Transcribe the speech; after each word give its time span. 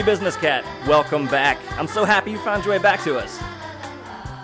me, 0.00 0.06
Business 0.06 0.36
Cat. 0.36 0.64
Welcome 0.86 1.26
back. 1.26 1.58
I'm 1.78 1.86
so 1.86 2.04
happy 2.04 2.30
you 2.30 2.38
found 2.38 2.64
your 2.64 2.74
way 2.74 2.80
back 2.80 3.02
to 3.04 3.18
us. 3.18 3.38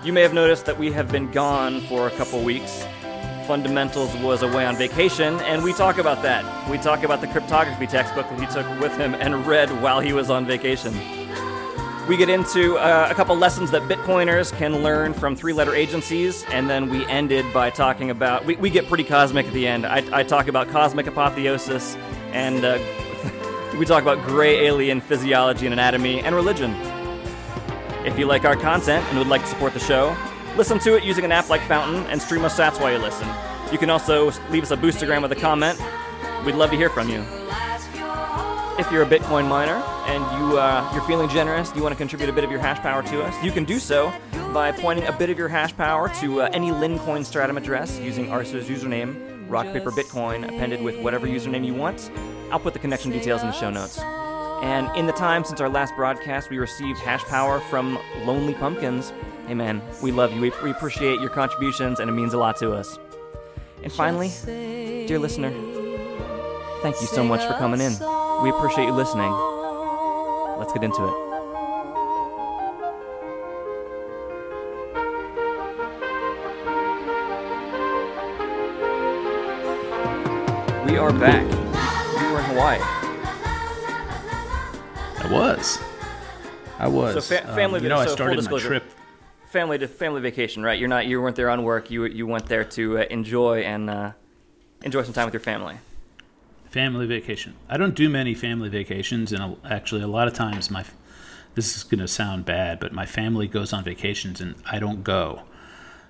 You 0.05 0.13
may 0.13 0.21
have 0.21 0.35
noticed 0.35 0.67
that 0.67 0.79
we 0.79 0.93
have 0.93 1.11
been 1.11 1.31
gone 1.31 1.81
for 1.83 2.09
a 2.09 2.11
couple 2.11 2.43
weeks. 2.43 2.87
Fundamentals 3.47 4.15
was 4.17 4.43
away 4.43 4.67
on 4.67 4.77
vacation, 4.77 5.41
and 5.41 5.63
we 5.63 5.73
talk 5.73 5.97
about 5.97 6.23
that. 6.23 6.45
We 6.69 6.77
talk 6.77 7.05
about 7.05 7.23
the 7.23 7.29
cryptography 7.29 7.87
textbook 7.87 8.29
that 8.29 8.39
he 8.39 8.47
took 8.47 8.69
with 8.81 8.95
him 8.99 9.15
and 9.15 9.47
read 9.47 9.71
while 9.81 10.01
he 10.01 10.13
was 10.13 10.29
on 10.29 10.47
vacation. 10.47 10.93
We 12.07 12.19
get 12.19 12.29
into 12.29 12.77
uh, 12.77 13.09
a 13.11 13.15
couple 13.15 13.35
lessons 13.35 13.71
that 13.71 13.83
Bitcoiners 13.83 14.57
can 14.59 14.83
learn 14.83 15.15
from 15.15 15.37
three 15.37 15.55
letter 15.55 15.75
agencies, 15.75 16.45
and 16.51 16.69
then 16.69 16.91
we 16.91 17.07
ended 17.07 17.51
by 17.55 17.71
talking 17.71 18.11
about. 18.11 18.45
We, 18.45 18.57
we 18.57 18.69
get 18.69 18.89
pretty 18.89 19.05
cosmic 19.05 19.47
at 19.47 19.55
the 19.55 19.67
end. 19.67 19.87
I, 19.87 20.05
I 20.13 20.23
talk 20.23 20.49
about 20.49 20.69
cosmic 20.69 21.07
apotheosis, 21.07 21.97
and 22.33 22.65
uh, 22.65 22.79
we 23.79 23.85
talk 23.85 24.03
about 24.03 24.25
gray 24.27 24.67
alien 24.67 25.01
physiology 25.01 25.67
and 25.67 25.73
anatomy 25.73 26.21
and 26.21 26.35
religion. 26.35 26.75
If 28.07 28.19
you 28.19 28.27
like 28.27 28.45
our 28.45 28.57
content 28.57 29.05
and 29.09 29.19
would 29.19 29.29
like 29.29 29.43
to 29.43 29.49
support 29.49 29.75
the 29.75 29.81
show, 29.81 30.17
listen 30.57 30.79
to 30.81 30.97
it 30.97 31.05
using 31.05 31.25
an 31.25 31.33
app 31.33 31.51
like 31.51 31.61
Fountain 31.63 32.07
and 32.07 32.21
stream 32.21 32.45
us 32.45 32.59
sats 32.59 32.81
while 32.81 32.93
you 32.93 32.99
listen. 32.99 33.29
You 33.71 33.79
can 33.79 33.91
also 33.91 34.31
leave 34.51 34.63
us 34.63 34.71
a 34.71 34.77
boostergram 34.77 35.23
with 35.23 35.33
a 35.33 35.37
comment. 35.37 35.79
We'd 36.47 36.55
love 36.55 36.71
to 36.71 36.77
hear 36.77 36.89
from 36.89 37.09
you. 37.09 37.23
If 38.79 38.91
you're 38.91 39.03
a 39.03 39.07
Bitcoin 39.07 39.49
miner 39.49 39.83
and 40.07 40.23
you 40.39 40.59
uh, 40.59 40.89
you're 40.95 41.03
feeling 41.05 41.29
generous, 41.29 41.75
you 41.75 41.83
want 41.83 41.93
to 41.93 41.99
contribute 41.99 42.31
a 42.31 42.33
bit 42.33 42.45
of 42.45 42.51
your 42.51 42.61
hash 42.61 42.79
power 42.79 43.03
to 43.03 43.23
us, 43.23 43.45
you 43.45 43.51
can 43.51 43.65
do 43.65 43.79
so 43.79 44.13
by 44.55 44.73
pointing 44.73 45.07
a 45.07 45.13
bit 45.13 45.29
of 45.29 45.37
your 45.37 45.49
hash 45.49 45.77
power 45.77 46.09
to 46.21 46.43
uh, 46.43 46.51
any 46.53 46.71
Lincoin 46.71 47.25
Stratum 47.25 47.57
address 47.57 47.99
using 47.99 48.27
Arsa's 48.27 48.69
username, 48.69 49.36
rock 49.49 49.67
paper 49.73 49.91
Bitcoin, 49.91 50.45
appended 50.45 50.83
with 50.83 50.99
whatever 51.01 51.27
username 51.27 51.65
you 51.65 51.75
want. 51.75 52.11
I'll 52.51 52.61
put 52.61 52.73
the 52.73 52.79
connection 52.79 53.11
details 53.11 53.43
in 53.43 53.49
the 53.49 53.53
show 53.53 53.71
notes. 53.71 53.99
And 54.63 54.95
in 54.97 55.07
the 55.07 55.13
time 55.13 55.45
since 55.45 55.61
our 55.61 55.69
last 55.69 55.95
broadcast, 55.97 56.49
we 56.49 56.59
received 56.59 56.99
hash 57.01 57.23
power 57.25 57.61
from 57.61 57.99
Lonely 58.25 58.55
Pumpkins. 58.55 59.13
Hey 59.47 59.55
man, 59.55 59.83
we 60.03 60.13
love 60.13 60.33
you. 60.33 60.41
We, 60.41 60.53
we 60.63 60.71
appreciate 60.71 61.21
your 61.21 61.31
contributions, 61.31 62.01
and 62.01 62.09
it 62.09 62.15
means 62.15 62.33
a 62.33 62.39
lot 62.39 62.57
to 62.59 62.73
us. 62.73 62.99
And 63.83 63.93
finally, 63.93 64.33
dear 65.07 65.19
listener, 65.19 65.51
thank 66.83 67.01
you 67.01 67.07
so 67.07 67.23
much 67.23 67.47
for 67.47 67.53
coming 67.55 67.81
in. 67.81 67.93
We 68.43 68.51
appreciate 68.51 68.87
you 68.87 68.93
listening. 68.93 69.31
Let's 70.59 70.73
get 70.73 70.83
into 70.83 71.05
it. 71.05 71.26
We 80.87 80.97
are 80.99 81.13
back. 81.13 81.43
You 82.21 82.33
were 82.33 82.39
in 82.39 82.45
Hawaii. 82.47 82.79
I 85.19 85.29
was. 85.31 85.79
I 86.79 86.89
was. 86.89 87.15
So 87.15 87.21
fa- 87.21 87.49
Um, 87.49 87.55
family- 87.57 87.83
you 87.83 87.89
know, 87.89 87.97
I 87.99 88.05
so 88.05 88.09
full 88.11 88.17
started 88.17 88.51
my 88.51 88.59
trip. 88.59 88.85
Family 89.51 89.79
to 89.79 89.89
family 89.89 90.21
vacation, 90.21 90.63
right? 90.63 90.79
You're 90.79 90.89
not. 90.89 91.07
You 91.07 91.21
weren't 91.21 91.37
there 91.37 91.51
on 91.51 91.63
work. 91.65 91.91
You 91.91 92.05
you 92.07 92.27
went 92.27 92.47
there 92.47 92.65
to 92.65 92.99
uh, 92.99 93.05
enjoy 93.11 93.61
and 93.63 93.91
uh, 93.91 94.13
enjoy 94.83 95.03
some 95.03 95.13
time 95.13 95.25
with 95.25 95.35
your 95.35 95.41
family. 95.41 95.77
Family 96.71 97.07
vacation. 97.07 97.55
I 97.69 97.77
don't 97.77 97.95
do 97.95 98.09
many 98.09 98.35
family 98.35 98.69
vacations, 98.69 99.33
and 99.33 99.57
actually, 99.69 100.03
a 100.03 100.07
lot 100.09 100.29
of 100.29 100.35
times 100.35 100.71
my. 100.71 100.85
This 101.55 101.75
is 101.77 101.83
going 101.85 102.01
to 102.01 102.09
sound 102.09 102.45
bad, 102.45 102.79
but 102.81 102.93
my 102.93 103.07
family 103.07 103.49
goes 103.49 103.73
on 103.73 103.83
vacations 103.83 104.43
and 104.43 104.55
I 104.71 104.79
don't 104.79 105.03
go. 105.03 105.43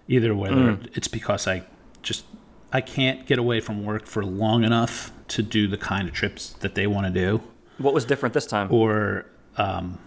Either 0.08 0.34
whether 0.34 0.72
Mm. 0.76 0.88
it's 0.96 1.06
because 1.08 1.46
I 1.46 1.62
just 2.02 2.24
I 2.72 2.80
can't 2.80 3.26
get 3.26 3.38
away 3.38 3.60
from 3.60 3.84
work 3.84 4.06
for 4.06 4.24
long 4.24 4.64
enough 4.64 5.12
to 5.28 5.42
do 5.42 5.66
the 5.68 5.78
kind 5.78 6.08
of 6.08 6.14
trips 6.14 6.50
that 6.60 6.74
they 6.74 6.86
want 6.86 7.06
to 7.06 7.12
do. 7.12 7.42
What 7.78 7.94
was 7.94 8.04
different 8.04 8.32
this 8.32 8.46
time? 8.46 8.72
or 8.72 9.26
um, 9.56 9.98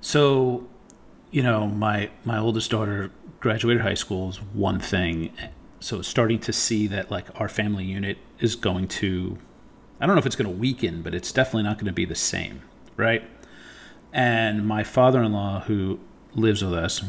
so 0.00 0.66
you 1.30 1.42
know 1.42 1.66
my 1.66 2.10
my 2.24 2.38
oldest 2.38 2.70
daughter 2.70 3.10
graduated 3.40 3.82
high 3.82 3.94
school 3.94 4.28
is 4.28 4.36
one 4.36 4.78
thing 4.78 5.32
so 5.80 6.02
starting 6.02 6.38
to 6.38 6.52
see 6.52 6.86
that 6.86 7.10
like 7.10 7.26
our 7.40 7.48
family 7.48 7.84
unit 7.84 8.18
is 8.38 8.54
going 8.54 8.86
to 8.86 9.36
i 10.00 10.06
don't 10.06 10.14
know 10.14 10.20
if 10.20 10.26
it's 10.26 10.36
going 10.36 10.50
to 10.50 10.56
weaken 10.56 11.02
but 11.02 11.14
it's 11.14 11.32
definitely 11.32 11.62
not 11.62 11.76
going 11.76 11.86
to 11.86 11.92
be 11.92 12.04
the 12.04 12.14
same 12.14 12.60
right 12.96 13.22
and 14.12 14.66
my 14.66 14.84
father-in-law 14.84 15.60
who 15.62 15.98
lives 16.34 16.62
with 16.62 16.74
us 16.74 17.02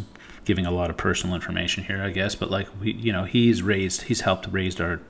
giving 0.45 0.65
a 0.65 0.71
lot 0.71 0.89
of 0.89 0.95
personal 0.95 1.35
information 1.35 1.83
here 1.83 2.01
i 2.01 2.09
guess 2.09 2.35
but 2.35 2.49
like 2.49 2.67
we 2.79 2.93
you 2.93 3.11
know 3.11 3.25
he's 3.25 3.61
raised 3.61 4.03
he's 4.03 4.21
helped 4.21 4.47
raise 4.51 4.79
our 4.79 5.01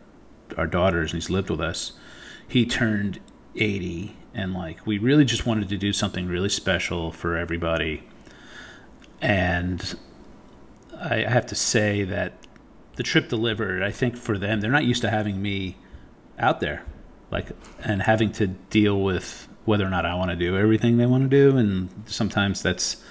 our 0.57 0.67
daughters 0.67 1.11
and 1.11 1.21
he's 1.21 1.29
lived 1.29 1.49
with 1.49 1.61
us. 1.61 1.93
He 2.47 2.65
turned 2.65 3.19
80 3.55 4.15
and 4.33 4.53
like 4.53 4.85
we 4.85 4.97
really 4.97 5.25
just 5.25 5.45
wanted 5.45 5.69
to 5.69 5.77
do 5.77 5.93
something 5.93 6.27
really 6.27 6.49
special 6.49 7.11
for 7.11 7.37
everybody. 7.37 8.03
And 9.21 9.97
I 10.99 11.21
have 11.21 11.45
to 11.47 11.55
say 11.55 12.03
that 12.03 12.33
the 12.95 13.03
trip 13.03 13.27
delivered 13.27 13.83
i 13.83 13.91
think 13.91 14.15
for 14.15 14.37
them 14.37 14.61
they're 14.61 14.71
not 14.71 14.85
used 14.85 15.01
to 15.01 15.09
having 15.09 15.41
me 15.41 15.75
out 16.39 16.61
there 16.61 16.85
like 17.29 17.47
and 17.79 18.01
having 18.01 18.31
to 18.31 18.47
deal 18.47 19.01
with 19.01 19.49
whether 19.65 19.85
or 19.85 19.89
not 19.89 20.05
i 20.05 20.15
want 20.15 20.31
to 20.31 20.37
do 20.37 20.55
everything 20.55 20.95
they 20.95 21.05
want 21.05 21.29
to 21.29 21.29
do. 21.29 21.57
And 21.57 21.89
sometimes 22.05 22.61
that's 22.61 23.03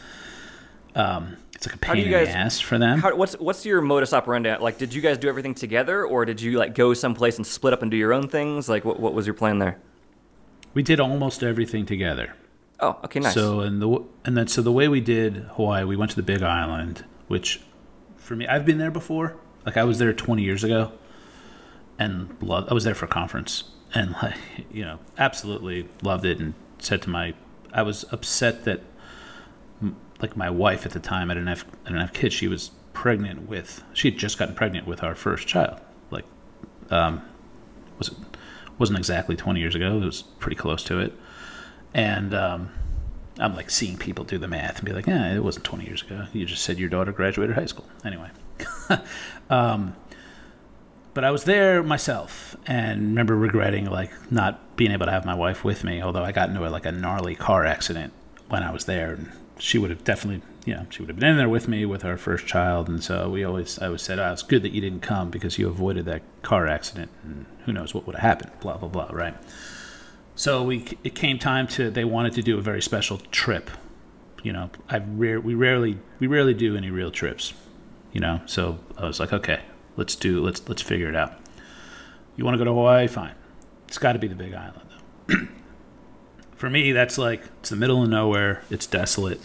um 0.94 1.36
it's 1.64 1.72
like 1.74 1.82
a 1.82 1.86
How 1.86 1.94
do 1.94 2.00
pain 2.02 2.10
you 2.10 2.16
in 2.16 2.24
guys- 2.24 2.32
the 2.34 2.38
ass 2.38 2.60
for 2.60 2.78
them 2.78 2.98
How, 3.00 3.14
what's 3.16 3.34
what's 3.34 3.64
your 3.66 3.80
modus 3.80 4.12
operandi? 4.12 4.56
Like, 4.56 4.78
did 4.78 4.92
you 4.94 5.00
guys 5.00 5.18
do 5.18 5.28
everything 5.28 5.54
together, 5.54 6.04
or 6.04 6.24
did 6.24 6.40
you 6.40 6.58
like 6.58 6.74
go 6.74 6.94
someplace 6.94 7.36
and 7.36 7.46
split 7.46 7.72
up 7.72 7.82
and 7.82 7.90
do 7.90 7.96
your 7.96 8.12
own 8.12 8.28
things? 8.28 8.68
Like, 8.68 8.84
what 8.84 9.00
what 9.00 9.14
was 9.14 9.26
your 9.26 9.34
plan 9.34 9.58
there? 9.58 9.78
we 10.74 10.82
did 10.82 10.98
almost 10.98 11.44
everything 11.44 11.86
together 11.86 12.34
Oh, 12.80 12.98
okay, 13.04 13.20
nice. 13.20 13.34
So 13.34 13.60
and 13.60 13.80
the 13.80 14.02
and 14.24 14.36
then 14.36 14.48
so 14.48 14.60
the 14.60 14.72
way 14.72 14.88
we 14.88 15.00
did 15.00 15.36
Hawaii, 15.54 15.84
we 15.84 15.94
went 15.96 16.10
to 16.10 16.16
the 16.16 16.24
Big 16.24 16.42
Island, 16.42 17.04
which 17.28 17.60
for 18.16 18.34
me, 18.34 18.46
I've 18.48 18.64
been 18.66 18.78
there 18.78 18.90
before. 18.90 19.36
Like 19.64 19.76
I 19.76 19.84
was 19.84 19.98
there 19.98 20.12
20 20.12 20.42
years 20.42 20.64
ago, 20.64 20.90
and 21.98 22.36
loved, 22.40 22.70
I 22.70 22.74
was 22.74 22.84
there 22.84 22.94
for 22.94 23.04
a 23.04 23.08
conference, 23.08 23.64
and 23.94 24.12
like 24.22 24.34
you 24.72 24.84
know, 24.84 24.98
absolutely 25.18 25.88
loved 26.02 26.24
it, 26.24 26.38
and 26.40 26.54
said 26.80 27.00
to 27.02 27.10
my, 27.10 27.34
I 27.72 27.82
was 27.82 28.04
upset 28.10 28.64
that 28.64 28.80
like 30.20 30.36
my 30.36 30.50
wife 30.50 30.86
at 30.86 30.92
the 30.92 31.00
time, 31.00 31.30
I 31.30 31.34
didn't 31.34 31.48
have 31.48 31.64
I 31.84 31.88
didn't 31.88 32.00
have 32.00 32.12
kids. 32.12 32.34
She 32.34 32.48
was 32.48 32.70
pregnant 32.92 33.48
with, 33.48 33.82
she 33.92 34.10
had 34.10 34.18
just 34.18 34.38
gotten 34.38 34.54
pregnant 34.54 34.86
with 34.86 35.02
our 35.02 35.14
first 35.14 35.46
child. 35.46 35.80
Like, 36.10 36.24
um, 36.90 37.22
was 37.98 38.08
it 38.08 38.14
wasn't 38.78 38.98
exactly 38.98 39.36
20 39.36 39.60
years 39.60 39.74
ago. 39.74 39.98
It 39.98 40.04
was 40.04 40.22
pretty 40.22 40.56
close 40.56 40.82
to 40.84 40.98
it. 41.00 41.12
And 41.92 42.34
um, 42.34 42.70
I'm 43.38 43.54
like 43.54 43.70
seeing 43.70 43.96
people 43.98 44.24
do 44.24 44.38
the 44.38 44.48
math 44.48 44.78
and 44.78 44.84
be 44.84 44.92
like, 44.92 45.06
yeah, 45.06 45.34
it 45.34 45.44
wasn't 45.44 45.64
20 45.64 45.84
years 45.84 46.02
ago. 46.02 46.26
You 46.32 46.46
just 46.46 46.62
said 46.62 46.78
your 46.78 46.88
daughter 46.88 47.12
graduated 47.12 47.54
high 47.56 47.66
school. 47.66 47.86
Anyway. 48.04 48.30
um, 49.50 49.94
but 51.12 51.24
I 51.24 51.30
was 51.30 51.44
there 51.44 51.82
myself 51.82 52.56
and 52.66 53.00
remember 53.00 53.36
regretting 53.36 53.86
like 53.86 54.10
not 54.32 54.76
being 54.76 54.90
able 54.90 55.06
to 55.06 55.12
have 55.12 55.24
my 55.24 55.34
wife 55.34 55.62
with 55.62 55.84
me, 55.84 56.02
although 56.02 56.24
I 56.24 56.32
got 56.32 56.48
into 56.48 56.66
a, 56.66 56.70
like 56.70 56.86
a 56.86 56.92
gnarly 56.92 57.36
car 57.36 57.64
accident 57.64 58.12
when 58.48 58.64
I 58.64 58.72
was 58.72 58.86
there. 58.86 59.12
And 59.12 59.32
she 59.58 59.78
would 59.78 59.90
have 59.90 60.04
definitely, 60.04 60.42
you 60.64 60.74
know, 60.74 60.86
she 60.90 61.02
would 61.02 61.08
have 61.08 61.18
been 61.18 61.30
in 61.30 61.36
there 61.36 61.48
with 61.48 61.68
me 61.68 61.84
with 61.84 62.04
our 62.04 62.16
first 62.16 62.46
child. 62.46 62.88
And 62.88 63.02
so 63.02 63.30
we 63.30 63.44
always, 63.44 63.78
I 63.78 63.86
always 63.86 64.02
said, 64.02 64.18
oh, 64.18 64.32
it's 64.32 64.42
good 64.42 64.62
that 64.62 64.72
you 64.72 64.80
didn't 64.80 65.00
come 65.00 65.30
because 65.30 65.58
you 65.58 65.68
avoided 65.68 66.04
that 66.06 66.22
car 66.42 66.66
accident 66.66 67.10
and 67.22 67.46
who 67.64 67.72
knows 67.72 67.94
what 67.94 68.06
would 68.06 68.16
have 68.16 68.22
happened, 68.22 68.52
blah, 68.60 68.76
blah, 68.76 68.88
blah, 68.88 69.10
right? 69.12 69.34
So 70.36 70.62
we, 70.62 70.84
it 71.04 71.14
came 71.14 71.38
time 71.38 71.66
to, 71.68 71.90
they 71.90 72.04
wanted 72.04 72.32
to 72.34 72.42
do 72.42 72.58
a 72.58 72.60
very 72.60 72.82
special 72.82 73.18
trip 73.30 73.70
you 74.44 74.52
know, 74.52 74.70
I 74.88 74.98
rare 74.98 75.40
we 75.40 75.54
rarely 75.54 75.98
we 76.20 76.28
rarely 76.28 76.54
do 76.54 76.76
any 76.76 76.90
real 76.90 77.10
trips, 77.10 77.54
you 78.12 78.20
know. 78.20 78.42
So 78.44 78.78
I 78.96 79.06
was 79.06 79.18
like, 79.18 79.32
okay, 79.32 79.62
let's 79.96 80.14
do 80.14 80.44
let's 80.44 80.68
let's 80.68 80.82
figure 80.82 81.08
it 81.08 81.16
out. 81.16 81.40
You 82.36 82.44
want 82.44 82.54
to 82.54 82.58
go 82.58 82.64
to 82.64 82.74
Hawaii? 82.74 83.08
Fine. 83.08 83.34
It's 83.88 83.98
got 83.98 84.12
to 84.12 84.18
be 84.18 84.28
the 84.28 84.34
Big 84.34 84.52
Island 84.52 84.88
though. 85.26 85.36
For 86.64 86.70
me, 86.70 86.92
that's 86.92 87.18
like 87.18 87.42
it's 87.60 87.68
the 87.68 87.76
middle 87.76 88.02
of 88.02 88.08
nowhere. 88.08 88.62
It's 88.70 88.86
desolate. 88.86 89.38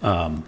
Um, 0.00 0.44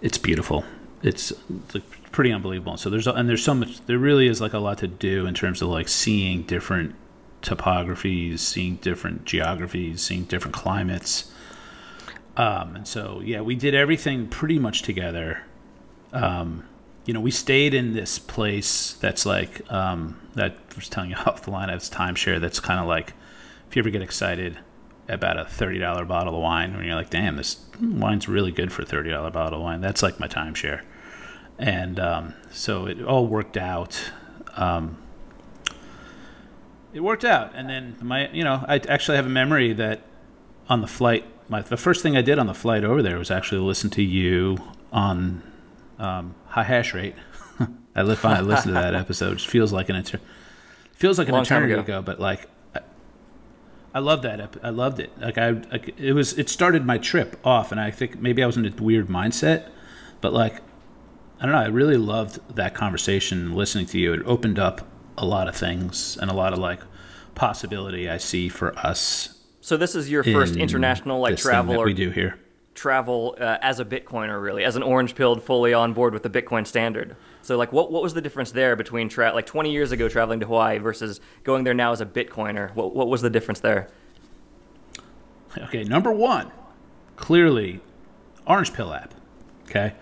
it's 0.00 0.18
beautiful. 0.18 0.64
It's, 1.02 1.32
it's 1.74 1.84
pretty 2.12 2.30
unbelievable. 2.30 2.76
So 2.76 2.88
there's 2.88 3.08
and 3.08 3.28
there's 3.28 3.42
so 3.42 3.54
much. 3.54 3.84
There 3.86 3.98
really 3.98 4.28
is 4.28 4.40
like 4.40 4.52
a 4.52 4.60
lot 4.60 4.78
to 4.78 4.86
do 4.86 5.26
in 5.26 5.34
terms 5.34 5.62
of 5.62 5.68
like 5.68 5.88
seeing 5.88 6.44
different 6.44 6.94
topographies, 7.42 8.38
seeing 8.38 8.76
different 8.76 9.24
geographies, 9.24 10.00
seeing 10.00 10.26
different 10.26 10.54
climates. 10.54 11.32
Um, 12.36 12.76
and 12.76 12.86
so 12.86 13.20
yeah, 13.24 13.40
we 13.40 13.56
did 13.56 13.74
everything 13.74 14.28
pretty 14.28 14.60
much 14.60 14.82
together. 14.82 15.42
Um, 16.12 16.68
you 17.04 17.12
know, 17.12 17.20
we 17.20 17.32
stayed 17.32 17.74
in 17.74 17.94
this 17.94 18.20
place 18.20 18.92
that's 18.92 19.26
like 19.26 19.68
um, 19.72 20.20
that 20.36 20.52
I 20.52 20.74
was 20.76 20.88
telling 20.88 21.10
you 21.10 21.16
off 21.26 21.42
the 21.42 21.50
line. 21.50 21.68
It's 21.68 21.90
timeshare. 21.90 22.40
That's 22.40 22.60
kind 22.60 22.78
of 22.78 22.86
like 22.86 23.14
if 23.72 23.76
you 23.76 23.80
ever 23.80 23.88
get 23.88 24.02
excited 24.02 24.58
about 25.08 25.38
a 25.38 25.46
thirty 25.46 25.78
dollar 25.78 26.04
bottle 26.04 26.34
of 26.34 26.42
wine, 26.42 26.76
when 26.76 26.84
you're 26.84 26.94
like, 26.94 27.08
"Damn, 27.08 27.36
this 27.36 27.64
wine's 27.80 28.28
really 28.28 28.52
good 28.52 28.70
for 28.70 28.82
a 28.82 28.84
thirty 28.84 29.08
dollar 29.08 29.30
bottle 29.30 29.60
of 29.60 29.64
wine." 29.64 29.80
That's 29.80 30.02
like 30.02 30.20
my 30.20 30.28
timeshare, 30.28 30.82
and 31.58 31.98
um, 31.98 32.34
so 32.50 32.84
it 32.84 33.02
all 33.02 33.26
worked 33.26 33.56
out. 33.56 34.12
Um, 34.56 34.98
it 36.92 37.00
worked 37.00 37.24
out, 37.24 37.52
and 37.54 37.66
then 37.70 37.96
my, 38.02 38.28
you 38.28 38.44
know, 38.44 38.62
I 38.68 38.74
actually 38.90 39.16
have 39.16 39.24
a 39.24 39.30
memory 39.30 39.72
that 39.72 40.02
on 40.68 40.82
the 40.82 40.86
flight, 40.86 41.24
my 41.48 41.62
the 41.62 41.78
first 41.78 42.02
thing 42.02 42.14
I 42.14 42.20
did 42.20 42.38
on 42.38 42.46
the 42.46 42.52
flight 42.52 42.84
over 42.84 43.02
there 43.02 43.16
was 43.18 43.30
actually 43.30 43.62
listen 43.62 43.88
to 43.88 44.02
you 44.02 44.58
on 44.92 45.42
um, 45.98 46.34
high 46.48 46.64
hash 46.64 46.92
rate. 46.92 47.14
I 47.96 48.02
li- 48.02 48.16
listened 48.42 48.74
to 48.74 48.80
that 48.82 48.94
episode. 48.94 49.38
It 49.38 49.40
feels 49.40 49.72
like 49.72 49.88
an 49.88 49.96
inter- 49.96 50.20
feels 50.92 51.18
like 51.18 51.28
an 51.28 51.32
Long 51.32 51.44
eternity 51.44 51.72
ago. 51.72 51.80
ago, 51.80 52.02
but 52.02 52.20
like 52.20 52.50
I, 53.94 53.98
loved 53.98 54.24
that. 54.24 54.40
Ep- 54.40 54.64
I 54.64 54.70
loved 54.70 55.00
it. 55.00 55.10
Like 55.18 55.38
I, 55.38 55.50
like, 55.50 55.98
it 55.98 56.12
was. 56.12 56.38
It 56.38 56.48
started 56.48 56.84
my 56.84 56.98
trip 56.98 57.38
off, 57.44 57.72
and 57.72 57.80
I 57.80 57.90
think 57.90 58.20
maybe 58.20 58.42
I 58.42 58.46
was 58.46 58.56
in 58.56 58.66
a 58.66 58.82
weird 58.82 59.08
mindset, 59.08 59.68
but 60.20 60.32
like 60.32 60.60
I 61.40 61.46
don't 61.46 61.52
know. 61.52 61.58
I 61.58 61.66
really 61.66 61.96
loved 61.96 62.38
that 62.54 62.72
conversation. 62.74 63.54
Listening 63.54 63.86
to 63.86 63.98
you, 63.98 64.12
it 64.12 64.22
opened 64.24 64.58
up 64.58 64.86
a 65.18 65.24
lot 65.24 65.48
of 65.48 65.56
things 65.56 66.16
and 66.16 66.30
a 66.30 66.34
lot 66.34 66.52
of 66.52 66.58
like 66.58 66.80
possibility 67.34 68.08
I 68.08 68.18
see 68.18 68.48
for 68.48 68.78
us. 68.78 69.38
So 69.60 69.76
this 69.76 69.94
is 69.94 70.10
your 70.10 70.24
first 70.24 70.54
in 70.54 70.60
international 70.60 71.20
like 71.20 71.36
travel 71.36 71.78
or 71.78 71.84
we 71.84 71.94
do 71.94 72.10
here. 72.10 72.38
travel 72.74 73.36
uh, 73.40 73.58
as 73.60 73.80
a 73.80 73.84
Bitcoiner, 73.84 74.40
really, 74.42 74.64
as 74.64 74.76
an 74.76 74.82
orange 74.82 75.14
pilled, 75.14 75.42
fully 75.42 75.72
on 75.72 75.92
board 75.92 76.12
with 76.12 76.22
the 76.22 76.30
Bitcoin 76.30 76.66
standard. 76.66 77.16
So, 77.42 77.56
like, 77.56 77.72
what 77.72 77.90
what 77.90 78.02
was 78.02 78.14
the 78.14 78.20
difference 78.20 78.52
there 78.52 78.76
between 78.76 79.08
tra- 79.08 79.32
like 79.34 79.46
20 79.46 79.70
years 79.72 79.90
ago 79.92 80.08
traveling 80.08 80.40
to 80.40 80.46
Hawaii 80.46 80.78
versus 80.78 81.20
going 81.42 81.64
there 81.64 81.74
now 81.74 81.92
as 81.92 82.00
a 82.00 82.06
Bitcoiner? 82.06 82.74
What 82.74 82.94
what 82.94 83.08
was 83.08 83.20
the 83.22 83.30
difference 83.30 83.60
there? 83.60 83.88
Okay, 85.58 85.84
number 85.84 86.12
one, 86.12 86.50
clearly, 87.16 87.80
Orange 88.46 88.72
Pill 88.72 88.92
app. 88.94 89.12
Okay, 89.68 89.94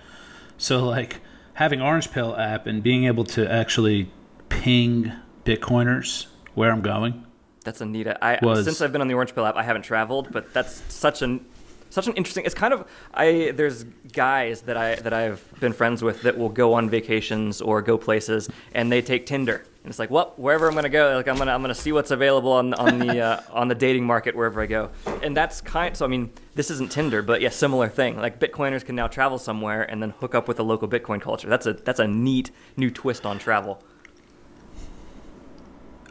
so 0.58 0.84
like 0.84 1.20
having 1.54 1.80
Orange 1.80 2.10
Pill 2.12 2.36
app 2.36 2.66
and 2.66 2.82
being 2.82 3.04
able 3.04 3.24
to 3.24 3.50
actually 3.50 4.10
ping 4.48 5.12
Bitcoiners 5.44 6.26
where 6.54 6.70
I'm 6.70 6.82
going. 6.82 7.24
That's 7.64 7.80
a 7.80 7.86
neat. 7.86 8.06
I 8.06 8.38
Was- 8.42 8.64
since 8.64 8.80
I've 8.80 8.92
been 8.92 9.00
on 9.00 9.08
the 9.08 9.14
Orange 9.14 9.34
Pill 9.34 9.46
app, 9.46 9.56
I 9.56 9.62
haven't 9.62 9.82
traveled, 9.82 10.28
but 10.32 10.52
that's 10.52 10.82
such 10.92 11.22
an 11.22 11.44
such 11.90 12.06
an 12.06 12.14
interesting. 12.14 12.44
It's 12.44 12.54
kind 12.54 12.72
of 12.72 12.88
I. 13.12 13.52
There's 13.54 13.84
guys 14.12 14.62
that 14.62 14.76
I 14.76 14.94
that 14.96 15.12
I've 15.12 15.44
been 15.60 15.72
friends 15.72 16.02
with 16.02 16.22
that 16.22 16.38
will 16.38 16.48
go 16.48 16.72
on 16.74 16.88
vacations 16.88 17.60
or 17.60 17.82
go 17.82 17.98
places, 17.98 18.48
and 18.72 18.90
they 18.90 19.02
take 19.02 19.26
Tinder, 19.26 19.56
and 19.82 19.90
it's 19.90 19.98
like, 19.98 20.10
well, 20.10 20.32
wherever 20.36 20.68
I'm 20.68 20.74
gonna 20.74 20.88
go, 20.88 21.16
like 21.16 21.26
I'm 21.26 21.36
gonna 21.36 21.52
I'm 21.52 21.60
gonna 21.62 21.74
see 21.74 21.90
what's 21.90 22.12
available 22.12 22.52
on 22.52 22.74
on 22.74 22.98
the 22.98 23.20
uh, 23.20 23.40
on 23.52 23.68
the 23.68 23.74
dating 23.74 24.04
market 24.04 24.36
wherever 24.36 24.62
I 24.62 24.66
go, 24.66 24.90
and 25.22 25.36
that's 25.36 25.60
kind. 25.60 25.96
So 25.96 26.04
I 26.04 26.08
mean, 26.08 26.30
this 26.54 26.70
isn't 26.70 26.92
Tinder, 26.92 27.22
but 27.22 27.40
yeah, 27.40 27.48
similar 27.48 27.88
thing. 27.88 28.16
Like 28.16 28.38
Bitcoiners 28.38 28.84
can 28.84 28.94
now 28.94 29.08
travel 29.08 29.38
somewhere 29.38 29.82
and 29.82 30.00
then 30.00 30.10
hook 30.10 30.34
up 30.34 30.46
with 30.46 30.58
the 30.58 30.64
local 30.64 30.88
Bitcoin 30.88 31.20
culture. 31.20 31.48
That's 31.48 31.66
a 31.66 31.72
that's 31.72 32.00
a 32.00 32.06
neat 32.06 32.50
new 32.76 32.90
twist 32.90 33.26
on 33.26 33.38
travel. 33.38 33.82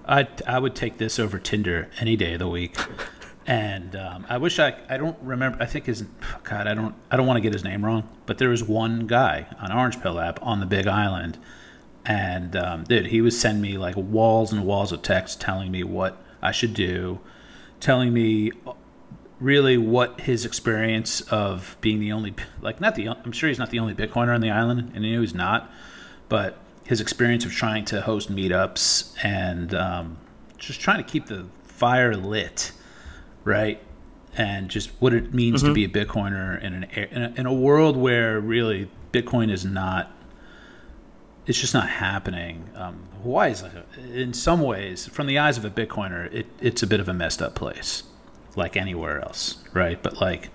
I 0.05 0.27
I 0.45 0.59
would 0.59 0.75
take 0.75 0.97
this 0.97 1.19
over 1.19 1.39
Tinder 1.39 1.89
any 1.99 2.17
day 2.17 2.33
of 2.33 2.39
the 2.39 2.49
week. 2.49 2.75
And 3.49 3.95
um, 3.95 4.27
I 4.29 4.37
wish 4.37 4.59
I 4.59 4.77
I 4.87 4.97
don't 4.97 5.17
remember. 5.23 5.57
I 5.59 5.65
think 5.65 5.87
his 5.87 6.03
God 6.43 6.67
I 6.67 6.75
don't 6.75 6.93
I 7.09 7.17
don't 7.17 7.25
want 7.25 7.37
to 7.37 7.41
get 7.41 7.51
his 7.51 7.63
name 7.63 7.83
wrong. 7.83 8.07
But 8.27 8.37
there 8.37 8.49
was 8.49 8.63
one 8.63 9.07
guy 9.07 9.47
on 9.59 9.71
Orange 9.71 9.99
Pill 9.99 10.19
app 10.19 10.39
on 10.43 10.59
the 10.59 10.67
Big 10.67 10.85
Island, 10.85 11.39
and 12.05 12.55
um, 12.55 12.83
dude, 12.83 13.07
he 13.07 13.21
was 13.21 13.39
sending 13.39 13.63
me 13.63 13.79
like 13.79 13.95
walls 13.97 14.53
and 14.53 14.67
walls 14.67 14.91
of 14.91 15.01
text 15.01 15.41
telling 15.41 15.71
me 15.71 15.83
what 15.83 16.21
I 16.43 16.51
should 16.51 16.75
do, 16.75 17.21
telling 17.79 18.13
me 18.13 18.51
really 19.39 19.79
what 19.79 20.21
his 20.21 20.45
experience 20.45 21.21
of 21.21 21.75
being 21.81 21.99
the 21.99 22.11
only 22.11 22.35
like 22.61 22.79
not 22.79 22.93
the 22.93 23.09
I'm 23.09 23.31
sure 23.31 23.49
he's 23.49 23.57
not 23.57 23.71
the 23.71 23.79
only 23.79 23.95
Bitcoiner 23.95 24.35
on 24.35 24.41
the 24.41 24.51
island, 24.51 24.91
and 24.93 25.03
he 25.03 25.09
knew 25.09 25.21
he's 25.21 25.33
not, 25.33 25.71
but 26.27 26.55
his 26.85 27.01
experience 27.01 27.45
of 27.45 27.51
trying 27.51 27.85
to 27.85 28.01
host 28.01 28.31
meetups 28.31 29.15
and 29.23 29.73
um, 29.73 30.17
just 30.59 30.79
trying 30.79 31.03
to 31.03 31.09
keep 31.09 31.25
the 31.25 31.47
fire 31.63 32.15
lit, 32.15 32.73
right? 33.43 33.81
And 34.37 34.69
just 34.69 34.91
what 34.99 35.13
it 35.13 35.33
means 35.33 35.63
to 35.63 35.73
be 35.73 35.83
a 35.83 35.89
Bitcoiner 35.89 36.61
in 36.61 36.73
an 36.73 36.83
in 36.83 37.23
a, 37.23 37.33
in 37.35 37.45
a 37.45 37.53
world 37.53 37.97
where 37.97 38.39
really 38.39 38.89
Bitcoin 39.11 39.51
is 39.51 39.65
not. 39.65 40.11
It's 41.45 41.59
just 41.59 41.73
not 41.73 41.89
happening. 41.89 42.69
Um, 42.75 43.07
Hawaii 43.23 43.51
is 43.51 43.63
like, 43.63 43.71
a, 43.73 44.13
in 44.13 44.33
some 44.33 44.61
ways, 44.61 45.07
from 45.07 45.25
the 45.25 45.39
eyes 45.39 45.57
of 45.57 45.65
a 45.65 45.71
Bitcoiner, 45.71 46.31
it, 46.31 46.45
it's 46.61 46.83
a 46.83 46.87
bit 46.87 46.99
of 46.99 47.09
a 47.09 47.13
messed 47.13 47.41
up 47.41 47.55
place, 47.55 48.03
like 48.55 48.77
anywhere 48.77 49.19
else, 49.19 49.57
right? 49.73 50.01
But 50.01 50.21
like, 50.21 50.51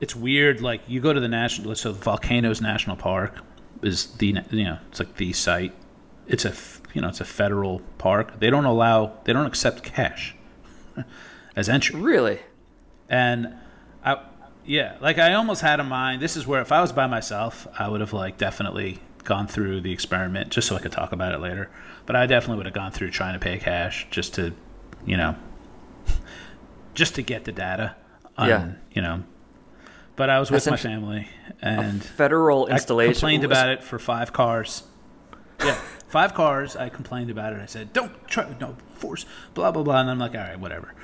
it's 0.00 0.14
weird. 0.14 0.60
Like 0.60 0.82
you 0.86 1.00
go 1.00 1.14
to 1.14 1.20
the 1.20 1.28
national, 1.28 1.74
so 1.74 1.92
the 1.92 1.98
Volcanoes 1.98 2.60
National 2.60 2.96
Park 2.96 3.38
is 3.82 4.06
the 4.18 4.38
you 4.50 4.64
know 4.64 4.78
it's 4.88 4.98
like 4.98 5.16
the 5.16 5.32
site. 5.32 5.74
It's 6.26 6.44
a 6.44 6.54
you 6.92 7.00
know 7.00 7.08
it's 7.08 7.20
a 7.20 7.24
federal 7.24 7.80
park. 7.98 8.40
They 8.40 8.50
don't 8.50 8.66
allow 8.66 9.18
they 9.24 9.32
don't 9.32 9.46
accept 9.46 9.82
cash 9.82 10.36
as 11.56 11.68
entry. 11.68 12.00
Really? 12.00 12.40
And 13.08 13.54
I 14.04 14.24
yeah, 14.64 14.96
like 15.00 15.18
I 15.18 15.34
almost 15.34 15.60
had 15.60 15.80
in 15.80 15.86
mind. 15.86 16.22
This 16.22 16.36
is 16.36 16.46
where 16.46 16.60
if 16.60 16.72
I 16.72 16.80
was 16.80 16.92
by 16.92 17.06
myself, 17.06 17.66
I 17.78 17.88
would 17.88 18.00
have 18.00 18.12
like 18.12 18.38
definitely 18.38 19.00
gone 19.24 19.46
through 19.46 19.80
the 19.80 19.92
experiment 19.92 20.50
just 20.50 20.68
so 20.68 20.76
I 20.76 20.80
could 20.80 20.92
talk 20.92 21.12
about 21.12 21.34
it 21.34 21.40
later. 21.40 21.70
But 22.06 22.16
I 22.16 22.26
definitely 22.26 22.58
would 22.58 22.66
have 22.66 22.74
gone 22.74 22.92
through 22.92 23.10
trying 23.10 23.34
to 23.34 23.38
pay 23.40 23.58
cash 23.58 24.06
just 24.10 24.34
to, 24.34 24.52
you 25.06 25.16
know, 25.16 25.36
just 26.94 27.14
to 27.16 27.22
get 27.22 27.44
the 27.44 27.52
data. 27.52 27.96
On, 28.36 28.48
Yeah. 28.48 28.72
You 28.92 29.02
know. 29.02 29.24
But 30.16 30.30
I 30.30 30.38
was 30.38 30.50
with 30.50 30.64
That's 30.64 30.84
my 30.84 30.90
family 30.90 31.28
and 31.60 32.02
Federal 32.02 32.68
installation. 32.68 33.10
I 33.10 33.14
complained 33.14 33.44
about 33.44 33.68
it 33.68 33.82
for 33.82 33.98
five 33.98 34.32
cars. 34.32 34.84
Yeah, 35.60 35.74
five 36.08 36.34
cars. 36.34 36.76
I 36.76 36.88
complained 36.88 37.30
about 37.30 37.52
it. 37.52 37.60
I 37.60 37.66
said, 37.66 37.92
"Don't 37.92 38.12
try, 38.28 38.54
no 38.60 38.76
force, 38.94 39.26
blah 39.54 39.72
blah 39.72 39.82
blah." 39.82 40.00
And 40.00 40.10
I'm 40.10 40.18
like, 40.18 40.34
"All 40.34 40.40
right, 40.40 40.58
whatever." 40.58 40.94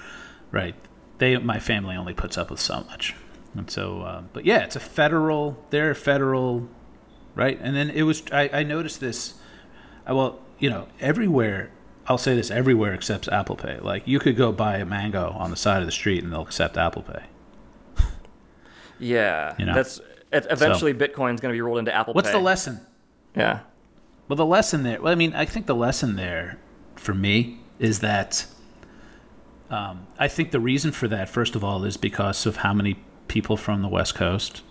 Right? 0.52 0.74
They, 1.18 1.36
my 1.36 1.58
family 1.60 1.96
only 1.96 2.14
puts 2.14 2.38
up 2.38 2.50
with 2.50 2.60
so 2.60 2.84
much, 2.88 3.14
and 3.54 3.70
so, 3.70 4.00
uh, 4.02 4.22
but 4.32 4.44
yeah, 4.44 4.64
it's 4.64 4.76
a 4.76 4.80
federal. 4.80 5.62
They're 5.70 5.94
federal, 5.94 6.68
right? 7.34 7.58
And 7.60 7.76
then 7.76 7.90
it 7.90 8.02
was. 8.02 8.22
I, 8.32 8.48
I 8.52 8.62
noticed 8.62 9.00
this. 9.00 9.34
I, 10.06 10.12
well, 10.14 10.40
you 10.58 10.70
know, 10.70 10.88
everywhere. 10.98 11.70
I'll 12.06 12.18
say 12.18 12.34
this: 12.34 12.50
everywhere 12.50 12.94
accepts 12.94 13.28
Apple 13.28 13.56
Pay. 13.56 13.78
Like 13.80 14.08
you 14.08 14.18
could 14.18 14.36
go 14.36 14.50
buy 14.50 14.78
a 14.78 14.84
mango 14.86 15.30
on 15.38 15.50
the 15.50 15.56
side 15.56 15.80
of 15.80 15.86
the 15.86 15.92
street, 15.92 16.24
and 16.24 16.32
they'll 16.32 16.42
accept 16.42 16.76
Apple 16.78 17.02
Pay. 17.02 17.22
Yeah, 18.98 19.54
You 19.58 19.66
know? 19.66 19.74
that's 19.74 20.00
eventually 20.32 20.92
Bitcoin's 20.92 21.40
going 21.40 21.52
to 21.52 21.56
be 21.56 21.60
rolled 21.60 21.78
into 21.78 21.94
Apple 21.94 22.12
What's 22.14 22.28
Pay. 22.28 22.34
the 22.34 22.40
lesson? 22.42 22.80
Yeah, 23.34 23.60
Well, 24.28 24.36
the 24.36 24.44
lesson 24.46 24.82
there. 24.82 25.00
Well, 25.00 25.12
I 25.12 25.14
mean, 25.16 25.34
I 25.34 25.44
think 25.44 25.66
the 25.66 25.74
lesson 25.74 26.16
there 26.16 26.58
for 26.96 27.14
me 27.14 27.60
is 27.78 28.00
that 28.00 28.44
um, 29.70 30.06
I 30.18 30.28
think 30.28 30.50
the 30.50 30.60
reason 30.60 30.92
for 30.92 31.08
that, 31.08 31.28
first 31.28 31.54
of 31.56 31.62
all, 31.64 31.84
is 31.84 31.96
because 31.96 32.46
of 32.46 32.56
how 32.56 32.72
many 32.74 32.96
people 33.28 33.56
from 33.56 33.82
the 33.82 33.88
West 33.88 34.14
Coast 34.14 34.62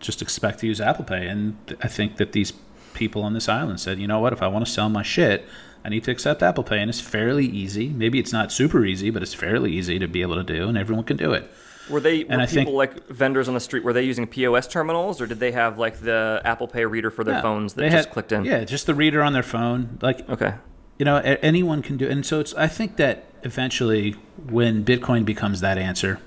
just 0.00 0.22
expect 0.22 0.60
to 0.60 0.66
use 0.66 0.80
Apple 0.80 1.04
Pay, 1.04 1.26
and 1.26 1.56
I 1.82 1.88
think 1.88 2.16
that 2.16 2.32
these 2.32 2.52
people 2.94 3.22
on 3.22 3.34
this 3.34 3.48
island 3.48 3.80
said, 3.80 3.98
you 3.98 4.06
know 4.06 4.18
what, 4.20 4.32
if 4.32 4.42
I 4.42 4.48
want 4.48 4.64
to 4.64 4.70
sell 4.70 4.88
my 4.88 5.02
shit, 5.02 5.44
I 5.84 5.88
need 5.88 6.04
to 6.04 6.10
accept 6.10 6.42
Apple 6.42 6.64
Pay, 6.64 6.78
and 6.80 6.88
it's 6.88 7.00
fairly 7.00 7.46
easy. 7.46 7.88
Maybe 7.88 8.18
it's 8.18 8.32
not 8.32 8.50
super 8.52 8.84
easy, 8.84 9.10
but 9.10 9.22
it's 9.22 9.34
fairly 9.34 9.72
easy 9.72 9.98
to 9.98 10.08
be 10.08 10.22
able 10.22 10.36
to 10.36 10.42
do, 10.44 10.68
and 10.68 10.78
everyone 10.78 11.04
can 11.04 11.16
do 11.16 11.32
it. 11.32 11.50
were 11.90 12.00
they 12.00 12.24
were 12.24 12.32
And 12.32 12.42
I 12.42 12.46
people 12.46 12.64
think- 12.64 12.76
like 12.76 13.08
vendors 13.08 13.48
on 13.48 13.54
the 13.54 13.60
street? 13.60 13.82
Were 13.82 13.92
they 13.94 14.02
using 14.02 14.26
POS 14.26 14.68
terminals, 14.68 15.20
or 15.20 15.26
did 15.26 15.40
they 15.40 15.52
have 15.52 15.78
like 15.78 16.00
the 16.00 16.40
Apple 16.44 16.68
Pay 16.68 16.84
reader 16.84 17.10
for 17.10 17.24
their 17.24 17.34
Yeah, 17.36 17.42
phones 17.42 17.74
that 17.74 17.82
just 17.90 18.06
had- 18.06 18.10
clicked 18.12 18.32
in? 18.32 18.44
Yeah, 18.44 18.64
just 18.64 18.86
the 18.86 18.94
reader 18.94 19.22
on 19.22 19.32
their 19.32 19.42
phone, 19.42 19.98
like 20.02 20.28
Okay. 20.28 20.54
You 20.98 21.04
know 21.04 21.16
anyone 21.18 21.82
can 21.82 21.96
do 21.96 22.08
and 22.08 22.26
so 22.26 22.40
it's 22.40 22.54
i 22.54 22.66
think 22.66 22.96
that 22.96 23.24
eventually 23.44 24.12
when 24.48 24.84
bitcoin 24.84 25.24
becomes 25.24 25.60
that 25.60 25.78
answer 25.78 26.20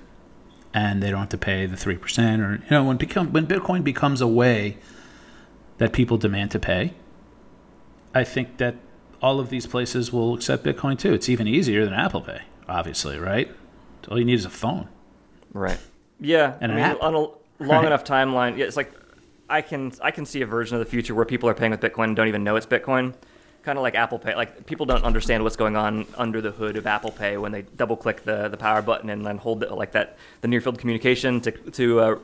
and 0.74 1.02
they 1.02 1.10
don't 1.10 1.20
have 1.20 1.28
to 1.30 1.38
pay 1.38 1.66
the 1.66 1.76
three 1.76 1.96
percent, 1.96 2.40
or 2.40 2.54
you 2.54 2.70
know, 2.70 2.84
when 2.84 2.96
become 2.96 3.32
when 3.32 3.46
Bitcoin 3.46 3.84
becomes 3.84 4.20
a 4.20 4.26
way 4.26 4.78
that 5.78 5.92
people 5.92 6.16
demand 6.16 6.50
to 6.52 6.58
pay, 6.58 6.94
I 8.14 8.24
think 8.24 8.56
that 8.56 8.76
all 9.20 9.38
of 9.38 9.50
these 9.50 9.66
places 9.66 10.12
will 10.12 10.34
accept 10.34 10.64
Bitcoin 10.64 10.98
too. 10.98 11.12
It's 11.12 11.28
even 11.28 11.46
easier 11.46 11.84
than 11.84 11.94
Apple 11.94 12.22
Pay, 12.22 12.40
obviously, 12.68 13.18
right? 13.18 13.50
All 14.10 14.18
you 14.18 14.24
need 14.24 14.34
is 14.38 14.44
a 14.46 14.50
phone. 14.50 14.88
Right. 15.52 15.78
Yeah. 16.20 16.56
And 16.60 16.72
I 16.72 16.74
an 16.74 16.80
mean, 16.80 16.90
app. 16.92 17.02
on 17.02 17.14
a 17.14 17.18
long 17.18 17.36
Right. 17.58 17.84
enough 17.84 18.04
timeline, 18.04 18.56
yeah, 18.56 18.64
it's 18.64 18.76
like 18.76 18.92
I 19.50 19.60
can 19.60 19.92
I 20.02 20.10
can 20.10 20.24
see 20.24 20.40
a 20.40 20.46
version 20.46 20.74
of 20.74 20.80
the 20.80 20.90
future 20.90 21.14
where 21.14 21.24
people 21.26 21.48
are 21.48 21.54
paying 21.54 21.70
with 21.72 21.80
Bitcoin 21.80 22.04
and 22.04 22.16
don't 22.16 22.28
even 22.28 22.44
know 22.44 22.56
it's 22.56 22.66
Bitcoin. 22.66 23.14
Kind 23.62 23.78
of 23.78 23.82
like 23.82 23.94
Apple 23.94 24.18
Pay. 24.18 24.34
Like 24.34 24.66
people 24.66 24.86
don't 24.86 25.04
understand 25.04 25.44
what's 25.44 25.56
going 25.56 25.76
on 25.76 26.06
under 26.16 26.40
the 26.40 26.50
hood 26.50 26.76
of 26.76 26.86
Apple 26.86 27.12
Pay 27.12 27.36
when 27.36 27.52
they 27.52 27.62
double 27.62 27.96
click 27.96 28.24
the, 28.24 28.48
the 28.48 28.56
power 28.56 28.82
button 28.82 29.08
and 29.10 29.24
then 29.24 29.38
hold 29.38 29.62
it 29.62 29.70
like 29.70 29.92
that 29.92 30.16
the 30.40 30.48
near 30.48 30.60
field 30.60 30.78
communication 30.78 31.40
to 31.42 31.52
to 31.52 32.00
uh, 32.00 32.18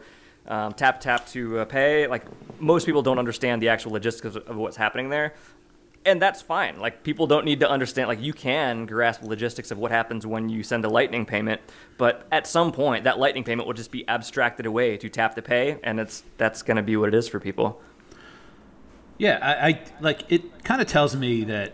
um, 0.49 0.73
tap 0.73 1.01
tap 1.01 1.27
to 1.29 1.61
uh, 1.61 1.65
pay. 1.65 2.07
Like 2.09 2.25
most 2.61 2.87
people 2.87 3.03
don't 3.03 3.19
understand 3.19 3.63
the 3.63 3.69
actual 3.69 3.93
logistics 3.93 4.35
of, 4.35 4.49
of 4.49 4.57
what's 4.57 4.77
happening 4.77 5.11
there. 5.11 5.35
and 6.05 6.23
that's 6.23 6.41
fine. 6.43 6.81
Like 6.81 7.03
people 7.03 7.27
don't 7.27 7.45
need 7.45 7.61
to 7.61 7.71
understand. 7.71 8.09
Like 8.09 8.21
you 8.23 8.33
can 8.33 8.87
grasp 8.87 9.21
the 9.21 9.29
logistics 9.29 9.71
of 9.71 9.79
what 9.79 9.91
happens 9.91 10.27
when 10.27 10.49
you 10.49 10.63
send 10.63 10.85
a 10.85 10.89
Lightning 10.89 11.27
payment, 11.27 11.61
but 11.99 12.27
at 12.33 12.47
some 12.47 12.73
point 12.73 13.05
that 13.05 13.19
Lightning 13.19 13.45
payment 13.45 13.67
will 13.67 13.75
just 13.75 13.91
be 13.91 14.09
abstracted 14.09 14.67
away 14.67 14.97
to 14.97 15.09
tap 15.09 15.35
to 15.35 15.43
pay, 15.43 15.79
and 15.83 16.01
it's 16.01 16.23
that's 16.37 16.63
going 16.63 16.77
to 16.77 16.83
be 16.83 16.97
what 16.97 17.09
it 17.09 17.15
is 17.15 17.29
for 17.29 17.41
people. 17.41 17.81
Yeah, 19.19 19.39
I, 19.43 19.69
I 19.69 19.81
like 20.01 20.31
it. 20.31 20.65
Kind 20.65 20.81
of 20.81 20.87
tells 20.87 21.15
me 21.17 21.45
that 21.45 21.73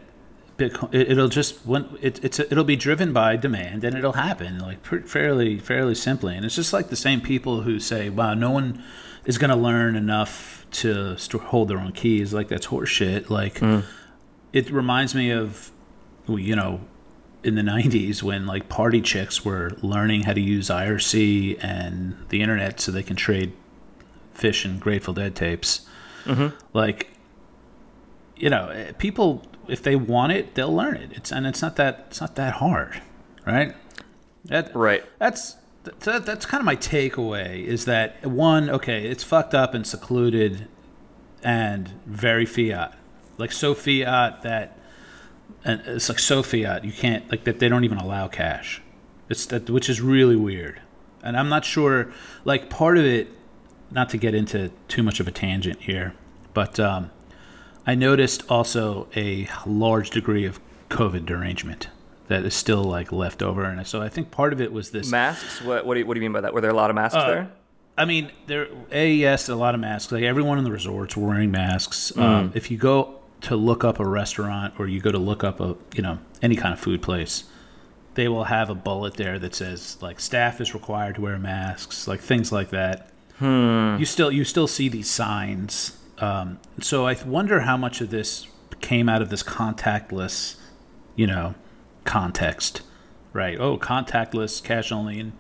Bitcoin 0.59 0.95
it, 0.95 1.13
it'll 1.13 1.29
just 1.29 1.65
when 1.67 1.97
it, 2.01 2.25
it's 2.25 2.41
it'll 2.41 2.65
be 2.65 2.77
driven 2.77 3.13
by 3.13 3.37
demand 3.37 3.85
and 3.85 3.97
it'll 3.97 4.13
happen 4.13 4.59
like 4.59 4.83
pr- 4.83 5.01
fairly 5.01 5.59
fairly 5.59 5.95
simply. 5.95 6.37
And 6.37 6.45
it's 6.45 6.55
just 6.55 6.73
like 6.73 6.89
the 6.89 6.97
same 6.97 7.21
people 7.21 7.63
who 7.63 7.79
say, 7.79 8.09
"Wow, 8.09 8.35
no 8.35 8.51
one 8.51 8.83
is 9.25 9.39
going 9.39 9.51
to 9.51 9.57
learn 9.57 9.97
enough 9.97 10.67
to 10.73 11.17
st- 11.19 11.43
hold 11.45 11.69
their 11.69 11.79
own 11.79 11.93
keys." 11.93 12.33
Like 12.33 12.49
that's 12.49 12.67
horseshit. 12.67 13.31
Like 13.31 13.61
mm. 13.61 13.85
it 14.53 14.71
reminds 14.71 15.15
me 15.15 15.31
of 15.31 15.71
you 16.29 16.57
know 16.57 16.81
in 17.43 17.57
the 17.57 17.63
90s 17.63 18.23
when 18.23 18.47
like 18.47 18.71
party 18.71 19.03
chicks 19.03 19.45
were 19.45 19.73
learning 19.83 20.23
how 20.23 20.33
to 20.33 20.41
use 20.41 20.69
IRC 20.69 21.63
and 21.63 22.17
the 22.31 22.41
internet 22.41 22.81
so 22.81 22.91
they 22.91 23.03
can 23.03 23.17
trade 23.17 23.53
fish 24.33 24.65
and 24.65 24.81
Grateful 24.81 25.13
Dead 25.13 25.37
tapes. 25.37 25.87
Mm-hmm. 26.25 26.57
Like 26.73 27.14
you 28.37 28.51
know, 28.51 28.69
eh, 28.69 28.93
people 28.99 29.43
if 29.69 29.83
they 29.83 29.97
want 29.97 30.33
it, 30.33 30.55
they'll 30.55 30.75
learn 30.75 30.97
it. 30.97 31.13
It's 31.13 31.33
and 31.33 31.47
it's 31.47 31.63
not 31.63 31.77
that 31.77 32.07
it's 32.09 32.21
not 32.21 32.37
that 32.37 32.55
hard, 32.55 33.01
right? 33.47 33.75
That, 34.47 34.75
Right. 34.75 35.05
That's 35.19 35.57
that, 36.01 36.25
that's 36.25 36.47
kind 36.47 36.61
of 36.61 36.65
my 36.65 36.77
takeaway 36.77 37.65
is 37.65 37.85
that 37.85 38.25
one, 38.27 38.71
okay, 38.71 39.07
it's 39.07 39.23
fucked 39.23 39.55
up 39.55 39.75
and 39.75 39.87
secluded 39.87 40.69
and 41.43 41.89
very 42.07 42.47
fiat, 42.47 42.95
like 43.37 43.53
so 43.53 43.75
fiat 43.75 44.43
that 44.43 44.79
and 45.65 45.83
it's 45.87 46.09
like 46.09 46.19
so 46.19 46.43
fiat 46.43 46.85
you 46.85 46.93
can't 46.93 47.31
like 47.31 47.45
that 47.45 47.59
they 47.59 47.69
don't 47.69 47.85
even 47.85 47.99
allow 47.99 48.29
cash. 48.29 48.83
It's 49.29 49.47
that 49.47 49.69
which 49.71 49.89
is 49.89 50.01
really 50.01 50.37
weird, 50.37 50.81
and 51.23 51.37
I'm 51.37 51.49
not 51.49 51.65
sure. 51.65 52.13
Like 52.45 52.69
part 52.69 52.99
of 52.99 53.05
it, 53.05 53.29
not 53.91 54.11
to 54.11 54.19
get 54.19 54.35
into 54.35 54.71
too 54.89 55.03
much 55.03 55.21
of 55.21 55.29
a 55.29 55.31
tangent 55.31 55.81
here, 55.81 56.15
but 56.53 56.79
um, 56.79 57.11
I 57.87 57.95
noticed 57.95 58.43
also 58.51 59.09
a 59.15 59.49
large 59.67 60.11
degree 60.11 60.45
of 60.47 60.59
COVID 60.91 61.27
derangement 61.27 61.89
that 62.29 62.45
is 62.45 62.55
still 62.55 62.83
like 62.85 63.13
left 63.13 63.43
over, 63.43 63.65
and 63.65 63.87
so 63.87 64.01
I 64.01 64.09
think 64.09 64.31
part 64.31 64.53
of 64.53 64.61
it 64.61 64.73
was 64.73 64.91
this. 64.91 65.11
Masks? 65.11 65.61
What 65.61 65.85
what 65.87 65.95
do 65.95 66.01
you, 66.01 66.07
what 66.07 66.15
do 66.15 66.21
you 66.21 66.25
mean 66.25 66.33
by 66.33 66.41
that? 66.41 66.55
Were 66.55 66.61
there 66.61 66.71
a 66.71 66.75
lot 66.75 66.91
of 66.91 66.97
masks 66.97 67.17
Uh, 67.17 67.27
there? 67.27 67.51
I 67.97 68.07
mean, 68.07 68.33
there 68.47 68.69
a 68.91 69.13
yes, 69.13 69.49
a 69.49 69.55
lot 69.55 69.75
of 69.75 69.81
masks. 69.81 70.11
Like 70.11 70.23
everyone 70.25 70.59
in 70.59 70.65
the 70.65 70.73
resorts 70.73 71.17
were 71.17 71.29
wearing 71.29 71.51
masks. 71.51 72.17
Um, 72.17 72.51
if 72.55 72.71
you 72.71 72.77
go 72.79 73.21
to 73.43 73.57
look 73.57 73.85
up 73.85 74.01
a 74.01 74.07
restaurant 74.07 74.75
or 74.79 74.89
you 74.89 75.01
go 75.01 75.13
to 75.13 75.19
look 75.19 75.45
up 75.45 75.61
a 75.61 75.77
you 75.95 76.03
know 76.03 76.19
any 76.43 76.57
kind 76.57 76.73
of 76.73 76.81
food 76.81 77.03
place, 77.03 77.45
they 78.15 78.27
will 78.29 78.45
have 78.45 78.71
a 78.71 78.75
bullet 78.75 79.15
there 79.15 79.39
that 79.39 79.55
says 79.55 79.99
like 80.01 80.19
staff 80.21 80.61
is 80.61 80.73
required 80.75 81.17
to 81.17 81.21
wear 81.21 81.39
masks, 81.39 82.09
like 82.09 82.21
things 82.21 82.51
like 82.51 82.71
that. 82.71 83.11
You 83.41 84.05
still 84.07 84.33
you 84.33 84.45
still 84.45 84.67
see 84.67 84.89
these 84.89 85.11
signs. 85.11 85.99
Um, 86.19 86.59
so 86.81 87.07
I 87.07 87.17
wonder 87.25 87.61
how 87.61 87.77
much 87.77 88.01
of 88.01 88.11
this 88.11 88.47
came 88.81 89.09
out 89.09 89.23
of 89.23 89.31
this 89.31 89.43
contactless, 89.43 90.57
you 91.17 91.27
know, 91.27 91.55
context, 92.05 92.83
right? 93.33 93.59
Oh, 93.59 93.79
contactless, 93.79 94.63
cash 94.63 94.93
only, 94.93 95.19
and 95.19 95.33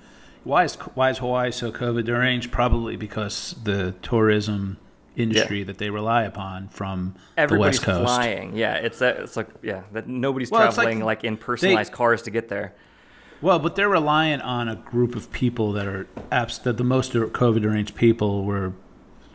why 0.42 0.64
is 0.64 0.74
why 0.94 1.10
is 1.10 1.18
Hawaii 1.18 1.50
so 1.50 1.72
COVID 1.72 2.04
deranged? 2.04 2.52
Probably 2.52 2.96
because 2.96 3.54
the 3.62 3.94
tourism 4.02 4.78
industry 5.16 5.62
that 5.62 5.78
they 5.78 5.90
rely 5.90 6.24
upon 6.24 6.68
from 6.68 7.14
Everybody's 7.36 7.80
the 7.80 7.90
West 7.90 7.98
Coast. 7.98 8.14
flying. 8.14 8.56
Yeah, 8.56 8.74
it's 8.74 8.98
that. 8.98 9.18
It's 9.20 9.36
like 9.36 9.48
yeah, 9.62 9.82
that 9.92 10.08
nobody's 10.08 10.50
Well, 10.50 10.66
it's 10.68 10.76
like 10.76 10.86
traveling 10.86 11.04
like, 11.04 11.24
in 11.24 11.36
personalized 11.36 11.92
cars 11.92 12.22
to 12.22 12.30
get 12.30 12.48
there. 12.48 12.74
Well, 13.40 13.58
but 13.58 13.76
they're 13.76 13.88
reliant 13.88 14.42
on 14.42 14.68
a 14.68 14.76
group 14.76 15.16
of 15.16 15.30
people 15.30 15.72
that 15.72 15.86
are 15.86 16.06
apps 16.32 16.62
that 16.62 16.76
the 16.76 16.84
most 16.84 17.12
COVID 17.12 17.60
deranged 17.60 17.94
people 17.94 18.44
were 18.44 18.72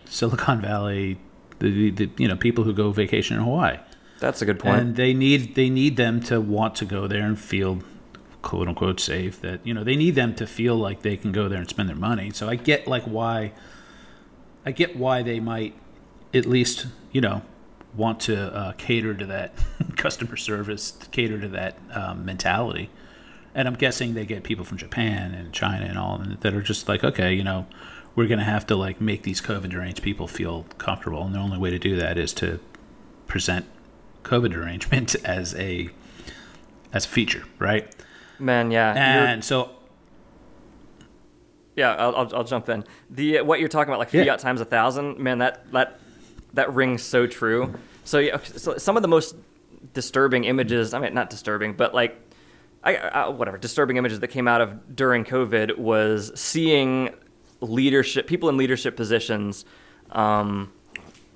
Silicon 0.06 0.62
Valley, 0.62 1.20
the, 1.60 1.90
the 1.92 2.10
you 2.18 2.28
know 2.28 2.36
people 2.36 2.64
who 2.64 2.74
go 2.74 2.92
vacation 2.92 3.38
in 3.38 3.44
Hawaii, 3.44 3.78
That's 4.20 4.42
a 4.42 4.46
good 4.46 4.60
point. 4.60 4.80
and 4.82 4.96
they 4.96 5.14
need 5.14 5.56
they 5.56 5.70
need 5.70 5.98
them 5.98 6.22
to 6.24 6.40
want 6.42 6.76
to 6.76 6.86
go 6.86 7.08
there 7.08 7.26
and 7.26 7.38
feel 7.40 7.80
quote 8.42 8.68
unquote 8.68 9.00
safe. 9.00 9.42
That 9.42 9.66
you 9.66 9.74
know 9.74 9.84
they 9.84 9.96
need 9.96 10.16
them 10.16 10.36
to 10.36 10.48
feel 10.48 10.76
like 10.76 11.02
they 11.02 11.18
can 11.18 11.32
go 11.32 11.48
there 11.50 11.60
and 11.60 11.70
spend 11.70 11.90
their 11.90 11.96
money. 11.96 12.32
So 12.32 12.50
I 12.50 12.56
get 12.56 12.88
like 12.88 13.04
why 13.04 13.52
I 14.66 14.72
get 14.72 14.96
why 14.96 15.22
they 15.24 15.40
might 15.40 15.74
at 16.34 16.46
least 16.46 16.88
you 17.12 17.22
know 17.22 17.42
want 17.96 18.20
to 18.22 18.54
uh, 18.56 18.72
cater 18.74 19.14
to 19.16 19.26
that 19.26 19.52
customer 19.98 20.38
service, 20.38 20.98
cater 21.12 21.40
to 21.40 21.48
that 21.50 21.78
um, 21.92 22.24
mentality. 22.26 22.90
And 23.56 23.68
I'm 23.68 23.74
guessing 23.74 24.14
they 24.14 24.26
get 24.28 24.44
people 24.44 24.64
from 24.64 24.78
Japan 24.78 25.34
and 25.34 25.52
China 25.52 25.86
and 25.86 25.98
all 25.98 26.20
that 26.42 26.54
are 26.54 26.62
just 26.62 26.88
like, 26.88 27.04
okay, 27.04 27.34
you 27.34 27.44
know, 27.44 27.66
we're 28.16 28.28
going 28.28 28.40
to 28.40 28.46
have 28.46 28.66
to 28.68 28.76
like 28.76 29.00
make 29.00 29.24
these 29.24 29.42
COVID 29.42 29.70
deranged 29.70 30.02
people 30.02 30.28
feel 30.28 30.66
comfortable, 30.78 31.24
and 31.24 31.34
the 31.34 31.40
only 31.40 31.58
way 31.58 31.70
to 31.70 31.80
do 31.80 31.96
that 31.98 32.18
is 32.18 32.34
to 32.36 32.60
present 33.28 33.66
COVID 34.24 34.52
derangement 34.52 35.16
as 35.26 35.56
a 35.56 35.90
as 36.92 37.06
a 37.06 37.08
feature, 37.08 37.44
right? 37.60 37.94
Man, 38.40 38.72
yeah, 38.72 38.94
And 38.96 39.44
so 39.44 39.70
Yeah, 41.76 41.94
I'll, 41.96 42.16
I'll, 42.16 42.36
I'll 42.38 42.44
jump 42.44 42.68
in. 42.70 42.84
The 43.10 43.42
what 43.42 43.60
you're 43.60 43.70
talking 43.70 43.90
about, 43.90 44.00
like 44.00 44.14
Yeah. 44.14 44.24
fiat 44.26 44.40
times 44.40 44.62
a 44.62 44.66
thousand, 44.66 45.20
man, 45.20 45.38
that 45.40 45.72
that 45.72 46.00
that 46.54 46.74
rings 46.74 47.04
so 47.04 47.28
true. 47.28 47.74
So 48.04 48.20
yeah, 48.20 48.38
so 48.42 48.78
some 48.78 48.96
of 48.98 49.02
the 49.04 49.08
most 49.08 49.36
disturbing 49.94 50.46
images, 50.46 50.94
I 50.94 51.00
mean, 51.00 51.14
not 51.14 51.30
disturbing, 51.30 51.74
but 51.74 51.94
like, 51.94 52.20
I, 52.84 52.96
I 52.98 53.28
whatever, 53.30 53.58
disturbing 53.58 53.98
images 53.98 54.20
that 54.22 54.30
came 54.30 54.48
out 54.48 54.62
of 54.62 54.96
during 54.96 55.24
COVID 55.26 55.78
was 55.78 56.32
seeing 56.40 57.14
leadership, 57.62 58.28
people 58.28 58.50
in 58.50 58.58
leadership 58.58 58.96
positions, 58.96 59.66
um, 60.12 60.72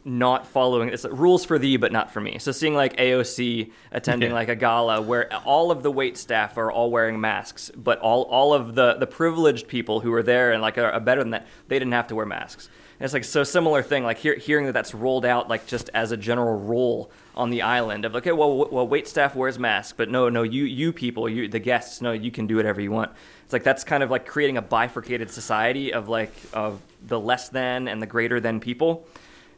not 0.06 0.46
following 0.46 0.90
it's 0.90 1.06
rules 1.06 1.46
for 1.46 1.58
thee 1.58 1.78
but 1.78 1.92
not 1.92 2.12
for 2.12 2.20
me. 2.20 2.38
So 2.40 2.52
seeing 2.52 2.76
like 2.76 2.98
aoc 2.98 3.72
attending 3.92 4.34
like 4.34 4.50
a 4.50 4.56
gala 4.56 5.02
where 5.02 5.34
all 5.46 5.72
of 5.72 5.82
the 5.82 5.92
wait 5.92 6.18
staff 6.18 6.58
are 6.58 6.72
all 6.72 6.92
wearing 6.92 7.22
masks 7.22 7.72
but 7.76 8.00
all, 8.00 8.24
all 8.24 8.54
of 8.54 8.76
the, 8.76 8.96
the 8.96 9.08
privileged 9.08 9.68
people 9.68 10.02
who 10.02 10.14
are 10.14 10.24
there 10.24 10.52
and 10.52 10.62
like 10.62 10.78
are, 10.78 10.92
are 10.92 11.00
better 11.00 11.22
than 11.22 11.32
that 11.32 11.48
they 11.70 11.80
didn't 11.80 11.94
have 11.94 12.08
to 12.08 12.16
wear 12.16 12.26
masks 12.26 12.70
and 13.00 13.06
it's 13.06 13.14
like 13.14 13.24
so 13.24 13.44
similar 13.44 13.82
thing 13.82 14.04
like 14.04 14.18
hear, 14.18 14.36
hearing 14.36 14.66
that 14.66 14.72
that's 14.72 14.94
rolled 14.94 15.26
out 15.26 15.50
like 15.50 15.66
just 15.68 15.90
as 15.94 16.12
a 16.12 16.18
general 16.18 16.60
rule 16.60 17.12
on 17.36 17.50
the 17.50 17.62
island 17.62 18.06
of 18.06 18.16
okay 18.16 18.32
well, 18.32 18.58
w- 18.58 18.76
well 18.76 18.88
wait 18.88 19.08
staff 19.08 19.36
wears 19.36 19.58
masks 19.58 19.94
but 19.96 20.10
no 20.10 20.30
no 20.30 20.44
you 20.44 20.64
you 20.64 20.94
people 20.94 21.28
you 21.28 21.48
the 21.48 21.60
guests 21.60 22.02
no 22.02 22.12
you 22.12 22.32
can 22.32 22.48
do 22.48 22.56
whatever 22.56 22.82
you 22.82 22.92
want 22.92 23.12
it's 23.44 23.54
like 23.54 23.64
that's 23.64 23.84
kind 23.84 24.04
of 24.04 24.12
like 24.12 24.26
creating 24.26 24.58
a 24.58 24.62
bifurcated 24.62 25.30
society 25.30 25.94
of 25.94 26.10
like 26.10 26.34
of 26.54 26.82
the 27.06 27.20
less 27.20 27.50
than 27.50 27.88
and 27.88 28.02
the 28.02 28.08
greater 28.08 28.40
than 28.40 28.60
people 28.60 29.08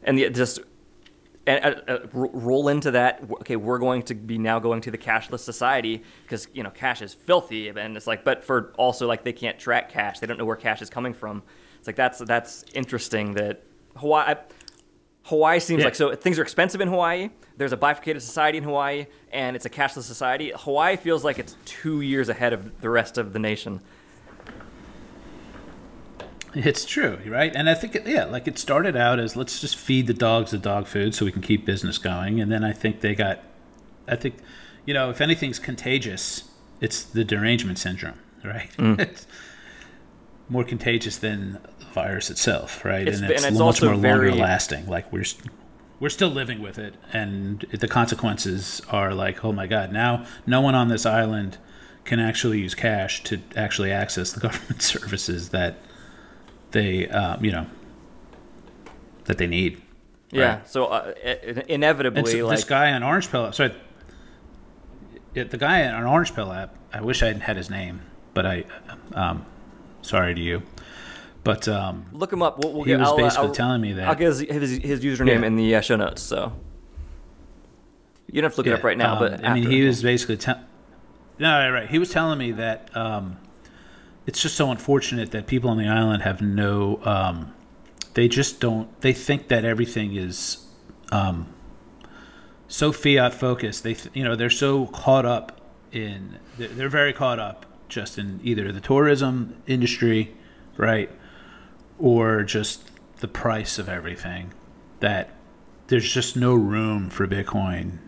and 0.02 0.18
the, 0.18 0.30
just 0.30 0.60
and 1.46 1.64
uh, 1.64 1.92
uh, 1.92 1.98
roll 2.12 2.68
into 2.68 2.90
that. 2.92 3.22
Okay, 3.40 3.56
we're 3.56 3.78
going 3.78 4.02
to 4.02 4.14
be 4.14 4.38
now 4.38 4.58
going 4.58 4.80
to 4.82 4.90
the 4.90 4.98
cashless 4.98 5.40
society 5.40 6.02
because 6.22 6.48
you 6.52 6.62
know 6.62 6.70
cash 6.70 7.02
is 7.02 7.14
filthy, 7.14 7.68
and 7.68 7.96
it's 7.96 8.06
like, 8.06 8.24
but 8.24 8.42
for 8.42 8.72
also 8.76 9.06
like 9.06 9.22
they 9.22 9.32
can't 9.32 9.58
track 9.58 9.90
cash, 9.90 10.18
they 10.18 10.26
don't 10.26 10.38
know 10.38 10.44
where 10.44 10.56
cash 10.56 10.82
is 10.82 10.90
coming 10.90 11.14
from. 11.14 11.42
It's 11.86 11.88
like 11.88 11.94
that's 11.96 12.18
that's 12.18 12.64
interesting 12.74 13.34
that 13.34 13.62
Hawaii. 13.94 14.34
Hawaii 15.22 15.60
seems 15.60 15.80
Yeah. 15.80 15.84
like 15.84 15.94
so 15.94 16.12
things 16.16 16.36
are 16.36 16.42
expensive 16.42 16.80
in 16.80 16.88
Hawaii. 16.88 17.30
There's 17.56 17.70
a 17.72 17.76
bifurcated 17.76 18.20
society 18.22 18.58
in 18.58 18.64
Hawaii, 18.64 19.06
and 19.32 19.54
it's 19.54 19.66
a 19.66 19.70
cashless 19.70 20.02
society. 20.02 20.50
Hawaii 20.56 20.96
feels 20.96 21.22
like 21.24 21.38
it's 21.38 21.54
two 21.64 22.00
years 22.00 22.28
ahead 22.28 22.52
of 22.52 22.80
the 22.80 22.90
rest 22.90 23.18
of 23.18 23.32
the 23.32 23.38
nation. 23.38 23.82
It's 26.54 26.84
true, 26.84 27.18
right? 27.26 27.54
And 27.54 27.68
I 27.70 27.74
think, 27.74 27.94
it, 27.94 28.06
yeah, 28.06 28.24
like 28.24 28.48
it 28.48 28.58
started 28.58 28.96
out 28.96 29.20
as 29.20 29.36
let's 29.36 29.60
just 29.60 29.76
feed 29.76 30.06
the 30.08 30.14
dogs 30.14 30.50
the 30.52 30.58
dog 30.58 30.86
food 30.86 31.14
so 31.14 31.24
we 31.24 31.30
can 31.32 31.42
keep 31.42 31.66
business 31.66 31.98
going. 31.98 32.40
And 32.40 32.50
then 32.50 32.64
I 32.64 32.72
think 32.72 33.00
they 33.00 33.14
got, 33.14 33.44
I 34.08 34.16
think, 34.16 34.36
you 34.86 34.94
know, 34.94 35.10
if 35.10 35.20
anything's 35.20 35.58
contagious, 35.58 36.44
it's 36.80 37.02
the 37.04 37.24
derangement 37.24 37.78
syndrome, 37.78 38.18
right? 38.44 38.70
Mm. 38.76 39.00
It's- 39.00 39.26
more 40.48 40.62
contagious 40.62 41.16
than 41.18 41.58
virus 41.96 42.30
itself, 42.30 42.84
right? 42.84 43.08
It's- 43.08 43.20
and 43.20 43.30
it's, 43.30 43.42
and 43.44 43.54
it's 43.54 43.58
much 43.58 43.82
more 43.82 43.94
very- 43.96 44.28
longer 44.28 44.42
lasting. 44.42 44.86
Like 44.86 45.10
we're 45.12 45.24
we're 45.98 46.10
still 46.10 46.28
living 46.28 46.60
with 46.60 46.78
it, 46.78 46.94
and 47.12 47.60
the 47.72 47.88
consequences 47.88 48.82
are 48.90 49.14
like, 49.14 49.42
oh 49.44 49.50
my 49.52 49.66
god, 49.66 49.92
now 49.92 50.26
no 50.46 50.60
one 50.60 50.74
on 50.74 50.88
this 50.88 51.06
island 51.06 51.56
can 52.04 52.20
actually 52.20 52.60
use 52.60 52.74
cash 52.74 53.22
to 53.24 53.40
actually 53.56 53.90
access 53.90 54.32
the 54.32 54.40
government 54.46 54.82
services 54.82 55.48
that 55.48 55.78
they, 56.72 57.08
um, 57.08 57.42
you 57.42 57.50
know, 57.50 57.66
that 59.24 59.38
they 59.38 59.46
need. 59.46 59.80
Yeah. 60.30 60.56
Right. 60.56 60.68
So 60.68 60.84
uh, 60.86 61.14
inevitably, 61.68 62.30
so 62.30 62.46
like 62.46 62.56
this 62.56 62.64
guy 62.64 62.92
on 62.92 63.02
Orange 63.02 63.30
Pill, 63.30 63.50
sorry, 63.52 63.72
the 65.32 65.44
guy 65.58 65.86
on 65.88 66.04
Orange 66.04 66.34
Pill 66.34 66.52
app. 66.52 66.76
I 66.92 67.00
wish 67.00 67.22
I 67.22 67.32
had 67.32 67.56
his 67.56 67.70
name, 67.70 68.02
but 68.34 68.44
I, 68.44 68.64
um, 69.12 69.46
sorry 70.02 70.34
to 70.34 70.40
you, 70.40 70.62
but 71.46 71.68
um, 71.68 72.06
look 72.12 72.32
him 72.32 72.42
up. 72.42 72.58
We'll, 72.58 72.72
we'll 72.72 72.82
he 72.82 72.90
get, 72.90 72.98
was 72.98 73.08
I'll, 73.10 73.16
basically 73.16 73.46
I'll- 73.46 73.54
telling 73.54 73.80
me 73.80 73.92
that 73.92 74.08
I'll 74.08 74.16
get 74.16 74.26
his, 74.26 74.40
his, 74.40 74.70
his 74.78 75.00
username 75.00 75.40
Yeah. 75.42 75.46
in 75.46 75.54
the 75.54 75.76
uh, 75.76 75.80
show 75.80 75.94
notes. 75.94 76.20
So 76.20 76.52
you 78.26 78.42
don't 78.42 78.50
have 78.50 78.54
to 78.54 78.56
look 78.58 78.66
it 78.66 78.72
up 78.72 78.82
right 78.82 78.98
now, 78.98 79.12
um, 79.12 79.18
but 79.20 79.44
I 79.44 79.54
mean, 79.54 79.70
he 79.70 79.84
was 79.84 80.02
basically 80.02 80.38
tell. 80.38 80.60
No, 81.38 81.48
right, 81.50 81.70
right. 81.70 81.88
He 81.88 82.00
was 82.00 82.10
telling 82.10 82.36
me 82.38 82.50
that 82.52 82.90
um, 82.96 83.36
it's 84.26 84.42
just 84.42 84.56
so 84.56 84.72
unfortunate 84.72 85.30
that 85.30 85.46
people 85.46 85.70
on 85.70 85.78
the 85.78 85.86
island 85.86 86.22
have 86.24 86.42
no. 86.42 87.00
Um, 87.04 87.54
they 88.14 88.26
just 88.26 88.58
don't. 88.58 89.00
They 89.00 89.12
think 89.12 89.46
that 89.46 89.64
everything 89.64 90.16
is 90.16 90.66
um, 91.12 91.46
so 92.66 92.90
fiat 92.90 93.34
focused. 93.34 93.84
They, 93.84 93.94
th- 93.94 94.16
you 94.16 94.24
know, 94.24 94.34
they're 94.34 94.50
so 94.50 94.86
caught 94.86 95.24
up 95.24 95.60
in. 95.92 96.40
They're, 96.58 96.68
they're 96.68 96.88
very 96.88 97.12
caught 97.12 97.38
up 97.38 97.66
just 97.88 98.18
in 98.18 98.40
either 98.42 98.72
the 98.72 98.80
tourism 98.80 99.62
industry, 99.68 100.34
right, 100.76 101.08
or 101.98 102.42
just 102.42 102.90
the 103.20 103.28
price 103.28 103.78
of 103.78 103.88
everything. 103.88 104.52
That 105.00 105.30
there's 105.88 106.10
just 106.10 106.36
no 106.36 106.54
room 106.54 107.10
for 107.10 107.26
Bitcoin 107.26 107.98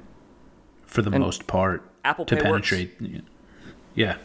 for 0.86 1.02
the 1.02 1.10
And 1.10 1.22
most 1.22 1.46
part 1.46 1.82
Apple 2.04 2.24
to 2.26 2.36
Pay 2.36 2.50
works. 2.50 2.70
penetrate. 2.70 3.24
Yeah. 3.94 4.16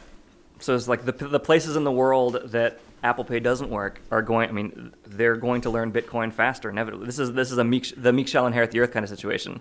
So 0.60 0.76
it's 0.76 0.88
like 0.88 1.06
the 1.06 1.12
the 1.12 1.40
places 1.40 1.76
in 1.76 1.84
the 1.84 1.92
world 1.92 2.40
that 2.46 2.80
Apple 3.04 3.26
Pay 3.26 3.42
doesn't 3.42 3.70
work 3.70 4.02
are 4.12 4.22
going. 4.22 4.48
I 4.48 4.54
mean, 4.54 4.94
they're 5.06 5.36
going 5.36 5.62
to 5.62 5.70
learn 5.70 5.92
Bitcoin 5.92 6.32
faster. 6.32 6.70
Inevitably, 6.70 7.06
this 7.06 7.20
is 7.20 7.34
this 7.34 7.52
is 7.52 7.58
a 7.58 7.64
meek 7.64 7.94
the 7.98 8.14
meek 8.14 8.28
shall 8.30 8.48
inherit 8.48 8.72
the 8.72 8.80
earth 8.80 8.92
kind 8.92 9.04
of 9.04 9.10
situation. 9.10 9.60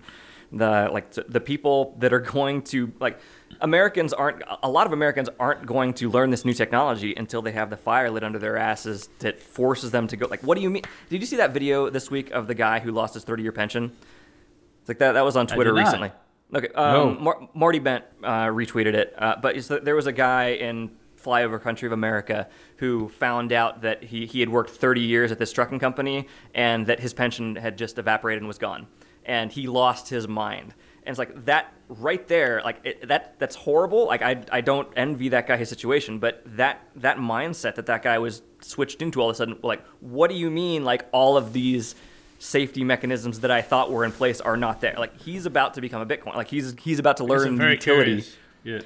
The 0.52 0.88
like 0.92 1.11
the 1.12 1.40
people 1.40 1.97
that 1.99 2.12
are 2.12 2.21
going 2.37 2.62
to 2.62 2.92
like 3.00 3.18
Americans 3.62 4.12
aren't 4.12 4.42
a 4.62 4.69
lot 4.69 4.87
of 4.87 4.92
Americans 4.92 5.28
aren't 5.40 5.64
going 5.64 5.95
to 5.95 6.11
learn 6.11 6.31
this 6.31 6.45
new 6.45 6.52
technology 6.52 7.14
until 7.16 7.40
they 7.40 7.52
have 7.52 7.71
the 7.71 7.76
fire 7.76 8.11
lit 8.11 8.23
under 8.25 8.38
their 8.38 8.57
asses 8.57 9.09
that 9.21 9.40
forces 9.40 9.90
them 9.90 10.07
to 10.09 10.16
go. 10.16 10.26
Like, 10.26 10.42
what 10.42 10.57
do 10.57 10.61
you 10.62 10.69
mean? 10.71 10.83
Did 11.09 11.21
you 11.21 11.26
see 11.26 11.37
that 11.37 11.52
video 11.52 11.88
this 11.88 12.11
week 12.11 12.31
of 12.33 12.47
the 12.49 12.54
guy 12.54 12.81
who 12.81 12.90
lost 12.92 13.14
his 13.14 13.25
thirty 13.25 13.42
year 13.42 13.52
pension? 13.52 13.92
It's 14.81 14.88
like 14.88 14.99
that. 14.99 15.12
That 15.12 15.25
was 15.25 15.37
on 15.37 15.47
Twitter 15.47 15.73
recently. 15.73 16.11
Okay, 16.54 16.69
um, 16.75 16.92
No. 16.92 17.21
Mar- 17.21 17.49
Marty 17.54 17.78
Bent 17.78 18.04
uh, 18.23 18.47
retweeted 18.47 18.92
it, 18.95 19.14
uh, 19.16 19.37
but 19.40 19.57
it's, 19.57 19.69
there 19.69 19.95
was 19.97 20.07
a 20.07 20.12
guy 20.12 20.50
in 20.50 20.90
flyover 21.23 21.59
country 21.61 21.87
of 21.87 21.92
America 21.92 22.49
who 22.76 23.09
found 23.09 23.52
out 23.52 23.83
that 23.83 24.02
he, 24.02 24.26
he 24.26 24.40
had 24.40 24.49
worked 24.49 24.71
30 24.71 25.00
years 25.00 25.31
at 25.33 25.38
this 25.38 25.52
trucking 25.52 25.78
company 25.78 26.26
and 26.52 26.87
that 26.88 26.99
his 27.00 27.14
pension 27.14 27.54
had 27.57 27.78
just 27.78 27.97
evaporated 27.97 28.42
and 28.42 28.49
was 28.49 28.59
gone, 28.59 28.87
and 29.25 29.51
he 29.53 29.66
lost 29.68 30.09
his 30.09 30.27
mind. 30.29 30.75
And 31.04 31.10
it's 31.12 31.18
like 31.18 31.44
that 31.46 31.72
right 31.88 32.26
there, 32.28 32.62
like 32.64 32.78
it, 32.84 33.08
that 33.08 33.38
that's 33.40 33.56
horrible. 33.56 34.06
Like 34.06 34.22
I, 34.22 34.44
I 34.52 34.60
don't 34.60 34.88
envy 34.96 35.30
that 35.30 35.46
guy 35.48 35.56
his 35.56 35.68
situation, 35.68 36.18
but 36.20 36.42
that 36.56 36.80
that 36.96 37.16
mindset 37.18 37.74
that 37.74 37.86
that 37.86 38.02
guy 38.02 38.18
was 38.18 38.42
switched 38.60 39.02
into 39.02 39.20
all 39.20 39.28
of 39.28 39.34
a 39.34 39.36
sudden, 39.36 39.58
like 39.62 39.84
what 40.00 40.30
do 40.30 40.36
you 40.36 40.48
mean? 40.50 40.84
Like 40.84 41.06
all 41.12 41.36
of 41.36 41.52
these 41.52 41.96
safety 42.38 42.84
mechanisms 42.84 43.40
that 43.40 43.50
I 43.50 43.62
thought 43.62 43.90
were 43.90 44.04
in 44.04 44.12
place 44.12 44.40
are 44.40 44.56
not 44.56 44.80
there. 44.80 44.94
Like 44.96 45.20
he's 45.20 45.44
about 45.46 45.74
to 45.74 45.80
become 45.80 46.00
a 46.02 46.06
Bitcoin. 46.06 46.36
Like 46.36 46.48
he's 46.48 46.74
he's 46.80 46.98
about 47.00 47.16
to 47.16 47.24
learn 47.24 47.48
I'm 47.48 47.56
very 47.56 47.72
utility. 47.72 48.22
curious. 48.22 48.36
Yeah. 48.64 48.80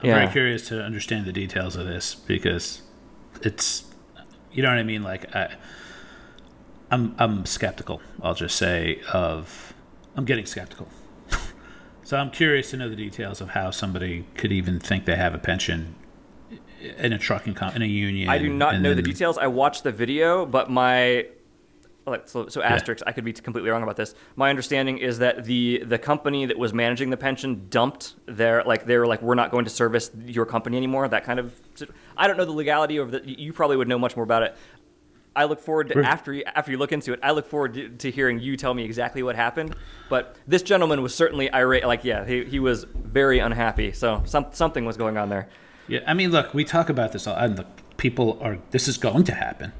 I'm 0.00 0.08
Yeah. 0.08 0.14
very 0.20 0.32
curious 0.32 0.68
to 0.68 0.82
understand 0.82 1.26
the 1.26 1.32
details 1.32 1.76
of 1.76 1.86
this 1.86 2.14
because 2.14 2.82
it's, 3.42 3.84
you 4.52 4.62
know 4.62 4.70
what 4.70 4.78
I 4.78 4.82
mean. 4.84 5.02
Like 5.02 5.34
I, 5.36 5.54
I'm 6.90 7.14
I'm 7.18 7.44
skeptical. 7.46 8.00
I'll 8.22 8.34
just 8.34 8.56
say 8.56 9.00
of 9.12 9.74
I'm 10.16 10.24
getting 10.24 10.46
skeptical. 10.46 10.88
So 12.04 12.16
I'm 12.16 12.30
curious 12.30 12.70
to 12.70 12.76
know 12.76 12.88
the 12.88 12.96
details 12.96 13.40
of 13.40 13.50
how 13.50 13.70
somebody 13.70 14.26
could 14.36 14.52
even 14.52 14.80
think 14.80 15.04
they 15.04 15.16
have 15.16 15.34
a 15.34 15.38
pension 15.38 15.94
in 16.80 17.12
a 17.12 17.18
trucking 17.18 17.54
com- 17.54 17.74
in 17.74 17.82
a 17.82 17.86
union. 17.86 18.28
I 18.28 18.38
do 18.38 18.48
not 18.48 18.80
know 18.80 18.94
the 18.94 19.02
details. 19.02 19.38
I 19.38 19.46
watched 19.46 19.84
the 19.84 19.92
video, 19.92 20.44
but 20.44 20.70
my 20.70 21.26
like 22.06 22.28
so, 22.28 22.48
so 22.48 22.62
asterisk. 22.62 23.04
I 23.06 23.12
could 23.12 23.24
be 23.24 23.32
completely 23.32 23.70
wrong 23.70 23.82
about 23.82 23.96
this. 23.96 24.14
My 24.34 24.50
understanding 24.50 24.98
is 24.98 25.18
that 25.18 25.44
the 25.44 25.84
the 25.84 25.98
company 25.98 26.46
that 26.46 26.58
was 26.58 26.72
managing 26.72 27.10
the 27.10 27.16
pension 27.16 27.66
dumped 27.70 28.14
their 28.26 28.64
like 28.64 28.86
they 28.86 28.98
were 28.98 29.06
like 29.06 29.22
we're 29.22 29.36
not 29.36 29.50
going 29.50 29.64
to 29.64 29.70
service 29.70 30.10
your 30.24 30.46
company 30.46 30.76
anymore. 30.76 31.06
That 31.08 31.24
kind 31.24 31.38
of 31.38 31.54
I 32.16 32.26
don't 32.26 32.36
know 32.36 32.44
the 32.44 32.52
legality 32.52 32.96
of 32.96 33.12
that. 33.12 33.26
You 33.26 33.52
probably 33.52 33.76
would 33.76 33.88
know 33.88 33.98
much 33.98 34.16
more 34.16 34.24
about 34.24 34.42
it. 34.42 34.56
I 35.34 35.44
look 35.44 35.60
forward 35.60 35.88
to 35.88 36.02
after 36.02 36.32
you, 36.32 36.44
after 36.46 36.70
you 36.72 36.78
look 36.78 36.92
into 36.92 37.12
it. 37.12 37.20
I 37.22 37.30
look 37.32 37.46
forward 37.46 37.74
to, 37.74 37.88
to 37.88 38.10
hearing 38.10 38.38
you 38.38 38.56
tell 38.56 38.74
me 38.74 38.84
exactly 38.84 39.22
what 39.22 39.34
happened. 39.36 39.74
But 40.08 40.36
this 40.46 40.62
gentleman 40.62 41.02
was 41.02 41.14
certainly 41.14 41.52
irate. 41.52 41.86
Like 41.86 42.04
yeah, 42.04 42.24
he, 42.26 42.44
he 42.44 42.58
was 42.58 42.84
very 42.84 43.38
unhappy. 43.38 43.92
So 43.92 44.22
some, 44.26 44.46
something 44.52 44.84
was 44.84 44.96
going 44.96 45.16
on 45.16 45.28
there. 45.30 45.48
Yeah, 45.88 46.00
I 46.06 46.14
mean, 46.14 46.30
look, 46.30 46.54
we 46.54 46.64
talk 46.64 46.88
about 46.90 47.12
this, 47.12 47.26
all, 47.26 47.36
and 47.36 47.56
look, 47.58 47.96
people 47.96 48.38
are. 48.42 48.58
This 48.70 48.88
is 48.88 48.98
going 48.98 49.24
to 49.24 49.34
happen, 49.34 49.72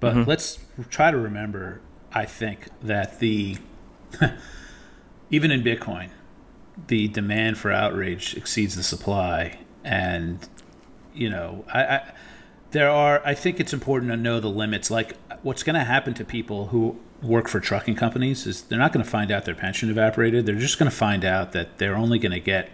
but 0.00 0.14
Mm-hmm. 0.14 0.28
let's 0.30 0.58
try 0.88 1.10
to 1.10 1.16
remember. 1.18 1.80
I 2.12 2.24
think 2.24 2.68
that 2.82 3.18
the 3.18 3.58
even 5.30 5.50
in 5.50 5.62
Bitcoin, 5.62 6.10
the 6.86 7.08
demand 7.08 7.58
for 7.58 7.72
outrage 7.72 8.36
exceeds 8.36 8.76
the 8.76 8.82
supply, 8.82 9.58
and 9.84 10.48
you 11.14 11.28
know, 11.30 11.64
I, 11.72 11.82
I 11.84 12.12
there 12.70 12.90
are. 12.90 13.22
I 13.24 13.34
think 13.34 13.60
it's 13.60 13.72
important 13.72 14.10
to 14.10 14.16
know 14.16 14.40
the 14.40 14.48
limits. 14.48 14.90
Like, 14.90 15.16
what's 15.42 15.62
going 15.62 15.74
to 15.74 15.84
happen 15.84 16.14
to 16.14 16.24
people 16.24 16.66
who 16.66 16.98
work 17.22 17.48
for 17.48 17.60
trucking 17.60 17.96
companies 17.96 18.46
is 18.46 18.62
they're 18.62 18.78
not 18.78 18.92
going 18.92 19.04
to 19.04 19.10
find 19.10 19.30
out 19.30 19.44
their 19.44 19.54
pension 19.54 19.90
evaporated. 19.90 20.46
They're 20.46 20.56
just 20.56 20.78
going 20.78 20.90
to 20.90 20.96
find 20.96 21.24
out 21.24 21.52
that 21.52 21.78
they're 21.78 21.96
only 21.96 22.18
going 22.18 22.32
to 22.32 22.40
get 22.40 22.70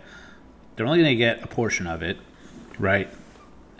they're 0.76 0.87
only 0.87 1.00
going 1.00 1.11
to 1.11 1.16
get 1.16 1.42
a 1.42 1.46
portion 1.46 1.87
of 1.87 2.02
it, 2.02 2.18
right? 2.78 3.09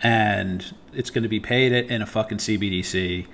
And 0.03 0.75
it's 0.93 1.11
going 1.11 1.23
to 1.23 1.29
be 1.29 1.41
paid 1.41 1.73
in 1.73 2.03
a 2.03 2.07
fucking 2.07 2.39
CBDC, 2.39 3.27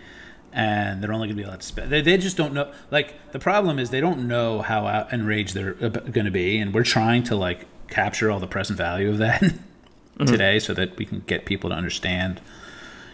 and 0.53 1.03
they're 1.03 1.12
only 1.12 1.27
going 1.27 1.37
to 1.37 1.43
be 1.43 1.47
allowed 1.47 1.61
to 1.61 1.67
spend. 1.67 1.91
They, 1.91 2.01
they 2.01 2.19
just 2.19 2.37
don't 2.37 2.55
know. 2.55 2.73
Like 2.91 3.33
the 3.33 3.38
problem 3.38 3.79
is 3.79 3.91
they 3.91 4.01
don't 4.01 4.29
know 4.29 4.62
how 4.62 4.87
out- 4.87 5.12
enraged 5.12 5.55
they're 5.55 5.75
going 5.75 6.27
to 6.27 6.31
be, 6.31 6.59
and 6.59 6.73
we're 6.73 6.85
trying 6.85 7.25
to 7.25 7.37
like 7.37 7.67
capture 7.88 8.31
all 8.31 8.38
the 8.38 8.47
present 8.47 8.77
value 8.77 9.11
of 9.11 9.19
that 9.19 9.41
mm-hmm. 9.43 10.25
today, 10.25 10.59
so 10.59 10.75
that 10.75 10.97
we 10.97 11.05
can 11.05 11.21
get 11.27 11.45
people 11.45 11.71
to 11.71 11.77
understand. 11.77 12.41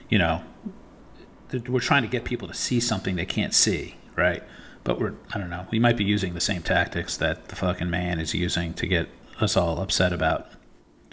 You 0.09 0.19
know, 0.19 0.43
we're 1.69 1.81
trying 1.81 2.03
to 2.03 2.09
get 2.09 2.25
people 2.25 2.49
to 2.49 2.55
see 2.55 2.81
something 2.81 3.17
they 3.17 3.27
can't 3.27 3.55
see, 3.55 3.97
right? 4.17 4.43
But 4.85 5.01
we're 5.01 5.15
I 5.33 5.39
don't 5.39 5.51
know. 5.51 5.67
We 5.71 5.79
might 5.79 5.97
be 5.97 6.05
using 6.05 6.35
the 6.35 6.41
same 6.41 6.63
tactics 6.63 7.17
that 7.17 7.49
the 7.49 7.57
fucking 7.57 7.91
man 7.91 8.21
is 8.21 8.35
using 8.35 8.75
to 8.75 8.87
get 8.87 9.09
us 9.41 9.57
all 9.57 9.81
upset 9.81 10.13
about 10.13 10.49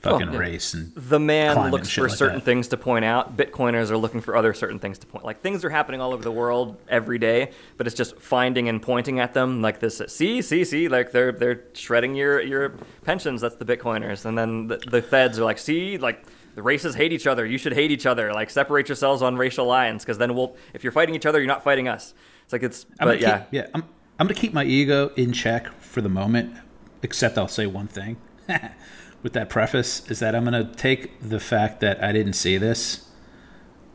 fucking 0.02 0.32
race 0.32 0.74
and 0.74 0.92
the 0.96 1.20
man 1.20 1.70
looks 1.70 1.90
for 1.90 2.08
like 2.08 2.18
certain 2.18 2.40
that. 2.40 2.44
things 2.44 2.68
to 2.70 2.78
point 2.78 3.06
out. 3.06 3.38
Bitcoiners 3.38 3.92
are 3.92 3.98
looking 3.98 4.20
for 4.20 4.36
other 4.36 4.54
certain 4.54 4.80
things 4.80 4.98
to 4.98 5.06
point. 5.08 5.24
Like 5.24 5.42
things 5.42 5.64
are 5.64 5.70
happening 5.70 6.02
all 6.02 6.12
over 6.12 6.24
the 6.24 6.32
world 6.32 6.78
every 6.90 7.20
day, 7.20 7.52
but 7.78 7.86
it's 7.86 7.96
just 7.96 8.18
finding 8.20 8.68
and 8.68 8.82
pointing 8.82 9.20
at 9.20 9.34
them 9.34 9.62
like 9.62 9.80
this. 9.80 10.02
See, 10.08 10.42
see, 10.42 10.66
see. 10.66 10.88
Like 10.88 11.12
they're 11.12 11.32
they're 11.32 11.66
shredding 11.74 12.16
your 12.16 12.42
your 12.42 12.70
pensions. 13.04 13.42
That's 13.42 13.56
the 13.56 13.66
Bitcoiners, 13.66 14.26
and 14.26 14.38
then 14.38 14.68
the, 14.68 14.78
the 14.78 15.02
Feds 15.02 15.40
are 15.40 15.46
like, 15.46 15.60
see, 15.60 15.98
like. 15.98 16.26
The 16.56 16.62
races 16.62 16.96
hate 16.96 17.14
each 17.14 17.28
other. 17.28 17.46
You 17.46 17.58
should 17.58 17.74
hate 17.74 17.92
each 17.92 18.06
other. 18.06 18.34
Like 18.34 18.50
separate 18.50 18.90
yourselves 18.90 19.22
on 19.22 19.38
racial 19.38 19.66
lines, 19.66 20.04
because 20.04 20.18
then 20.18 20.36
we'll. 20.36 20.56
If 20.74 20.84
you're 20.84 20.92
fighting 20.92 21.16
each 21.16 21.26
other, 21.26 21.40
you're 21.40 21.48
not 21.48 21.64
fighting 21.64 21.88
us. 21.88 22.14
It's 22.44 22.54
like 22.54 22.64
it's. 22.64 22.86
I'm 23.00 23.08
But 23.08 23.22
yeah, 23.22 23.40
keep, 23.40 23.48
yeah, 23.52 23.68
I'm 23.74 23.84
I'm 24.20 24.28
gonna 24.28 24.40
keep 24.40 24.54
my 24.54 24.64
ego 24.64 25.12
in 25.16 25.34
check 25.34 25.72
for 25.82 26.02
the 26.02 26.10
moment. 26.10 26.56
Except 27.04 27.38
I'll 27.38 27.48
say 27.48 27.66
one 27.66 27.88
thing 27.88 28.18
with 29.24 29.34
that 29.34 29.50
preface 29.50 30.08
is 30.10 30.20
that 30.20 30.36
I'm 30.36 30.44
gonna 30.44 30.72
take 30.76 31.20
the 31.22 31.40
fact 31.40 31.80
that 31.82 32.04
I 32.04 32.12
didn't 32.12 32.34
see 32.34 32.58
this 32.58 33.10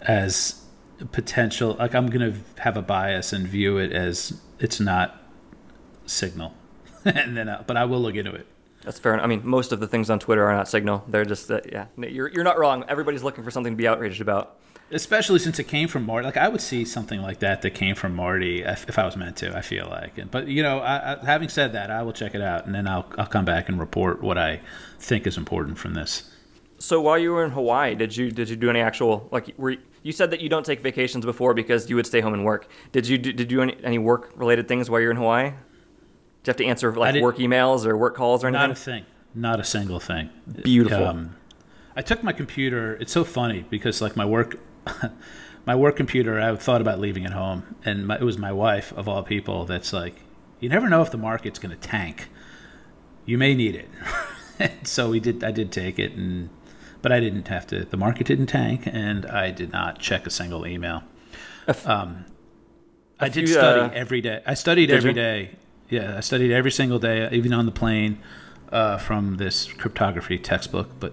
as 0.03 0.65
potential. 1.13 1.77
Like 1.79 1.95
I'm 1.95 2.09
gonna 2.09 2.35
have 2.59 2.77
a 2.77 2.83
bias 2.83 3.33
and 3.33 3.47
view 3.47 3.79
it 3.79 3.93
as 3.93 4.41
it's 4.59 4.81
not 4.81 5.23
signal, 6.07 6.55
and 7.05 7.37
then 7.37 7.49
I, 7.49 7.63
but 7.63 7.77
I 7.77 7.85
will 7.85 8.01
look 8.01 8.15
into 8.15 8.33
it. 8.33 8.47
That's 8.85 8.99
fair. 8.99 9.21
I 9.21 9.27
mean, 9.27 9.43
most 9.45 9.73
of 9.73 9.81
the 9.81 9.89
things 9.89 10.11
on 10.11 10.19
Twitter 10.19 10.45
are 10.45 10.53
not 10.55 10.69
signal. 10.69 11.05
They're 11.09 11.25
just 11.25 11.51
uh, 11.51 11.61
yeah. 11.71 11.87
You're 11.97 12.29
you're 12.29 12.45
not 12.45 12.59
wrong. 12.59 12.85
Everybody's 12.89 13.23
looking 13.23 13.43
for 13.45 13.51
something 13.51 13.73
to 13.73 13.77
be 13.77 13.89
outraged 13.89 14.21
about. 14.21 14.57
especially 14.91 15.39
since 15.39 15.59
it 15.59 15.65
came 15.65 15.89
from 15.89 16.07
Marty. 16.07 16.25
Like 16.27 16.37
I 16.37 16.49
would 16.49 16.61
see 16.61 16.85
something 16.85 17.21
like 17.21 17.41
that 17.41 17.63
that 17.63 17.71
came 17.71 17.95
from 17.95 18.15
Marty 18.15 18.63
if, 18.63 18.89
if 18.89 18.99
I 18.99 19.05
was 19.05 19.17
meant 19.17 19.37
to. 19.39 19.57
I 19.57 19.61
feel 19.63 19.89
like, 19.89 20.31
but 20.31 20.47
you 20.49 20.63
know, 20.63 20.79
I, 20.79 21.15
I, 21.15 21.25
having 21.25 21.49
said 21.49 21.73
that, 21.73 21.91
I 21.91 22.03
will 22.03 22.13
check 22.13 22.35
it 22.35 22.41
out 22.41 22.67
and 22.67 22.75
then 22.75 22.87
I'll 22.87 23.07
I'll 23.19 23.27
come 23.27 23.45
back 23.45 23.69
and 23.69 23.79
report 23.81 24.23
what 24.23 24.39
I 24.39 24.61
think 25.01 25.27
is 25.27 25.37
important 25.37 25.79
from 25.79 25.95
this. 25.95 26.31
So 26.79 27.01
while 27.01 27.19
you 27.19 27.33
were 27.33 27.45
in 27.45 27.51
Hawaii, 27.51 27.95
did 27.95 28.17
you 28.17 28.31
did 28.31 28.49
you 28.49 28.57
do 28.57 28.71
any 28.71 28.81
actual 28.81 29.29
like 29.33 29.53
were 29.57 29.71
you, 29.71 29.79
you 30.03 30.13
said 30.13 30.31
that 30.31 30.41
you 30.41 30.49
don't 30.49 30.65
take 30.65 30.83
vacations 30.83 31.25
before 31.25 31.53
because 31.53 31.91
you 31.91 31.97
would 31.97 32.07
stay 32.07 32.21
home 32.21 32.33
and 32.33 32.45
work. 32.45 32.69
Did 32.93 33.09
you 33.09 33.19
do, 33.19 33.33
did 33.33 33.51
you 33.51 33.59
do 33.59 33.63
any, 33.63 33.77
any 33.83 33.99
work 33.99 34.31
related 34.37 34.69
things 34.69 34.89
while 34.89 35.01
you're 35.01 35.11
in 35.11 35.17
Hawaii? 35.17 35.53
You 36.47 36.51
have 36.53 36.57
to 36.59 36.67
answer 36.67 36.93
like 36.95 37.21
work 37.21 37.39
emails 37.39 37.85
or 37.85 37.97
work 37.97 38.15
calls 38.15 38.45
or 38.45 38.49
anything? 38.49 38.69
Not 38.69 38.71
a 38.71 38.75
thing. 38.75 39.07
Not 39.35 39.61
a 39.61 39.65
single 39.65 39.99
thing. 39.99 40.31
Beautiful. 40.63 41.05
Um, 41.05 41.37
I 41.97 42.03
took 42.03 42.23
my 42.23 42.33
computer. 42.33 42.95
It's 42.95 43.13
so 43.13 43.25
funny 43.25 43.67
because 43.69 44.01
like 44.01 44.17
my 44.17 44.25
work, 44.25 44.59
my 45.67 45.75
work 45.75 45.97
computer. 45.97 46.41
I 46.41 46.55
thought 46.55 46.81
about 46.81 47.01
leaving 47.01 47.25
it 47.25 47.33
home, 47.33 47.75
and 47.85 48.07
my, 48.07 48.17
it 48.17 48.23
was 48.23 48.39
my 48.39 48.53
wife 48.53 48.93
of 48.93 49.09
all 49.09 49.25
people. 49.25 49.65
That's 49.65 49.93
like, 49.93 50.15
you 50.61 50.69
never 50.69 50.89
know 50.89 51.03
if 51.03 51.11
the 51.11 51.19
market's 51.19 51.59
going 51.59 51.77
to 51.77 51.89
tank. 51.89 52.29
You 53.25 53.39
may 53.39 53.55
need 53.55 53.75
it. 53.75 53.89
so 54.87 55.11
we 55.11 55.19
did. 55.19 55.43
I 55.43 55.51
did 55.51 55.73
take 55.73 55.99
it, 55.99 56.13
and 56.13 56.49
but 57.03 57.11
I 57.11 57.19
didn't 57.19 57.49
have 57.49 57.67
to. 57.69 57.85
The 57.85 57.97
market 57.97 58.29
didn't 58.29 58.47
tank, 58.47 58.83
and 58.87 59.27
I 59.27 59.51
did 59.51 59.73
not 59.73 59.99
check 59.99 60.29
a 60.29 60.31
single 60.31 60.65
email. 60.65 61.03
Um, 61.85 62.25
I 63.19 63.29
did 63.29 63.49
study 63.49 63.81
uh, 63.81 63.91
every 63.91 64.21
day. 64.21 64.43
I 64.47 64.55
studied 64.55 64.93
every 64.93 65.13
day. 65.13 65.57
Yeah, 65.89 66.17
I 66.17 66.21
studied 66.21 66.53
every 66.53 66.71
single 66.71 66.99
day, 66.99 67.29
even 67.33 67.53
on 67.53 67.67
the 67.67 67.73
plane, 67.73 68.19
uh, 68.73 68.99
from 68.99 69.37
this 69.37 69.73
cryptography 69.73 70.39
textbook, 70.39 70.89
but 70.99 71.13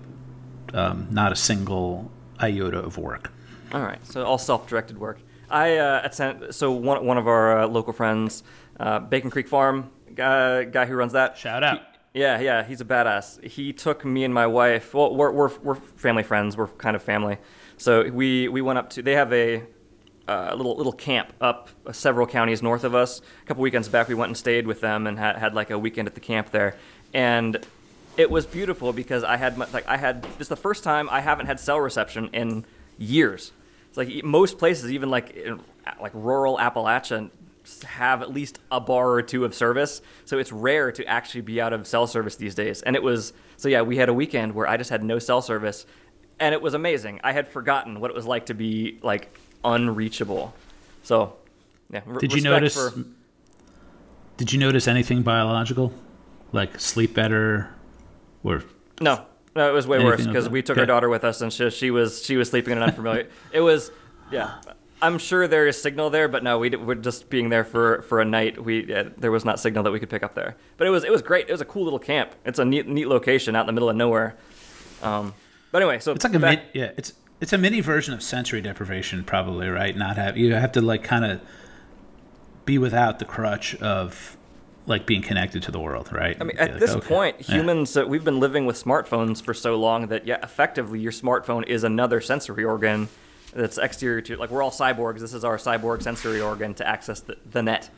um, 0.74 1.08
not 1.12 1.32
a 1.32 1.36
single 1.36 2.12
iota 2.40 2.80
of 2.80 2.98
work. 2.98 3.32
All 3.72 3.82
right, 3.82 4.04
so 4.06 4.24
all 4.26 4.38
self-directed 4.38 4.98
work. 4.98 5.20
I 5.50 5.78
uh, 5.78 6.02
at 6.04 6.16
San, 6.16 6.52
so 6.52 6.72
one 6.72 7.06
one 7.06 7.18
of 7.18 7.28
our 7.28 7.60
uh, 7.60 7.68
local 7.68 7.94
friends, 7.94 8.44
uh, 8.80 9.00
Bacon 9.00 9.30
Creek 9.30 9.48
Farm 9.48 9.92
guy, 10.16 10.64
guy 10.64 10.86
who 10.86 10.96
runs 10.96 11.14
that. 11.14 11.38
Shout 11.38 11.64
out. 11.64 11.78
He- 11.80 11.84
yeah, 12.16 12.40
yeah, 12.40 12.64
he's 12.64 12.80
a 12.80 12.86
badass. 12.86 13.44
He 13.44 13.74
took 13.74 14.06
me 14.06 14.24
and 14.24 14.32
my 14.32 14.46
wife. 14.46 14.94
Well, 14.94 15.16
we're 15.16 15.32
we're, 15.32 15.50
we're 15.64 15.76
family 15.76 16.22
friends. 16.22 16.56
We're 16.56 16.68
kind 16.68 16.96
of 16.96 17.02
family. 17.02 17.38
So 17.78 18.08
we 18.10 18.48
we 18.48 18.62
went 18.62 18.78
up 18.78 18.92
to. 18.92 19.02
They 19.02 19.14
have 19.14 19.34
a 19.34 19.64
uh, 20.28 20.54
little 20.56 20.76
little 20.76 20.94
camp 20.94 21.34
up 21.42 21.70
several 21.92 22.26
counties 22.28 22.62
north 22.62 22.84
of 22.84 22.96
us. 22.96 23.22
A 23.44 23.46
couple 23.46 23.62
weekends 23.62 23.90
back, 23.90 24.08
we 24.08 24.16
went 24.16 24.30
and 24.30 24.38
stayed 24.38 24.68
with 24.68 24.82
them 24.82 25.08
and 25.08 25.20
had, 25.20 25.38
had 25.38 25.54
like 25.54 25.70
a 25.70 25.78
weekend 25.78 26.08
at 26.08 26.16
the 26.16 26.22
camp 26.22 26.52
there, 26.52 26.76
and 27.14 27.66
it 28.18 28.30
was 28.30 28.46
beautiful 28.46 28.94
because 28.94 29.24
I 29.24 29.38
had 29.38 29.58
like 29.58 29.88
I 29.88 29.98
had 29.98 30.24
this 30.24 30.42
is 30.42 30.48
the 30.48 30.56
first 30.56 30.84
time 30.84 31.10
I 31.10 31.22
haven't 31.22 31.48
had 31.48 31.60
cell 31.60 31.80
reception 31.80 32.30
in 32.34 32.66
years. 32.98 33.52
It's 33.90 33.98
like 33.98 34.24
most 34.24 34.58
places, 34.58 34.92
even 34.92 35.10
like 35.10 35.32
in, 35.36 35.60
like 36.02 36.12
rural 36.14 36.58
Appalachia, 36.58 37.30
have 37.84 38.22
at 38.22 38.32
least 38.32 38.60
a 38.72 38.80
bar 38.80 39.12
or 39.12 39.22
two 39.22 39.46
of 39.46 39.54
service. 39.54 40.02
So 40.26 40.38
it's 40.38 40.52
rare 40.52 40.92
to 40.92 41.06
actually 41.06 41.42
be 41.42 41.62
out 41.62 41.74
of 41.74 41.88
cell 41.88 42.08
service 42.08 42.36
these 42.36 42.56
days. 42.56 42.82
And 42.82 42.96
it 42.96 43.04
was 43.04 43.34
so 43.58 43.70
yeah, 43.70 43.82
we 43.82 43.98
had 43.98 44.10
a 44.10 44.14
weekend 44.14 44.54
where 44.54 44.68
I 44.68 44.78
just 44.78 44.90
had 44.90 45.04
no 45.04 45.20
cell 45.20 45.42
service, 45.42 45.86
and 46.40 46.54
it 46.54 46.62
was 46.62 46.74
amazing. 46.74 47.20
I 47.24 47.34
had 47.34 47.48
forgotten 47.48 48.00
what 48.00 48.10
it 48.10 48.16
was 48.16 48.26
like 48.26 48.48
to 48.48 48.54
be 48.54 49.00
like 49.02 49.38
unreachable. 49.64 50.54
So 51.04 51.36
yeah, 51.92 52.02
r- 52.08 52.18
Did 52.20 52.34
you 52.34 52.42
notice? 52.42 52.76
for- 52.76 52.94
Did 54.38 54.52
you 54.52 54.60
notice 54.60 54.88
anything 54.88 55.22
biological, 55.22 55.94
like 56.52 56.80
sleep 56.80 57.14
better, 57.14 57.70
or 58.44 58.64
No, 59.02 59.26
no, 59.56 59.70
it 59.70 59.74
was 59.74 59.86
way 59.88 60.04
worse 60.04 60.26
because 60.26 60.50
we 60.50 60.62
took 60.62 60.78
our 60.78 60.86
daughter 60.86 61.10
with 61.10 61.24
us, 61.24 61.42
and 61.42 61.52
she, 61.54 61.70
she 61.70 61.92
was 61.92 62.24
she 62.26 62.36
was 62.38 62.50
sleeping 62.50 62.72
in 62.74 62.78
an 62.80 62.84
unfamiliar. 62.90 63.28
it 63.52 63.62
was, 63.62 63.92
yeah. 64.32 64.56
I'm 65.02 65.18
sure 65.18 65.50
there 65.50 65.68
is 65.68 65.80
signal 65.82 66.10
there, 66.10 66.30
but 66.30 66.44
no, 66.46 66.58
we 66.60 66.70
d- 66.70 66.78
we're 66.78 66.96
just 66.96 67.30
being 67.30 67.50
there 67.50 67.66
for, 67.66 68.04
for 68.04 68.22
a 68.22 68.26
night. 68.26 68.64
We 68.64 68.86
yeah, 68.86 69.10
there 69.18 69.32
was 69.32 69.44
not 69.44 69.60
signal 69.60 69.84
that 69.84 69.92
we 69.92 70.00
could 70.00 70.10
pick 70.10 70.24
up 70.24 70.34
there, 70.34 70.56
but 70.78 70.88
it 70.88 70.92
was 70.92 71.04
it 71.04 71.12
was 71.12 71.22
great. 71.22 71.50
It 71.50 71.52
was 71.52 71.60
a 71.60 71.66
cool 71.66 71.84
little 71.84 72.00
camp. 72.00 72.34
It's 72.46 72.58
a 72.58 72.64
neat 72.66 72.88
neat 72.88 73.08
location 73.10 73.54
out 73.56 73.62
in 73.62 73.68
the 73.68 73.74
middle 73.74 73.90
of 73.90 73.98
nowhere. 73.98 74.36
Um, 75.02 75.34
but 75.74 75.82
anyway, 75.82 76.00
so 76.00 76.14
it's 76.14 76.24
like 76.24 76.34
a 76.36 76.40
back- 76.40 76.60
min- 76.60 76.68
yeah, 76.74 76.92
it's 76.96 77.12
it's 77.44 77.52
a 77.52 77.58
mini 77.58 77.82
version 77.82 78.14
of 78.14 78.24
sensory 78.24 78.62
deprivation, 78.62 79.22
probably 79.26 79.68
right? 79.68 79.98
Not 79.98 80.16
have 80.16 80.38
you 80.38 80.54
have 80.54 80.72
to 80.72 80.82
like 80.82 81.04
kind 81.04 81.26
of 81.26 81.42
be 82.64 82.78
without 82.78 83.20
the 83.20 83.26
crutch 83.26 83.76
of 83.76 84.38
like 84.86 85.06
being 85.06 85.22
connected 85.22 85.62
to 85.64 85.72
the 85.72 85.80
world, 85.80 86.10
right? 86.14 86.38
I 86.40 86.46
mean, 86.46 86.58
at 86.58 86.80
this 86.80 86.96
point, 86.96 87.42
humans 87.42 87.98
uh, 87.98 88.06
we've 88.08 88.24
been 88.24 88.40
living 88.40 88.66
with 88.66 88.82
smartphones 88.82 89.44
for 89.44 89.54
so 89.54 89.76
long 89.76 90.08
that 90.08 90.26
yeah, 90.26 90.38
effectively 90.42 91.02
your 91.02 91.12
smartphone 91.12 91.68
is 91.68 91.84
another 91.84 92.22
sensory 92.22 92.64
organ 92.64 93.10
that's 93.54 93.78
exterior 93.78 94.22
to 94.22 94.38
like 94.38 94.50
we're 94.50 94.64
all 94.64 94.72
cyborgs. 94.72 95.20
This 95.20 95.34
is 95.34 95.44
our 95.44 95.58
cyborg 95.58 96.02
sensory 96.02 96.40
organ 96.40 96.74
to 96.76 96.88
access 96.88 97.20
the, 97.20 97.36
the 97.52 97.62
net. 97.62 97.90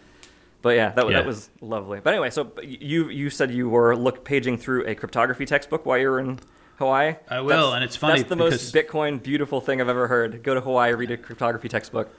But 0.63 0.75
yeah, 0.75 0.89
that, 0.89 1.05
was 1.05 1.13
that 1.13 1.25
was 1.27 1.49
lovely. 1.61 1.99
But 1.99 2.15
anyway, 2.15 2.31
so 2.31 2.51
you 2.63 3.09
you 3.09 3.29
said 3.29 3.51
you 3.51 3.69
were 3.69 3.95
look 3.95 4.25
paging 4.25 4.57
through 4.57 4.87
a 4.87 4.95
cryptography 4.95 5.45
textbook 5.45 5.85
while 5.85 5.99
you 5.99 6.09
were 6.09 6.19
in 6.19 6.39
Hawaii. 6.77 7.15
I 7.29 7.41
will, 7.41 7.73
and 7.73 7.83
it's 7.83 7.95
funny 7.95 8.19
That's 8.19 8.29
the 8.29 8.35
most 8.35 8.73
Bitcoin 8.73 9.21
beautiful 9.21 9.61
thing 9.61 9.81
I've 9.81 9.89
ever 9.89 10.07
heard. 10.07 10.43
Go 10.43 10.53
to 10.53 10.61
Hawaii, 10.61 10.93
read 10.93 11.11
a 11.11 11.17
cryptography 11.17 11.69
textbook. 11.69 12.09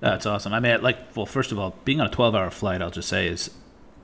That's 0.00 0.24
awesome. 0.24 0.54
I 0.54 0.60
mean, 0.60 0.80
like, 0.82 1.14
well, 1.14 1.26
first 1.26 1.52
of 1.52 1.58
all, 1.58 1.76
being 1.84 2.00
on 2.00 2.06
a 2.06 2.10
12 2.10 2.34
hour 2.34 2.50
flight, 2.50 2.80
I'll 2.80 2.90
just 2.90 3.08
say, 3.08 3.26
is 3.28 3.50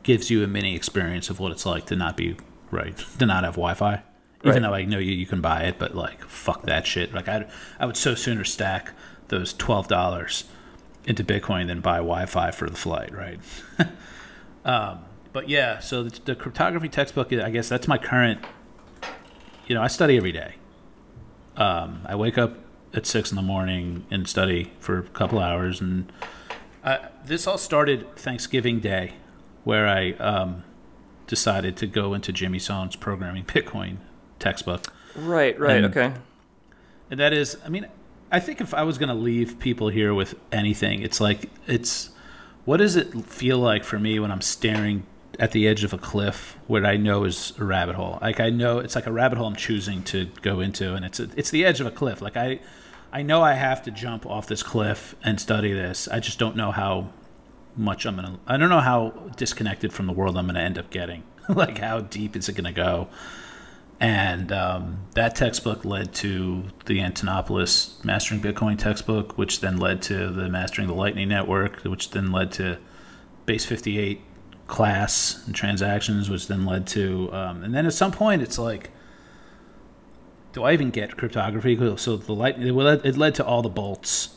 gives 0.02 0.30
you 0.30 0.44
a 0.44 0.46
mini 0.46 0.76
experience 0.76 1.30
of 1.30 1.40
what 1.40 1.50
it's 1.50 1.66
like 1.66 1.86
to 1.86 1.96
not 1.96 2.16
be 2.16 2.36
right, 2.70 2.96
to 3.18 3.26
not 3.26 3.44
have 3.44 3.54
Wi 3.54 3.74
Fi. 3.74 4.02
Even 4.44 4.62
Right. 4.62 4.62
though 4.62 4.74
I 4.74 4.84
know 4.84 4.98
you, 4.98 5.12
you 5.12 5.26
can 5.26 5.40
buy 5.40 5.62
it, 5.62 5.78
but 5.78 5.94
like, 5.96 6.22
fuck 6.24 6.62
that 6.64 6.86
shit. 6.86 7.12
Like, 7.14 7.26
I, 7.28 7.46
I 7.80 7.86
would 7.86 7.96
so 7.96 8.14
sooner 8.14 8.44
stack 8.44 8.92
those 9.28 9.52
$12 9.54 10.44
into 11.06 11.24
Bitcoin 11.24 11.66
than 11.66 11.80
buy 11.80 11.96
Wi 11.96 12.26
Fi 12.26 12.50
for 12.50 12.68
the 12.68 12.76
flight, 12.76 13.12
right? 13.12 13.40
um, 14.64 15.00
but 15.32 15.48
yeah, 15.48 15.78
so 15.80 16.04
the, 16.04 16.20
the 16.24 16.34
cryptography 16.36 16.88
textbook, 16.88 17.32
I 17.32 17.50
guess 17.50 17.68
that's 17.68 17.88
my 17.88 17.98
current, 17.98 18.40
you 19.66 19.74
know, 19.74 19.82
I 19.82 19.88
study 19.88 20.16
every 20.16 20.32
day. 20.32 20.54
Um, 21.56 22.02
I 22.06 22.14
wake 22.16 22.38
up 22.38 22.56
at 22.94 23.06
six 23.06 23.30
in 23.30 23.36
the 23.36 23.42
morning 23.42 24.06
and 24.10 24.28
study 24.28 24.72
for 24.78 24.98
a 24.98 25.02
couple 25.02 25.38
hours, 25.38 25.80
and 25.80 26.10
I, 26.84 27.08
this 27.24 27.46
all 27.46 27.58
started 27.58 28.14
Thanksgiving 28.16 28.80
Day, 28.80 29.14
where 29.64 29.86
I 29.88 30.12
um, 30.12 30.64
decided 31.26 31.76
to 31.78 31.86
go 31.86 32.14
into 32.14 32.32
Jimmy 32.32 32.58
Song's 32.58 32.96
programming 32.96 33.44
Bitcoin 33.46 33.96
textbook, 34.38 34.92
Right, 35.14 35.58
right, 35.58 35.76
And- 35.78 35.86
okay. 35.86 36.12
and 37.10 37.18
that 37.20 37.32
is, 37.32 37.56
I 37.64 37.68
mean, 37.70 37.86
I 38.30 38.38
think 38.40 38.60
if 38.60 38.74
I 38.74 38.82
was 38.82 38.98
going 38.98 39.08
to 39.08 39.14
leave 39.14 39.58
people 39.58 39.88
here 39.88 40.12
with 40.12 40.34
anything, 40.52 41.02
it's 41.02 41.20
like 41.20 41.48
it's 41.66 42.10
what 42.64 42.78
does 42.78 42.96
it 42.96 43.24
feel 43.24 43.58
like 43.58 43.84
for 43.84 43.98
me 43.98 44.18
when 44.18 44.30
I'm 44.32 44.40
staring 44.42 45.06
at 45.38 45.52
the 45.52 45.68
edge 45.68 45.84
of 45.84 45.92
a 45.92 45.98
cliff 45.98 46.56
what 46.66 46.84
I 46.84 46.96
know 46.96 47.24
is 47.24 47.52
a 47.58 47.64
rabbit 47.64 47.94
hole. 47.94 48.18
Like 48.20 48.40
I 48.40 48.50
know 48.50 48.78
it's 48.78 48.94
like 48.94 49.06
a 49.06 49.12
rabbit 49.12 49.38
hole 49.38 49.46
I'm 49.46 49.56
choosing 49.56 50.02
to 50.04 50.26
go 50.42 50.60
into, 50.60 50.94
and 50.94 51.04
it's 51.04 51.20
a, 51.20 51.28
it's 51.36 51.50
the 51.50 51.64
edge 51.64 51.80
of 51.80 51.86
a 51.86 51.90
cliff. 51.90 52.20
Like 52.20 52.36
I 52.36 52.60
I 53.12 53.22
know 53.22 53.42
I 53.42 53.54
have 53.54 53.82
to 53.84 53.90
jump 53.90 54.26
off 54.26 54.46
this 54.46 54.62
cliff 54.62 55.14
and 55.22 55.40
study 55.40 55.72
this. 55.72 56.08
I 56.08 56.20
just 56.20 56.38
don't 56.38 56.56
know 56.56 56.70
how 56.70 57.10
much 57.76 58.06
I'm 58.06 58.16
gonna. 58.16 58.38
I 58.46 58.56
don't 58.56 58.70
know 58.70 58.80
how 58.80 59.10
disconnected 59.36 59.92
from 59.92 60.06
the 60.06 60.12
world 60.12 60.36
I'm 60.36 60.46
gonna 60.46 60.60
end 60.60 60.78
up 60.78 60.90
getting. 60.90 61.22
like 61.48 61.78
how 61.78 62.00
deep 62.00 62.36
is 62.36 62.48
it 62.48 62.54
gonna 62.54 62.72
go? 62.72 63.08
And 63.98 64.52
um, 64.52 65.06
that 65.14 65.34
textbook 65.34 65.84
led 65.84 66.12
to 66.16 66.64
the 66.84 66.98
Antonopoulos 66.98 68.04
Mastering 68.04 68.42
Bitcoin 68.42 68.78
textbook, 68.78 69.38
which 69.38 69.60
then 69.60 69.78
led 69.78 70.02
to 70.02 70.28
the 70.30 70.50
Mastering 70.50 70.86
the 70.86 70.94
Lightning 70.94 71.28
Network, 71.28 71.80
which 71.82 72.10
then 72.10 72.30
led 72.30 72.52
to 72.52 72.78
Base 73.46 73.64
58 73.64 74.20
class 74.66 75.42
and 75.46 75.54
transactions, 75.54 76.28
which 76.28 76.48
then 76.48 76.66
led 76.66 76.86
to. 76.88 77.32
Um, 77.32 77.62
and 77.62 77.74
then 77.74 77.86
at 77.86 77.92
some 77.92 78.12
point, 78.12 78.42
it's 78.42 78.58
like, 78.58 78.90
do 80.52 80.64
I 80.64 80.72
even 80.72 80.90
get 80.90 81.16
cryptography? 81.16 81.76
So 81.96 82.16
the 82.16 82.32
light 82.32 82.58
it 82.58 82.72
led, 82.72 83.04
it 83.04 83.16
led 83.16 83.34
to 83.36 83.44
all 83.44 83.62
the 83.62 83.70
BOLTs, 83.70 84.30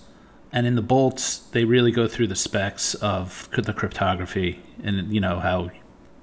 and 0.51 0.67
in 0.67 0.75
the 0.75 0.83
BOLTs, 0.83 1.49
they 1.51 1.63
really 1.63 1.91
go 1.91 2.07
through 2.07 2.27
the 2.27 2.35
specs 2.35 2.93
of 2.95 3.49
the 3.51 3.73
cryptography, 3.73 4.61
and 4.83 5.13
you 5.13 5.21
know 5.21 5.39
how 5.39 5.71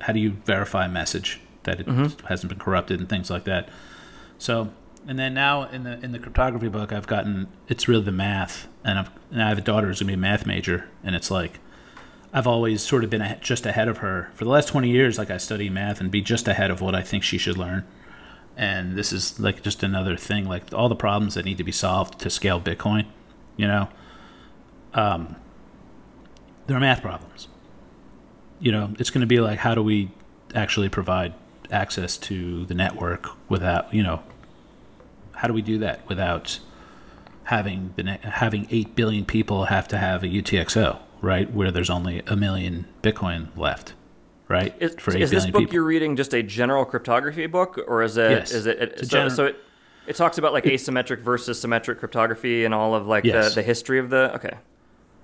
how 0.00 0.12
do 0.12 0.20
you 0.20 0.30
verify 0.44 0.86
a 0.86 0.88
message 0.88 1.40
that 1.62 1.80
it 1.80 1.86
hasn't 2.28 2.50
been 2.50 2.58
corrupted 2.58 3.00
and 3.00 3.08
things 3.08 3.30
like 3.30 3.44
that. 3.44 3.68
So, 4.38 4.70
and 5.08 5.18
then 5.18 5.34
now 5.34 5.68
in 5.68 5.84
the 5.84 5.98
in 6.04 6.12
the 6.12 6.18
cryptography 6.18 6.68
book, 6.68 6.92
I've 6.92 7.06
gotten 7.06 7.48
it's 7.68 7.88
really 7.88 8.04
the 8.04 8.12
math, 8.12 8.68
and, 8.84 8.98
I've, 8.98 9.10
and 9.30 9.42
I 9.42 9.48
have 9.48 9.58
a 9.58 9.62
daughter 9.62 9.86
who's 9.86 10.00
gonna 10.00 10.10
be 10.10 10.14
a 10.14 10.18
math 10.18 10.46
major, 10.46 10.88
and 11.02 11.16
it's 11.16 11.30
like 11.30 11.58
I've 12.36 12.46
always 12.46 12.82
sort 12.82 13.02
of 13.02 13.08
been 13.08 13.38
just 13.40 13.64
ahead 13.64 13.88
of 13.88 13.98
her 13.98 14.30
for 14.34 14.44
the 14.44 14.50
last 14.50 14.68
twenty 14.68 14.90
years. 14.90 15.16
Like 15.16 15.30
I 15.30 15.38
study 15.38 15.70
math 15.70 16.02
and 16.02 16.10
be 16.10 16.20
just 16.20 16.46
ahead 16.46 16.70
of 16.70 16.82
what 16.82 16.94
I 16.94 17.00
think 17.00 17.24
she 17.24 17.38
should 17.38 17.56
learn, 17.56 17.86
and 18.58 18.94
this 18.94 19.10
is 19.10 19.40
like 19.40 19.62
just 19.62 19.82
another 19.82 20.18
thing. 20.18 20.46
Like 20.46 20.64
all 20.74 20.90
the 20.90 20.94
problems 20.94 21.32
that 21.32 21.46
need 21.46 21.56
to 21.56 21.64
be 21.64 21.72
solved 21.72 22.20
to 22.20 22.28
scale 22.28 22.60
Bitcoin, 22.60 23.06
you 23.56 23.66
know, 23.66 23.88
um, 24.92 25.36
there 26.66 26.76
are 26.76 26.80
math 26.80 27.00
problems. 27.00 27.48
You 28.60 28.70
know, 28.70 28.92
it's 28.98 29.08
going 29.08 29.22
to 29.22 29.26
be 29.26 29.40
like 29.40 29.60
how 29.60 29.74
do 29.74 29.82
we 29.82 30.10
actually 30.54 30.90
provide 30.90 31.32
access 31.70 32.18
to 32.18 32.66
the 32.66 32.74
network 32.74 33.30
without 33.48 33.94
you 33.94 34.02
know 34.02 34.22
how 35.32 35.48
do 35.48 35.54
we 35.54 35.62
do 35.62 35.78
that 35.78 36.06
without 36.06 36.58
having 37.44 37.94
the 37.96 38.02
ne- 38.02 38.20
having 38.22 38.66
8 38.70 38.94
billion 38.94 39.24
people 39.24 39.64
have 39.64 39.88
to 39.88 39.96
have 39.96 40.22
a 40.22 40.26
UTXO 40.26 40.98
right 41.20 41.52
where 41.52 41.70
there's 41.70 41.90
only 41.90 42.22
a 42.26 42.36
million 42.36 42.86
bitcoin 43.02 43.48
left 43.56 43.94
right 44.48 44.74
Is, 44.80 44.94
is 45.16 45.30
this 45.30 45.46
book 45.46 45.62
people 45.62 45.74
you're 45.74 45.82
reading 45.84 46.14
just 46.16 46.32
a 46.34 46.42
general 46.42 46.84
cryptography 46.84 47.46
book, 47.46 47.78
or 47.88 48.02
is 48.02 48.16
it? 48.16 48.30
Yes. 48.30 48.52
Is 48.52 48.66
it? 48.66 48.78
It's 48.80 49.02
a 49.02 49.06
so, 49.06 49.16
gener- 49.18 49.30
so 49.34 49.44
it, 49.46 49.56
It 50.06 50.14
talks 50.16 50.38
about 50.38 50.52
like 50.52 50.64
asymmetric 50.64 51.18
versus 51.20 51.60
symmetric 51.60 51.98
cryptography 51.98 52.64
and 52.64 52.72
all 52.72 52.94
of 52.94 53.06
like 53.08 53.24
Yes. 53.24 53.50
the, 53.54 53.60
the 53.60 53.66
history 53.66 53.98
of 53.98 54.10
the. 54.10 54.32
Okay. 54.36 54.56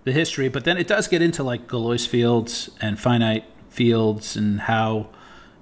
the 0.05 0.11
history, 0.13 0.49
but 0.49 0.65
then 0.65 0.77
it 0.77 0.89
does 0.89 1.07
get 1.07 1.23
into 1.23 1.45
like 1.45 1.69
Galois 1.69 2.05
fields 2.09 2.69
and 2.81 2.99
finite 2.99 3.45
fields 3.71 4.35
and 4.37 4.61
how 4.63 5.09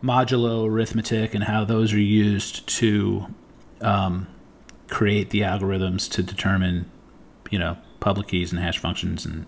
modulo 0.03 0.67
arithmetic 0.67 1.35
and 1.35 1.45
how 1.45 1.63
those 1.65 1.93
are 1.93 1.99
used 2.01 2.67
to 2.67 3.27
um, 3.83 4.27
create 4.89 5.29
the 5.31 5.41
algorithms 5.41 6.11
to 6.13 6.23
determine, 6.23 6.91
you 7.51 7.59
know, 7.59 7.77
public 8.01 8.29
keys 8.29 8.51
and 8.53 8.61
hash 8.63 8.79
functions 8.79 9.27
and 9.27 9.45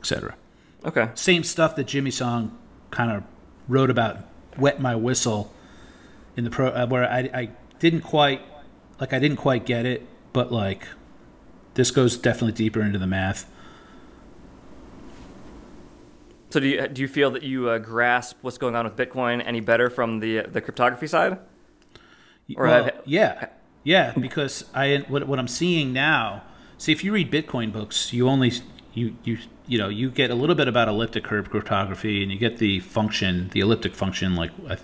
etc. 0.00 0.34
Okay. 0.84 1.10
Same 1.14 1.44
stuff 1.44 1.76
that 1.76 1.86
Jimmy 1.86 2.10
Song 2.10 2.56
kind 2.90 3.10
of 3.10 3.22
wrote 3.68 3.90
about 3.90 4.18
"Wet 4.58 4.80
My 4.80 4.96
Whistle" 4.96 5.52
in 6.36 6.44
the 6.44 6.50
pro, 6.50 6.68
uh, 6.68 6.86
where 6.86 7.08
I, 7.08 7.30
I 7.32 7.50
didn't 7.78 8.02
quite 8.02 8.42
like 8.98 9.12
I 9.12 9.18
didn't 9.18 9.38
quite 9.38 9.66
get 9.66 9.86
it, 9.86 10.06
but 10.32 10.50
like 10.50 10.86
this 11.74 11.90
goes 11.90 12.16
definitely 12.16 12.52
deeper 12.52 12.80
into 12.80 12.98
the 12.98 13.06
math. 13.06 13.50
So 16.50 16.58
do 16.60 16.66
you 16.66 16.88
do 16.88 17.02
you 17.02 17.08
feel 17.08 17.30
that 17.32 17.42
you 17.42 17.68
uh, 17.68 17.78
grasp 17.78 18.38
what's 18.42 18.58
going 18.58 18.74
on 18.74 18.84
with 18.84 18.96
Bitcoin 18.96 19.42
any 19.44 19.60
better 19.60 19.88
from 19.88 20.20
the 20.20 20.42
the 20.42 20.60
cryptography 20.60 21.06
side? 21.06 21.38
Or 22.56 22.66
well, 22.66 22.84
have- 22.84 23.02
yeah, 23.04 23.46
yeah, 23.84 24.12
because 24.18 24.64
I 24.74 25.04
what 25.08 25.26
what 25.28 25.38
I'm 25.38 25.48
seeing 25.48 25.92
now. 25.92 26.42
See, 26.78 26.92
if 26.92 27.04
you 27.04 27.12
read 27.12 27.30
Bitcoin 27.30 27.72
books, 27.72 28.12
you 28.12 28.28
only 28.28 28.52
you 28.94 29.16
you 29.22 29.38
you 29.70 29.78
know 29.78 29.88
you 29.88 30.10
get 30.10 30.30
a 30.30 30.34
little 30.34 30.56
bit 30.56 30.66
about 30.66 30.88
elliptic 30.88 31.22
curve 31.22 31.48
cryptography, 31.48 32.24
and 32.24 32.32
you 32.32 32.38
get 32.38 32.58
the 32.58 32.80
function, 32.80 33.48
the 33.50 33.60
elliptic 33.60 33.94
function, 33.94 34.34
like 34.34 34.50
I, 34.68 34.76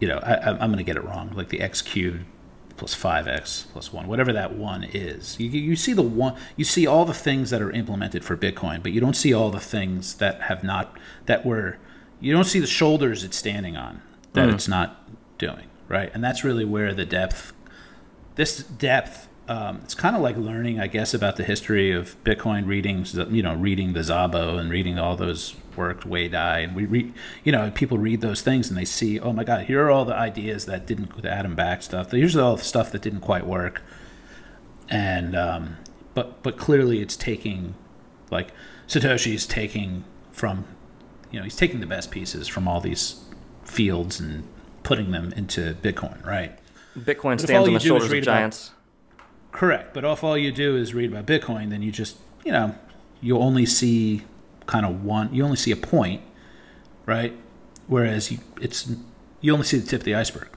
you 0.00 0.06
know, 0.06 0.18
I, 0.18 0.50
I'm 0.50 0.58
going 0.68 0.76
to 0.76 0.84
get 0.84 0.96
it 0.96 1.04
wrong, 1.04 1.32
like 1.34 1.48
the 1.48 1.62
x 1.62 1.80
cubed 1.80 2.26
plus 2.76 2.92
five 2.92 3.26
x 3.26 3.68
plus 3.72 3.90
one, 3.90 4.06
whatever 4.06 4.34
that 4.34 4.54
one 4.54 4.84
is. 4.84 5.40
You 5.40 5.48
you 5.48 5.76
see 5.76 5.94
the 5.94 6.02
one, 6.02 6.36
you 6.56 6.66
see 6.66 6.86
all 6.86 7.06
the 7.06 7.14
things 7.14 7.48
that 7.48 7.62
are 7.62 7.70
implemented 7.70 8.22
for 8.22 8.36
Bitcoin, 8.36 8.82
but 8.82 8.92
you 8.92 9.00
don't 9.00 9.16
see 9.16 9.32
all 9.32 9.50
the 9.50 9.60
things 9.60 10.16
that 10.16 10.42
have 10.42 10.62
not 10.62 10.98
that 11.24 11.46
were. 11.46 11.78
You 12.20 12.34
don't 12.34 12.44
see 12.44 12.60
the 12.60 12.66
shoulders 12.66 13.24
it's 13.24 13.36
standing 13.36 13.78
on 13.78 14.02
that 14.34 14.46
mm-hmm. 14.46 14.54
it's 14.56 14.68
not 14.68 15.08
doing 15.38 15.68
right, 15.88 16.10
and 16.12 16.22
that's 16.22 16.44
really 16.44 16.66
where 16.66 16.92
the 16.92 17.06
depth. 17.06 17.54
This 18.34 18.58
depth. 18.58 19.28
Um, 19.48 19.80
it's 19.82 19.94
kind 19.94 20.14
of 20.14 20.22
like 20.22 20.36
learning, 20.36 20.78
I 20.80 20.86
guess, 20.86 21.14
about 21.14 21.36
the 21.36 21.42
history 21.44 21.90
of 21.92 22.16
Bitcoin. 22.24 22.66
Reading, 22.66 23.04
you 23.34 23.42
know, 23.42 23.54
reading 23.54 23.92
the 23.92 24.00
Szabo 24.00 24.58
and 24.58 24.70
reading 24.70 24.98
all 24.98 25.16
those 25.16 25.54
works, 25.76 26.06
Wei 26.06 26.28
Dai, 26.28 26.60
and 26.60 26.76
we 26.76 26.84
read, 26.86 27.12
you 27.44 27.50
know, 27.50 27.70
people 27.70 27.98
read 27.98 28.20
those 28.20 28.40
things 28.40 28.68
and 28.68 28.78
they 28.78 28.84
see, 28.84 29.18
oh 29.18 29.32
my 29.32 29.42
God, 29.42 29.64
here 29.64 29.84
are 29.84 29.90
all 29.90 30.04
the 30.04 30.14
ideas 30.14 30.66
that 30.66 30.86
didn't, 30.86 31.20
the 31.20 31.30
Adam 31.30 31.54
Back 31.56 31.82
stuff. 31.82 32.12
Here's 32.12 32.36
all 32.36 32.56
the 32.56 32.64
stuff 32.64 32.92
that 32.92 33.02
didn't 33.02 33.20
quite 33.20 33.46
work, 33.46 33.82
and 34.88 35.34
um, 35.34 35.76
but 36.14 36.42
but 36.42 36.56
clearly 36.56 37.00
it's 37.00 37.16
taking, 37.16 37.74
like 38.30 38.50
Satoshi's 38.86 39.46
taking 39.46 40.04
from, 40.30 40.66
you 41.30 41.38
know, 41.38 41.44
he's 41.44 41.56
taking 41.56 41.80
the 41.80 41.86
best 41.86 42.10
pieces 42.10 42.46
from 42.46 42.68
all 42.68 42.80
these 42.80 43.24
fields 43.64 44.20
and 44.20 44.44
putting 44.82 45.10
them 45.10 45.32
into 45.36 45.74
Bitcoin, 45.82 46.24
right? 46.24 46.58
Bitcoin 46.96 47.40
stands 47.40 47.50
all 47.50 47.66
on 47.66 47.74
the 47.74 47.80
shoulders 47.80 48.06
of 48.06 48.12
read 48.12 48.22
about- 48.22 48.34
giants. 48.34 48.70
Correct. 49.52 49.94
But 49.94 50.04
if 50.04 50.24
all 50.24 50.36
you 50.36 50.50
do 50.50 50.76
is 50.76 50.94
read 50.94 51.12
about 51.12 51.26
Bitcoin, 51.26 51.70
then 51.70 51.82
you 51.82 51.92
just, 51.92 52.16
you 52.44 52.52
know, 52.52 52.74
you 53.20 53.38
only 53.38 53.66
see 53.66 54.22
kind 54.66 54.84
of 54.84 55.04
one, 55.04 55.32
you 55.34 55.44
only 55.44 55.56
see 55.56 55.70
a 55.70 55.76
point, 55.76 56.22
right? 57.06 57.34
Whereas 57.86 58.32
you, 58.32 58.38
it's, 58.60 58.90
you 59.40 59.52
only 59.52 59.64
see 59.66 59.78
the 59.78 59.86
tip 59.86 60.00
of 60.00 60.04
the 60.04 60.14
iceberg, 60.14 60.48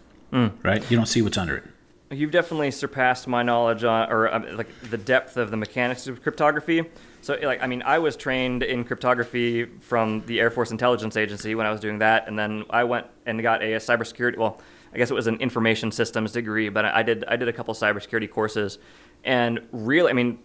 right? 0.63 0.89
You 0.89 0.97
don't 0.97 1.05
see 1.05 1.21
what's 1.21 1.37
under 1.37 1.57
it. 1.57 1.63
You've 2.11 2.31
definitely 2.31 2.71
surpassed 2.71 3.27
my 3.27 3.43
knowledge 3.43 3.83
on, 3.83 4.11
or 4.11 4.33
um, 4.33 4.55
like 4.55 4.69
the 4.89 4.97
depth 4.97 5.37
of 5.37 5.51
the 5.51 5.57
mechanics 5.57 6.07
of 6.07 6.21
cryptography. 6.21 6.85
So, 7.21 7.37
like, 7.41 7.63
I 7.63 7.67
mean, 7.67 7.81
I 7.83 7.97
was 7.97 8.15
trained 8.15 8.61
in 8.61 8.83
cryptography 8.83 9.65
from 9.65 10.23
the 10.27 10.39
Air 10.39 10.51
Force 10.51 10.69
Intelligence 10.69 11.17
Agency 11.17 11.55
when 11.55 11.65
I 11.65 11.71
was 11.71 11.81
doing 11.81 11.97
that, 11.99 12.27
and 12.27 12.37
then 12.37 12.63
I 12.69 12.83
went 12.83 13.07
and 13.25 13.41
got 13.41 13.63
a, 13.63 13.75
cybersecurity. 13.77 14.37
Well, 14.37 14.61
I 14.95 14.97
guess 14.97 15.11
it 15.11 15.13
was 15.13 15.27
an 15.27 15.35
information 15.41 15.91
systems 15.91 16.31
degree, 16.31 16.69
but 16.69 16.85
I 16.85 17.03
did 17.03 17.25
I 17.25 17.35
did 17.35 17.49
a 17.49 17.53
couple 17.53 17.73
cybersecurity 17.73 18.31
courses, 18.31 18.79
and 19.25 19.59
really, 19.73 20.09
I 20.09 20.13
mean, 20.13 20.39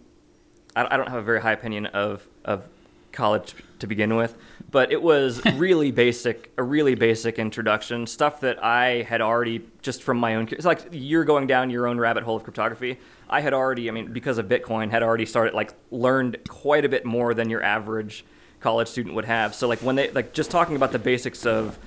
I 0.75 0.85
I 0.93 0.97
don't 0.97 1.07
have 1.07 1.19
a 1.19 1.23
very 1.23 1.39
high 1.39 1.53
opinion 1.53 1.85
of 1.85 2.27
of 2.43 2.67
college 3.13 3.55
to 3.79 3.87
begin 3.87 4.13
with, 4.17 4.35
but 4.69 4.91
it 4.91 5.01
was 5.01 5.43
really 5.55 5.91
basic, 5.91 6.51
a 6.57 6.63
really 6.63 6.95
basic 6.95 7.39
introduction, 7.39 8.05
stuff 8.05 8.41
that 8.41 8.61
I 8.61 9.03
had 9.03 9.21
already 9.21 9.65
just 9.81 10.03
from 10.03 10.17
my 10.17 10.35
own. 10.35 10.49
It's 10.51 10.65
like 10.65 10.81
you're 10.91 11.23
going 11.23 11.47
down 11.47 11.69
your 11.69 11.87
own 11.87 11.97
rabbit 11.97 12.23
hole 12.23 12.35
of 12.35 12.43
cryptography. 12.43 12.99
I 13.29 13.39
had 13.39 13.53
already, 13.53 13.87
I 13.87 13.93
mean, 13.93 14.11
because 14.11 14.37
of 14.37 14.47
Bitcoin, 14.47 14.91
had 14.91 15.01
already 15.01 15.25
started 15.25 15.53
like 15.53 15.73
learned 15.91 16.39
quite 16.49 16.83
a 16.83 16.89
bit 16.89 17.05
more 17.05 17.33
than 17.33 17.49
your 17.49 17.63
average 17.63 18.25
college 18.59 18.89
student 18.89 19.15
would 19.15 19.25
have. 19.25 19.55
So 19.55 19.69
like 19.69 19.79
when 19.79 19.95
they 19.95 20.11
like 20.11 20.33
just 20.33 20.51
talking 20.51 20.75
about 20.75 20.91
the 20.91 20.99
basics 20.99 21.45
of 21.45 21.79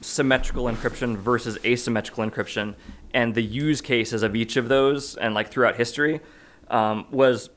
symmetrical 0.00 0.64
encryption 0.64 1.16
versus 1.16 1.58
asymmetrical 1.64 2.24
encryption 2.24 2.74
and 3.14 3.34
the 3.34 3.42
use 3.42 3.80
cases 3.80 4.22
of 4.22 4.36
each 4.36 4.56
of 4.56 4.68
those 4.68 5.16
and 5.16 5.34
like 5.34 5.48
throughout 5.50 5.76
history 5.76 6.20
um, 6.68 7.06
was 7.10 7.48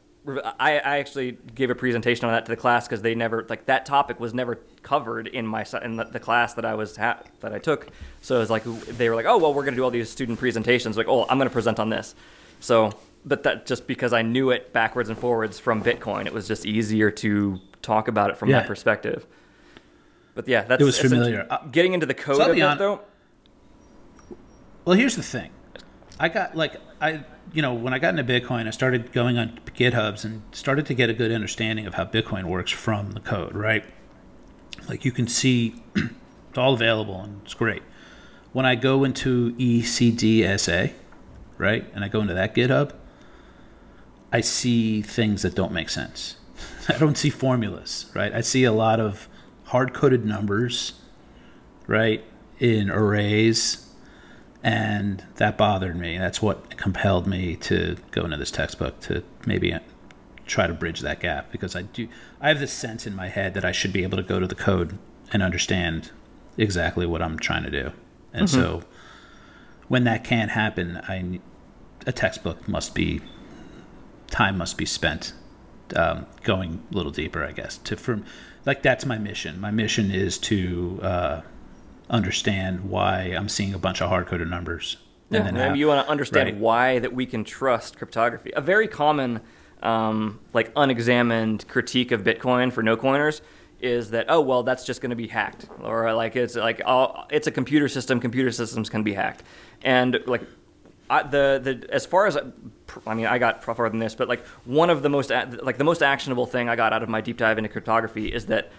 I, 0.60 0.74
I 0.80 0.98
actually 1.00 1.38
gave 1.56 1.70
a 1.70 1.76
presentation 1.76 2.26
on 2.26 2.32
that 2.34 2.46
to 2.46 2.50
the 2.52 2.56
class 2.56 2.88
because 2.88 3.02
they 3.02 3.16
never 3.16 3.46
like 3.50 3.66
that 3.66 3.86
topic 3.86 4.20
was 4.20 4.34
never 4.34 4.60
covered 4.84 5.28
in 5.28 5.48
my 5.48 5.66
in 5.82 5.96
the, 5.96 6.04
the 6.06 6.20
class 6.20 6.54
that 6.54 6.66
I 6.66 6.76
was 6.76 6.96
ha- 6.98 7.22
that 7.40 7.54
I 7.54 7.58
took. 7.60 7.88
So 8.22 8.36
it 8.36 8.40
was 8.40 8.50
like 8.50 8.64
they 8.64 9.10
were 9.10 9.16
like, 9.16 9.26
oh 9.26 9.38
well, 9.38 9.54
we're 9.54 9.64
gonna 9.64 9.78
do 9.78 9.84
all 9.84 9.90
these 9.92 10.10
student 10.10 10.38
presentations. 10.38 10.98
Like, 10.98 11.08
oh, 11.08 11.24
I'm 11.30 11.38
gonna 11.38 11.50
present 11.50 11.80
on 11.80 11.90
this. 11.90 12.16
So, 12.60 12.92
but 13.26 13.44
that 13.44 13.66
just 13.66 13.88
because 13.88 14.14
I 14.14 14.22
knew 14.22 14.52
it 14.52 14.72
backwards 14.74 15.10
and 15.10 15.18
forwards 15.18 15.58
from 15.58 15.82
Bitcoin, 15.82 16.26
it 16.28 16.34
was 16.34 16.48
just 16.48 16.66
easier 16.66 17.10
to 17.12 17.60
talk 17.82 18.08
about 18.08 18.30
it 18.30 18.38
from 18.38 18.50
Yeah. 18.50 18.60
that 18.60 18.68
perspective. 18.68 19.26
But 20.40 20.48
yeah, 20.48 20.62
that's 20.62 20.82
It 20.82 20.86
was 20.86 20.98
familiar. 20.98 21.46
Uh, 21.50 21.68
Getting 21.68 21.92
into 21.92 22.06
the 22.06 22.14
code 22.14 22.38
so 22.38 22.50
of 22.50 22.58
it 22.58 22.78
though. 22.78 23.02
Well, 24.86 24.96
here's 24.98 25.18
the 25.18 25.22
thing. 25.22 25.52
I 26.18 26.30
got 26.30 26.56
like 26.56 26.78
I 27.02 27.26
you 27.52 27.62
know 27.62 27.74
when 27.74 27.94
I 27.94 28.00
got 28.00 28.18
into 28.18 28.24
Bitcoin, 28.24 28.66
I 28.66 28.70
started 28.70 29.12
going 29.12 29.38
on 29.38 29.60
GitHubs 29.76 30.24
and 30.24 30.42
started 30.54 30.86
to 30.86 30.94
get 30.94 31.10
a 31.10 31.14
good 31.14 31.34
understanding 31.34 31.88
of 31.88 31.96
how 31.96 32.06
Bitcoin 32.06 32.46
works 32.46 32.72
from 32.72 33.12
the 33.12 33.20
code. 33.20 33.54
Right, 33.54 33.84
like 34.88 35.04
you 35.04 35.12
can 35.12 35.28
see 35.28 35.84
it's 35.96 36.58
all 36.58 36.74
available 36.74 37.20
and 37.20 37.42
it's 37.44 37.54
great. 37.54 37.84
When 38.54 38.66
I 38.66 38.76
go 38.76 39.04
into 39.04 39.52
ECDSA, 39.56 40.94
right, 41.58 41.86
and 41.94 42.06
I 42.06 42.08
go 42.08 42.22
into 42.22 42.36
that 42.36 42.56
GitHub, 42.56 42.94
I 44.32 44.40
see 44.40 45.02
things 45.02 45.42
that 45.42 45.54
don't 45.54 45.74
make 45.74 45.90
sense. 45.90 46.38
I 46.88 46.98
don't 46.98 47.18
see 47.18 47.30
formulas, 47.30 48.06
right? 48.16 48.34
I 48.34 48.40
see 48.40 48.64
a 48.64 48.72
lot 48.72 49.02
of 49.02 49.28
hard 49.70 49.94
coded 49.94 50.26
numbers, 50.26 50.94
right, 51.88 52.24
in 52.60 52.90
arrays 52.90 53.90
and 54.64 55.24
that 55.36 55.58
bothered 55.58 55.98
me. 55.98 56.18
That's 56.18 56.42
what 56.42 56.78
compelled 56.78 57.28
me 57.28 57.56
to 57.58 57.98
go 58.12 58.26
into 58.26 58.38
this 58.38 58.52
textbook 58.52 59.00
to 59.02 59.24
maybe 59.46 59.76
try 60.46 60.68
to 60.68 60.74
bridge 60.74 61.02
that 61.02 61.20
gap 61.20 61.52
because 61.52 61.76
I 61.76 61.84
do. 61.84 62.08
I 62.42 62.50
have 62.50 62.60
this 62.60 62.74
sense 62.74 63.08
in 63.08 63.16
my 63.16 63.30
head 63.30 63.54
that 63.54 63.64
I 63.64 63.72
should 63.72 63.94
be 63.94 64.04
able 64.04 64.18
to 64.18 64.24
go 64.24 64.40
to 64.40 64.48
the 64.48 64.56
code 64.56 64.98
and 65.32 65.42
understand 65.42 66.12
exactly 66.58 67.06
what 67.06 67.22
I'm 67.22 67.40
trying 67.40 67.64
to 67.64 67.72
do, 67.72 67.92
and 68.34 68.50
so 68.50 68.84
when 69.88 70.04
that 70.04 70.24
can't 70.24 70.52
happen, 70.52 70.98
I 71.08 71.40
a 72.06 72.12
textbook 72.12 72.68
must 72.68 72.94
be 72.94 73.22
time 74.28 74.58
must 74.58 74.78
be 74.78 74.86
spent 74.86 75.34
um, 75.96 76.26
going 76.44 76.84
a 76.92 76.96
little 76.96 77.12
deeper, 77.12 77.44
I 77.44 77.52
guess. 77.52 77.78
To 77.78 77.96
from 77.96 78.26
like 78.66 78.82
that's 78.82 79.06
my 79.06 79.18
mission. 79.18 79.60
My 79.60 79.72
mission 79.72 80.12
is 80.12 80.38
to 80.40 81.00
uh, 81.02 81.42
understand 82.10 82.90
why 82.90 83.34
I'm 83.36 83.50
seeing 83.50 83.74
a 83.74 83.80
bunch 83.80 84.02
of 84.02 84.10
hard 84.10 84.28
coded 84.28 84.50
numbers. 84.50 84.98
Yeah, 85.30 85.40
then 85.44 85.56
and 85.56 85.58
how- 85.58 85.74
you 85.74 85.88
want 85.88 86.06
to 86.06 86.12
understand 86.12 86.50
right. 86.50 86.58
why 86.58 87.00
that 87.00 87.14
we 87.14 87.26
can 87.26 87.44
trust 87.44 87.98
cryptography. 87.98 88.52
A 88.56 88.62
very 88.62 88.88
common, 88.88 89.42
um, 89.84 90.40
like 90.54 90.72
unexamined 90.76 91.68
critique 91.68 92.12
of 92.12 92.24
Bitcoin 92.24 92.74
for 92.74 92.84
no 92.84 92.98
coiners 92.98 93.42
is 93.82 94.12
that 94.12 94.26
oh 94.28 94.42
well 94.42 94.62
that's 94.62 94.84
just 94.84 95.00
going 95.00 95.10
to 95.12 95.16
be 95.16 95.28
hacked 95.28 95.66
or 95.82 96.14
like 96.14 96.36
it's 96.36 96.56
like 96.56 96.82
oh, 96.86 97.24
it's 97.30 97.48
a 97.48 97.52
computer 97.52 97.88
system. 97.88 98.20
Computer 98.20 98.52
systems 98.52 98.90
can 98.90 99.04
be 99.04 99.14
hacked, 99.14 99.44
and 99.82 100.20
like 100.26 100.42
I, 101.10 101.24
the 101.24 101.60
the 101.64 101.94
as 101.94 102.06
far 102.06 102.28
as 102.28 102.38
I 103.08 103.14
mean 103.14 103.26
I 103.26 103.38
got 103.40 103.64
farther 103.64 103.90
than 103.90 104.00
this, 104.00 104.16
but 104.16 104.28
like 104.28 104.46
one 104.66 104.90
of 104.90 105.02
the 105.02 105.10
most 105.10 105.30
like 105.30 105.78
the 105.78 105.84
most 105.84 106.02
actionable 106.02 106.46
thing 106.46 106.70
I 106.70 106.76
got 106.76 106.94
out 106.94 107.04
of 107.04 107.10
my 107.10 107.22
deep 107.22 107.38
dive 107.38 107.58
into 107.58 107.70
cryptography 107.70 108.28
is 108.34 108.46
that 108.48 108.72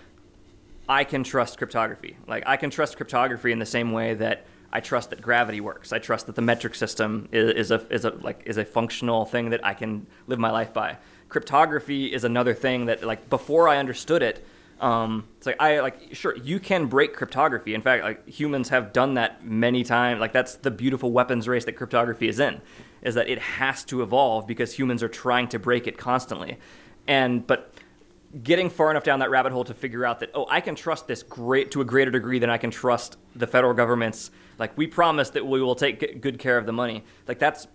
I 0.89 1.05
can 1.05 1.23
trust 1.25 1.59
cryptography. 1.59 2.17
Like 2.27 2.43
I 2.47 2.57
can 2.57 2.71
trust 2.71 2.97
cryptography 2.97 3.53
in 3.53 3.59
the 3.59 3.67
same 3.67 3.93
way 3.93 4.15
that 4.15 4.47
I 4.73 4.81
trust 4.81 5.11
that 5.11 5.21
gravity 5.21 5.61
works. 5.61 5.93
I 5.93 5.99
trust 5.99 6.27
that 6.27 6.37
the 6.37 6.43
metric 6.43 6.75
system 6.75 7.29
is, 7.33 7.55
is 7.55 7.71
a 7.71 7.87
is 7.91 8.05
a 8.05 8.11
like 8.11 8.43
is 8.47 8.57
a 8.57 8.65
functional 8.65 9.25
thing 9.25 9.51
that 9.51 9.65
I 9.65 9.75
can 9.75 10.07
live 10.27 10.39
my 10.39 10.51
life 10.51 10.73
by. 10.73 10.97
Cryptography 11.29 12.13
is 12.13 12.25
another 12.25 12.55
thing 12.55 12.87
that 12.87 13.03
like 13.03 13.31
before 13.31 13.69
I 13.69 13.79
understood 13.79 14.23
it, 14.23 14.45
Um, 14.81 15.25
it's 15.37 15.47
like 15.47 15.61
I 15.61 15.81
like 15.81 16.15
sure 16.15 16.35
you 16.37 16.59
can 16.59 16.87
break 16.87 17.13
cryptography. 17.13 17.75
In 17.75 17.83
fact, 17.83 18.03
like 18.03 18.27
humans 18.27 18.71
have 18.71 18.93
done 18.93 19.15
that 19.15 19.45
many 19.45 19.85
times. 19.85 20.21
Like 20.21 20.33
that's 20.33 20.57
the 20.57 20.71
beautiful 20.71 21.11
weapons 21.13 21.47
race 21.47 21.67
that 21.67 21.77
cryptography 21.77 22.29
is 22.29 22.41
in, 22.41 22.63
is 23.03 23.15
that 23.15 23.29
it 23.29 23.39
has 23.39 23.85
to 23.85 24.03
evolve 24.03 24.47
because 24.47 24.73
humans 24.73 25.03
are 25.03 25.09
trying 25.09 25.49
to 25.49 25.59
break 25.59 25.87
it 25.87 25.99
constantly. 25.99 26.59
And 27.07 27.47
but 27.47 27.75
getting 28.43 28.71
far 28.71 28.91
enough 28.91 29.03
down 29.03 29.19
that 29.19 29.31
rabbit 29.31 29.53
hole 29.53 29.65
to 29.65 29.75
figure 29.75 30.07
out 30.07 30.21
that 30.21 30.31
oh 30.35 30.47
I 30.49 30.61
can 30.61 30.77
trust 30.77 31.09
this 31.09 31.23
great 31.23 31.73
to 31.73 31.81
a 31.81 31.85
greater 31.85 32.13
degree 32.13 32.39
than 32.39 32.49
I 32.49 32.59
can 32.59 32.71
trust 32.71 33.17
the 33.35 33.47
federal 33.47 33.75
government's 33.75 34.31
like 34.59 34.77
we 34.79 34.87
promise 34.87 35.31
that 35.31 35.45
we 35.45 35.61
will 35.61 35.75
take 35.75 36.21
good 36.21 36.39
care 36.39 36.57
of 36.57 36.67
the 36.67 36.73
money. 36.73 37.05
Like 37.27 37.39
that's 37.39 37.67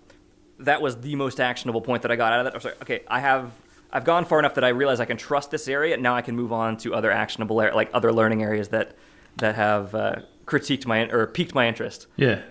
that 0.59 0.81
was 0.81 1.01
the 1.01 1.15
most 1.15 1.39
actionable 1.39 1.81
point 1.81 2.03
that 2.03 2.11
I 2.11 2.15
got 2.15 2.31
out 2.31 2.39
of 2.39 2.45
that. 2.45 2.53
I 2.53 2.57
was 2.57 2.65
like, 2.65 2.81
okay, 2.81 3.03
I 3.07 3.19
have 3.19 3.51
I've 3.91 4.05
gone 4.05 4.25
far 4.25 4.39
enough 4.39 4.55
that 4.55 4.63
I 4.63 4.69
realize 4.69 4.99
I 4.99 5.05
can 5.05 5.17
trust 5.17 5.51
this 5.51 5.67
area. 5.67 5.95
Now 5.97 6.15
I 6.15 6.21
can 6.21 6.35
move 6.35 6.51
on 6.51 6.77
to 6.77 6.93
other 6.93 7.11
actionable, 7.11 7.55
like 7.55 7.89
other 7.93 8.11
learning 8.11 8.43
areas 8.43 8.69
that 8.69 8.95
that 9.37 9.55
have 9.55 9.93
uh, 9.95 10.15
critiqued 10.45 10.85
my 10.85 11.01
or 11.09 11.27
piqued 11.27 11.53
my 11.53 11.67
interest. 11.67 12.07
Yeah. 12.15 12.41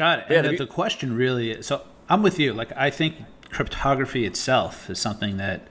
Got 0.00 0.20
it. 0.20 0.24
Yeah, 0.30 0.44
and 0.46 0.56
the 0.56 0.66
question 0.66 1.14
really 1.14 1.50
is, 1.50 1.66
so 1.66 1.82
I'm 2.08 2.22
with 2.22 2.38
you. 2.38 2.54
Like 2.54 2.72
I 2.74 2.88
think 2.88 3.16
cryptography 3.50 4.24
itself 4.24 4.88
is 4.88 4.98
something 4.98 5.36
that 5.36 5.68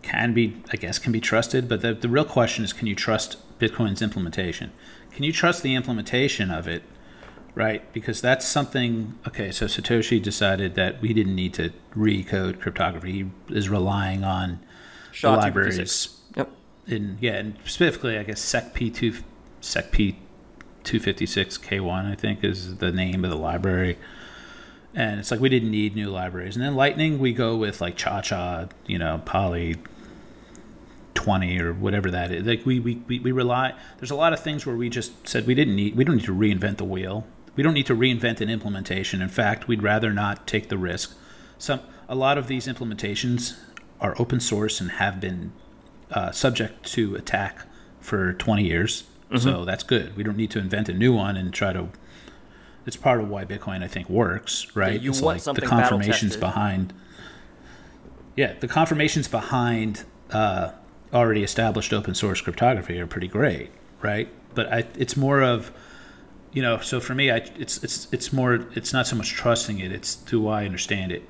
can 0.00 0.32
be, 0.32 0.62
I 0.72 0.76
guess, 0.76 0.98
can 0.98 1.12
be 1.12 1.20
trusted. 1.20 1.68
But 1.68 1.82
the, 1.82 1.92
the 1.92 2.08
real 2.08 2.24
question 2.24 2.64
is, 2.64 2.72
can 2.72 2.86
you 2.86 2.94
trust 2.94 3.36
Bitcoin's 3.58 4.00
implementation? 4.00 4.72
Can 5.10 5.24
you 5.24 5.32
trust 5.32 5.62
the 5.62 5.74
implementation 5.74 6.50
of 6.50 6.66
it? 6.66 6.84
Right, 7.54 7.92
because 7.92 8.22
that's 8.22 8.46
something. 8.46 9.18
Okay, 9.28 9.50
so 9.50 9.66
Satoshi 9.66 10.22
decided 10.22 10.74
that 10.76 11.02
we 11.02 11.12
didn't 11.12 11.34
need 11.34 11.52
to 11.54 11.70
recode 11.94 12.60
cryptography. 12.60 13.12
He 13.12 13.54
is 13.54 13.68
relying 13.68 14.24
on 14.24 14.60
SHA 15.12 15.32
the 15.32 15.36
libraries. 15.36 16.18
Yep. 16.34 16.50
In 16.86 17.18
yeah, 17.20 17.32
and 17.32 17.56
specifically, 17.66 18.16
I 18.16 18.22
guess 18.22 18.40
SecP 18.40 18.94
two, 18.94 19.12
SecP 19.60 20.16
256 20.86 21.58
K1, 21.58 22.10
I 22.10 22.14
think 22.14 22.42
is 22.42 22.76
the 22.76 22.92
name 22.92 23.24
of 23.24 23.30
the 23.30 23.36
library. 23.36 23.98
And 24.94 25.20
it's 25.20 25.30
like 25.30 25.40
we 25.40 25.50
didn't 25.50 25.70
need 25.70 25.94
new 25.94 26.08
libraries. 26.08 26.56
And 26.56 26.64
then 26.64 26.74
Lightning, 26.74 27.18
we 27.18 27.34
go 27.34 27.56
with 27.56 27.82
like 27.82 27.98
ChaCha, 27.98 28.70
you 28.86 28.98
know, 28.98 29.20
Poly 29.26 29.76
20 31.14 31.60
or 31.60 31.74
whatever 31.74 32.10
that 32.10 32.30
is. 32.30 32.46
Like 32.46 32.64
we, 32.64 32.80
we, 32.80 32.94
we, 33.06 33.32
rely, 33.32 33.74
there's 33.98 34.12
a 34.12 34.16
lot 34.16 34.32
of 34.32 34.40
things 34.40 34.64
where 34.64 34.76
we 34.76 34.88
just 34.88 35.28
said 35.28 35.46
we 35.46 35.54
didn't 35.54 35.76
need, 35.76 35.96
we 35.96 36.04
don't 36.04 36.16
need 36.16 36.24
to 36.24 36.34
reinvent 36.34 36.78
the 36.78 36.84
wheel. 36.84 37.26
We 37.56 37.62
don't 37.62 37.74
need 37.74 37.86
to 37.86 37.96
reinvent 37.96 38.40
an 38.40 38.48
implementation. 38.48 39.20
In 39.20 39.28
fact, 39.28 39.66
we'd 39.66 39.82
rather 39.82 40.12
not 40.12 40.46
take 40.46 40.68
the 40.68 40.78
risk. 40.78 41.16
Some, 41.58 41.80
a 42.08 42.14
lot 42.14 42.38
of 42.38 42.46
these 42.46 42.66
implementations 42.66 43.58
are 44.00 44.14
open 44.18 44.40
source 44.40 44.80
and 44.80 44.92
have 44.92 45.20
been 45.20 45.52
uh, 46.10 46.30
subject 46.30 46.86
to 46.92 47.16
attack 47.16 47.66
for 48.00 48.34
20 48.34 48.62
years 48.62 49.04
so 49.34 49.64
that's 49.64 49.82
good. 49.82 50.16
We 50.16 50.22
don't 50.22 50.36
need 50.36 50.50
to 50.52 50.58
invent 50.58 50.88
a 50.88 50.94
new 50.94 51.12
one 51.12 51.36
and 51.36 51.52
try 51.52 51.72
to. 51.72 51.88
It's 52.86 52.96
part 52.96 53.20
of 53.20 53.28
why 53.28 53.44
Bitcoin, 53.44 53.82
I 53.82 53.88
think, 53.88 54.08
works, 54.08 54.68
right? 54.76 55.00
you 55.00 55.10
it's 55.10 55.20
want 55.20 55.36
like 55.36 55.42
something 55.42 55.64
the 55.64 55.68
confirmations 55.68 56.36
behind. 56.36 56.92
Yeah, 58.36 58.54
the 58.60 58.68
confirmations 58.68 59.26
behind 59.26 60.04
uh, 60.30 60.70
already 61.12 61.42
established 61.42 61.92
open 61.92 62.14
source 62.14 62.40
cryptography 62.40 63.00
are 63.00 63.06
pretty 63.06 63.28
great, 63.28 63.70
right? 64.02 64.28
But 64.54 64.72
I, 64.72 64.84
it's 64.96 65.16
more 65.16 65.42
of, 65.42 65.72
you 66.52 66.62
know, 66.62 66.78
so 66.78 67.00
for 67.00 67.14
me, 67.14 67.30
I, 67.30 67.38
it's 67.58 67.82
it's 67.82 68.06
it's 68.12 68.32
more, 68.32 68.66
it's 68.74 68.92
not 68.92 69.08
so 69.08 69.16
much 69.16 69.30
trusting 69.30 69.80
it; 69.80 69.90
it's 69.90 70.14
do 70.14 70.46
I 70.46 70.64
understand 70.64 71.10
it, 71.10 71.28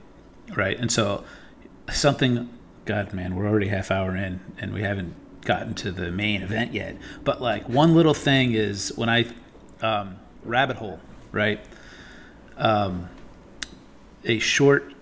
right? 0.55 0.79
And 0.79 0.93
so 0.93 1.25
something, 1.91 2.51
God, 2.85 3.15
man, 3.15 3.35
we're 3.35 3.49
already 3.49 3.69
half 3.69 3.91
hour 3.91 4.15
in, 4.15 4.41
and 4.59 4.75
we 4.75 4.83
haven't 4.83 5.15
gotten 5.47 5.75
to 5.75 5.91
the 5.91 6.11
main 6.11 6.43
event 6.43 6.75
yet. 6.75 6.97
But 7.25 7.41
like 7.41 7.69
one 7.69 7.95
little 7.95 8.15
thing 8.15 8.53
is 8.53 8.93
when 8.97 9.09
I 9.09 9.27
um, 9.81 10.17
rabbit 10.45 10.77
hole, 10.77 11.01
right? 11.33 11.61
Um, 12.57 13.09
a 14.25 14.39
short 14.39 14.93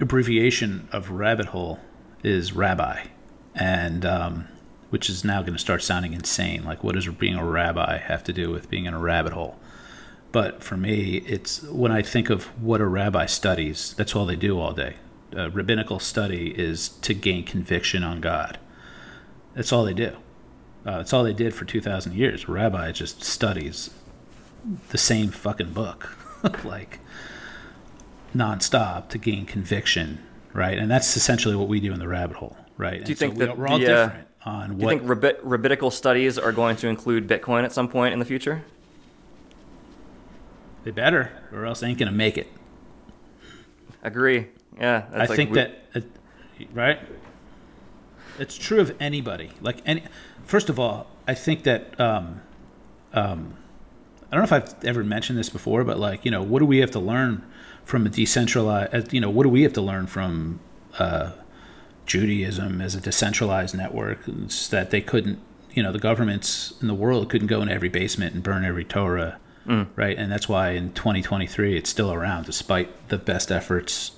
abbreviation 0.00 0.88
of 0.92 1.10
rabbit 1.10 1.46
hole 1.46 1.80
is 2.22 2.52
rabbi, 2.52 3.04
and 3.54 4.04
um, 4.04 4.48
which 4.90 5.10
is 5.10 5.24
now 5.24 5.40
going 5.40 5.54
to 5.54 5.58
start 5.58 5.82
sounding 5.82 6.12
insane. 6.12 6.64
Like, 6.64 6.84
what 6.84 6.94
does 6.94 7.08
being 7.08 7.36
a 7.36 7.44
rabbi 7.44 7.98
have 7.98 8.24
to 8.24 8.32
do 8.32 8.50
with 8.50 8.70
being 8.70 8.86
in 8.86 8.94
a 8.94 8.98
rabbit 8.98 9.32
hole? 9.32 9.58
But 10.32 10.64
for 10.64 10.76
me, 10.76 11.18
it's 11.26 11.62
when 11.62 11.92
I 11.92 12.02
think 12.02 12.30
of 12.30 12.44
what 12.60 12.80
a 12.80 12.86
rabbi 12.86 13.26
studies, 13.26 13.94
that's 13.96 14.16
all 14.16 14.26
they 14.26 14.36
do 14.36 14.58
all 14.58 14.72
day. 14.72 14.94
A 15.32 15.50
rabbinical 15.50 15.98
study 15.98 16.54
is 16.56 16.88
to 16.88 17.14
gain 17.14 17.44
conviction 17.44 18.02
on 18.02 18.20
God. 18.20 18.58
That's 19.54 19.72
all 19.72 19.84
they 19.84 19.94
do. 19.94 20.16
Uh, 20.86 20.98
that's 20.98 21.12
all 21.12 21.24
they 21.24 21.32
did 21.32 21.54
for 21.54 21.64
2,000 21.64 22.14
years. 22.14 22.44
A 22.48 22.52
rabbi 22.52 22.92
just 22.92 23.22
studies 23.24 23.90
the 24.90 24.98
same 24.98 25.30
fucking 25.30 25.72
book, 25.72 26.16
like 26.64 27.00
nonstop 28.34 29.08
to 29.10 29.18
gain 29.18 29.46
conviction, 29.46 30.18
right? 30.52 30.76
And 30.78 30.90
that's 30.90 31.16
essentially 31.16 31.54
what 31.56 31.68
we 31.68 31.80
do 31.80 31.92
in 31.92 31.98
the 32.00 32.08
rabbit 32.08 32.36
hole, 32.36 32.56
right? 32.76 33.02
Do 33.04 33.10
you 33.10 33.12
And 33.12 33.18
think 33.18 33.34
we, 33.38 33.46
that 33.46 33.56
we're 33.56 33.68
all 33.68 33.78
the, 33.78 33.86
uh, 33.94 34.06
different 34.06 34.28
on 34.44 34.70
what? 34.70 34.78
Do 34.78 34.82
you 34.84 34.88
think 34.90 35.02
rabbi- 35.08 35.38
rabbinical 35.42 35.90
studies 35.90 36.38
are 36.38 36.52
going 36.52 36.76
to 36.76 36.88
include 36.88 37.26
Bitcoin 37.28 37.64
at 37.64 37.72
some 37.72 37.88
point 37.88 38.12
in 38.12 38.18
the 38.18 38.24
future? 38.26 38.64
they 40.82 40.90
better, 40.90 41.32
or 41.50 41.64
else 41.64 41.80
they 41.80 41.86
ain't 41.88 41.98
gonna 41.98 42.12
make 42.12 42.36
it. 42.36 42.46
Agree. 44.02 44.48
Yeah. 44.78 45.04
I 45.14 45.18
like 45.20 45.30
think 45.30 45.50
we- 45.50 45.54
that, 45.56 45.78
uh, 45.94 46.00
right? 46.74 46.98
It's 48.38 48.56
true 48.56 48.80
of 48.80 48.94
anybody. 49.00 49.50
Like 49.60 49.78
any, 49.86 50.02
first 50.44 50.68
of 50.68 50.78
all, 50.78 51.06
I 51.26 51.34
think 51.34 51.64
that 51.64 51.98
um, 52.00 52.40
um, 53.12 53.56
I 54.30 54.36
don't 54.36 54.40
know 54.40 54.44
if 54.44 54.52
I've 54.52 54.84
ever 54.84 55.04
mentioned 55.04 55.38
this 55.38 55.48
before, 55.48 55.84
but 55.84 55.98
like 55.98 56.24
you 56.24 56.30
know, 56.30 56.42
what 56.42 56.58
do 56.58 56.66
we 56.66 56.78
have 56.78 56.90
to 56.92 57.00
learn 57.00 57.44
from 57.84 58.06
a 58.06 58.08
decentralized? 58.08 59.12
You 59.12 59.20
know, 59.20 59.30
what 59.30 59.44
do 59.44 59.48
we 59.48 59.62
have 59.62 59.72
to 59.74 59.80
learn 59.80 60.06
from 60.06 60.60
uh, 60.98 61.32
Judaism 62.06 62.80
as 62.80 62.94
a 62.94 63.00
decentralized 63.00 63.76
network? 63.76 64.20
It's 64.26 64.68
that 64.68 64.90
they 64.90 65.00
couldn't, 65.00 65.38
you 65.72 65.82
know, 65.82 65.92
the 65.92 65.98
governments 65.98 66.74
in 66.80 66.88
the 66.88 66.94
world 66.94 67.30
couldn't 67.30 67.46
go 67.46 67.62
into 67.62 67.72
every 67.72 67.88
basement 67.88 68.34
and 68.34 68.42
burn 68.42 68.64
every 68.64 68.84
Torah, 68.84 69.38
right? 69.96 70.18
And 70.18 70.30
that's 70.32 70.48
why 70.48 70.70
in 70.70 70.92
2023 70.92 71.76
it's 71.76 71.90
still 71.90 72.12
around, 72.12 72.46
despite 72.46 73.08
the 73.08 73.18
best 73.18 73.52
efforts. 73.52 74.12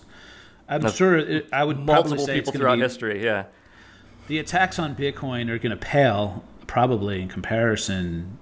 I'm 0.68 0.90
sure 0.90 1.16
it, 1.16 1.48
I 1.52 1.62
would 1.62 1.85
probably 1.87 2.18
say 2.18 2.37
people 2.40 2.52
throughout 2.52 2.76
be, 2.76 2.83
history. 2.83 3.22
Yeah. 3.22 3.44
The 4.27 4.39
attacks 4.39 4.79
on 4.79 4.95
Bitcoin 4.97 5.49
are 5.49 5.59
going 5.59 5.71
to 5.71 5.77
pale 5.77 6.45
probably 6.67 7.23
in 7.23 7.29
comparison, 7.29 8.39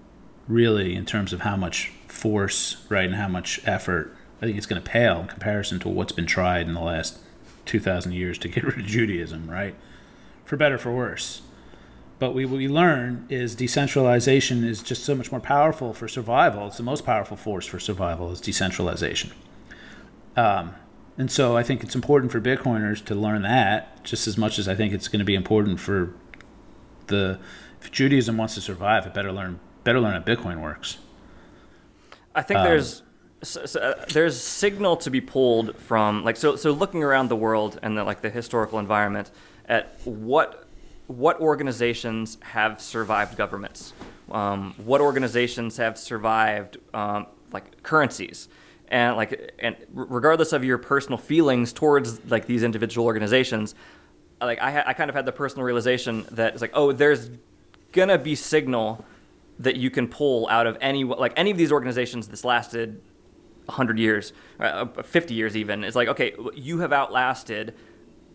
really, 0.49 0.95
in 0.95 1.05
terms 1.05 1.33
of 1.33 1.41
how 1.43 1.57
much 1.57 1.93
force, 2.09 2.85
right, 2.89 3.05
and 3.05 3.17
how 3.17 3.29
much 3.29 3.61
effort. 3.65 4.17
I 4.41 4.47
think 4.47 4.57
it's 4.57 4.67
going 4.67 4.83
to 4.83 4.89
pale 4.89 5.21
in 5.21 5.29
comparison 5.29 5.79
to 5.81 5.89
what's 5.89 6.13
been 6.13 6.27
tried 6.27 6.67
in 6.67 6.75
the 6.75 6.81
last 6.81 7.19
2,000 7.67 8.13
years 8.13 8.39
to 8.39 8.49
get 8.49 8.65
rid 8.65 8.79
of 8.79 8.87
Judaism, 8.87 9.51
right? 9.51 9.75
For 10.45 10.57
better, 10.57 10.79
for 10.79 10.93
worse. 10.93 11.43
But 12.19 12.33
we, 12.35 12.45
what 12.45 12.59
we 12.59 12.69
learn 12.69 13.27
is 13.29 13.55
decentralization 13.55 14.65
is 14.65 14.83
just 14.83 15.05
so 15.05 15.15
much 15.15 15.31
more 15.33 15.41
powerful 15.41 15.93
for 15.93 16.09
survival. 16.09 16.69
It's 16.69 16.77
the 16.77 16.83
most 16.83 17.05
powerful 17.05 17.37
force 17.37 17.67
for 17.67 17.81
survival 17.81 18.31
is 18.31 18.41
decentralization. 18.41 19.33
Um, 20.37 20.75
and 21.17 21.31
so 21.31 21.57
I 21.57 21.63
think 21.63 21.83
it's 21.83 21.95
important 21.95 22.33
for 22.33 22.41
Bitcoiners 22.41 23.05
to 23.07 23.15
learn 23.15 23.43
that 23.43 24.03
just 24.05 24.27
as 24.27 24.37
much 24.37 24.59
as 24.59 24.69
I 24.69 24.75
think 24.75 24.93
it's 24.93 25.09
going 25.09 25.21
to 25.21 25.25
be 25.25 25.35
important 25.35 25.81
for 25.81 26.13
the 27.07 27.39
if 27.81 27.91
Judaism 27.93 28.37
wants 28.37 28.55
to 28.55 28.61
survive, 28.61 29.07
it 29.07 29.15
better 29.15 29.33
learn 29.33 29.61
better 29.85 30.01
learn 30.01 30.15
how 30.15 30.21
Bitcoin 30.21 30.61
works. 30.61 30.99
I 32.35 32.43
think 32.43 32.61
Um, 32.61 32.67
there's 32.67 33.03
so, 33.43 33.67
so, 33.67 33.81
uh, 33.81 34.05
there's 34.09 34.41
signal 34.41 34.97
to 34.99 35.11
be 35.11 35.21
pulled 35.21 35.77
from 35.77 36.25
like 36.25 36.37
so 36.37 36.57
so 36.57 36.73
looking 36.73 37.03
around 37.03 37.29
the 37.29 37.37
world 37.37 37.79
and 37.83 37.97
the, 37.97 38.05
like 38.05 38.23
the 38.23 38.31
historical 38.31 38.79
environment 38.79 39.31
at 39.67 39.99
what 40.05 40.67
what 41.07 41.39
organizations 41.41 42.39
have 42.41 42.81
survived 42.81 43.37
governments, 43.37 43.93
um, 44.31 44.75
what 44.79 45.03
organizations 45.03 45.77
have 45.77 45.99
survived 45.99 46.79
um, 46.95 47.27
like 47.53 47.83
currencies, 47.83 48.49
and 48.95 49.17
like 49.17 49.53
and 49.59 49.75
regardless 49.93 50.53
of 50.53 50.65
your 50.65 50.79
personal 50.79 51.19
feelings 51.19 51.73
towards 51.73 52.25
like 52.31 52.47
these 52.47 52.63
individual 52.63 53.05
organizations, 53.07 53.75
like 54.41 54.61
I 54.61 54.71
ha- 54.71 54.85
I 54.87 54.93
kind 54.95 55.11
of 55.11 55.17
had 55.17 55.27
the 55.27 55.33
personal 55.33 55.65
realization 55.65 56.25
that 56.31 56.53
it's 56.53 56.63
like 56.63 56.71
oh 56.75 56.93
there's 56.93 57.29
gonna 57.91 58.19
be 58.19 58.37
signal 58.37 59.05
that 59.59 59.75
you 59.77 59.91
can 59.91 60.07
pull 60.07 60.47
out 60.49 60.67
of 60.69 60.79
any 60.81 61.03
like 61.03 61.33
any 61.37 61.51
of 61.51 61.57
these 61.59 61.73
organizations 61.73 62.29
that's 62.29 62.45
lasted 62.45 63.01
100 63.67 63.99
years 63.99 64.33
uh, 64.61 64.87
50 65.03 65.35
years 65.35 65.57
even. 65.57 65.83
It's 65.83 65.97
like 65.97 66.09
okay 66.09 66.35
you 66.55 66.79
have 66.79 66.93
outlasted 66.93 67.75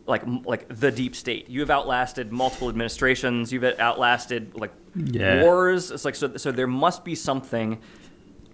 like 0.08 0.24
like 0.44 0.66
the 0.68 0.92
deep 0.92 1.16
state. 1.16 1.50
You 1.50 1.62
have 1.62 1.70
outlasted 1.70 2.34
multiple 2.34 2.68
administrations. 2.68 3.54
You've 3.54 3.64
outlasted 3.64 4.56
like 4.60 4.74
Yeah. 4.96 5.42
wars. 5.44 5.90
It's 5.92 6.04
like 6.04 6.16
so 6.16 6.36
so 6.36 6.52
there 6.52 6.68
must 6.68 7.06
be 7.06 7.16
something 7.16 7.80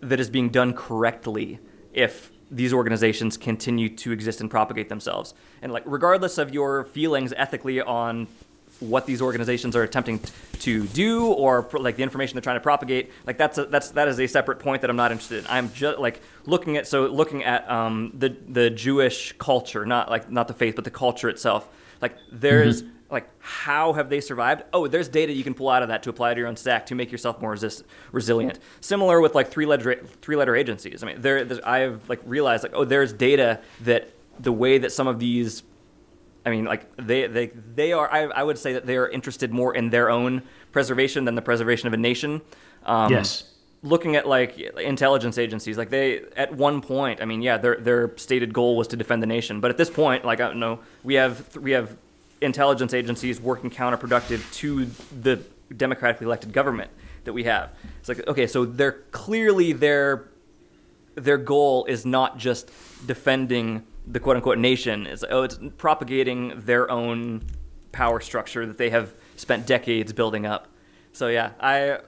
that 0.01 0.19
is 0.19 0.29
being 0.29 0.49
done 0.49 0.73
correctly 0.73 1.57
if 1.95 2.31
these 2.51 2.73
organizations 2.73 3.37
continue 3.37 3.89
to 3.89 4.11
exist 4.11 4.39
and 4.41 4.51
propagate 4.51 4.89
themselves. 4.89 5.33
And 5.61 5.71
like 5.71 5.83
regardless 5.85 6.37
of 6.37 6.53
your 6.53 6.83
feelings 6.85 7.33
ethically 7.35 7.81
on 7.81 8.27
what 8.79 9.05
these 9.05 9.21
organizations 9.21 9.75
are 9.75 9.83
attempting 9.83 10.19
to 10.59 10.85
do 10.87 11.27
or 11.27 11.63
pro- 11.63 11.81
like 11.81 11.95
the 11.95 12.03
information 12.03 12.35
they're 12.35 12.41
trying 12.41 12.57
to 12.57 12.61
propagate 12.61 13.09
like 13.25 13.37
that's 13.37 13.57
a, 13.57 13.65
that's 13.65 13.91
that 13.91 14.09
is 14.09 14.19
a 14.19 14.27
separate 14.27 14.59
point 14.59 14.81
that 14.81 14.89
I'm 14.89 14.97
not 14.97 15.11
interested 15.11 15.39
in. 15.39 15.49
I'm 15.49 15.71
just 15.73 15.97
like 15.97 16.21
looking 16.45 16.75
at 16.75 16.85
so 16.85 17.05
looking 17.07 17.43
at 17.43 17.69
um, 17.69 18.11
the 18.17 18.35
the 18.49 18.69
Jewish 18.69 19.33
culture 19.37 19.85
not 19.85 20.09
like 20.09 20.29
not 20.29 20.47
the 20.47 20.53
faith 20.53 20.75
but 20.75 20.83
the 20.83 20.91
culture 20.91 21.29
itself. 21.29 21.67
Like 22.01 22.17
there's 22.31 22.83
like 23.09 23.27
how 23.39 23.93
have 23.93 24.09
they 24.09 24.19
survived 24.19 24.63
oh 24.73 24.87
there's 24.87 25.07
data 25.07 25.31
you 25.31 25.43
can 25.43 25.53
pull 25.53 25.69
out 25.69 25.83
of 25.83 25.89
that 25.89 26.01
to 26.03 26.09
apply 26.09 26.33
to 26.33 26.39
your 26.39 26.47
own 26.47 26.55
stack 26.55 26.85
to 26.85 26.95
make 26.95 27.11
yourself 27.11 27.39
more 27.39 27.51
resist, 27.51 27.83
resilient 28.11 28.59
similar 28.81 29.21
with 29.21 29.35
like 29.35 29.47
three 29.49 29.65
letter 29.65 29.95
three 30.21 30.35
letter 30.35 30.55
agencies 30.55 31.03
i 31.03 31.05
mean 31.05 31.21
there 31.21 31.47
i've 31.65 32.07
like 32.09 32.19
realized 32.25 32.63
like 32.63 32.73
oh 32.75 32.83
there's 32.83 33.13
data 33.13 33.59
that 33.81 34.09
the 34.39 34.51
way 34.51 34.77
that 34.77 34.91
some 34.91 35.07
of 35.07 35.19
these 35.19 35.63
I 36.45 36.51
mean, 36.51 36.65
like 36.65 36.95
they 36.97 37.25
they 37.25 37.47
they 37.47 37.91
are. 37.91 38.11
I, 38.11 38.25
I 38.25 38.43
would 38.43 38.59
say 38.59 38.73
that 38.73 38.85
they 38.85 38.97
are 38.97 39.09
interested 39.09 39.51
more 39.51 39.73
in 39.73 39.89
their 39.89 40.11
own 40.11 40.43
preservation 40.71 41.25
than 41.25 41.33
the 41.33 41.41
preservation 41.41 41.87
of 41.87 41.93
a 41.93 41.97
nation. 41.97 42.41
Um, 42.85 43.11
Yes. 43.11 43.51
Looking 43.81 44.15
at 44.15 44.27
like 44.27 44.57
intelligence 44.57 45.37
agencies, 45.37 45.77
like 45.77 45.89
they 45.89 46.21
at 46.35 46.55
one 46.55 46.81
point, 46.81 47.21
I 47.21 47.25
mean, 47.25 47.41
yeah, 47.41 47.57
their 47.57 47.77
their 47.77 48.17
stated 48.17 48.53
goal 48.53 48.77
was 48.77 48.87
to 48.89 48.95
defend 48.95 49.21
the 49.21 49.27
nation, 49.27 49.59
but 49.59 49.69
at 49.69 49.77
this 49.77 49.89
point, 49.89 50.25
like 50.25 50.39
I 50.39 50.47
don't 50.47 50.59
know, 50.59 50.79
we 51.03 51.15
have 51.15 51.55
we 51.55 51.71
have 51.71 51.95
intelligence 52.41 52.93
agencies 52.93 53.39
working 53.39 53.69
counterproductive 53.69 54.51
to 54.55 54.85
the 55.21 55.39
democratically 55.75 56.25
elected 56.25 56.53
government 56.53 56.91
that 57.23 57.33
we 57.33 57.43
have. 57.45 57.71
It's 57.99 58.09
like 58.09 58.27
okay, 58.27 58.47
so 58.47 58.65
they're 58.65 59.03
clearly 59.11 59.73
their 59.73 60.29
their 61.15 61.37
goal 61.37 61.85
is 61.85 62.05
not 62.05 62.37
just 62.37 62.69
defending 63.07 63.85
the 64.07 64.19
quote 64.19 64.35
unquote 64.35 64.57
nation. 64.57 65.07
It's 65.07 65.23
oh, 65.29 65.43
it's 65.43 65.57
propagating 65.77 66.53
their 66.61 66.89
own 66.91 67.43
power 67.91 68.19
structure 68.19 68.65
that 68.65 68.77
they 68.77 68.89
have 68.89 69.13
spent 69.37 69.65
decades 69.65 70.13
building 70.13 70.45
up. 70.45 70.67
So 71.13 71.27
yeah, 71.29 71.51
I 71.59 71.99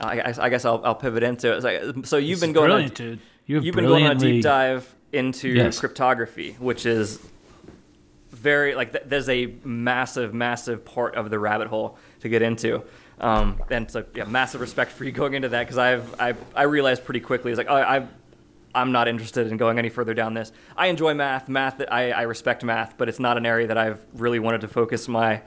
I, 0.00 0.34
I 0.38 0.48
guess 0.48 0.64
I'll, 0.64 0.80
I'll 0.84 0.94
pivot 0.94 1.22
into 1.22 1.52
it. 1.52 1.56
It's 1.56 1.64
like, 1.64 2.06
so 2.06 2.16
you've 2.16 2.40
This 2.40 2.46
been 2.48 2.52
going 2.52 2.70
on, 2.70 2.88
dude. 2.88 3.20
You 3.46 3.56
have 3.56 3.64
you've 3.64 3.74
been 3.74 3.86
going 3.86 4.04
on 4.06 4.16
a 4.16 4.20
deep 4.20 4.42
dive 4.42 4.92
into 5.12 5.48
Yes. 5.48 5.78
cryptography, 5.78 6.56
which 6.58 6.86
is 6.86 7.18
very 8.42 8.74
like 8.74 8.92
th- 8.92 9.04
there's 9.06 9.28
a 9.28 9.54
massive, 9.64 10.34
massive 10.34 10.84
part 10.84 11.14
of 11.14 11.30
the 11.30 11.38
rabbit 11.38 11.68
hole 11.68 11.96
to 12.20 12.28
get 12.28 12.42
into. 12.42 12.82
Um, 13.20 13.62
and 13.70 13.90
so 13.90 14.04
yeah, 14.14 14.24
massive 14.24 14.60
respect 14.60 14.90
for 14.92 15.04
you 15.04 15.12
going 15.12 15.34
into 15.34 15.48
that 15.50 15.62
because 15.62 15.78
I've 15.78 16.20
I 16.20 16.34
I 16.54 16.64
realized 16.64 17.04
pretty 17.04 17.20
quickly 17.20 17.52
it's 17.52 17.58
like 17.58 17.68
oh, 17.70 17.76
I 17.76 18.06
I'm 18.74 18.92
not 18.92 19.06
interested 19.06 19.46
in 19.46 19.56
going 19.56 19.78
any 19.78 19.90
further 19.90 20.14
down 20.14 20.34
this. 20.34 20.50
I 20.76 20.88
enjoy 20.88 21.14
math, 21.14 21.48
math 21.48 21.80
I, 21.90 22.10
I 22.10 22.22
respect 22.22 22.64
math, 22.64 22.96
but 22.96 23.08
it's 23.08 23.20
not 23.20 23.36
an 23.36 23.46
area 23.46 23.66
that 23.66 23.78
I've 23.78 24.04
really 24.14 24.38
wanted 24.38 24.62
to 24.62 24.68
focus 24.68 25.08
my 25.08 25.42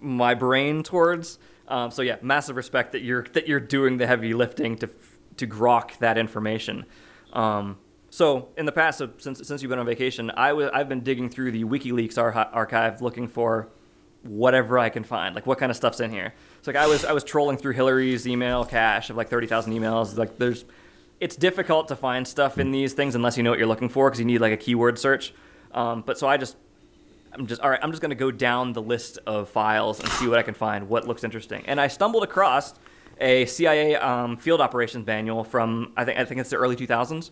my 0.00 0.34
brain 0.34 0.82
towards. 0.82 1.38
Um, 1.68 1.90
so 1.90 2.02
yeah, 2.02 2.16
massive 2.20 2.56
respect 2.56 2.92
that 2.92 3.02
you're 3.02 3.22
that 3.32 3.48
you're 3.48 3.60
doing 3.60 3.96
the 3.96 4.06
heavy 4.06 4.34
lifting 4.34 4.76
to 4.78 4.90
to 5.38 5.46
grok 5.46 5.98
that 5.98 6.18
information. 6.18 6.84
Um, 7.32 7.78
so 8.12 8.50
in 8.58 8.66
the 8.66 8.72
past, 8.72 9.00
since 9.16 9.46
since 9.48 9.62
you've 9.62 9.70
been 9.70 9.78
on 9.78 9.86
vacation, 9.86 10.30
I 10.32 10.48
w- 10.48 10.68
I've 10.70 10.86
been 10.86 11.00
digging 11.00 11.30
through 11.30 11.52
the 11.52 11.64
WikiLeaks 11.64 12.18
ar- 12.18 12.34
archive 12.52 13.00
looking 13.00 13.26
for 13.26 13.70
whatever 14.22 14.78
I 14.78 14.90
can 14.90 15.02
find, 15.02 15.34
like 15.34 15.46
what 15.46 15.56
kind 15.56 15.70
of 15.70 15.76
stuff's 15.76 15.98
in 15.98 16.10
here. 16.10 16.34
So 16.60 16.72
like 16.72 16.76
I 16.76 16.86
was 16.86 17.06
I 17.06 17.12
was 17.12 17.24
trolling 17.24 17.56
through 17.56 17.72
Hillary's 17.72 18.28
email 18.28 18.66
cache 18.66 19.08
of 19.08 19.16
like 19.16 19.30
thirty 19.30 19.46
thousand 19.46 19.72
emails. 19.72 20.18
Like 20.18 20.36
there's, 20.36 20.66
it's 21.20 21.36
difficult 21.36 21.88
to 21.88 21.96
find 21.96 22.28
stuff 22.28 22.58
in 22.58 22.70
these 22.70 22.92
things 22.92 23.14
unless 23.14 23.38
you 23.38 23.44
know 23.44 23.48
what 23.48 23.58
you're 23.58 23.66
looking 23.66 23.88
for 23.88 24.10
because 24.10 24.18
you 24.20 24.26
need 24.26 24.42
like 24.42 24.52
a 24.52 24.58
keyword 24.58 24.98
search. 24.98 25.32
Um, 25.72 26.02
but 26.02 26.18
so 26.18 26.28
I 26.28 26.36
just 26.36 26.54
I'm 27.32 27.46
just 27.46 27.62
all 27.62 27.70
right. 27.70 27.80
I'm 27.82 27.92
just 27.92 28.02
to 28.02 28.14
go 28.14 28.30
down 28.30 28.74
the 28.74 28.82
list 28.82 29.20
of 29.26 29.48
files 29.48 30.00
and 30.00 30.08
see 30.10 30.28
what 30.28 30.38
I 30.38 30.42
can 30.42 30.52
find, 30.52 30.90
what 30.90 31.08
looks 31.08 31.24
interesting. 31.24 31.64
And 31.66 31.80
I 31.80 31.88
stumbled 31.88 32.24
across 32.24 32.74
a 33.18 33.46
CIA 33.46 33.96
um, 33.96 34.36
field 34.36 34.60
operations 34.60 35.06
manual 35.06 35.44
from 35.44 35.92
I 35.96 36.04
think 36.04 36.18
I 36.18 36.26
think 36.26 36.42
it's 36.42 36.50
the 36.50 36.56
early 36.56 36.76
2000s, 36.76 37.30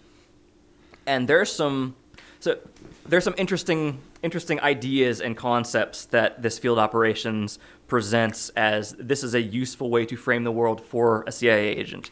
and 1.07 1.29
there's 1.29 1.51
some 1.53 1.97
so 2.41 2.59
there's 3.07 3.25
some 3.25 3.35
interesting 3.37 4.01
interesting 4.23 4.61
ideas 4.61 5.21
and 5.21 5.37
concepts 5.37 6.05
that 6.07 6.43
this 6.43 6.59
field 6.59 6.79
operations 6.79 7.59
presents 7.87 8.51
as 8.51 8.93
this 8.99 9.25
is 9.25 9.35
a 9.35 9.41
useful 9.41 9.91
way 9.91 10.07
to 10.07 10.17
frame 10.17 10.45
the 10.45 10.53
world 10.53 10.81
for 10.81 11.25
a 11.27 11.33
CIA 11.33 11.69
agent. 11.69 12.11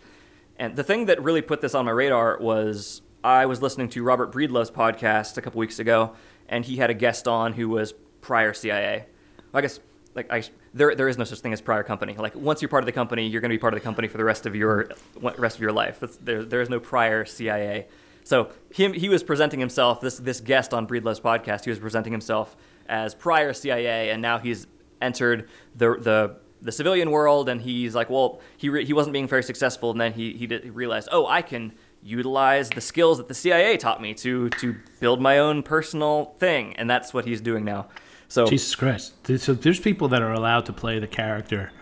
And 0.58 0.74
the 0.74 0.82
thing 0.82 1.06
that 1.06 1.22
really 1.22 1.42
put 1.42 1.60
this 1.60 1.74
on 1.74 1.84
my 1.84 1.92
radar 1.92 2.38
was 2.40 3.02
I 3.22 3.46
was 3.46 3.62
listening 3.62 3.88
to 3.90 4.02
Robert 4.02 4.32
Breedlove's 4.32 4.70
podcast 4.70 5.36
a 5.36 5.42
couple 5.42 5.58
weeks 5.60 5.78
ago, 5.78 6.14
and 6.48 6.64
he 6.64 6.76
had 6.76 6.90
a 6.90 6.94
guest 6.94 7.28
on 7.28 7.52
who 7.52 7.68
was 7.68 7.94
prior 8.20 8.52
CIA. 8.52 9.06
I 9.54 9.60
guess 9.60 9.80
like 10.14 10.32
I 10.32 10.42
there 10.74 10.94
there 10.94 11.08
is 11.08 11.16
no 11.16 11.24
such 11.24 11.38
thing 11.40 11.52
as 11.52 11.60
prior 11.60 11.82
company. 11.82 12.16
Like 12.16 12.34
once 12.34 12.60
you're 12.60 12.68
part 12.68 12.82
of 12.82 12.86
the 12.86 12.92
company, 12.92 13.26
you're 13.26 13.40
going 13.40 13.50
to 13.50 13.54
be 13.54 13.60
part 13.60 13.72
of 13.72 13.80
the 13.80 13.84
company 13.84 14.08
for 14.08 14.18
the 14.18 14.24
rest 14.24 14.46
of 14.46 14.56
your 14.56 14.90
rest 15.20 15.56
of 15.56 15.62
your 15.62 15.72
life. 15.72 16.02
There 16.20 16.44
there 16.44 16.60
is 16.60 16.68
no 16.68 16.80
prior 16.80 17.24
CIA. 17.24 17.86
So 18.28 18.50
him 18.70 18.92
he 18.92 19.08
was 19.08 19.22
presenting 19.22 19.58
himself 19.58 20.02
this 20.02 20.18
this 20.18 20.40
guest 20.40 20.74
on 20.74 20.86
Breedlove's 20.86 21.18
podcast. 21.18 21.64
He 21.64 21.70
was 21.70 21.78
presenting 21.78 22.12
himself 22.12 22.56
as 22.86 23.14
prior 23.14 23.54
CIA, 23.54 24.10
and 24.10 24.20
now 24.20 24.36
he's 24.36 24.66
entered 25.00 25.48
the 25.74 25.96
the 25.98 26.36
the 26.60 26.70
civilian 26.70 27.10
world, 27.10 27.48
and 27.48 27.62
he's 27.62 27.94
like, 27.94 28.10
well, 28.10 28.40
he 28.58 28.68
re- 28.68 28.84
he 28.84 28.92
wasn't 28.92 29.14
being 29.14 29.26
very 29.26 29.42
successful, 29.42 29.90
and 29.92 29.98
then 29.98 30.12
he 30.12 30.34
he, 30.34 30.46
did, 30.46 30.62
he 30.62 30.68
realized, 30.68 31.08
oh, 31.10 31.26
I 31.26 31.40
can 31.40 31.72
utilize 32.02 32.68
the 32.68 32.82
skills 32.82 33.16
that 33.16 33.28
the 33.28 33.34
CIA 33.34 33.78
taught 33.78 34.02
me 34.02 34.12
to 34.14 34.50
to 34.50 34.76
build 35.00 35.22
my 35.22 35.38
own 35.38 35.62
personal 35.62 36.36
thing, 36.38 36.76
and 36.76 36.88
that's 36.90 37.14
what 37.14 37.24
he's 37.24 37.40
doing 37.40 37.64
now. 37.64 37.88
So 38.28 38.44
Jesus 38.44 38.74
Christ. 38.74 39.14
So 39.38 39.54
there's 39.54 39.80
people 39.80 40.08
that 40.08 40.20
are 40.20 40.34
allowed 40.34 40.66
to 40.66 40.74
play 40.74 40.98
the 40.98 41.06
character 41.06 41.72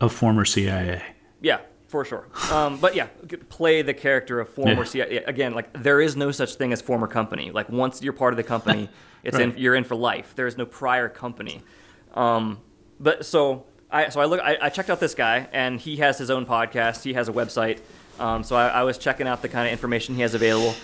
of 0.00 0.12
former 0.12 0.44
CIA. 0.44 1.02
Yeah, 1.40 1.62
for 1.92 2.06
sure. 2.06 2.26
Um, 2.50 2.78
but 2.78 2.96
yeah, 2.96 3.08
play 3.50 3.82
the 3.82 3.92
character 3.92 4.40
of 4.40 4.48
former 4.48 4.82
Yeah. 4.82 4.84
CIA. 4.84 5.16
Again, 5.24 5.52
like 5.54 5.68
there 5.82 6.00
is 6.00 6.16
no 6.16 6.30
such 6.32 6.54
thing 6.54 6.72
as 6.72 6.80
former 6.80 7.06
company. 7.06 7.50
Like 7.52 7.68
once 7.68 8.02
you're 8.02 8.14
part 8.14 8.32
of 8.32 8.38
the 8.38 8.42
company, 8.42 8.88
it's 9.22 9.38
in, 9.38 9.54
you're 9.58 9.74
in 9.74 9.84
for 9.84 9.94
life. 9.94 10.32
There 10.34 10.46
is 10.46 10.56
no 10.56 10.64
prior 10.64 11.10
company. 11.10 11.60
Um, 12.14 12.60
but 12.98 13.26
so 13.26 13.66
I 13.90 14.08
so 14.08 14.20
I 14.22 14.24
look 14.24 14.40
I, 14.40 14.56
I 14.62 14.68
checked 14.70 14.88
out 14.88 15.00
this 15.00 15.14
guy 15.14 15.48
and 15.52 15.78
he 15.78 15.96
has 15.96 16.16
his 16.16 16.30
own 16.30 16.46
podcast. 16.46 17.02
He 17.04 17.12
has 17.12 17.28
a 17.28 17.32
website. 17.32 17.80
Um, 18.18 18.42
so 18.42 18.56
I, 18.56 18.68
I 18.68 18.82
was 18.84 18.96
checking 18.96 19.28
out 19.28 19.42
the 19.42 19.48
kind 19.50 19.66
of 19.66 19.72
information 19.72 20.14
he 20.14 20.22
has 20.22 20.32
available. 20.34 20.74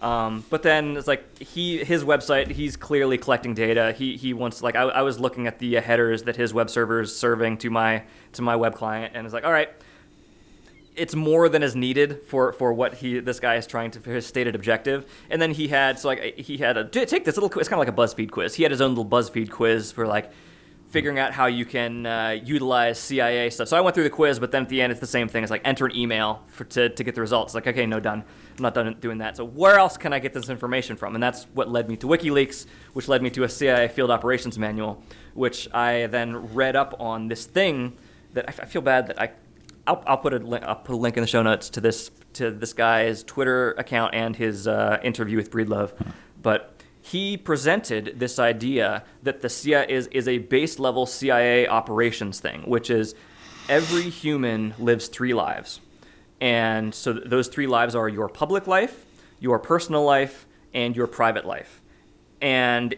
Um, 0.00 0.44
but 0.48 0.62
then 0.62 0.96
it's 0.96 1.06
like 1.06 1.38
he 1.38 1.84
his 1.84 2.04
website 2.04 2.50
he's 2.50 2.74
clearly 2.76 3.18
collecting 3.18 3.52
data. 3.52 3.92
He 3.92 4.16
he 4.16 4.32
wants 4.32 4.62
like 4.62 4.76
I, 4.76 4.82
I 4.84 5.02
was 5.02 5.20
looking 5.20 5.46
at 5.46 5.58
the 5.58 5.74
headers 5.74 6.22
that 6.22 6.36
his 6.36 6.54
web 6.54 6.70
server 6.70 7.00
is 7.02 7.14
serving 7.14 7.58
to 7.58 7.68
my 7.70 8.02
to 8.32 8.40
my 8.40 8.56
web 8.56 8.74
client 8.74 9.12
and 9.14 9.26
it's 9.26 9.34
like 9.34 9.44
all 9.44 9.52
right 9.52 9.68
it's 10.96 11.14
more 11.14 11.48
than 11.48 11.62
is 11.62 11.74
needed 11.74 12.22
for 12.26 12.52
for 12.52 12.72
what 12.72 12.94
he 12.94 13.20
this 13.20 13.40
guy 13.40 13.56
is 13.56 13.66
trying 13.66 13.90
to 13.92 14.00
for 14.00 14.12
his 14.12 14.26
stated 14.26 14.54
objective. 14.54 15.06
And 15.30 15.40
then 15.40 15.52
he 15.52 15.68
had 15.68 15.98
so 15.98 16.08
like 16.08 16.38
he 16.38 16.58
had 16.58 16.76
a 16.76 16.84
take 16.84 17.24
this 17.24 17.36
little. 17.36 17.50
It's 17.58 17.68
kind 17.68 17.80
of 17.80 17.86
like 17.86 17.88
a 17.88 17.92
BuzzFeed 17.92 18.30
quiz. 18.30 18.54
He 18.54 18.62
had 18.62 18.72
his 18.72 18.80
own 18.80 18.90
little 18.90 19.04
BuzzFeed 19.04 19.50
quiz 19.50 19.92
for 19.92 20.06
like 20.06 20.30
figuring 20.86 21.18
out 21.18 21.32
how 21.32 21.46
you 21.46 21.64
can 21.64 22.06
uh, 22.06 22.38
utilize 22.44 23.00
CIA 23.00 23.50
stuff. 23.50 23.66
So 23.66 23.76
I 23.76 23.80
went 23.80 23.94
through 23.94 24.04
the 24.04 24.10
quiz, 24.10 24.38
but 24.38 24.52
then 24.52 24.62
at 24.62 24.68
the 24.68 24.80
end 24.80 24.92
it's 24.92 25.00
the 25.00 25.08
same 25.08 25.26
thing. 25.26 25.42
It's 25.42 25.50
like 25.50 25.62
enter 25.64 25.86
an 25.86 25.96
email 25.96 26.44
for 26.46 26.64
to 26.64 26.88
to 26.88 27.04
get 27.04 27.14
the 27.16 27.20
results. 27.20 27.54
Like 27.54 27.66
okay, 27.66 27.86
no 27.86 27.98
done. 27.98 28.24
I'm 28.56 28.62
not 28.62 28.74
done 28.74 28.96
doing 29.00 29.18
that. 29.18 29.36
So 29.36 29.44
where 29.44 29.78
else 29.78 29.96
can 29.96 30.12
I 30.12 30.20
get 30.20 30.32
this 30.32 30.48
information 30.48 30.96
from? 30.96 31.14
And 31.14 31.22
that's 31.22 31.44
what 31.54 31.68
led 31.68 31.88
me 31.88 31.96
to 31.96 32.06
WikiLeaks, 32.06 32.66
which 32.92 33.08
led 33.08 33.20
me 33.20 33.30
to 33.30 33.42
a 33.42 33.48
CIA 33.48 33.88
field 33.88 34.12
operations 34.12 34.58
manual, 34.58 35.02
which 35.34 35.72
I 35.74 36.06
then 36.06 36.54
read 36.54 36.76
up 36.76 36.94
on 37.00 37.26
this 37.26 37.46
thing 37.46 37.96
that 38.34 38.48
I, 38.48 38.62
I 38.62 38.66
feel 38.66 38.82
bad 38.82 39.08
that 39.08 39.20
I 39.20 39.32
I'll, 39.86 40.02
I'll 40.06 40.18
put 40.18 40.34
a 40.34 40.38
link, 40.38 40.64
I'll 40.64 40.76
put 40.76 40.94
a 40.94 40.98
link 40.98 41.16
in 41.16 41.22
the 41.22 41.26
show 41.26 41.42
notes 41.42 41.68
to 41.70 41.80
this 41.80 42.10
to 42.34 42.50
this 42.50 42.72
guy's 42.72 43.22
Twitter 43.22 43.72
account 43.72 44.14
and 44.14 44.34
his 44.34 44.66
uh, 44.66 44.98
interview 45.02 45.36
with 45.36 45.50
Breedlove. 45.50 45.92
But 46.42 46.82
he 47.00 47.36
presented 47.36 48.14
this 48.18 48.38
idea 48.38 49.04
that 49.22 49.40
the 49.40 49.48
CIA 49.48 49.86
is 49.88 50.06
is 50.08 50.28
a 50.28 50.38
base 50.38 50.78
level 50.78 51.06
CIA 51.06 51.68
operations 51.68 52.40
thing, 52.40 52.62
which 52.62 52.90
is 52.90 53.14
every 53.68 54.10
human 54.10 54.74
lives 54.78 55.08
three 55.08 55.34
lives, 55.34 55.80
and 56.40 56.94
so 56.94 57.12
th- 57.12 57.28
those 57.28 57.48
three 57.48 57.66
lives 57.66 57.94
are 57.94 58.08
your 58.08 58.28
public 58.28 58.66
life, 58.66 59.04
your 59.38 59.58
personal 59.58 60.04
life, 60.04 60.46
and 60.72 60.96
your 60.96 61.06
private 61.06 61.44
life 61.44 61.82
and 62.44 62.94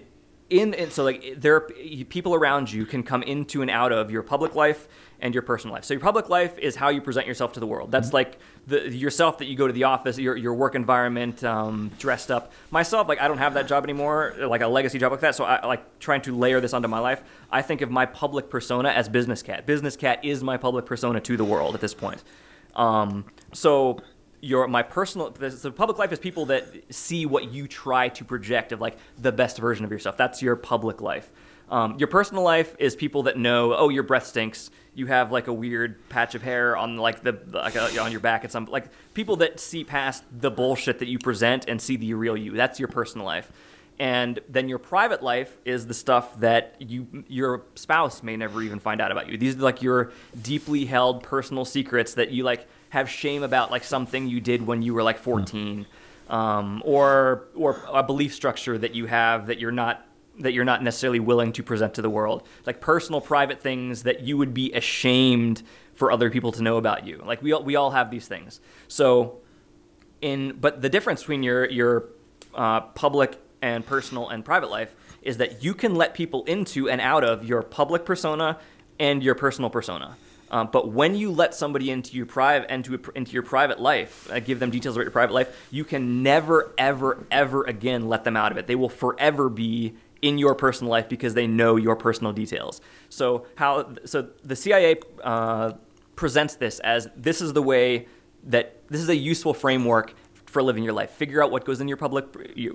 in, 0.50 0.90
so 0.90 1.04
like 1.04 1.34
there 1.36 1.60
people 1.60 2.34
around 2.34 2.72
you 2.72 2.84
can 2.84 3.02
come 3.02 3.22
into 3.22 3.62
and 3.62 3.70
out 3.70 3.92
of 3.92 4.10
your 4.10 4.22
public 4.22 4.54
life 4.54 4.88
and 5.20 5.34
your 5.34 5.42
personal 5.42 5.74
life. 5.74 5.84
So 5.84 5.94
your 5.94 6.00
public 6.00 6.28
life 6.28 6.58
is 6.58 6.76
how 6.76 6.88
you 6.88 7.00
present 7.00 7.26
yourself 7.26 7.52
to 7.54 7.60
the 7.60 7.66
world. 7.66 7.90
That's 7.90 8.12
like 8.12 8.38
the 8.66 8.90
yourself 8.94 9.38
that 9.38 9.46
you 9.46 9.56
go 9.56 9.66
to 9.66 9.72
the 9.72 9.84
office, 9.84 10.18
your 10.18 10.36
your 10.36 10.54
work 10.54 10.74
environment, 10.74 11.42
um, 11.44 11.90
dressed 11.98 12.30
up. 12.30 12.52
Myself, 12.70 13.08
like 13.08 13.20
I 13.20 13.28
don't 13.28 13.38
have 13.38 13.54
that 13.54 13.66
job 13.66 13.84
anymore, 13.84 14.34
like 14.38 14.60
a 14.60 14.68
legacy 14.68 14.98
job 14.98 15.12
like 15.12 15.20
that. 15.20 15.34
So 15.34 15.44
I 15.44 15.64
like 15.66 15.98
trying 15.98 16.22
to 16.22 16.36
layer 16.36 16.60
this 16.60 16.72
onto 16.72 16.88
my 16.88 16.98
life. 16.98 17.22
I 17.50 17.62
think 17.62 17.80
of 17.80 17.90
my 17.90 18.06
public 18.06 18.50
persona 18.50 18.90
as 18.90 19.08
business 19.08 19.42
cat. 19.42 19.66
Business 19.66 19.96
cat 19.96 20.24
is 20.24 20.42
my 20.42 20.56
public 20.56 20.86
persona 20.86 21.20
to 21.20 21.36
the 21.36 21.44
world 21.44 21.74
at 21.74 21.80
this 21.80 21.94
point. 21.94 22.22
Um, 22.74 23.24
so 23.52 24.00
your 24.42 24.68
my 24.68 24.82
personal 24.82 25.30
the 25.30 25.72
public 25.72 25.98
life 25.98 26.12
is 26.12 26.18
people 26.18 26.46
that 26.46 26.66
see 26.90 27.26
what 27.26 27.50
you 27.50 27.66
try 27.66 28.08
to 28.10 28.24
project 28.24 28.72
of 28.72 28.80
like 28.80 28.98
the 29.18 29.32
best 29.32 29.58
version 29.58 29.84
of 29.84 29.90
yourself. 29.90 30.16
That's 30.16 30.42
your 30.42 30.56
public 30.56 31.00
life. 31.00 31.32
Um, 31.68 31.96
your 31.98 32.08
personal 32.08 32.42
life 32.42 32.76
is 32.78 32.94
people 32.94 33.24
that 33.24 33.36
know, 33.36 33.74
oh, 33.74 33.88
your 33.88 34.04
breath 34.04 34.26
stinks. 34.26 34.70
You 34.96 35.06
have 35.06 35.30
like 35.30 35.46
a 35.46 35.52
weird 35.52 36.08
patch 36.08 36.34
of 36.34 36.42
hair 36.42 36.74
on 36.76 36.96
like 36.96 37.22
the 37.22 37.38
like 37.52 37.76
uh, 37.76 37.90
on 38.00 38.10
your 38.10 38.20
back 38.20 38.44
and 38.44 38.50
some 38.50 38.64
like 38.64 38.86
people 39.12 39.36
that 39.36 39.60
see 39.60 39.84
past 39.84 40.24
the 40.32 40.50
bullshit 40.50 41.00
that 41.00 41.06
you 41.06 41.18
present 41.18 41.66
and 41.68 41.80
see 41.80 41.96
the 41.96 42.14
real 42.14 42.36
you. 42.36 42.52
That's 42.52 42.78
your 42.80 42.88
personal 42.88 43.26
life. 43.26 43.52
And 43.98 44.40
then 44.48 44.68
your 44.70 44.78
private 44.78 45.22
life 45.22 45.54
is 45.66 45.86
the 45.86 45.92
stuff 45.92 46.40
that 46.40 46.76
you 46.78 47.24
your 47.28 47.64
spouse 47.74 48.22
may 48.22 48.36
never 48.36 48.62
even 48.62 48.78
find 48.78 49.02
out 49.02 49.12
about 49.12 49.28
you. 49.28 49.36
These 49.36 49.56
are 49.56 49.60
like 49.60 49.82
your 49.82 50.12
deeply 50.42 50.86
held 50.86 51.22
personal 51.22 51.66
secrets 51.66 52.14
that 52.14 52.30
you 52.30 52.42
like 52.42 52.66
have 52.88 53.10
shame 53.10 53.42
about, 53.42 53.70
like 53.70 53.84
something 53.84 54.28
you 54.28 54.40
did 54.40 54.66
when 54.66 54.80
you 54.80 54.94
were 54.94 55.02
like 55.02 55.18
14, 55.18 55.86
um, 56.30 56.82
or 56.86 57.48
or 57.54 57.82
a 57.92 58.02
belief 58.02 58.34
structure 58.34 58.78
that 58.78 58.94
you 58.94 59.04
have 59.06 59.46
that 59.48 59.58
you're 59.58 59.72
not 59.72 60.05
that 60.38 60.52
you're 60.52 60.64
not 60.64 60.82
necessarily 60.82 61.20
willing 61.20 61.52
to 61.52 61.62
present 61.62 61.94
to 61.94 62.02
the 62.02 62.10
world. 62.10 62.46
Like 62.66 62.80
personal, 62.80 63.20
private 63.20 63.60
things 63.60 64.02
that 64.02 64.22
you 64.22 64.36
would 64.36 64.52
be 64.52 64.72
ashamed 64.72 65.62
for 65.94 66.12
other 66.12 66.30
people 66.30 66.52
to 66.52 66.62
know 66.62 66.76
about 66.76 67.06
you. 67.06 67.22
Like 67.24 67.42
we 67.42 67.52
all, 67.52 67.62
we 67.62 67.76
all 67.76 67.90
have 67.90 68.10
these 68.10 68.28
things. 68.28 68.60
So 68.88 69.38
in 70.20 70.58
but 70.60 70.82
the 70.82 70.88
difference 70.88 71.22
between 71.22 71.42
your 71.42 71.68
your 71.70 72.08
uh, 72.54 72.80
public 72.80 73.38
and 73.62 73.84
personal 73.84 74.28
and 74.28 74.44
private 74.44 74.70
life 74.70 74.94
is 75.22 75.38
that 75.38 75.64
you 75.64 75.74
can 75.74 75.94
let 75.94 76.14
people 76.14 76.44
into 76.44 76.88
and 76.88 77.00
out 77.00 77.24
of 77.24 77.44
your 77.44 77.62
public 77.62 78.04
persona 78.04 78.58
and 78.98 79.22
your 79.22 79.34
personal 79.34 79.70
persona. 79.70 80.16
Um, 80.50 80.68
but 80.72 80.92
when 80.92 81.16
you 81.16 81.32
let 81.32 81.54
somebody 81.54 81.90
into 81.90 82.16
your 82.16 82.26
private 82.26 82.70
into 82.72 83.00
into 83.14 83.32
your 83.32 83.42
private 83.42 83.80
life, 83.80 84.30
uh, 84.30 84.38
give 84.38 84.60
them 84.60 84.70
details 84.70 84.94
about 84.96 85.02
your 85.02 85.10
private 85.10 85.32
life, 85.32 85.66
you 85.70 85.84
can 85.84 86.22
never, 86.22 86.72
ever, 86.78 87.26
ever 87.30 87.64
again 87.64 88.08
let 88.08 88.24
them 88.24 88.36
out 88.36 88.52
of 88.52 88.58
it. 88.58 88.66
They 88.66 88.76
will 88.76 88.88
forever 88.88 89.48
be 89.48 89.94
in 90.26 90.38
your 90.38 90.54
personal 90.54 90.90
life 90.90 91.08
because 91.08 91.34
they 91.34 91.46
know 91.46 91.76
your 91.76 91.96
personal 91.96 92.32
details. 92.32 92.80
So 93.08 93.46
how 93.56 93.94
so 94.04 94.28
the 94.42 94.56
CIA 94.56 94.96
uh, 95.22 95.72
presents 96.16 96.56
this 96.56 96.80
as 96.80 97.08
this 97.16 97.40
is 97.40 97.52
the 97.52 97.62
way 97.62 98.06
that 98.44 98.88
this 98.88 99.00
is 99.00 99.08
a 99.08 99.16
useful 99.16 99.54
framework 99.54 100.14
for 100.46 100.62
living 100.62 100.82
your 100.82 100.92
life. 100.92 101.10
Figure 101.10 101.42
out 101.42 101.50
what 101.50 101.64
goes 101.64 101.80
in 101.80 101.88
your 101.88 101.96
public 101.96 102.24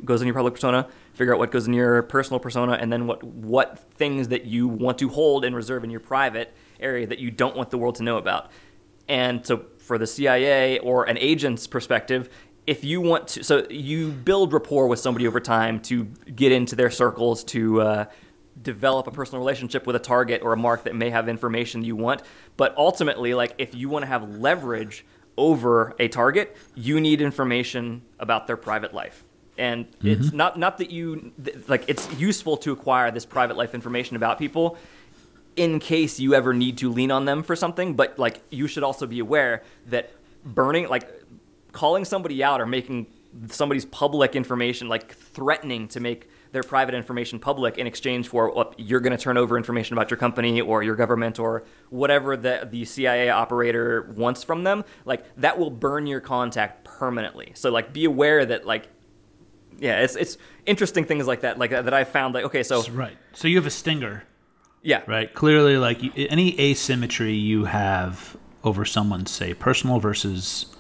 goes 0.06 0.22
in 0.22 0.28
your 0.28 0.36
public 0.36 0.54
persona. 0.54 0.88
Figure 1.14 1.34
out 1.34 1.40
what 1.40 1.52
goes 1.52 1.68
in 1.68 1.74
your 1.74 2.04
personal 2.04 2.40
persona, 2.40 2.74
and 2.74 2.92
then 2.92 3.08
what 3.08 3.24
what 3.24 3.80
things 3.96 4.30
that 4.30 4.46
you 4.46 4.68
want 4.68 4.98
to 5.00 5.10
hold 5.10 5.44
and 5.44 5.56
reserve 5.56 5.84
in 5.84 5.90
your 5.90 6.00
private 6.00 6.54
area 6.80 7.06
that 7.08 7.20
you 7.20 7.32
don't 7.32 7.56
want 7.56 7.70
the 7.70 7.78
world 7.78 7.96
to 7.96 8.04
know 8.04 8.18
about. 8.18 8.52
And 9.10 9.46
so, 9.46 9.66
for 9.78 9.98
the 9.98 10.08
CIA 10.08 10.80
or 10.80 11.06
an 11.06 11.18
agent's 11.18 11.68
perspective, 11.68 12.30
if 12.68 12.84
you 12.84 13.02
want 13.02 13.30
to, 13.30 13.44
so 13.44 13.66
you 13.70 14.12
build 14.12 14.54
rapport 14.54 14.88
with 14.88 15.00
somebody 15.00 15.28
over 15.28 15.40
time 15.40 15.80
to 15.82 16.06
get 16.36 16.52
into 16.52 16.76
their 16.76 16.92
circles 16.92 17.44
to. 17.46 17.82
Uh, 17.82 18.06
develop 18.62 19.08
a 19.08 19.12
personal 19.12 19.40
relationship 19.40 19.88
with 19.88 19.96
a 19.96 20.00
target 20.00 20.42
or 20.44 20.52
a 20.52 20.58
mark 20.58 20.84
that 20.84 20.94
may 20.94 21.10
have 21.10 21.30
information 21.30 21.84
you 21.86 21.96
want 21.96 22.22
but 22.58 22.76
ultimately 22.78 23.34
like 23.34 23.56
if 23.58 23.74
you 23.74 23.88
want 23.88 24.04
to 24.04 24.08
have 24.08 24.30
leverage 24.36 25.06
over 25.38 25.96
a 26.00 26.08
target, 26.08 26.56
you 26.76 27.00
need 27.00 27.22
information 27.22 28.02
about 28.20 28.48
their 28.48 28.58
private 28.58 28.94
life. 28.94 29.24
And 29.58 29.88
it's 30.02 30.32
not 30.32 30.58
not 30.58 30.78
that 30.80 30.92
you 30.92 31.34
like 31.68 31.84
it's 31.88 32.12
useful 32.14 32.58
to 32.58 32.72
acquire 32.72 33.12
this 33.12 33.26
private 33.26 33.58
life 33.58 33.76
information 33.76 34.16
about 34.16 34.40
people 34.40 34.78
in 35.56 35.80
case 35.80 36.20
you 36.20 36.34
ever 36.34 36.54
need 36.54 36.78
to 36.78 36.92
lean 36.92 37.12
on 37.12 37.26
them 37.26 37.44
for 37.44 37.56
something, 37.56 37.94
but 37.94 38.18
like 38.18 38.42
you 38.50 38.68
should 38.68 38.84
also 38.84 39.06
be 39.06 39.20
aware 39.20 39.62
that 39.88 40.12
burning 40.46 40.88
like 40.88 41.08
calling 41.72 42.06
somebody 42.06 42.44
out 42.44 42.62
or 42.62 42.66
making 42.66 43.08
somebody's 43.50 43.86
public 43.86 44.36
information 44.36 44.90
like 44.90 45.16
threatening 45.16 45.88
to 45.88 46.00
make 46.00 46.30
their 46.52 46.64
private 46.64 46.94
information 46.94 47.40
public 47.40 47.78
in 47.78 47.88
exchange 47.88 48.28
for 48.28 48.52
what 48.54 48.78
you're 48.78 49.00
going 49.00 49.16
to 49.16 49.22
turn 49.22 49.38
over 49.38 49.56
information 49.56 49.94
about 49.94 50.12
your 50.12 50.18
company 50.18 50.60
or 50.60 50.84
your 50.84 50.96
government 50.96 51.40
or 51.40 51.64
whatever 51.90 52.36
the, 52.36 52.68
the 52.70 52.84
CIA 52.84 53.30
operator 53.30 54.14
wants 54.16 54.44
from 54.44 54.64
them, 54.64 54.84
like 55.06 55.24
that 55.38 55.58
will 55.58 55.70
burn 55.70 56.08
your 56.08 56.20
contact 56.20 56.84
permanently. 56.84 57.54
So 57.56 57.72
like 57.72 57.94
be 57.94 58.06
aware 58.06 58.46
that 58.46 58.66
like 58.66 58.90
yeah, 59.80 60.02
it's 60.02 60.16
it's 60.16 60.38
interesting 60.66 61.06
things 61.06 61.26
like 61.26 61.42
that 61.42 61.58
like 61.58 61.72
that, 61.72 61.86
that 61.86 61.94
I 61.94 62.04
found 62.04 62.34
like 62.34 62.46
okay, 62.46 62.64
so 62.64 62.84
Right. 62.92 63.18
So 63.34 63.48
you 63.48 63.56
have 63.58 63.66
a 63.66 63.72
stinger, 63.72 64.24
yeah. 64.84 65.02
right? 65.08 65.34
Clearly, 65.34 65.78
like 65.78 66.00
any 66.16 66.60
asymmetry 66.60 67.34
you 67.34 67.66
have 67.66 68.38
over 68.64 68.86
someone's, 68.86 69.32
say, 69.32 69.54
personal 69.54 70.00
versus 70.00 70.71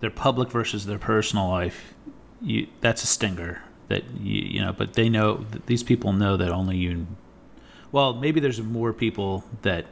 their 0.00 0.10
public 0.10 0.50
versus 0.50 0.86
their 0.86 0.98
personal 0.98 1.48
life, 1.48 1.94
you 2.40 2.68
that's 2.80 3.02
a 3.02 3.06
stinger 3.06 3.62
that 3.88 4.04
you 4.20 4.42
you 4.42 4.60
know. 4.60 4.72
But 4.72 4.94
they 4.94 5.08
know 5.08 5.44
these 5.66 5.82
people 5.82 6.12
know 6.12 6.36
that 6.36 6.50
only 6.50 6.76
you. 6.76 7.06
Well, 7.90 8.14
maybe 8.14 8.40
there's 8.40 8.60
more 8.60 8.92
people 8.92 9.44
that 9.62 9.86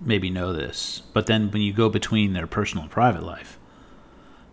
maybe 0.00 0.30
know 0.30 0.52
this, 0.52 1.02
but 1.12 1.26
then 1.26 1.50
when 1.50 1.62
you 1.62 1.72
go 1.72 1.88
between 1.88 2.32
their 2.32 2.46
personal 2.46 2.82
and 2.84 2.90
private 2.90 3.22
life, 3.22 3.58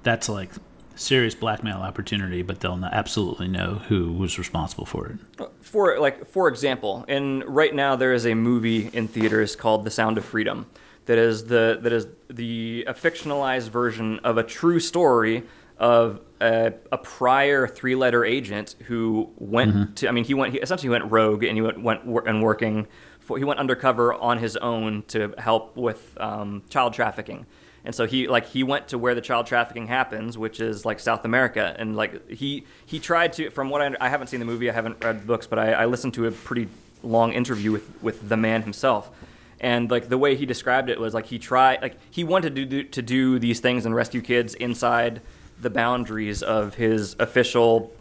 that's 0.03 0.29
like 0.29 0.51
serious 0.95 1.33
blackmail 1.33 1.77
opportunity. 1.77 2.41
But 2.41 2.59
they'll 2.59 2.83
absolutely 2.85 3.47
know 3.47 3.75
who 3.87 4.11
was 4.11 4.37
responsible 4.37 4.85
for 4.85 5.07
it. 5.07 5.17
Uh, 5.39 5.47
for 5.61 5.99
like 5.99 6.27
for 6.27 6.47
example, 6.47 7.05
and 7.07 7.43
right 7.45 7.73
now 7.73 7.95
there 7.95 8.13
is 8.13 8.25
a 8.25 8.35
movie 8.35 8.89
in 8.93 9.07
theaters 9.07 9.55
called 9.55 9.85
The 9.85 9.91
Sound 9.91 10.17
of 10.17 10.25
Freedom 10.25 10.67
that 11.09 11.17
is 11.17 11.45
the 11.45 11.79
that 11.81 11.91
is 11.91 12.05
the 12.29 12.85
a 12.85 12.93
fictionalized 12.93 13.69
version 13.69 14.19
of 14.19 14.37
a 14.37 14.43
true 14.43 14.79
story 14.79 15.43
of 15.79 16.21
a, 16.39 16.73
a 16.91 16.99
prior 16.99 17.67
three-letter 17.67 18.23
agent 18.23 18.75
who 18.85 19.27
went 19.39 19.95
to 19.97 20.07
I 20.07 20.11
mean 20.11 20.23
he 20.23 20.35
went 20.35 20.53
he 20.53 20.59
essentially 20.59 20.89
went 20.89 21.11
rogue 21.11 21.43
and 21.43 21.57
he 21.57 21.63
went 21.63 21.81
went 21.81 22.05
wor- 22.05 22.27
and 22.27 22.43
working 22.43 22.85
for, 23.21 23.39
he 23.39 23.43
went 23.43 23.59
undercover 23.59 24.13
on 24.13 24.37
his 24.37 24.55
own 24.57 25.01
to 25.07 25.33
help 25.39 25.75
with 25.75 26.15
um, 26.19 26.61
child 26.69 26.93
trafficking. 26.93 27.47
And 27.83 27.95
so 27.95 28.05
he 28.05 28.27
like 28.27 28.45
he 28.45 28.61
went 28.61 28.89
to 28.89 28.99
where 28.99 29.15
the 29.15 29.21
child 29.21 29.47
trafficking 29.47 29.87
happens, 29.87 30.37
which 30.37 30.59
is 30.59 30.85
like 30.85 30.99
South 30.99 31.25
America, 31.25 31.75
and 31.79 31.95
like 31.95 32.29
he 32.29 32.65
he 32.85 32.99
tried 32.99 33.33
to. 33.33 33.49
From 33.49 33.71
what 33.71 33.81
I 33.81 33.95
I 33.99 34.09
haven't 34.09 34.27
seen 34.27 34.41
the 34.41 34.45
movie, 34.45 34.69
I 34.69 34.73
haven't 34.73 35.03
read 35.03 35.21
the 35.21 35.25
books, 35.25 35.47
but 35.47 35.57
I, 35.57 35.71
I 35.71 35.85
listened 35.85 36.13
to 36.15 36.27
a 36.27 36.31
pretty 36.31 36.67
long 37.01 37.33
interview 37.33 37.71
with 37.71 37.89
with 38.03 38.29
the 38.29 38.37
man 38.37 38.61
himself, 38.61 39.09
and 39.61 39.91
like 39.91 40.09
the 40.09 40.17
way 40.17 40.35
he 40.35 40.45
described 40.45 40.89
it 40.89 40.99
was 40.99 41.13
like 41.13 41.25
he 41.25 41.39
tried 41.39 41.81
like 41.81 41.97
he 42.11 42.23
wanted 42.23 42.55
to 42.55 42.65
do 42.65 42.83
to 42.83 43.01
do 43.01 43.39
these 43.39 43.59
things 43.59 43.85
and 43.85 43.93
rescue 43.95 44.21
kids 44.21 44.53
inside 44.55 45.21
the 45.61 45.69
boundaries 45.69 46.41
of 46.41 46.75
his 46.75 47.15
official 47.19 47.91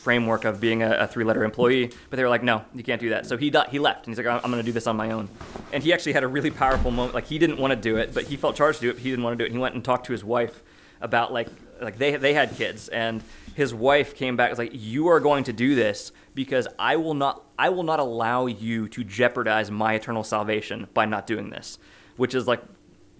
framework 0.00 0.46
of 0.46 0.60
being 0.60 0.82
a, 0.82 0.92
a 0.92 1.06
three-letter 1.06 1.44
employee, 1.44 1.90
but 2.08 2.16
they 2.16 2.22
were 2.22 2.28
like, 2.28 2.42
no, 2.42 2.64
you 2.74 2.82
can't 2.82 3.00
do 3.00 3.10
that. 3.10 3.26
So 3.26 3.36
he 3.36 3.52
he 3.68 3.78
left, 3.78 4.06
and 4.06 4.16
he's 4.16 4.24
like, 4.24 4.26
I'm 4.26 4.50
going 4.50 4.62
to 4.62 4.66
do 4.66 4.72
this 4.72 4.86
on 4.86 4.96
my 4.96 5.10
own. 5.10 5.28
And 5.72 5.82
he 5.82 5.92
actually 5.92 6.14
had 6.14 6.24
a 6.24 6.28
really 6.28 6.50
powerful 6.50 6.90
moment. 6.90 7.14
Like 7.14 7.26
he 7.26 7.38
didn't 7.38 7.58
want 7.58 7.72
to 7.72 7.76
do 7.76 7.96
it, 7.96 8.14
but 8.14 8.24
he 8.24 8.36
felt 8.36 8.56
charged 8.56 8.80
to 8.80 8.86
do 8.86 8.90
it. 8.90 8.94
But 8.94 9.02
he 9.02 9.10
didn't 9.10 9.24
want 9.24 9.34
to 9.34 9.38
do 9.38 9.44
it. 9.44 9.48
And 9.48 9.54
he 9.54 9.60
went 9.60 9.74
and 9.74 9.84
talked 9.84 10.06
to 10.06 10.12
his 10.12 10.24
wife 10.24 10.62
about 11.00 11.32
like 11.32 11.48
like 11.80 11.98
they 11.98 12.16
they 12.16 12.34
had 12.34 12.56
kids, 12.56 12.88
and 12.88 13.22
his 13.54 13.74
wife 13.74 14.14
came 14.14 14.36
back 14.36 14.48
was 14.48 14.58
like, 14.58 14.70
you 14.72 15.08
are 15.08 15.20
going 15.20 15.44
to 15.44 15.52
do 15.52 15.74
this 15.74 16.12
because 16.34 16.68
I 16.78 16.96
will 16.96 17.14
not 17.14 17.42
I 17.58 17.68
will 17.70 17.82
not 17.82 18.00
allow 18.00 18.46
you 18.46 18.88
to 18.88 19.04
jeopardize 19.04 19.70
my 19.70 19.94
eternal 19.94 20.24
salvation 20.24 20.88
by 20.94 21.06
not 21.06 21.26
doing 21.26 21.50
this, 21.50 21.78
which 22.16 22.34
is 22.34 22.46
like 22.46 22.62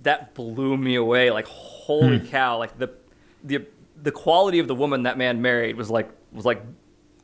that 0.02 0.34
blew 0.34 0.76
me 0.76 0.94
away. 0.94 1.30
Like 1.30 1.46
holy 1.46 2.20
cow! 2.20 2.58
Like 2.58 2.78
the 2.78 2.90
the 3.44 3.66
the 4.02 4.12
quality 4.12 4.58
of 4.58 4.68
the 4.68 4.74
woman 4.74 5.04
that 5.04 5.18
man 5.18 5.42
married 5.42 5.76
was 5.76 5.90
like 5.90 6.10
was 6.32 6.44
like 6.44 6.62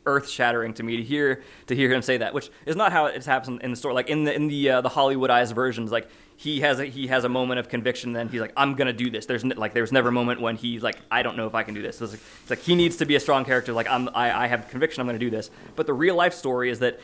earth 0.07 0.29
shattering 0.29 0.73
to 0.75 0.83
me 0.83 0.97
to 0.97 1.03
hear 1.03 1.43
to 1.67 1.75
hear 1.75 1.93
him 1.93 2.03
say 2.03 2.19
that, 2.19 2.33
which 2.33 2.51
is 2.65 2.77
not 2.77 2.93
how 2.93 3.07
it's 3.07 3.27
happened 3.27 3.61
in 3.63 3.71
the 3.71 3.77
story. 3.77 3.95
Like 3.95 4.09
in 4.09 4.25
the 4.25 4.35
in 4.35 4.49
the 4.49 4.71
uh, 4.71 4.81
the 4.81 4.91
Hollywoodized 4.91 5.55
versions, 5.55 5.91
like 5.93 6.09
he 6.37 6.61
has 6.61 6.79
a, 6.79 6.85
he 6.85 7.07
has 7.07 7.25
a 7.25 7.29
moment 7.29 7.59
of 7.59 7.69
conviction, 7.69 8.13
then 8.13 8.29
he's 8.29 8.41
like, 8.41 8.53
I'm 8.57 8.75
gonna 8.75 8.93
do 8.93 9.11
this. 9.11 9.25
There's 9.25 9.43
n- 9.43 9.55
like 9.57 9.73
there's 9.73 9.91
never 9.91 10.11
a 10.11 10.13
moment 10.13 10.41
when 10.41 10.57
he's 10.57 10.83
like, 10.83 10.99
I 11.11 11.23
don't 11.23 11.37
know 11.37 11.47
if 11.47 11.55
I 11.55 11.63
can 11.63 11.73
do 11.75 11.81
this. 11.81 12.01
It's 12.01 12.13
like, 12.13 12.21
it's 12.43 12.51
like 12.51 12.59
he 12.61 12.75
needs 12.75 12.97
to 12.97 13.07
be 13.07 13.17
a 13.17 13.21
strong 13.21 13.45
character. 13.45 13.73
Like 13.73 13.89
I'm 13.89 14.11
I, 14.15 14.45
I 14.45 14.47
have 14.47 14.69
conviction, 14.69 15.01
I'm 15.01 15.07
gonna 15.07 15.19
do 15.19 15.31
this. 15.31 15.51
But 15.75 15.87
the 15.87 15.95
real 15.95 16.15
life 16.15 16.35
story 16.35 16.71
is 16.71 16.79
that 16.81 17.01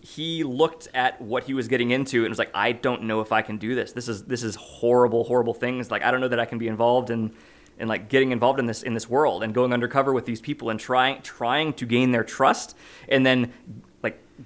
he 0.00 0.44
looked 0.44 0.86
at 0.94 1.20
what 1.20 1.44
he 1.44 1.54
was 1.54 1.66
getting 1.66 1.90
into 1.90 2.24
and 2.24 2.30
was 2.30 2.38
like, 2.38 2.52
I 2.54 2.70
don't 2.70 3.02
know 3.02 3.20
if 3.20 3.32
I 3.32 3.42
can 3.42 3.58
do 3.58 3.74
this. 3.74 3.92
This 3.92 4.08
is 4.08 4.24
this 4.24 4.44
is 4.44 4.54
horrible, 4.54 5.24
horrible 5.24 5.54
things. 5.54 5.90
Like 5.90 6.02
I 6.02 6.12
don't 6.12 6.20
know 6.20 6.28
that 6.28 6.40
I 6.40 6.44
can 6.44 6.58
be 6.58 6.68
involved 6.68 7.10
in 7.10 7.32
in 7.80 7.88
like 7.88 8.08
getting 8.08 8.30
involved 8.30 8.60
in 8.60 8.66
this 8.66 8.82
in 8.82 8.94
this 8.94 9.08
world 9.08 9.42
and 9.42 9.52
going 9.52 9.72
undercover 9.72 10.12
with 10.12 10.24
these 10.24 10.40
people 10.40 10.70
and 10.70 10.78
trying 10.78 11.20
trying 11.22 11.72
to 11.74 11.86
gain 11.86 12.12
their 12.12 12.24
trust 12.24 12.76
and 13.08 13.24
then 13.26 13.52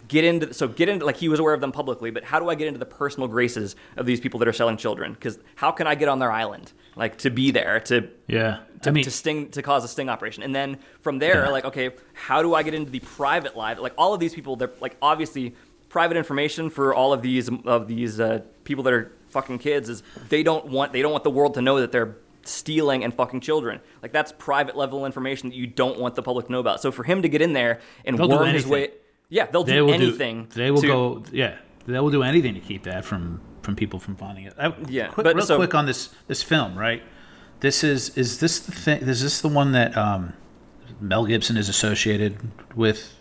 get 0.09 0.24
into 0.24 0.55
so 0.55 0.66
get 0.68 0.88
into 0.88 1.05
like 1.05 1.16
he 1.16 1.28
was 1.28 1.38
aware 1.38 1.53
of 1.53 1.61
them 1.61 1.70
publicly 1.72 2.11
but 2.11 2.24
how 2.24 2.38
do 2.40 2.49
i 2.49 2.55
get 2.55 2.66
into 2.66 2.78
the 2.78 2.86
personal 2.86 3.28
graces 3.28 3.76
of 3.97 4.07
these 4.07 4.20
people 4.20 4.38
that 4.38 4.49
are 4.49 4.53
selling 4.53 4.76
children? 4.76 5.12
Because 5.12 5.38
how 5.55 5.70
can 5.70 5.86
i 5.86 5.95
get 5.95 6.09
on 6.09 6.18
their 6.18 6.32
island? 6.32 6.72
Like 6.97 7.18
to 7.18 7.30
be 7.30 7.51
there 7.51 7.80
to 7.80 8.09
Yeah, 8.26 8.61
to, 8.82 8.90
I 8.90 8.93
mean, 8.93 9.05
to 9.05 9.11
sting 9.11 9.51
to 9.51 9.62
cause 9.62 9.84
a 9.84 9.88
sting 9.88 10.09
operation. 10.09 10.43
And 10.43 10.55
then 10.55 10.78
from 11.01 11.18
there 11.18 11.45
Yeah. 11.45 11.49
like 11.51 11.64
okay 11.66 11.90
how 12.14 12.43
do 12.43 12.55
i 12.55 12.62
get 12.62 12.74
into 12.74 12.90
the 12.90 13.01
private 13.01 13.57
life? 13.57 13.78
Like 13.78 13.95
all 13.99 14.14
of 14.14 14.20
these 14.20 14.34
people 14.34 14.57
they're 14.57 14.72
like 14.80 14.97
obviously 15.03 15.55
private 15.88 16.16
information 16.16 16.70
for 16.70 16.95
all 16.95 17.12
of 17.12 17.20
these 17.20 17.51
of 17.66 17.86
these 17.86 18.18
uh, 18.18 18.40
people 18.64 18.84
that 18.84 18.95
are 18.95 19.12
fucking 19.28 19.59
kids 19.59 19.88
is 19.90 20.03
they 20.30 20.43
don't 20.43 20.66
want 20.66 20.93
they 20.93 21.03
don't 21.03 21.12
want 21.12 21.24
the 21.24 21.30
world 21.30 21.55
to 21.55 21.62
know 21.62 21.80
that 21.80 21.93
they're 21.93 22.16
stealing 22.45 23.05
and 23.05 23.14
fucking 23.14 23.40
children. 23.40 23.80
Like 24.03 24.12
that's 24.12 24.32
private 24.32 24.76
level 24.76 25.07
information 25.07 25.51
that 25.51 25.55
you 25.55 25.66
don't 25.66 25.99
want 25.99 26.14
the 26.14 26.22
public 26.22 26.47
to 26.47 26.53
know 26.53 26.61
about. 26.61 26.80
So 26.80 26.90
for 26.90 27.05
him 27.05 27.22
to 27.22 27.28
get 27.28 27.40
in 27.43 27.53
there 27.53 27.80
and 28.05 28.18
They'll 28.18 28.28
worm 28.28 28.49
his 28.49 28.66
way 28.66 28.90
Yeah, 29.32 29.46
they'll 29.46 29.64
do 29.64 29.86
will 29.86 29.94
anything. 29.94 30.44
Do, 30.50 30.60
they 30.62 30.70
will 30.70 30.82
to- 30.82 30.86
go. 30.86 31.22
Yeah, 31.32 31.56
they 31.86 31.98
will 31.98 32.10
do 32.10 32.22
anything 32.22 32.52
to 32.52 32.60
keep 32.60 32.82
that 32.82 33.02
from 33.02 33.40
from 33.62 33.74
people 33.76 33.98
from 33.98 34.14
finding 34.14 34.44
it. 34.44 34.52
I, 34.58 34.74
Yeah, 34.88 35.06
quick, 35.08 35.24
but 35.24 35.34
real 35.34 35.46
so- 35.46 35.56
quick 35.56 35.74
on 35.74 35.86
this 35.86 36.10
this 36.28 36.42
film, 36.42 36.78
right? 36.78 37.02
This 37.60 37.82
is 37.82 38.10
is 38.18 38.40
this 38.40 38.60
the 38.60 38.72
thing? 38.72 39.00
Is 39.08 39.22
this 39.22 39.40
the 39.40 39.48
one 39.48 39.72
that 39.72 39.96
um, 39.96 40.34
Mel 41.00 41.24
Gibson 41.24 41.56
is 41.56 41.70
associated 41.70 42.36
with? 42.76 43.14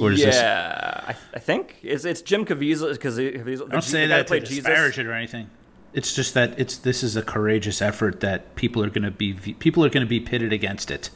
Or 0.00 0.10
is 0.10 0.20
yeah, 0.20 0.26
this- 0.26 0.36
I, 0.42 1.14
I 1.34 1.38
think 1.38 1.76
it's 1.80 2.04
it's 2.04 2.22
Jim 2.22 2.44
Caviezel 2.44 2.92
because 2.92 3.16
Don't 3.16 3.84
say 3.84 4.08
that 4.08 4.26
to 4.26 4.40
disparage 4.40 4.98
it 4.98 5.06
or 5.06 5.12
anything. 5.12 5.48
It's 5.92 6.12
just 6.12 6.34
that 6.34 6.58
it's 6.58 6.76
this 6.76 7.04
is 7.04 7.14
a 7.14 7.22
courageous 7.22 7.80
effort 7.80 8.18
that 8.20 8.56
people 8.56 8.82
are 8.84 8.90
going 8.90 9.04
to 9.04 9.12
be 9.12 9.32
people 9.32 9.84
are 9.84 9.90
going 9.90 10.04
to 10.04 10.10
be 10.10 10.18
pitted 10.18 10.52
against 10.52 10.90
it, 10.90 11.10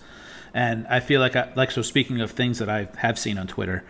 and 0.54 0.86
I 0.86 1.00
feel 1.00 1.20
like 1.20 1.34
I, 1.34 1.52
like 1.56 1.72
so. 1.72 1.82
Speaking 1.82 2.20
of 2.20 2.30
things 2.30 2.60
that 2.60 2.68
I 2.68 2.88
have 2.98 3.18
seen 3.18 3.36
on 3.36 3.46
Twitter, 3.46 3.84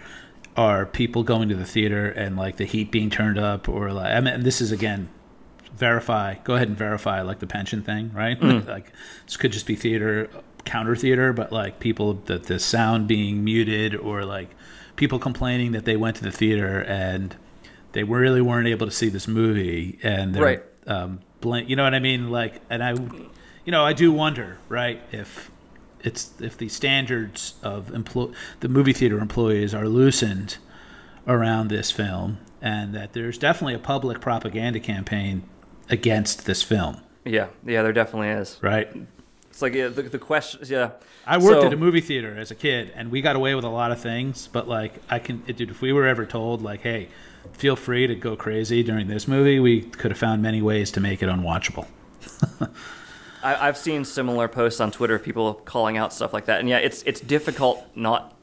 are 0.57 0.85
people 0.87 1.23
going 1.23 1.49
to 1.49 1.55
the 1.55 1.65
theater 1.65 2.07
and 2.11 2.37
like 2.37 2.57
the 2.57 2.65
heat 2.65 2.91
being 2.91 3.11
turned 3.11 3.39
up, 3.39 3.69
or 3.69 3.93
like 3.93 4.13
I 4.15 4.21
mean, 4.21 4.43
this 4.43 4.61
is 4.61 4.73
again 4.73 5.09
verify. 5.75 6.35
Go 6.45 6.55
ahead 6.57 6.69
and 6.69 6.77
verify 6.77 7.23
like 7.23 7.39
the 7.39 7.47
pension 7.47 7.83
thing, 7.83 8.13
right? 8.13 8.41
like 8.43 8.93
this 9.27 9.37
could 9.37 9.53
just 9.53 9.67
be 9.67 9.77
theater 9.77 10.29
counter 10.65 10.95
theater, 10.95 11.33
but 11.33 11.53
like 11.53 11.81
people 11.81 12.15
that 12.27 12.45
the 12.45 12.59
sound 12.59 13.09
being 13.09 13.43
muted 13.45 13.95
or 13.95 14.25
like 14.25 14.51
people 14.97 15.19
complaining 15.19 15.73
that 15.73 15.85
they 15.87 15.97
went 15.97 16.17
to 16.17 16.23
the 16.23 16.31
theater 16.31 16.81
and 16.83 17.35
they 17.93 18.03
really 18.05 18.43
weren't 18.43 18.69
able 18.69 18.87
to 18.87 18.93
see 18.93 19.09
this 19.09 19.27
movie 19.27 19.99
and 20.03 20.35
they're 20.35 20.43
Right. 20.45 20.63
um 20.87 21.21
blank 21.41 21.71
you 21.71 21.77
know 21.77 21.85
what 21.85 21.95
i 21.95 21.99
mean 21.99 22.31
like 22.31 22.61
and 22.69 22.85
i 22.85 22.91
you 23.65 23.73
know 23.73 23.83
i 23.83 23.95
do 23.95 24.13
wonder 24.13 24.59
right 24.69 25.01
if 25.11 25.51
it's 26.03 26.31
if 26.41 26.57
the 26.57 26.69
standards 26.69 27.55
of 27.63 27.93
employ 27.95 28.31
the 28.61 28.69
movie 28.69 28.93
theater 28.93 29.19
employees 29.19 29.75
are 29.75 29.89
loosened 29.89 30.59
around 31.27 31.69
this 31.69 31.91
film 31.91 32.39
and 32.63 32.95
that 32.95 33.13
there's 33.13 33.39
definitely 33.39 33.75
a 33.75 33.79
public 33.79 34.21
propaganda 34.21 34.81
campaign 34.81 35.43
against 35.89 36.47
this 36.47 36.63
film 36.63 37.01
Yeah, 37.25 37.49
yeah, 37.67 37.83
there 37.83 37.93
definitely 37.93 38.29
is. 38.29 38.59
right 38.63 38.89
It's 39.51 39.63
like 39.63 39.75
yeah, 39.75 39.89
the, 39.89 40.03
the 40.03 40.19
question. 40.19 40.61
Yeah, 40.67 40.91
I 41.27 41.37
worked 41.39 41.61
So- 41.63 41.67
at 41.67 41.73
a 41.73 41.77
movie 41.77 42.01
theater 42.01 42.37
as 42.39 42.51
a 42.51 42.55
kid, 42.55 42.93
and 42.95 43.11
we 43.11 43.21
got 43.21 43.37
away 43.37 43.55
with 43.55 43.65
a 43.65 43.69
lot 43.69 43.91
of 43.93 44.01
things. 44.01 44.49
But 44.51 44.69
like, 44.69 44.95
I 45.11 45.19
can, 45.19 45.39
dude, 45.41 45.71
if 45.71 45.83
we 45.83 45.93
were 45.93 46.07
ever 46.07 46.25
told, 46.25 46.63
like, 46.63 46.81
hey, 46.83 47.09
feel 47.53 47.75
free 47.77 48.07
to 48.07 48.15
go 48.15 48.37
crazy 48.37 48.83
during 48.85 49.09
this 49.09 49.27
movie, 49.29 49.59
we 49.61 49.83
could 49.83 50.13
have 50.13 50.19
found 50.19 50.41
many 50.41 50.63
ways 50.63 50.91
to 50.93 51.01
make 51.01 51.21
it 51.23 51.29
unwatchable. 51.29 51.87
I, 53.43 53.68
I've 53.68 53.76
seen 53.76 54.05
similar 54.05 54.49
posts 54.49 54.80
on 54.80 54.91
Twitter 54.91 55.14
of 55.14 55.22
people 55.22 55.55
calling 55.55 55.97
out 55.97 56.12
stuff 56.12 56.32
like 56.32 56.47
that, 56.47 56.61
and 56.61 56.68
yeah, 56.68 56.78
it's 56.78 57.03
it's 57.05 57.20
difficult 57.20 57.84
not 57.95 58.34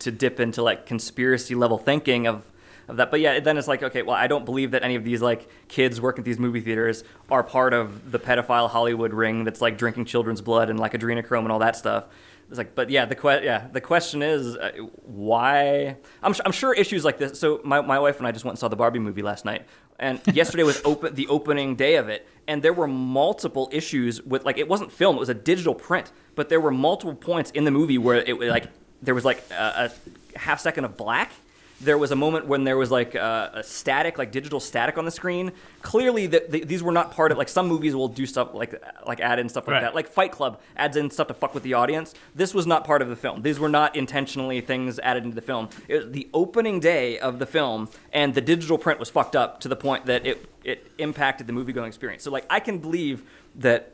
to 0.00 0.10
dip 0.10 0.38
into 0.40 0.62
like 0.62 0.86
conspiracy 0.86 1.54
level 1.54 1.78
thinking 1.78 2.26
of 2.26 2.44
of 2.88 2.96
that. 2.96 3.10
But 3.10 3.20
yeah, 3.20 3.40
then 3.40 3.58
it's 3.58 3.68
like, 3.68 3.82
okay, 3.82 4.02
well, 4.02 4.16
I 4.16 4.26
don't 4.26 4.44
believe 4.44 4.70
that 4.70 4.82
any 4.82 4.94
of 4.94 5.04
these 5.04 5.20
like 5.20 5.48
kids 5.68 6.00
working 6.00 6.22
at 6.22 6.24
these 6.24 6.38
movie 6.38 6.60
theaters 6.60 7.04
are 7.30 7.42
part 7.42 7.74
of 7.74 8.10
the 8.10 8.18
pedophile 8.18 8.70
Hollywood 8.70 9.12
ring 9.12 9.44
that's 9.44 9.60
like 9.60 9.76
drinking 9.76 10.06
children's 10.06 10.40
blood 10.40 10.70
and 10.70 10.78
like 10.78 10.92
adrenochrome 10.92 11.40
and 11.40 11.52
all 11.52 11.58
that 11.60 11.76
stuff. 11.76 12.06
It's 12.48 12.56
like, 12.56 12.74
but 12.74 12.88
yeah, 12.88 13.04
the 13.04 13.14
que- 13.14 13.42
yeah, 13.44 13.68
the 13.70 13.80
question 13.80 14.22
is 14.22 14.56
uh, 14.56 14.72
why? 15.02 15.98
I'm, 16.22 16.32
su- 16.32 16.42
I'm 16.46 16.52
sure 16.52 16.72
issues 16.72 17.04
like 17.04 17.18
this. 17.18 17.38
So 17.38 17.60
my, 17.62 17.82
my 17.82 17.98
wife 17.98 18.16
and 18.18 18.26
I 18.26 18.32
just 18.32 18.42
went 18.44 18.52
and 18.54 18.58
saw 18.58 18.68
the 18.68 18.76
Barbie 18.76 19.00
movie 19.00 19.20
last 19.20 19.44
night, 19.44 19.66
and 19.98 20.20
yesterday 20.32 20.62
was 20.62 20.80
open 20.84 21.14
the 21.14 21.26
opening 21.28 21.76
day 21.76 21.96
of 21.96 22.08
it, 22.08 22.26
and 22.46 22.62
there 22.62 22.72
were 22.72 22.86
multiple 22.86 23.68
issues 23.72 24.22
with 24.22 24.44
like 24.44 24.58
it 24.58 24.68
wasn't 24.68 24.92
film, 24.92 25.16
it 25.16 25.20
was 25.20 25.28
a 25.28 25.34
digital 25.34 25.74
print, 25.74 26.12
but 26.34 26.48
there 26.48 26.60
were 26.60 26.70
multiple 26.70 27.14
points 27.14 27.50
in 27.52 27.64
the 27.64 27.70
movie 27.70 27.98
where 27.98 28.16
it 28.16 28.38
was 28.38 28.48
like 28.48 28.66
there 29.02 29.14
was 29.14 29.24
like 29.24 29.42
a, 29.50 29.90
a 30.34 30.38
half 30.38 30.60
second 30.60 30.84
of 30.84 30.96
black. 30.96 31.32
There 31.80 31.96
was 31.96 32.10
a 32.10 32.16
moment 32.16 32.46
when 32.46 32.64
there 32.64 32.76
was 32.76 32.90
like 32.90 33.14
a, 33.14 33.52
a 33.54 33.62
static, 33.62 34.18
like 34.18 34.32
digital 34.32 34.58
static 34.58 34.98
on 34.98 35.04
the 35.04 35.12
screen. 35.12 35.52
Clearly, 35.80 36.26
that 36.26 36.50
the, 36.50 36.64
these 36.64 36.82
were 36.82 36.90
not 36.90 37.12
part 37.12 37.30
of 37.30 37.38
like 37.38 37.48
some 37.48 37.68
movies 37.68 37.94
will 37.94 38.08
do 38.08 38.26
stuff 38.26 38.52
like 38.52 38.82
like 39.06 39.20
add 39.20 39.38
in 39.38 39.48
stuff 39.48 39.68
like 39.68 39.74
Right. 39.74 39.82
that. 39.82 39.94
Like 39.94 40.08
Fight 40.08 40.32
Club 40.32 40.60
adds 40.76 40.96
in 40.96 41.08
stuff 41.08 41.28
to 41.28 41.34
fuck 41.34 41.54
with 41.54 41.62
the 41.62 41.74
audience. 41.74 42.14
This 42.34 42.52
was 42.52 42.66
not 42.66 42.84
part 42.84 43.00
of 43.00 43.08
the 43.08 43.14
film. 43.14 43.42
These 43.42 43.60
were 43.60 43.68
not 43.68 43.94
intentionally 43.94 44.60
things 44.60 44.98
added 44.98 45.22
into 45.22 45.36
the 45.36 45.40
film. 45.42 45.68
It 45.86 45.96
was 46.04 46.10
the 46.10 46.28
opening 46.34 46.80
day 46.80 47.18
of 47.20 47.38
the 47.38 47.46
film, 47.46 47.88
and 48.12 48.34
the 48.34 48.40
digital 48.40 48.76
print 48.76 48.98
was 48.98 49.08
fucked 49.08 49.36
up 49.36 49.60
to 49.60 49.68
the 49.68 49.76
point 49.76 50.06
that 50.06 50.26
it 50.26 50.44
it 50.64 50.90
impacted 50.98 51.46
the 51.46 51.52
movie 51.52 51.72
going 51.72 51.86
experience. 51.86 52.24
So 52.24 52.32
like 52.32 52.44
I 52.50 52.58
can 52.58 52.78
believe 52.78 53.22
that 53.54 53.92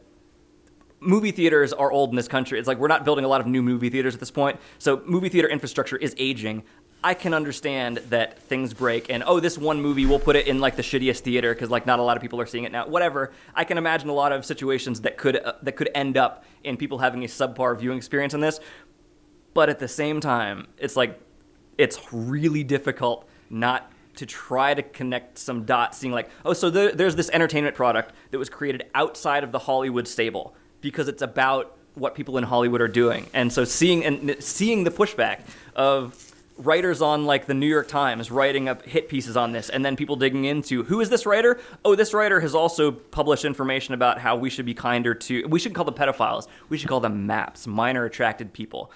movie 1.01 1.33
theaters 1.33 1.75
are 1.75 1.93
old 1.93 2.11
in 2.11 2.17
this 2.17 2.29
country. 2.29 2.59
It's 2.59 2.67
like 2.67 2.79
we're 2.79 2.89
not 2.89 3.05
building 3.05 3.27
a 3.27 3.29
lot 3.29 3.43
of 3.43 3.47
new 3.47 3.63
movie 3.63 3.91
theaters 3.91 4.15
at 4.15 4.21
this 4.21 4.31
point. 4.31 4.59
So 4.79 5.03
movie 5.05 5.29
theater 5.29 5.49
infrastructure 5.49 5.99
is 5.99 6.15
aging. 6.17 6.63
I 7.05 7.13
can 7.13 7.35
understand 7.35 7.99
that 8.09 8.39
things 8.39 8.73
break 8.73 9.11
and 9.11 9.23
oh 9.27 9.39
this 9.39 9.59
one 9.59 9.83
movie 9.83 10.07
we'll 10.07 10.19
put 10.19 10.37
it 10.37 10.47
in 10.47 10.59
like 10.59 10.75
the 10.75 10.83
shittiest 10.83 11.21
theater 11.21 11.55
cuz 11.55 11.69
like 11.69 11.85
not 11.85 11.99
a 11.99 12.03
lot 12.03 12.17
of 12.17 12.23
people 12.23 12.41
are 12.41 12.47
seeing 12.47 12.65
it 12.65 12.73
now. 12.73 12.87
Whatever. 12.87 13.31
I 13.55 13.65
can 13.65 13.77
imagine 13.77 14.09
a 14.09 14.15
lot 14.15 14.33
of 14.33 14.47
situations 14.47 15.03
that 15.03 15.19
could 15.19 15.37
uh, 15.37 15.53
that 15.63 15.73
could 15.73 15.91
end 15.95 16.17
up 16.17 16.45
in 16.65 16.79
people 16.79 16.99
having 16.99 17.23
a 17.23 17.27
subpar 17.27 17.79
viewing 17.79 17.99
experience 17.99 18.33
in 18.33 18.41
this. 18.41 18.59
But 19.53 19.69
at 19.69 19.79
the 19.79 19.87
same 19.87 20.19
time, 20.21 20.67
it's 20.79 20.97
like 20.97 21.21
it's 21.77 22.01
really 22.11 22.65
difficult 22.65 23.29
not 23.51 23.93
to 24.17 24.25
try 24.25 24.73
to 24.73 24.83
connect 24.83 25.39
some 25.39 25.65
dots, 25.65 25.99
seeing 25.99 26.13
like, 26.13 26.31
oh, 26.45 26.53
so 26.53 26.71
there, 26.71 26.93
there's 26.93 27.17
this 27.17 27.29
entertainment 27.31 27.75
product 27.75 28.15
that 28.31 28.39
was 28.39 28.49
created 28.49 28.85
outside 28.95 29.45
of 29.45 29.53
the 29.53 29.59
Hollywood 29.59 30.07
stable 30.07 30.55
because 30.81 31.09
it's 31.09 31.23
about 31.23 31.77
what 31.95 32.15
people 32.15 32.39
in 32.39 32.45
Hollywood 32.45 32.81
are 32.81 32.89
doing, 32.89 33.27
and 33.35 33.53
so 33.53 33.65
seeing 33.65 34.05
and 34.05 34.37
seeing 34.41 34.85
the 34.85 34.91
pushback 34.91 35.41
of 35.77 36.34
writers 36.57 37.03
on 37.03 37.25
like 37.27 37.47
the 37.47 37.55
New 37.55 37.67
York 37.67 37.89
Times 37.89 38.31
writing 38.31 38.69
up 38.69 38.85
hit 38.85 39.09
pieces 39.09 39.37
on 39.37 39.53
this, 39.53 39.69
and 39.71 39.85
then 39.85 39.97
people 39.97 40.17
digging 40.17 40.45
into 40.45 40.85
who 40.85 41.01
is 41.01 41.09
this 41.11 41.27
writer? 41.27 41.59
Oh, 41.85 41.95
this 41.95 42.15
writer 42.15 42.41
has 42.41 42.55
also 42.55 42.91
published 42.93 43.45
information 43.45 43.95
about 43.95 44.19
how 44.19 44.37
we 44.37 44.51
should 44.51 44.67
be 44.67 44.75
kinder 44.75 45.15
to. 45.15 45.47
We 45.49 45.59
should 45.59 45.75
call 45.75 45.85
them 45.85 45.95
pedophiles. 45.95 46.47
We 46.69 46.79
should 46.79 46.89
call 46.89 47.01
them 47.01 47.27
MAPs, 47.27 47.67
minor 47.67 48.05
attracted 48.05 48.53
people. 48.53 48.91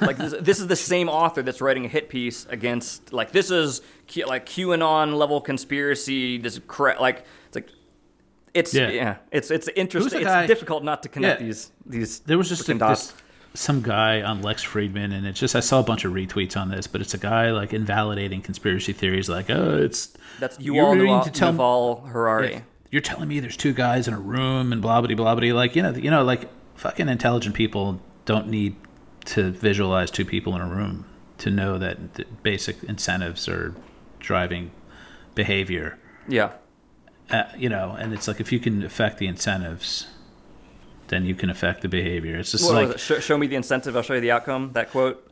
Like 0.00 0.16
this, 0.16 0.34
this 0.40 0.58
is 0.58 0.68
the 0.68 0.76
same 0.76 1.08
author 1.08 1.42
that's 1.42 1.60
writing 1.60 1.84
a 1.84 1.88
hit 1.88 2.08
piece 2.08 2.46
against 2.48 3.12
like 3.12 3.30
this 3.30 3.50
is 3.50 3.82
Q, 4.06 4.26
like 4.26 4.46
QAnon 4.46 5.16
level 5.16 5.40
conspiracy. 5.40 6.38
This 6.38 6.58
cra- 6.66 6.96
like 7.00 7.24
it's 7.48 7.54
like 7.56 7.68
it's 8.54 8.72
Yeah. 8.74 8.88
yeah, 8.88 9.16
it's 9.30 9.50
it's 9.50 9.68
interesting. 9.76 10.22
It's 10.22 10.26
guy- 10.30 10.46
difficult 10.46 10.82
not 10.82 11.02
to 11.02 11.10
connect 11.10 11.40
Yeah. 11.40 11.46
these 11.46 11.72
these. 11.84 12.20
There 12.20 12.38
was 12.38 12.48
just 12.48 12.66
a, 12.68 12.72
frickin' 12.72 12.78
dots. 12.78 13.12
Some 13.56 13.82
guy 13.82 14.22
on 14.22 14.42
Lex 14.42 14.64
Fridman, 14.64 15.12
and 15.14 15.26
it's 15.26 15.40
just 15.40 15.56
I 15.56 15.60
saw 15.60 15.80
a 15.80 15.82
bunch 15.82 16.04
of 16.04 16.12
retweets 16.12 16.56
on 16.56 16.68
this, 16.68 16.86
but 16.86 17.00
it's 17.00 17.14
a 17.14 17.18
guy 17.18 17.50
like 17.50 17.72
invalidating 17.72 18.42
conspiracy 18.42 18.92
theories, 18.92 19.28
like 19.28 19.48
oh, 19.50 19.78
it's 19.82 20.12
That's 20.38 20.60
you 20.60 20.74
you're 20.74 20.86
all 20.86 20.96
willing 20.96 21.24
to 21.24 21.30
tell- 21.30 21.52
Yuval 21.52 22.08
Harari. 22.08 22.52
Yeah, 22.52 22.60
you're 22.90 23.02
telling 23.02 23.28
me 23.28 23.40
there's 23.40 23.56
two 23.56 23.72
guys 23.72 24.06
in 24.06 24.14
a 24.14 24.20
room 24.20 24.72
and 24.72 24.82
blah 24.82 25.00
blah 25.00 25.14
blah 25.14 25.34
blah. 25.34 25.52
Like 25.54 25.74
you 25.74 25.82
know, 25.82 25.90
you 25.92 26.10
know, 26.10 26.22
like 26.22 26.48
fucking 26.74 27.08
intelligent 27.08 27.54
people 27.54 28.00
don't 28.26 28.48
need 28.48 28.76
to 29.26 29.50
visualize 29.52 30.10
two 30.10 30.24
people 30.24 30.54
in 30.54 30.60
a 30.60 30.66
room 30.68 31.06
to 31.38 31.50
know 31.50 31.78
that 31.78 32.14
the 32.14 32.24
basic 32.42 32.82
incentives 32.84 33.48
are 33.48 33.74
driving 34.20 34.70
behavior. 35.34 35.98
Yeah. 36.28 36.52
Uh, 37.30 37.44
you 37.56 37.68
know, 37.68 37.96
and 37.98 38.12
it's 38.12 38.28
like 38.28 38.40
if 38.40 38.52
you 38.52 38.60
can 38.60 38.82
affect 38.84 39.18
the 39.18 39.26
incentives, 39.26 40.06
then 41.08 41.24
you 41.24 41.34
can 41.34 41.50
affect 41.50 41.82
the 41.82 41.88
behavior. 41.88 42.36
It's 42.36 42.52
just 42.52 42.64
What 42.64 42.88
like? 42.88 42.98
Show, 42.98 43.20
show 43.20 43.38
me 43.38 43.46
the 43.46 43.56
incentive, 43.56 43.96
I'll 43.96 44.02
show 44.02 44.14
you 44.14 44.20
the 44.20 44.30
outcome. 44.30 44.72
That 44.72 44.90
quote. 44.90 45.22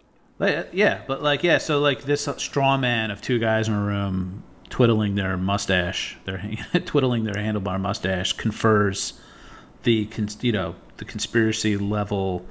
Yeah, 0.40 1.02
but 1.06 1.22
like 1.22 1.42
yeah, 1.42 1.58
so 1.58 1.80
like 1.80 2.02
this 2.02 2.28
straw 2.38 2.76
man 2.76 3.10
of 3.10 3.22
two 3.22 3.38
guys 3.38 3.68
in 3.68 3.74
a 3.74 3.82
room 3.82 4.42
twiddling 4.68 5.14
their 5.14 5.36
mustache, 5.36 6.18
their 6.24 6.42
twiddling 6.84 7.24
their 7.24 7.34
handlebar 7.34 7.80
mustache 7.80 8.32
confers 8.32 9.20
the 9.84 10.08
you 10.40 10.52
know 10.52 10.74
the 10.96 11.04
conspiracy 11.04 11.76
level 11.76 12.44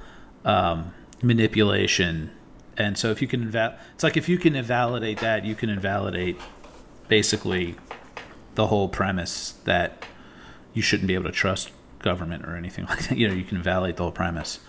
um, 0.44 0.94
manipulation, 1.22 2.30
and 2.78 2.96
so 2.96 3.10
if 3.10 3.20
you 3.20 3.28
can 3.28 3.50
inval- 3.50 3.76
it's 3.94 4.02
like 4.02 4.16
if 4.16 4.28
you 4.28 4.38
can 4.38 4.56
invalidate 4.56 5.20
that, 5.20 5.44
you 5.44 5.54
can 5.54 5.68
invalidate 5.68 6.40
basically 7.08 7.76
the 8.54 8.68
whole 8.68 8.88
premise 8.88 9.52
that 9.64 10.04
you 10.72 10.82
shouldn't 10.82 11.08
be 11.08 11.14
able 11.14 11.24
to 11.24 11.32
trust 11.32 11.70
government 12.04 12.44
or 12.46 12.56
anything 12.56 12.84
like 12.90 13.08
that. 13.08 13.18
You 13.18 13.26
know, 13.28 13.34
you 13.34 13.42
can 13.44 13.56
invalidate 13.56 13.96
the 13.96 14.04
whole 14.04 14.12
premise. 14.12 14.60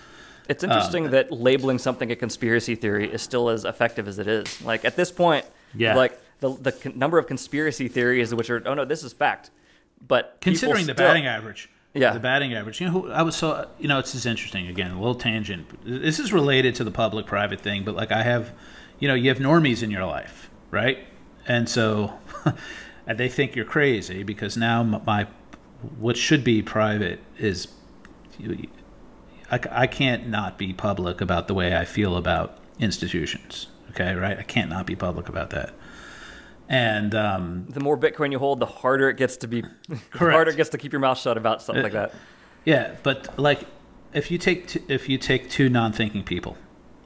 It's 0.50 0.64
Um, 0.64 0.72
interesting 0.72 1.10
that 1.12 1.32
labeling 1.32 1.78
something 1.80 2.12
a 2.12 2.16
conspiracy 2.16 2.76
theory 2.76 3.12
is 3.12 3.22
still 3.22 3.50
as 3.50 3.66
effective 3.66 4.08
as 4.08 4.18
it 4.20 4.28
is. 4.28 4.62
Like 4.64 4.86
at 4.86 4.96
this 4.96 5.12
point, 5.12 5.46
Yeah. 5.76 5.96
like 5.96 6.20
the 6.40 6.50
the 6.50 6.92
number 6.96 7.18
of 7.18 7.28
conspiracy 7.28 7.88
theories 7.88 8.34
which 8.34 8.50
are 8.50 8.62
oh 8.66 8.74
no, 8.74 8.86
this 8.86 9.04
is 9.04 9.14
fact. 9.14 9.52
But 10.08 10.38
considering 10.42 10.86
the 10.88 10.94
still- 10.94 11.08
batting 11.08 11.26
average. 11.28 11.70
Yeah. 11.98 12.12
the 12.12 12.20
batting 12.20 12.54
average. 12.54 12.82
You 12.82 12.88
know, 12.88 12.92
who, 12.92 13.12
I 13.12 13.22
was 13.22 13.36
so 13.38 13.70
you 13.80 13.88
know, 13.88 14.00
it's 14.00 14.12
just 14.12 14.26
interesting. 14.26 14.68
Again, 14.68 14.92
a 14.92 15.00
little 15.00 15.16
tangent. 15.16 15.66
This 15.86 16.20
is 16.20 16.34
related 16.34 16.76
to 16.76 16.84
the 16.84 16.92
public-private 16.92 17.62
thing, 17.62 17.86
but 17.86 17.96
like 17.96 18.12
I 18.12 18.22
have, 18.22 18.52
you 19.00 19.08
know, 19.08 19.14
you 19.16 19.30
have 19.30 19.40
normies 19.40 19.82
in 19.82 19.90
your 19.92 20.04
life, 20.06 20.50
right? 20.72 20.98
And 21.48 21.70
so, 21.70 22.14
and 23.08 23.18
they 23.18 23.30
think 23.30 23.56
you're 23.56 23.66
crazy 23.78 24.24
because 24.24 24.58
now 24.58 24.84
my 24.84 25.26
what 26.00 26.18
should 26.18 26.44
be 26.44 26.62
private 26.62 27.20
is. 27.38 27.68
I, 29.52 29.60
I 29.72 29.88
can't 29.88 30.28
not 30.28 30.58
be 30.58 30.74
public 30.74 31.22
about 31.22 31.48
the 31.48 31.54
way 31.54 31.76
I 31.76 31.86
feel 31.86 32.18
about 32.18 32.58
institutions. 32.80 33.68
Okay, 33.92 34.14
right? 34.14 34.38
I 34.38 34.44
can't 34.44 34.70
not 34.70 34.86
be 34.86 34.96
public 34.96 35.30
about 35.30 35.52
that. 35.52 35.74
And 36.68 37.14
um, 37.14 37.68
The 37.70 37.80
more 37.80 37.98
Bitcoin 37.98 38.32
you 38.32 38.40
hold, 38.40 38.60
the 38.60 38.66
harder 38.66 39.10
it 39.10 39.18
gets 39.18 39.38
to 39.38 39.48
be. 39.48 39.62
the 39.90 40.00
harder 40.18 40.52
it 40.52 40.58
gets 40.58 40.70
to 40.72 40.78
keep 40.78 40.92
your 40.92 41.00
mouth 41.00 41.18
shut 41.20 41.38
about 41.38 41.62
something 41.62 41.84
like 41.84 41.94
that. 41.94 42.14
Yeah, 42.66 42.96
but 43.04 43.38
like 43.38 43.66
if 44.14 44.32
you 44.32 44.38
take 44.38 44.68
t- 44.68 44.82
if 44.88 45.08
you 45.08 45.18
take 45.18 45.50
two 45.50 45.70
non-thinking 45.70 46.24
people, 46.24 46.58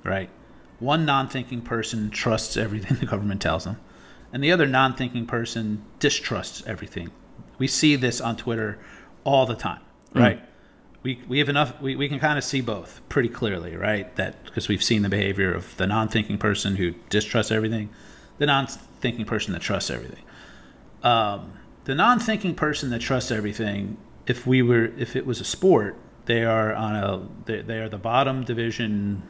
right? 0.03 0.29
One 0.79 1.05
non-thinking 1.05 1.61
person 1.61 2.09
trusts 2.09 2.55
everything 2.55 2.97
the 2.99 3.05
government 3.05 3.41
tells 3.41 3.65
them, 3.65 3.77
and 4.31 4.41
the 4.41 4.51
other 4.51 4.65
non-thinking 4.65 5.25
person 5.25 5.83
distrusts 5.99 6.63
everything. 6.65 7.11
We 7.59 7.67
see 7.67 7.95
this 7.95 8.19
on 8.19 8.37
Twitter 8.37 8.79
all 9.23 9.45
the 9.45 9.55
time, 9.55 9.81
right? 10.13 10.41
We, 11.03 11.21
we 11.27 11.39
have 11.39 11.47
enough 11.47 11.79
we, 11.81 11.95
we 11.95 12.09
can 12.09 12.19
kind 12.19 12.37
of 12.37 12.43
see 12.43 12.59
both 12.61 13.01
pretty 13.07 13.29
clearly 13.29 13.75
right? 13.75 14.13
That 14.15 14.43
because 14.45 14.67
we've 14.67 14.83
seen 14.83 15.03
the 15.03 15.09
behavior 15.09 15.53
of 15.53 15.77
the 15.77 15.87
non-thinking 15.87 16.39
person 16.39 16.75
who 16.75 16.95
distrusts 17.09 17.51
everything 17.51 17.89
the 18.39 18.45
non-thinking 18.45 19.25
person 19.25 19.53
that 19.53 19.61
trusts 19.61 19.91
everything. 19.91 20.23
Um, 21.03 21.53
the 21.85 21.93
non-thinking 21.93 22.55
person 22.55 22.89
that 22.89 23.01
trusts 23.01 23.31
everything 23.31 23.97
if 24.25 24.47
we 24.47 24.61
were 24.61 24.85
if 24.97 25.15
it 25.15 25.25
was 25.25 25.39
a 25.39 25.45
sport 25.45 25.95
they 26.25 26.43
are 26.43 26.73
on 26.73 26.95
a 26.95 27.27
they, 27.45 27.61
they 27.61 27.79
are 27.79 27.89
the 27.89 27.97
bottom 27.97 28.43
division 28.43 29.23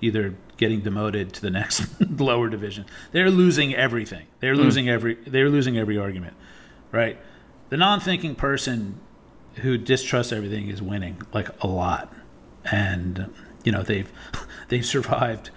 either 0.00 0.34
getting 0.56 0.80
demoted 0.80 1.32
to 1.32 1.40
the 1.40 1.50
next 1.50 1.88
lower 2.20 2.48
division. 2.48 2.84
They're 3.12 3.30
losing 3.30 3.74
everything. 3.74 4.26
They're 4.40 4.56
losing 4.56 4.88
every 4.88 5.14
they're 5.26 5.48
losing 5.48 5.78
every 5.78 5.98
argument 5.98 6.34
right 6.90 7.18
the 7.72 7.78
non-thinking 7.78 8.34
person 8.34 9.00
who 9.54 9.78
distrusts 9.78 10.30
everything 10.30 10.68
is 10.68 10.82
winning 10.82 11.22
like 11.32 11.48
a 11.62 11.66
lot. 11.66 12.12
And 12.70 13.32
you 13.64 13.72
know 13.72 13.82
they've 13.82 14.12
they've 14.68 14.84
survived 14.84 15.48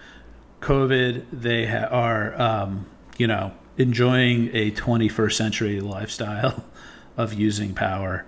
covid. 0.62 1.26
They 1.34 1.66
ha- 1.66 1.90
are 1.92 2.42
um, 2.42 2.86
you 3.18 3.28
know 3.28 3.52
enjoying 3.78 4.50
a 4.56 4.72
21st 4.72 5.34
century 5.34 5.82
lifestyle 5.82 6.64
of 7.18 7.34
using 7.34 7.74
power. 7.74 8.26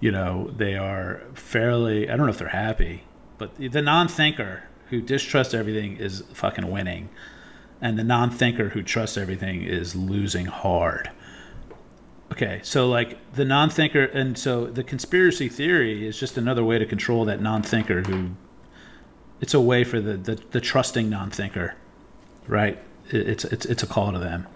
You 0.00 0.10
know 0.10 0.52
they 0.54 0.76
are 0.76 1.22
fairly 1.32 2.10
i 2.10 2.16
don't 2.16 2.26
know 2.26 2.32
if 2.32 2.38
they're 2.38 2.48
happy 2.48 3.04
but 3.38 3.54
the 3.56 3.80
non-thinker 3.80 4.64
who 4.90 5.00
distrusts 5.00 5.54
everything 5.54 5.96
is 5.96 6.22
fucking 6.34 6.70
winning. 6.70 7.08
And 7.80 7.98
the 7.98 8.04
non-thinker 8.04 8.68
who 8.68 8.82
trusts 8.82 9.16
everything 9.16 9.62
is 9.62 9.96
losing 9.96 10.44
hard 10.44 11.10
Okay, 12.32 12.60
so 12.62 12.88
like 12.88 13.18
the 13.34 13.44
non-thinker, 13.44 14.04
and 14.04 14.38
so 14.38 14.64
the 14.66 14.82
conspiracy 14.82 15.48
theory 15.48 16.06
is 16.06 16.18
just 16.18 16.38
another 16.38 16.64
way 16.64 16.78
to 16.78 16.86
control 16.86 17.24
that 17.26 17.42
non-thinker. 17.42 18.02
Who, 18.02 18.30
it's 19.40 19.54
a 19.54 19.60
way 19.60 19.84
for 19.84 20.00
the 20.00 20.16
the, 20.16 20.34
the 20.50 20.60
trusting 20.60 21.10
non-thinker, 21.10 21.74
right? 22.48 22.78
It- 23.10 23.28
It's 23.28 23.44
it's 23.44 23.66
it's 23.66 23.82
a 23.82 23.86
call 23.86 24.12
to 24.12 24.18
them. 24.18 24.46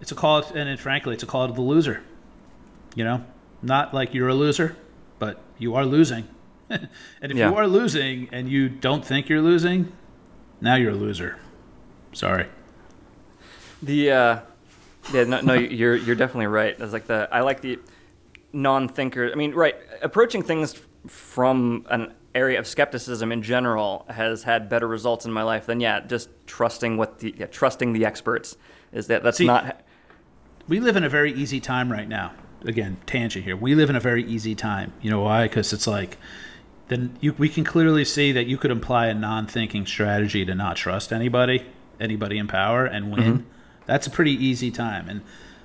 It's 0.00 0.10
a 0.12 0.14
call, 0.16 0.42
and 0.54 0.68
it, 0.68 0.80
frankly, 0.80 1.14
it's 1.14 1.22
a 1.22 1.26
call 1.26 1.46
to 1.46 1.52
the 1.54 1.60
loser. 1.60 2.02
You 2.96 3.04
know, 3.04 3.24
not 3.62 3.94
like 3.94 4.12
you're 4.14 4.28
a 4.28 4.34
loser, 4.34 4.76
but 5.20 5.40
you 5.58 5.74
are 5.76 5.84
losing. 5.86 6.26
and 6.70 6.88
if 7.22 7.36
Yeah. 7.36 7.50
you 7.50 7.56
are 7.56 7.66
losing 7.68 8.28
and 8.32 8.48
you 8.48 8.68
don't 8.68 9.04
think 9.04 9.28
you're 9.28 9.42
losing, 9.42 9.92
now 10.60 10.74
you're 10.74 10.92
a 10.92 10.96
loser. 10.96 11.36
Sorry. 12.12 12.46
The 13.82 14.10
uh, 14.10 14.40
yeah, 15.12 15.24
no, 15.24 15.40
no, 15.40 15.54
you're 15.54 15.96
you're 15.96 16.16
definitely 16.16 16.46
right. 16.46 16.76
It's 16.78 16.92
like 16.92 17.06
the 17.06 17.28
I 17.32 17.40
like 17.40 17.60
the 17.60 17.78
non-thinker. 18.52 19.30
I 19.30 19.34
mean, 19.34 19.54
right, 19.54 19.76
approaching 20.02 20.42
things 20.42 20.80
from 21.06 21.86
an 21.90 22.14
area 22.34 22.58
of 22.58 22.66
skepticism 22.66 23.32
in 23.32 23.42
general 23.42 24.04
has 24.08 24.42
had 24.42 24.68
better 24.68 24.86
results 24.86 25.24
in 25.24 25.32
my 25.32 25.42
life 25.42 25.66
than 25.66 25.80
yeah, 25.80 26.00
just 26.00 26.28
trusting 26.46 26.96
what 26.96 27.18
the 27.20 27.34
yeah, 27.36 27.46
trusting 27.46 27.92
the 27.92 28.04
experts 28.04 28.56
is 28.92 29.06
that 29.08 29.22
that's 29.22 29.38
See- 29.38 29.46
not 29.46 29.82
we 30.68 30.80
live 30.80 30.96
in 30.96 31.04
a 31.04 31.08
very 31.08 31.32
easy 31.32 31.60
time 31.60 31.90
right 31.90 32.08
now. 32.08 32.32
Again, 32.64 32.98
tangent 33.06 33.44
here. 33.44 33.56
We 33.56 33.74
live 33.74 33.88
in 33.88 33.96
a 33.96 34.00
very 34.00 34.24
easy 34.24 34.54
time. 34.54 34.92
You 35.00 35.10
know 35.10 35.20
why? 35.20 35.44
Because 35.44 35.72
it's 35.72 35.86
like, 35.86 36.18
then 36.88 37.16
you, 37.20 37.32
we 37.38 37.48
can 37.48 37.64
clearly 37.64 38.04
see 38.04 38.32
that 38.32 38.46
you 38.46 38.58
could 38.58 38.70
imply 38.70 39.06
a 39.06 39.14
non-thinking 39.14 39.86
strategy 39.86 40.44
to 40.44 40.54
not 40.54 40.76
trust 40.76 41.12
anybody, 41.12 41.64
anybody 41.98 42.36
in 42.36 42.48
power, 42.48 42.84
and 42.84 43.10
win. 43.10 43.38
Mm-hmm. 43.38 43.50
That's 43.88 44.06
a 44.06 44.10
pretty 44.10 44.32
easy 44.32 44.70
time. 44.70 45.08
And 45.08 45.22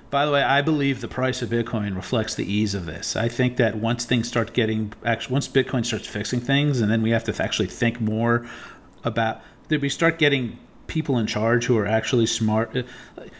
by 0.09 0.25
the 0.25 0.31
way, 0.31 0.41
I 0.41 0.61
believe 0.61 1.01
the 1.01 1.07
price 1.07 1.41
of 1.41 1.49
Bitcoin 1.49 1.95
reflects 1.95 2.33
the 2.35 2.51
ease 2.51 2.73
of 2.73 2.85
this. 2.85 3.15
I 3.15 3.27
think 3.27 3.57
that 3.57 3.77
once 3.77 4.05
things 4.05 4.27
start 4.27 4.53
getting, 4.53 4.93
actually, 5.05 5.33
once 5.33 5.47
Bitcoin 5.47 5.85
starts 5.85 6.07
fixing 6.07 6.39
things, 6.39 6.81
and 6.81 6.89
then 6.89 7.01
we 7.01 7.11
have 7.11 7.25
to 7.25 7.43
actually 7.43 7.67
think 7.67 7.99
more 7.99 8.47
about 9.03 9.41
that 9.67 9.81
we 9.81 9.89
start 9.89 10.17
getting 10.17 10.57
people 10.87 11.17
in 11.17 11.27
charge 11.27 11.65
who 11.65 11.77
are 11.77 11.85
actually 11.85 12.25
smart. 12.25 12.75
Uh, 12.75 12.83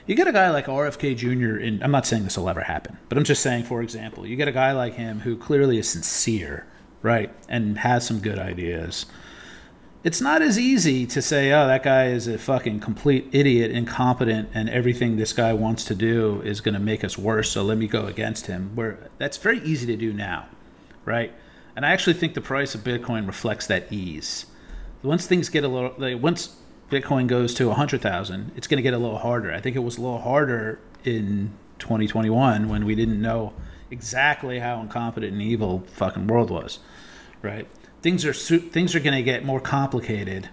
You 0.05 0.15
get 0.15 0.27
a 0.27 0.31
guy 0.31 0.49
like 0.49 0.65
RFK 0.65 1.15
Jr. 1.15 1.63
and 1.63 1.83
I'm 1.83 1.91
not 1.91 2.05
saying 2.05 2.23
this 2.23 2.37
will 2.37 2.49
ever 2.49 2.61
happen, 2.61 2.97
but 3.07 3.17
I'm 3.17 3.23
just 3.23 3.41
saying 3.41 3.63
for 3.63 3.81
example, 3.81 4.25
you 4.25 4.35
get 4.35 4.47
a 4.47 4.51
guy 4.51 4.71
like 4.71 4.95
him 4.95 5.19
who 5.19 5.37
clearly 5.37 5.77
is 5.77 5.87
sincere, 5.87 6.65
right? 7.01 7.33
And 7.47 7.77
has 7.77 8.05
some 8.05 8.19
good 8.19 8.39
ideas. 8.39 9.05
It's 10.03 10.19
not 10.19 10.41
as 10.41 10.59
easy 10.59 11.05
to 11.07 11.21
say, 11.21 11.51
"Oh, 11.53 11.65
that 11.67 11.83
guy 11.83 12.07
is 12.07 12.27
a 12.27 12.37
fucking 12.37 12.81
complete 12.81 13.29
idiot, 13.31 13.71
incompetent, 13.71 14.49
and 14.53 14.69
everything 14.69 15.15
this 15.15 15.31
guy 15.31 15.53
wants 15.53 15.85
to 15.85 15.95
do 15.95 16.41
is 16.43 16.59
going 16.59 16.73
to 16.73 16.79
make 16.79 17.03
us 17.05 17.17
worse, 17.17 17.49
so 17.51 17.63
let 17.63 17.77
me 17.77 17.87
go 17.87 18.05
against 18.05 18.47
him." 18.47 18.71
Where 18.75 18.97
that's 19.17 19.37
very 19.37 19.61
easy 19.61 19.85
to 19.87 19.95
do 19.95 20.11
now, 20.11 20.47
right? 21.05 21.33
And 21.75 21.85
I 21.85 21.91
actually 21.91 22.15
think 22.15 22.33
the 22.33 22.41
price 22.41 22.75
of 22.75 22.81
Bitcoin 22.81 23.25
reflects 23.27 23.65
that 23.67 23.91
ease 23.91 24.45
once 25.03 25.27
things 25.27 25.49
get 25.49 25.63
a 25.63 25.67
little 25.67 25.93
like 25.97 26.21
once 26.21 26.55
bitcoin 26.89 27.27
goes 27.27 27.53
to 27.53 27.69
100000 27.69 28.51
it's 28.55 28.67
going 28.67 28.77
to 28.77 28.81
get 28.81 28.93
a 28.93 28.97
little 28.97 29.17
harder 29.17 29.53
i 29.53 29.59
think 29.59 29.75
it 29.75 29.79
was 29.79 29.97
a 29.97 30.01
little 30.01 30.19
harder 30.19 30.79
in 31.03 31.51
2021 31.79 32.69
when 32.69 32.85
we 32.85 32.95
didn't 32.95 33.21
know 33.21 33.53
exactly 33.91 34.59
how 34.59 34.79
incompetent 34.79 35.33
and 35.33 35.41
evil 35.41 35.83
fucking 35.93 36.27
world 36.27 36.49
was 36.49 36.79
right 37.41 37.67
things 38.03 38.25
are 38.25 38.33
things 38.33 38.93
are 38.93 38.99
going 38.99 39.15
to 39.15 39.23
get 39.23 39.43
more 39.43 39.59
complicated 39.59 40.49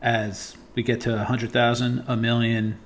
as 0.00 0.56
we 0.74 0.82
get 0.82 1.02
to 1.02 1.10
100000 1.10 2.04
a 2.08 2.16
million 2.16 2.78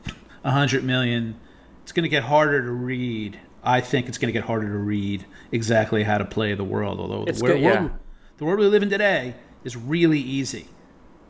100 0.42 0.84
million 0.84 1.36
it's 1.82 1.92
going 1.92 2.02
to 2.02 2.08
get 2.10 2.24
harder 2.24 2.62
to 2.62 2.70
read 2.70 3.38
i 3.62 3.80
think 3.80 4.08
it's 4.08 4.18
going 4.18 4.28
to 4.28 4.32
get 4.32 4.44
harder 4.44 4.66
to 4.66 4.78
read 4.78 5.24
exactly 5.52 6.02
how 6.02 6.18
to 6.18 6.24
play 6.24 6.52
the 6.52 6.64
world 6.64 7.00
although 7.00 7.24
the, 7.24 7.40
wor- 7.40 7.50
good, 7.52 7.60
yeah. 7.60 7.80
world, 7.80 7.90
the 8.36 8.44
world 8.44 8.58
we 8.58 8.66
live 8.66 8.82
in 8.82 8.90
today 8.90 9.34
is 9.64 9.76
really 9.76 10.20
easy 10.20 10.66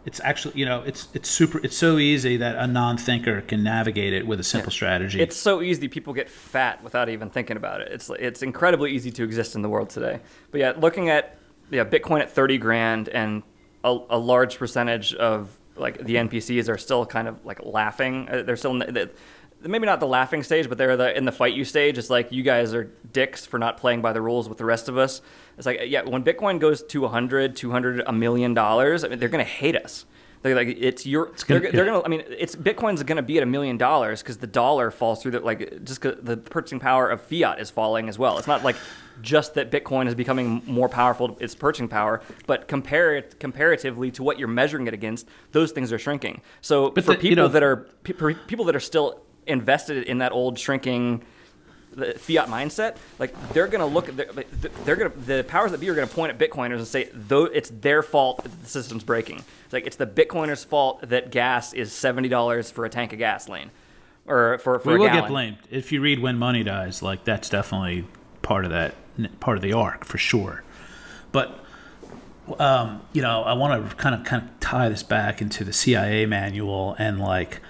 it's 0.06 0.20
actually 0.24 0.58
you 0.58 0.64
know 0.64 0.82
it's 0.82 1.08
it's 1.14 1.28
super 1.28 1.58
it's 1.64 1.76
so 1.76 1.98
easy 1.98 2.36
that 2.38 2.56
a 2.56 2.66
non-thinker 2.66 3.42
can 3.42 3.62
navigate 3.62 4.12
it 4.12 4.26
with 4.26 4.40
a 4.40 4.44
simple 4.44 4.70
strategy 4.70 5.20
It's 5.20 5.36
so 5.36 5.60
easy. 5.60 5.88
People 5.88 6.12
get 6.12 6.30
fat 6.30 6.80
without 6.84 7.08
even 7.08 7.28
thinking 7.28 7.56
about 7.56 7.80
it. 7.80 7.90
It's 7.90 8.08
it's 8.20 8.40
incredibly 8.40 8.92
easy 8.92 9.10
to 9.10 9.24
exist 9.24 9.56
in 9.56 9.62
the 9.62 9.68
world 9.68 9.90
today. 9.90 10.20
But 10.52 10.60
yeah, 10.60 10.74
looking 10.78 11.08
at 11.08 11.40
yeah 11.70 11.84
Bitcoin 11.84 12.20
at 12.20 12.30
thirty 12.30 12.58
grand 12.58 13.08
and 13.08 13.42
a, 13.84 13.98
a 14.10 14.18
large 14.18 14.58
percentage 14.58 15.14
of 15.14 15.56
like 15.76 16.04
the 16.04 16.16
NPCs 16.16 16.68
are 16.68 16.78
still 16.78 17.06
kind 17.06 17.28
of 17.28 17.44
like 17.44 17.64
laughing. 17.64 18.28
Uh, 18.30 18.42
They're 18.42 18.56
still 18.56 18.72
in 18.72 18.78
the, 18.78 19.10
the, 19.60 19.68
maybe 19.68 19.86
not 19.86 20.00
the 20.00 20.06
laughing 20.06 20.42
stage, 20.42 20.68
but 20.68 20.78
they're 20.78 20.96
the 20.96 21.16
in 21.16 21.24
the 21.24 21.32
fight 21.32 21.54
you 21.54 21.64
stage. 21.64 21.98
It's 21.98 22.10
like 22.10 22.32
you 22.32 22.42
guys 22.42 22.74
are 22.74 22.84
dicks 23.12 23.46
for 23.46 23.58
not 23.58 23.76
playing 23.76 24.02
by 24.02 24.12
the 24.12 24.20
rules 24.20 24.48
with 24.48 24.58
the 24.58 24.64
rest 24.64 24.88
of 24.88 24.98
us. 24.98 25.22
It's 25.56 25.66
like 25.66 25.80
yeah, 25.86 26.02
when 26.02 26.24
Bitcoin 26.24 26.58
goes 26.60 26.82
to 26.82 27.00
100, 27.02 27.56
200, 27.56 28.02
a 28.06 28.12
million 28.12 28.54
dollars, 28.54 29.04
I 29.04 29.08
mean, 29.08 29.18
they're 29.18 29.28
gonna 29.28 29.44
hate 29.44 29.76
us. 29.76 30.06
They're 30.46 30.54
like 30.54 30.76
it's 30.78 31.04
your. 31.04 31.26
gonna- 31.46 31.60
they're, 31.60 31.72
they're 31.72 31.84
gonna. 31.84 32.02
I 32.04 32.08
mean, 32.08 32.22
it's 32.28 32.54
Bitcoin's 32.54 33.02
going 33.02 33.16
to 33.16 33.22
be 33.22 33.36
at 33.36 33.42
a 33.42 33.46
million 33.46 33.76
dollars 33.76 34.22
because 34.22 34.36
the 34.38 34.46
dollar 34.46 34.90
falls 34.90 35.22
through 35.22 35.32
the 35.32 35.40
like 35.40 35.84
just 35.84 36.00
the 36.02 36.36
purchasing 36.36 36.78
power 36.80 37.08
of 37.08 37.20
fiat 37.20 37.58
is 37.60 37.70
falling 37.70 38.08
as 38.08 38.18
well. 38.18 38.38
It's 38.38 38.46
not 38.46 38.62
like 38.64 38.76
just 39.22 39.54
that 39.54 39.70
Bitcoin 39.70 40.06
is 40.06 40.14
becoming 40.14 40.62
more 40.66 40.88
powerful, 40.88 41.36
its 41.40 41.54
purchasing 41.54 41.88
power, 41.88 42.20
but 42.46 42.68
compare 42.68 43.16
it 43.16 43.40
comparatively 43.40 44.10
to 44.12 44.22
what 44.22 44.38
you're 44.38 44.46
measuring 44.46 44.86
it 44.86 44.94
against, 44.94 45.26
those 45.52 45.72
things 45.72 45.90
are 45.92 45.98
shrinking. 45.98 46.42
So 46.60 46.90
But 46.90 47.04
for 47.04 47.12
the- 47.14 47.22
you 47.22 47.30
people 47.30 47.44
know- 47.44 47.48
that 47.48 47.62
are 47.62 47.88
for 48.04 48.34
people 48.34 48.64
that 48.66 48.76
are 48.76 48.80
still 48.80 49.22
invested 49.46 50.04
in 50.04 50.18
that 50.18 50.32
old 50.32 50.58
shrinking 50.58 51.22
the 51.96 52.12
fiat 52.18 52.48
mindset, 52.48 52.96
like 53.18 53.34
they're 53.52 53.66
gonna 53.66 53.86
look 53.86 54.08
at 54.08 54.16
the, 54.16 54.70
they're 54.84 54.96
gonna 54.96 55.10
the 55.10 55.44
powers 55.48 55.72
that 55.72 55.80
be 55.80 55.88
are 55.90 55.94
gonna 55.94 56.06
point 56.06 56.30
at 56.30 56.38
Bitcoiners 56.38 56.76
and 56.76 56.86
say 56.86 57.08
though 57.12 57.44
it's 57.46 57.70
their 57.70 58.02
fault 58.02 58.42
that 58.44 58.62
the 58.62 58.68
system's 58.68 59.02
breaking. 59.02 59.38
It's 59.64 59.72
like 59.72 59.86
it's 59.86 59.96
the 59.96 60.06
Bitcoiners' 60.06 60.64
fault 60.64 61.00
that 61.08 61.30
gas 61.30 61.72
is 61.72 61.92
seventy 61.92 62.28
dollars 62.28 62.70
for 62.70 62.84
a 62.84 62.90
tank 62.90 63.12
of 63.12 63.18
gasoline, 63.18 63.70
or 64.26 64.58
for 64.58 64.78
for 64.78 64.90
we 64.90 64.94
a 64.96 64.98
will 64.98 65.06
gallon. 65.06 65.22
get 65.22 65.28
blamed 65.28 65.56
if 65.70 65.90
you 65.90 66.00
read 66.00 66.18
when 66.20 66.38
money 66.38 66.62
dies 66.62 67.02
like 67.02 67.24
that's 67.24 67.48
definitely 67.48 68.04
part 68.42 68.64
of 68.64 68.70
that 68.70 68.94
part 69.40 69.56
of 69.56 69.62
the 69.62 69.72
arc 69.72 70.04
for 70.04 70.18
sure 70.18 70.62
but 71.32 71.64
um, 72.60 73.00
you 73.12 73.22
know 73.22 73.42
i 73.42 73.52
want 73.54 73.88
to 73.90 73.96
kind 73.96 74.14
of 74.14 74.24
kind 74.24 74.42
of 74.44 74.60
tie 74.60 74.88
this 74.88 75.02
back 75.02 75.40
into 75.42 75.64
the 75.64 75.72
cia 75.72 76.26
manual 76.26 76.94
and 76.98 77.18
like 77.20 77.60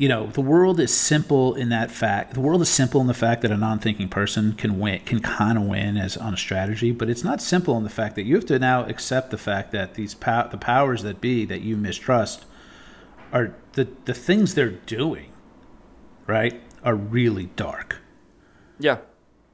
you 0.00 0.08
know 0.08 0.28
the 0.28 0.40
world 0.40 0.80
is 0.80 0.92
simple 0.92 1.54
in 1.54 1.68
that 1.68 1.90
fact 1.90 2.32
the 2.32 2.40
world 2.40 2.62
is 2.62 2.70
simple 2.70 3.02
in 3.02 3.06
the 3.06 3.12
fact 3.12 3.42
that 3.42 3.50
a 3.50 3.56
non-thinking 3.56 4.08
person 4.08 4.54
can 4.54 4.78
win 4.78 4.98
can 5.00 5.20
kind 5.20 5.58
of 5.58 5.64
win 5.64 5.98
as 5.98 6.16
on 6.16 6.32
a 6.32 6.38
strategy 6.38 6.90
but 6.90 7.10
it's 7.10 7.22
not 7.22 7.42
simple 7.42 7.76
in 7.76 7.84
the 7.84 7.90
fact 7.90 8.14
that 8.14 8.22
you 8.22 8.34
have 8.34 8.46
to 8.46 8.58
now 8.58 8.82
accept 8.86 9.30
the 9.30 9.36
fact 9.36 9.72
that 9.72 9.94
these 9.94 10.14
pow- 10.14 10.46
the 10.48 10.56
powers 10.56 11.02
that 11.02 11.20
be 11.20 11.44
that 11.44 11.60
you 11.60 11.76
mistrust 11.76 12.46
are 13.30 13.54
the 13.74 13.86
the 14.06 14.14
things 14.14 14.54
they're 14.54 14.70
doing, 14.70 15.30
right, 16.26 16.60
are 16.82 16.94
really 16.96 17.46
dark 17.56 17.98
Yeah. 18.78 18.98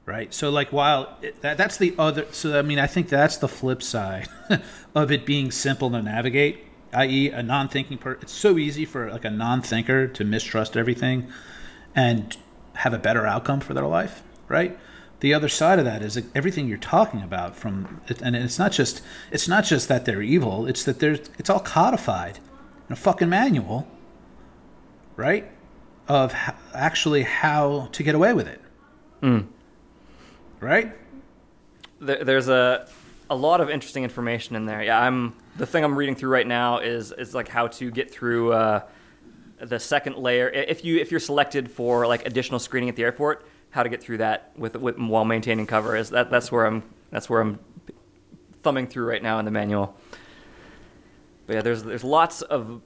right? 0.05 0.33
So 0.33 0.49
like 0.49 0.71
while 0.71 1.17
it, 1.21 1.41
that, 1.41 1.57
that's 1.57 1.77
the 1.77 1.93
other 1.99 2.25
so 2.31 2.57
I 2.57 2.61
mean 2.61 2.79
I 2.79 2.87
think 2.87 3.09
that's 3.09 3.35
the 3.37 3.49
flip 3.49 3.83
side 3.83 4.29
of 4.95 5.11
it 5.11 5.25
being 5.25 5.51
simple 5.51 5.91
to 5.91 6.01
navigate, 6.01 6.63
i.e. 6.93 7.29
a 7.29 7.43
non-thinking 7.43 7.97
per 7.97 8.13
it's 8.13 8.33
so 8.33 8.57
easy 8.57 8.85
for 8.85 9.11
like 9.11 9.25
a 9.25 9.29
non-thinker 9.29 10.07
to 10.07 10.23
mistrust 10.23 10.77
everything 10.77 11.27
and 11.95 12.37
have 12.73 12.93
a 12.93 12.97
better 12.97 13.25
outcome 13.25 13.59
for 13.59 13.73
their 13.73 13.87
life, 13.87 14.23
right? 14.47 14.77
The 15.19 15.33
other 15.33 15.49
side 15.49 15.79
of 15.79 15.85
that 15.85 16.03
is 16.03 16.21
everything 16.35 16.67
you're 16.67 16.77
talking 16.77 17.21
about 17.21 17.55
from 17.55 18.01
and 18.21 18.35
it's 18.35 18.59
not 18.59 18.71
just 18.71 19.01
it's 19.31 19.47
not 19.47 19.63
just 19.63 19.87
that 19.87 20.05
they're 20.05 20.21
evil, 20.21 20.67
it's 20.67 20.83
that 20.83 20.99
there's 20.99 21.29
it's 21.37 21.49
all 21.49 21.59
codified 21.59 22.39
in 22.87 22.93
a 22.93 22.95
fucking 22.95 23.29
manual, 23.29 23.87
right? 25.15 25.49
Of 26.07 26.33
actually 26.73 27.23
how 27.23 27.89
to 27.91 28.03
get 28.03 28.15
away 28.15 28.33
with 28.33 28.47
it 28.47 28.61
mm. 29.21 29.45
right? 30.59 30.93
there, 31.99 32.23
there's 32.23 32.47
a 32.47 32.87
a 33.29 33.35
lot 33.35 33.61
of 33.61 33.69
interesting 33.69 34.03
information 34.03 34.55
in 34.55 34.65
there. 34.65 34.83
Yeah, 34.83 34.99
I'm 34.99 35.35
the 35.57 35.65
thing 35.65 35.83
I'm 35.83 35.97
reading 35.97 36.15
through 36.15 36.29
right 36.29 36.47
now 36.47 36.79
is 36.79 37.11
is 37.11 37.33
like 37.33 37.47
how 37.47 37.67
to 37.67 37.91
get 37.91 38.11
through 38.11 38.53
uh, 38.53 38.81
the 39.59 39.79
second 39.79 40.17
layer. 40.17 40.49
If 40.49 40.85
you 40.85 40.97
if 40.97 41.11
you're 41.11 41.19
selected 41.19 41.69
for 41.69 42.07
like 42.07 42.25
additional 42.25 42.59
screening 42.59 42.89
at 42.89 42.95
the 42.95 43.03
airport, 43.03 43.45
how 43.71 43.83
to 43.83 43.89
get 43.89 44.01
through 44.01 44.17
that 44.17 44.51
with, 44.55 44.75
with 44.75 44.97
while 44.97 45.25
maintaining 45.25 45.67
cover 45.67 45.95
is 45.95 46.09
that 46.11 46.31
that's 46.31 46.51
where 46.51 46.65
I'm 46.65 46.83
that's 47.11 47.29
where 47.29 47.41
I'm 47.41 47.59
thumbing 48.63 48.87
through 48.87 49.05
right 49.07 49.23
now 49.23 49.39
in 49.39 49.45
the 49.45 49.51
manual. 49.51 49.95
But 51.45 51.55
yeah, 51.55 51.61
there's 51.61 51.83
there's 51.83 52.03
lots 52.03 52.41
of 52.41 52.81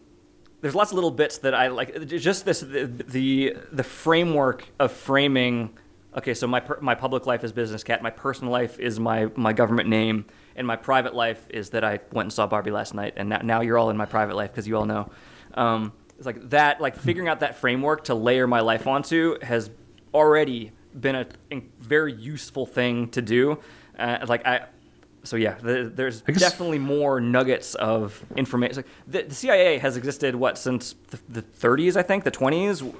there's 0.61 0.75
lots 0.75 0.91
of 0.91 0.95
little 0.95 1.11
bits 1.11 1.39
that 1.39 1.53
I 1.53 1.67
like. 1.67 2.07
Just 2.07 2.45
this 2.45 2.61
the 2.61 2.85
the, 2.85 3.57
the 3.71 3.83
framework 3.83 4.67
of 4.79 4.91
framing. 4.91 5.77
Okay, 6.17 6.33
so 6.33 6.45
my 6.45 6.59
per, 6.59 6.77
my 6.81 6.93
public 6.93 7.25
life 7.25 7.43
is 7.43 7.51
business 7.53 7.83
cat. 7.83 8.03
My 8.03 8.09
personal 8.09 8.51
life 8.51 8.79
is 8.79 8.99
my 8.99 9.29
my 9.35 9.53
government 9.53 9.87
name, 9.87 10.25
and 10.55 10.67
my 10.67 10.75
private 10.75 11.15
life 11.15 11.41
is 11.49 11.69
that 11.69 11.85
I 11.85 11.99
went 12.11 12.25
and 12.25 12.33
saw 12.33 12.47
Barbie 12.47 12.71
last 12.71 12.93
night. 12.93 13.13
And 13.15 13.29
now, 13.29 13.39
now 13.43 13.61
you're 13.61 13.77
all 13.77 13.89
in 13.89 13.97
my 13.97 14.05
private 14.05 14.35
life 14.35 14.51
because 14.51 14.67
you 14.67 14.77
all 14.77 14.85
know. 14.85 15.09
Um, 15.53 15.93
it's 16.17 16.25
like 16.25 16.49
that. 16.49 16.81
Like 16.81 16.97
figuring 16.97 17.29
out 17.29 17.39
that 17.39 17.55
framework 17.57 18.05
to 18.05 18.15
layer 18.15 18.45
my 18.45 18.59
life 18.59 18.87
onto 18.87 19.37
has 19.41 19.69
already 20.13 20.71
been 20.99 21.15
a, 21.15 21.25
a 21.51 21.63
very 21.79 22.13
useful 22.13 22.65
thing 22.65 23.07
to 23.09 23.21
do. 23.21 23.57
Uh, 23.97 24.25
like 24.27 24.45
I. 24.45 24.67
So 25.23 25.37
yeah, 25.37 25.53
the, 25.55 25.89
there's 25.93 26.23
guess- 26.23 26.39
definitely 26.39 26.79
more 26.79 27.21
nuggets 27.21 27.75
of 27.75 28.21
information. 28.35 28.77
Like, 28.77 28.87
the, 29.07 29.21
the 29.29 29.35
CIA 29.35 29.77
has 29.77 29.95
existed 29.95 30.35
what 30.35 30.57
since 30.57 30.95
the, 31.09 31.19
the 31.29 31.41
30s, 31.41 31.95
I 31.95 32.01
think, 32.01 32.23
the 32.23 32.31
20s. 32.31 32.93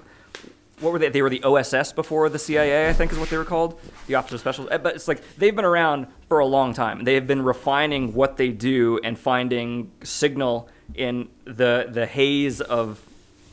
What 0.81 0.91
were 0.93 0.99
they? 0.99 1.09
They 1.09 1.21
were 1.21 1.29
the 1.29 1.43
OSS 1.43 1.93
before 1.93 2.27
the 2.29 2.39
CIA, 2.39 2.89
I 2.89 2.93
think, 2.93 3.11
is 3.11 3.19
what 3.19 3.29
they 3.29 3.37
were 3.37 3.45
called, 3.45 3.79
the 4.07 4.15
Office 4.15 4.33
of 4.33 4.39
Special. 4.41 4.67
eh, 4.71 4.77
But 4.77 4.95
it's 4.95 5.07
like 5.07 5.21
they've 5.37 5.55
been 5.55 5.65
around 5.65 6.07
for 6.27 6.39
a 6.39 6.45
long 6.45 6.73
time. 6.73 7.03
They 7.03 7.13
have 7.15 7.27
been 7.27 7.43
refining 7.43 8.13
what 8.13 8.37
they 8.37 8.49
do 8.51 8.99
and 9.03 9.17
finding 9.17 9.91
signal 10.03 10.67
in 10.95 11.29
the 11.45 11.87
the 11.89 12.05
haze 12.05 12.59
of 12.61 12.99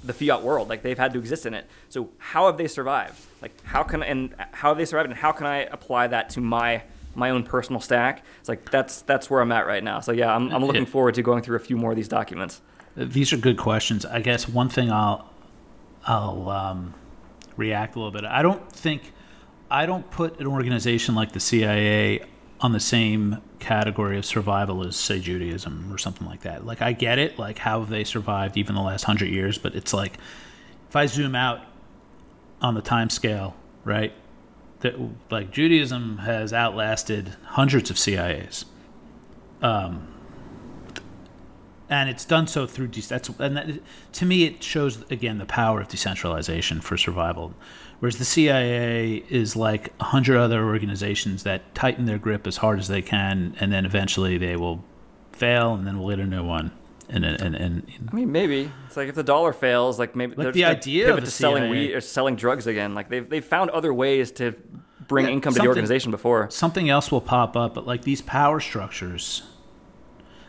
the 0.03 0.13
fiat 0.13 0.43
world. 0.43 0.69
Like 0.69 0.83
they've 0.83 0.99
had 0.99 1.13
to 1.13 1.19
exist 1.19 1.45
in 1.47 1.55
it. 1.55 1.67
So 1.91 2.09
how 2.19 2.47
have 2.47 2.57
they 2.57 2.67
survived? 2.69 3.21
Like 3.43 3.53
how 3.65 3.83
can 3.83 4.03
and 4.03 4.35
how 4.53 4.69
have 4.71 4.79
they 4.79 4.85
survived? 4.87 5.11
And 5.11 5.19
how 5.19 5.33
can 5.33 5.47
I 5.47 5.59
apply 5.65 6.07
that 6.09 6.31
to 6.31 6.41
my 6.41 6.83
my 7.15 7.31
own 7.31 7.43
personal 7.43 7.81
stack? 7.81 8.25
It's 8.41 8.49
like 8.49 8.71
that's 8.71 9.03
that's 9.03 9.29
where 9.29 9.41
I'm 9.43 9.53
at 9.53 9.67
right 9.67 9.85
now. 9.85 10.01
So 10.01 10.13
yeah, 10.13 10.35
I'm 10.35 10.51
I'm 10.51 10.65
looking 10.65 10.87
forward 10.87 11.15
to 11.17 11.23
going 11.23 11.43
through 11.43 11.57
a 11.57 11.61
few 11.61 11.77
more 11.77 11.91
of 11.91 11.97
these 11.97 12.09
documents. 12.09 12.63
These 12.97 13.33
are 13.33 13.37
good 13.37 13.59
questions. 13.59 14.07
I 14.07 14.21
guess 14.21 14.49
one 14.49 14.69
thing 14.71 14.91
I'll 14.91 15.29
I'll 16.07 16.49
um, 16.49 16.95
react 17.59 17.97
a 17.97 17.99
little 17.99 18.13
bit. 18.13 18.25
I 18.25 18.41
don't 18.41 18.73
think 18.73 19.13
I 19.71 19.85
don't 19.85 20.11
put 20.11 20.41
an 20.41 20.47
organization 20.47 21.15
like 21.15 21.33
the 21.33 21.41
CIA 21.41 22.25
on 22.61 22.73
the 22.73 22.81
same 22.81 23.43
category 23.59 24.17
of 24.17 24.25
survival 24.25 24.87
as 24.87 24.97
say 24.97 25.21
Judaism 25.21 25.93
or 25.93 25.99
something 25.99 26.27
like 26.27 26.43
that. 26.43 26.65
Like 26.65 26.81
I 26.81 26.93
get 26.93 27.19
it, 27.19 27.39
like 27.39 27.59
how 27.59 27.81
have 27.81 27.91
they 27.91 28.05
survived 28.05 28.57
even 28.57 28.75
the 28.75 28.81
last 28.81 29.05
hundred 29.05 29.29
years, 29.29 29.59
but 29.59 29.75
it's 29.75 29.93
like 29.93 30.15
if 30.89 30.97
I 30.97 31.05
zoom 31.07 31.35
out 31.35 31.61
on 32.63 32.75
the 32.75 32.83
time 32.83 33.11
scale, 33.11 33.55
right? 33.85 34.13
That 34.81 34.95
like 35.31 35.51
Judaism 35.51 36.19
has 36.19 36.53
outlasted 36.53 37.37
hundreds 37.45 37.91
of 37.91 37.97
CIAs 37.97 38.65
um, 39.61 40.07
and 41.91 42.09
it's 42.11 42.25
done 42.25 42.47
so 42.47 42.67
through 42.67 42.87
de- 42.89 43.01
that's 43.01 43.29
and 43.39 43.57
that, 43.57 43.67
to 44.13 44.27
me 44.27 44.45
it 44.45 44.63
shows 44.63 45.03
again 45.11 45.39
the 45.39 45.47
power 45.47 45.81
of 45.81 45.89
decentralization 45.89 46.81
for 46.81 46.97
survival 46.97 47.55
whereas 48.01 48.19
the 48.19 48.25
CIA 48.25 49.25
is 49.29 49.57
like 49.57 49.93
a 50.01 50.05
hundred 50.05 50.39
other 50.39 50.65
organizations 50.65 51.43
that 51.45 51.75
tighten 51.75 52.05
their 52.05 52.19
grip 52.19 52.47
as 52.47 52.59
hard 52.59 52.79
as 52.79 52.89
they 52.89 53.03
can 53.03 53.57
and 53.61 53.73
then 53.73 53.85
eventually 53.85 54.39
they 54.39 54.57
will 54.57 54.85
fail 55.33 55.75
and 55.75 55.87
then 55.87 55.99
we'll 55.99 56.11
get 56.11 56.19
a 56.21 56.27
new 56.27 56.45
one 56.45 56.71
and 57.11 57.25
and, 57.25 57.41
and, 57.41 57.55
and 57.55 58.09
I 58.13 58.15
mean, 58.15 58.31
maybe 58.31 58.71
it's 58.87 58.97
like 58.99 59.09
if 59.09 59.15
the 59.15 59.23
dollar 59.23 59.55
fails, 59.55 59.99
like 59.99 60.15
maybe 60.15 60.35
Like 60.37 60.53
the 60.53 60.67
idea 60.67 61.05
of 61.05 61.13
pivot 61.13 61.25
the 61.25 61.31
to 61.31 61.37
selling 61.37 61.63
CIA. 61.63 61.71
weed 61.71 61.95
or 61.95 62.03
selling 62.03 62.37
drugs 62.37 62.67
again. 62.67 62.95
Like 62.95 63.09
they've 63.09 63.27
they've 63.27 63.43
found 63.43 63.71
other 63.71 63.95
ways 63.95 64.31
to 64.33 64.55
bring 65.07 65.25
Yeah, 65.25 65.33
income 65.33 65.55
to 65.55 65.61
the 65.63 65.69
organization 65.69 66.11
before. 66.11 66.51
something 66.51 66.91
else 66.91 67.11
will 67.11 67.23
pop 67.23 67.57
up 67.57 67.73
but 67.73 67.87
like 67.87 68.03
these 68.03 68.21
power 68.21 68.61
structures 68.61 69.43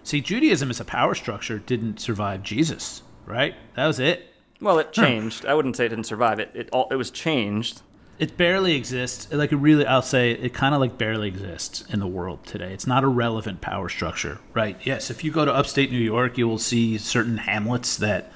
see 0.10 0.22
Judaism 0.22 0.70
as 0.70 0.80
a 0.80 0.86
power 0.86 1.14
structure 1.16 1.60
didn't 1.60 2.00
survive 2.00 2.44
Jesus 2.44 3.04
right 3.26 3.56
that 3.76 3.88
was 3.88 4.00
it 4.00 4.26
Well, 4.62 4.78
it 4.80 4.92
changed. 4.92 5.46
I 5.46 5.54
wouldn't 5.54 5.76
say 5.78 5.86
it 5.86 5.90
didn't 5.90 6.06
survive. 6.14 6.40
It 6.40 6.52
it 6.54 6.70
all 6.74 6.88
it 6.92 6.96
was 6.96 7.12
changed. 7.12 7.82
it 8.18 8.36
barely 8.36 8.76
exists. 8.76 9.32
Like 9.32 9.54
it 9.54 9.56
really, 9.68 9.86
I'll 9.86 10.02
say 10.02 10.32
it 10.32 10.54
kind 10.54 10.76
of 10.76 10.82
like 10.82 10.98
barely 10.98 11.30
exists 11.30 11.86
in 11.94 12.00
the 12.02 12.08
world 12.08 12.40
today. 12.46 12.74
It's 12.74 12.86
not 12.88 13.06
a 13.06 13.08
relevant 13.08 13.62
power 13.62 13.88
structure, 13.88 14.40
right? 14.54 14.76
Yes, 14.84 15.10
if 15.10 15.24
you 15.24 15.32
go 15.32 15.46
to 15.46 15.54
upstate 15.54 15.90
New 15.92 16.06
York, 16.16 16.38
you 16.38 16.46
will 16.50 16.58
see 16.58 16.98
certain 16.98 17.38
hamlets 17.38 17.96
that, 17.98 18.32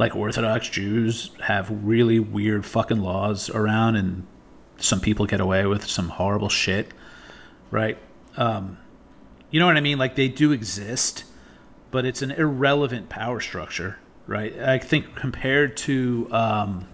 like 0.00 0.16
Orthodox 0.16 0.68
Jews, 0.68 1.30
have 1.40 1.70
really 1.70 2.18
weird 2.18 2.66
fucking 2.66 2.98
laws 3.00 3.48
around, 3.50 3.94
and 3.94 4.26
some 4.78 5.00
people 5.00 5.26
get 5.26 5.40
away 5.40 5.64
with 5.66 5.86
some 5.86 6.08
horrible 6.08 6.48
shit, 6.48 6.90
right? 7.70 7.96
Um, 8.36 8.78
you 9.50 9.60
know 9.60 9.66
what 9.66 9.76
I 9.76 9.80
mean? 9.80 9.98
Like 9.98 10.16
they 10.16 10.28
do 10.28 10.52
exist, 10.52 11.24
but 11.90 12.04
it's 12.04 12.22
an 12.22 12.30
irrelevant 12.30 13.08
power 13.08 13.40
structure, 13.40 13.98
right? 14.26 14.58
I 14.58 14.78
think 14.78 15.14
compared 15.16 15.76
to. 15.78 16.28
Um, 16.30 16.88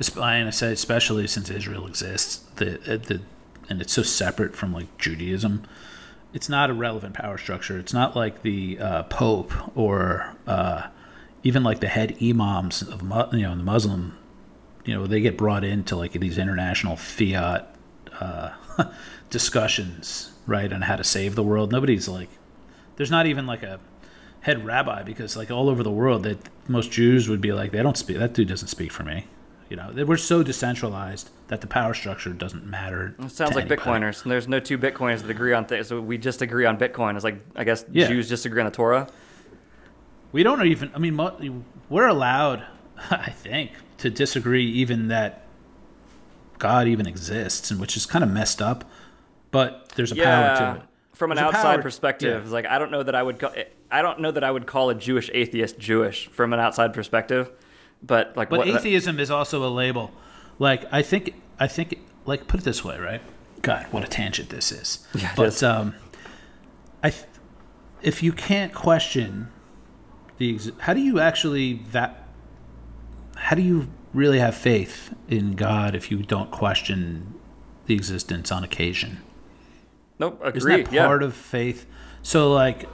and 0.00 0.46
I 0.46 0.50
say 0.50 0.72
especially 0.72 1.26
since 1.26 1.50
Israel 1.50 1.86
exists, 1.86 2.36
the 2.56 2.76
uh, 2.94 2.96
the 2.98 3.20
and 3.68 3.80
it's 3.80 3.92
so 3.92 4.02
separate 4.02 4.54
from 4.56 4.72
like 4.72 4.96
Judaism. 4.98 5.64
It's 6.32 6.48
not 6.48 6.70
a 6.70 6.74
relevant 6.74 7.14
power 7.14 7.38
structure. 7.38 7.78
It's 7.78 7.92
not 7.92 8.14
like 8.14 8.42
the 8.42 8.78
uh, 8.78 9.02
Pope 9.04 9.52
or 9.76 10.34
uh, 10.46 10.88
even 11.42 11.62
like 11.62 11.80
the 11.80 11.88
head 11.88 12.16
imams 12.22 12.82
of 12.82 13.02
you 13.32 13.42
know 13.42 13.56
the 13.56 13.62
Muslim. 13.62 14.16
You 14.84 14.94
know 14.94 15.06
they 15.06 15.20
get 15.20 15.36
brought 15.36 15.64
into 15.64 15.96
like 15.96 16.12
these 16.12 16.38
international 16.38 16.96
fiat 16.96 17.74
uh, 18.20 18.50
discussions, 19.30 20.32
right, 20.48 20.72
on 20.72 20.82
how 20.82 20.96
to 20.96 21.04
save 21.04 21.36
the 21.36 21.42
world. 21.44 21.70
Nobody's 21.70 22.08
like, 22.08 22.28
there's 22.96 23.10
not 23.12 23.26
even 23.26 23.46
like 23.46 23.62
a 23.62 23.78
head 24.40 24.64
rabbi 24.64 25.02
because 25.04 25.36
like 25.36 25.50
all 25.50 25.68
over 25.68 25.82
the 25.84 25.90
world 25.90 26.22
that 26.24 26.38
most 26.68 26.90
Jews 26.90 27.28
would 27.28 27.40
be 27.40 27.52
like 27.52 27.70
they 27.72 27.82
don't 27.82 27.96
speak 27.96 28.18
that 28.18 28.32
dude 28.34 28.48
doesn't 28.48 28.68
speak 28.68 28.90
for 28.92 29.02
me. 29.04 29.26
You 29.68 29.76
know, 29.76 29.92
they- 29.92 30.04
we're 30.04 30.16
so 30.16 30.42
decentralized 30.42 31.28
that 31.48 31.60
the 31.60 31.66
power 31.66 31.92
structure 31.92 32.32
doesn't 32.32 32.64
matter. 32.66 33.14
It 33.18 33.30
sounds 33.30 33.54
like 33.54 33.66
anybody. 33.66 33.76
Bitcoiners. 33.82 34.22
And 34.22 34.32
there's 34.32 34.48
no 34.48 34.58
two 34.60 34.78
Bitcoiners 34.78 35.20
that 35.22 35.30
agree 35.30 35.52
on 35.52 35.66
things. 35.66 35.88
So 35.88 36.00
we 36.00 36.16
just 36.18 36.40
agree 36.42 36.64
on 36.64 36.78
Bitcoin. 36.78 37.14
It's 37.14 37.24
like 37.24 37.40
I 37.54 37.64
guess 37.64 37.84
Yeah. 37.92 38.08
Jews 38.08 38.28
disagree 38.28 38.60
on 38.60 38.66
the 38.66 38.72
Torah. 38.72 39.08
We 40.32 40.42
don't 40.42 40.66
even. 40.66 40.90
I 40.94 40.98
mean, 40.98 41.64
we're 41.88 42.06
allowed, 42.06 42.64
I 43.10 43.30
think, 43.30 43.72
to 43.98 44.10
disagree 44.10 44.64
even 44.64 45.08
that 45.08 45.42
God 46.58 46.86
even 46.88 47.06
exists, 47.06 47.70
and 47.70 47.80
which 47.80 47.96
is 47.96 48.04
kind 48.06 48.22
of 48.24 48.30
messed 48.30 48.60
up. 48.60 48.84
But 49.50 49.90
there's 49.96 50.12
a 50.12 50.16
power 50.16 50.22
to 50.56 50.62
Yeah. 50.62 50.74
it. 50.76 50.82
From 51.14 51.32
an 51.32 51.36
There's 51.36 51.48
outside 51.52 51.82
perspective, 51.82 52.44
yeah. 52.46 52.52
like 52.52 52.66
I 52.66 52.78
don't 52.78 52.92
know 52.92 53.02
that 53.02 53.14
I 53.16 53.22
would. 53.24 53.40
Call, 53.40 53.52
I 53.90 54.02
don't 54.02 54.20
know 54.20 54.30
that 54.30 54.44
I 54.44 54.50
would 54.52 54.66
call 54.66 54.90
a 54.90 54.94
Jewish 54.94 55.28
atheist 55.34 55.76
Jewish 55.78 56.28
from 56.28 56.52
an 56.52 56.60
outside 56.60 56.92
perspective. 56.94 57.50
But 58.04 58.36
like, 58.36 58.50
But 58.50 58.58
what, 58.60 58.68
atheism 58.68 59.18
is 59.18 59.28
also 59.28 59.66
a 59.66 59.70
label. 59.70 60.12
Like 60.60 60.84
I 60.92 61.02
think 61.02 61.34
I 61.58 61.66
think 61.66 61.98
like 62.24 62.46
put 62.46 62.60
it 62.60 62.62
this 62.64 62.84
way, 62.84 62.98
right? 63.00 63.20
God, 63.62 63.86
what 63.90 64.04
a 64.04 64.06
tangent 64.06 64.50
this 64.50 64.70
is. 64.70 65.04
Yeah, 65.16 65.32
but 65.34 65.48
is. 65.48 65.62
um, 65.64 65.96
I 67.02 67.10
th- 67.10 67.24
if 68.02 68.22
you 68.22 68.30
can't 68.32 68.72
question 68.72 69.48
the 70.36 70.54
ex- 70.54 70.70
how 70.78 70.94
do 70.94 71.00
you 71.00 71.18
actually 71.18 71.82
that 71.90 72.28
how 73.34 73.56
do 73.56 73.62
you 73.62 73.88
really 74.14 74.38
have 74.38 74.54
faith 74.54 75.12
in 75.28 75.56
God 75.56 75.96
if 75.96 76.12
you 76.12 76.22
don't 76.22 76.52
question 76.52 77.34
the 77.86 77.94
existence 77.94 78.52
on 78.52 78.62
occasion? 78.62 79.18
Nope, 80.18 80.40
agree. 80.42 80.74
Isn't 80.74 80.84
that 80.84 80.92
yeah. 80.92 81.06
part 81.06 81.22
of 81.22 81.34
faith? 81.34 81.86
So 82.22 82.52
like, 82.52 82.88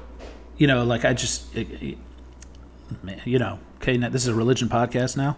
you 0.56 0.66
know, 0.66 0.84
like 0.84 1.04
I 1.04 1.14
just, 1.14 1.54
you 1.54 3.38
know, 3.38 3.58
okay, 3.76 3.96
now 3.96 4.08
this 4.08 4.22
is 4.22 4.28
a 4.28 4.34
religion 4.34 4.68
podcast 4.68 5.16
now, 5.16 5.36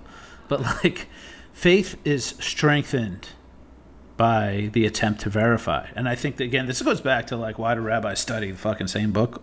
but 0.49 0.61
like 0.85 1.07
faith 1.53 1.97
is 2.05 2.35
strengthened 2.41 3.29
by 4.17 4.71
the 4.73 4.87
attempt 4.87 5.21
to 5.23 5.31
verify. 5.31 5.87
And 5.95 6.09
I 6.09 6.15
think 6.15 6.37
that 6.37 6.45
again, 6.45 6.67
this 6.67 6.83
goes 6.83 7.01
back 7.01 7.29
to 7.29 7.37
like 7.37 7.59
why 7.59 7.75
do 7.75 7.81
rabbis 7.81 8.21
study 8.21 8.51
the 8.51 8.59
fucking 8.59 8.89
same 8.89 9.13
book 9.13 9.43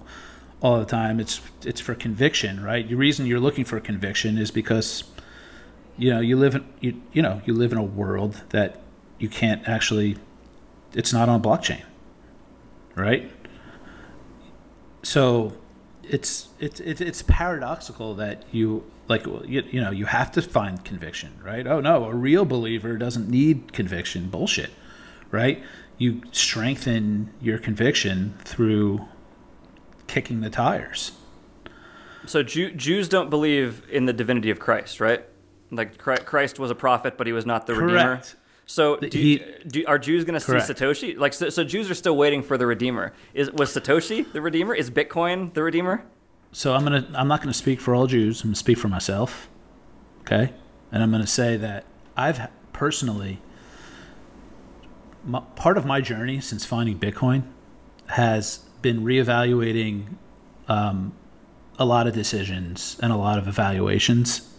all 0.61 0.79
the 0.79 0.85
time? 0.85 1.19
It's 1.19 1.39
it's 1.63 1.79
for 1.79 1.95
conviction, 1.95 2.63
right? 2.63 2.87
The 2.87 2.95
reason 2.95 3.25
you're 3.25 3.39
looking 3.39 3.65
for 3.65 3.79
conviction 3.79 4.37
is 4.37 4.51
because 4.51 5.03
you 5.97 6.09
know 6.09 6.19
you 6.19 6.37
live 6.37 6.55
in 6.55 6.65
you 6.79 7.01
you 7.13 7.21
know 7.21 7.41
you 7.45 7.53
live 7.53 7.71
in 7.71 7.77
a 7.77 7.83
world 7.83 8.41
that 8.49 8.81
you 9.19 9.29
can't 9.29 9.67
actually 9.67 10.17
it's 10.93 11.13
not 11.13 11.29
on 11.29 11.41
blockchain 11.41 11.83
right? 12.95 13.31
So 15.03 15.53
it's 16.03 16.49
it's 16.59 16.79
it's, 16.79 17.01
it's 17.01 17.21
paradoxical 17.23 18.15
that 18.15 18.43
you 18.51 18.83
like 19.07 19.25
you, 19.25 19.63
you 19.69 19.81
know 19.81 19.91
you 19.91 20.05
have 20.05 20.31
to 20.33 20.41
find 20.41 20.83
conviction 20.83 21.39
right? 21.43 21.65
Oh 21.65 21.79
no 21.79 22.05
a 22.05 22.13
real 22.13 22.45
believer 22.45 22.97
doesn't 22.97 23.29
need 23.29 23.73
conviction. 23.73 24.29
Bullshit 24.29 24.71
right? 25.33 25.63
You 25.97 26.21
strengthen 26.31 27.33
your 27.41 27.57
conviction 27.57 28.35
through 28.45 29.05
kicking 30.07 30.41
the 30.41 30.49
tires. 30.49 31.11
So 32.25 32.43
Jew, 32.43 32.71
Jews 32.71 33.09
don't 33.09 33.29
believe 33.29 33.83
in 33.89 34.05
the 34.05 34.13
divinity 34.13 34.51
of 34.51 34.59
Christ, 34.59 35.01
right? 35.01 35.25
Like 35.71 35.97
Christ 35.97 36.59
was 36.59 36.71
a 36.71 36.75
prophet, 36.75 37.17
but 37.17 37.25
he 37.25 37.33
was 37.33 37.45
not 37.45 37.65
the 37.65 37.73
redeemer. 37.73 38.21
So 38.65 38.97
do, 38.97 39.17
he- 39.17 39.43
do, 39.67 39.83
are 39.87 39.99
Jews 39.99 40.23
going 40.23 40.35
to 40.35 40.39
see 40.39 40.53
Satoshi? 40.53 41.17
Like 41.17 41.33
so, 41.33 41.49
so 41.49 41.63
Jews 41.63 41.89
are 41.91 41.95
still 41.95 42.15
waiting 42.15 42.41
for 42.41 42.57
the 42.57 42.65
redeemer. 42.65 43.13
Is 43.33 43.51
was 43.51 43.73
Satoshi 43.75 44.31
the 44.31 44.41
redeemer? 44.41 44.73
Is 44.73 44.89
Bitcoin 44.89 45.53
the 45.53 45.63
redeemer? 45.63 46.03
So 46.51 46.73
I'm 46.73 46.83
gonna 46.83 47.07
I'm 47.15 47.27
not 47.27 47.41
gonna 47.41 47.53
speak 47.53 47.81
for 47.81 47.95
all 47.95 48.07
Jews. 48.07 48.41
I'm 48.41 48.49
gonna 48.49 48.55
speak 48.55 48.77
for 48.77 48.87
myself. 48.87 49.49
Okay, 50.21 50.53
and 50.91 51.03
I'm 51.03 51.11
gonna 51.11 51.27
say 51.27 51.57
that 51.57 51.85
I've 52.15 52.47
personally 52.71 53.41
my, 55.25 55.39
part 55.55 55.77
of 55.77 55.85
my 55.85 55.99
journey 56.01 56.39
since 56.39 56.65
finding 56.65 56.99
Bitcoin 56.99 57.43
has 58.07 58.59
been 58.81 59.03
reevaluating 59.03 60.05
um, 60.67 61.13
a 61.79 61.85
lot 61.85 62.07
of 62.07 62.13
decisions 62.13 62.97
and 63.01 63.11
a 63.11 63.15
lot 63.15 63.37
of 63.39 63.47
evaluations 63.47 64.52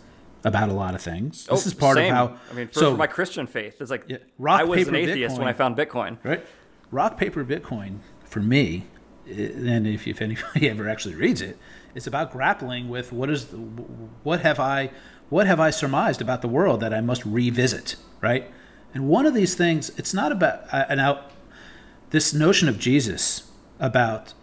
about 0.44 0.68
a 0.68 0.72
lot 0.72 0.94
of 0.94 1.00
things. 1.02 1.46
This 1.46 1.64
Oh, 1.64 1.68
is 1.68 1.74
part 1.74 1.96
same. 1.96 2.12
of 2.12 2.16
how. 2.30 2.36
I 2.50 2.54
mean, 2.54 2.68
for, 2.68 2.74
so 2.80 2.90
for 2.92 2.96
my 2.98 3.06
Christian 3.06 3.46
faith, 3.46 3.80
it's 3.80 3.90
like 3.90 4.04
Yeah, 4.06 4.18
rock, 4.38 4.60
I 4.60 4.64
was 4.64 4.86
an 4.86 4.94
paper, 4.94 5.10
atheist 5.10 5.38
when 5.38 5.48
I 5.48 5.52
found 5.52 5.76
Bitcoin. 5.76 6.18
right, 6.24 6.44
rock 6.90 7.16
paper 7.16 7.44
Bitcoin 7.44 7.98
for 8.24 8.40
me, 8.40 8.86
and 9.26 9.86
if, 9.86 10.06
if 10.06 10.20
anybody 10.20 10.68
ever 10.70 10.88
actually 10.88 11.14
reads 11.14 11.40
it, 11.40 11.58
it's 11.94 12.06
about 12.06 12.32
grappling 12.32 12.88
with 12.88 13.12
what 13.12 13.30
is 13.30 13.46
the, 13.46 13.56
what 13.56 14.40
have 14.40 14.60
I 14.60 14.90
what 15.30 15.46
have 15.46 15.58
I 15.60 15.70
surmised 15.70 16.20
about 16.20 16.42
the 16.42 16.48
world 16.48 16.80
that 16.80 16.92
I 16.92 17.00
must 17.00 17.24
revisit, 17.24 17.96
right? 18.20 18.50
And 18.92 19.08
one 19.08 19.26
of 19.26 19.34
these 19.34 19.54
things, 19.54 19.90
it's 19.98 20.12
not 20.14 20.30
about 20.30 20.72
uh, 20.72 20.94
now 20.94 21.24
this 22.10 22.32
notion 22.34 22.68
of 22.68 22.78
Jesus 22.78 23.50
about 23.80 24.34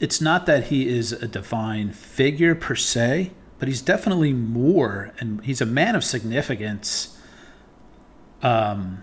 it's 0.00 0.20
not 0.20 0.44
that 0.46 0.64
he 0.64 0.88
is 0.88 1.12
a 1.12 1.28
divine 1.28 1.92
figure 1.92 2.54
per 2.54 2.74
se, 2.74 3.30
but 3.64 3.68
he's 3.70 3.80
definitely 3.80 4.34
more, 4.34 5.14
and 5.20 5.42
he's 5.42 5.62
a 5.62 5.64
man 5.64 5.96
of 5.96 6.04
significance. 6.04 7.16
Um, 8.42 9.02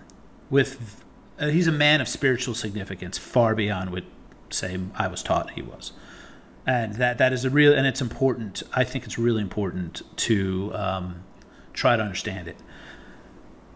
with 0.50 1.04
uh, 1.40 1.48
he's 1.48 1.66
a 1.66 1.72
man 1.72 2.00
of 2.00 2.06
spiritual 2.06 2.54
significance, 2.54 3.18
far 3.18 3.56
beyond 3.56 3.90
what, 3.90 4.04
say, 4.50 4.78
I 4.94 5.08
was 5.08 5.20
taught 5.24 5.50
he 5.50 5.62
was, 5.62 5.90
and 6.64 6.94
that 6.94 7.18
that 7.18 7.32
is 7.32 7.44
a 7.44 7.50
real, 7.50 7.74
and 7.74 7.88
it's 7.88 8.00
important. 8.00 8.62
I 8.72 8.84
think 8.84 9.02
it's 9.04 9.18
really 9.18 9.42
important 9.42 10.02
to 10.18 10.70
um, 10.76 11.24
try 11.72 11.96
to 11.96 12.02
understand 12.04 12.46
it. 12.46 12.56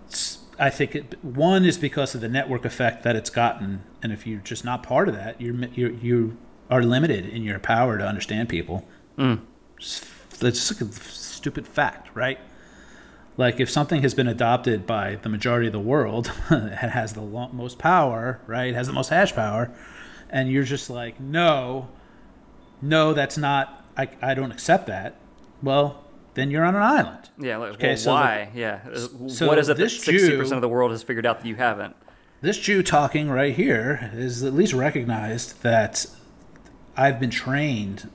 It's- 0.07 0.39
I 0.57 0.71
think 0.71 0.95
it, 0.95 1.17
one 1.25 1.65
is 1.65 1.79
because 1.79 2.15
of 2.15 2.21
the 2.21 2.29
network 2.29 2.65
effect 2.65 3.03
that 3.03 3.17
it's 3.17 3.29
gotten, 3.29 3.83
and 4.05 4.13
if 4.13 4.25
you're 4.25 4.39
just 4.39 4.65
not 4.65 4.85
part 4.85 5.09
of 5.09 5.17
that, 5.17 5.41
you're 5.41 5.57
you 5.75 5.99
you 6.01 6.37
are 6.71 6.85
limited 6.85 7.27
in 7.27 7.43
your 7.43 7.59
power 7.59 7.99
to 7.99 8.07
understand 8.07 8.49
people. 8.49 8.87
It's 10.43 10.69
just 10.69 10.81
a 10.81 10.93
stupid 10.93 11.67
fact, 11.67 12.11
right? 12.15 12.39
Like 13.37 13.61
if 13.61 13.71
something 13.71 14.03
has 14.03 14.15
been 14.15 14.29
adopted 14.29 14.87
by 14.87 15.17
the 15.17 15.29
majority 15.29 15.67
of 15.67 15.73
the 15.73 15.81
world, 15.81 16.33
it 16.51 16.73
has 16.91 17.13
the 17.13 17.21
most 17.23 17.79
power, 17.79 18.41
right? 18.47 18.69
It 18.69 18.75
has 18.75 18.87
the 18.87 18.93
most 18.93 19.09
hash 19.11 19.35
power, 19.35 19.71
and 20.31 20.51
you're 20.51 20.65
just 20.65 20.89
like, 20.91 21.21
no, 21.21 21.89
no, 22.81 23.13
that's 23.13 23.37
not. 23.39 23.85
I 23.97 24.09
I 24.23 24.35
don't 24.35 24.53
accept 24.53 24.87
that. 24.87 25.17
Well, 25.63 26.05
then 26.35 26.51
you're 26.51 26.65
on 26.65 26.75
an 26.77 26.83
island. 26.83 27.31
Yeah. 27.39 27.57
Like, 27.59 27.75
Okay, 27.75 27.89
well, 27.89 27.97
so 27.97 28.11
the- 28.11 28.15
why? 28.15 28.51
yeah. 28.55 28.81
Uh, 28.91 29.29
so 29.29 29.47
what 29.47 29.59
is 29.59 29.69
it 29.69 29.77
that 29.77 29.83
this 29.83 30.03
sixty 30.03 30.29
Jew- 30.31 30.39
percent 30.39 30.57
of 30.57 30.63
the 30.63 30.69
world 30.69 30.91
has 30.91 31.03
figured 31.03 31.27
out 31.27 31.41
that 31.41 31.47
you 31.49 31.57
haven't? 31.57 31.95
this 32.43 32.59
Jew 32.59 32.83
talking 32.83 33.31
right 33.31 33.55
here 33.55 34.11
is 34.15 34.45
at 34.45 34.53
least 34.55 34.73
recognized 34.75 35.63
that 35.63 36.05
I've 36.97 37.19
been 37.19 37.31
trained 37.31 38.11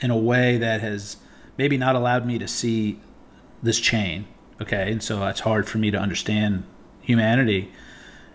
in 0.00 0.10
a 0.10 0.16
way 0.16 0.58
that 0.58 0.80
has 0.82 1.16
maybe 1.58 1.76
not 1.76 1.94
allowed 1.94 2.26
me 2.26 2.38
to 2.38 2.48
see 2.48 3.00
this 3.62 3.78
chain. 3.78 4.26
Okay, 4.60 4.92
and 4.92 5.02
so 5.02 5.26
it's 5.26 5.40
hard 5.40 5.68
for 5.68 5.78
me 5.78 5.90
to 5.90 5.98
understand 5.98 6.64
humanity 7.00 7.70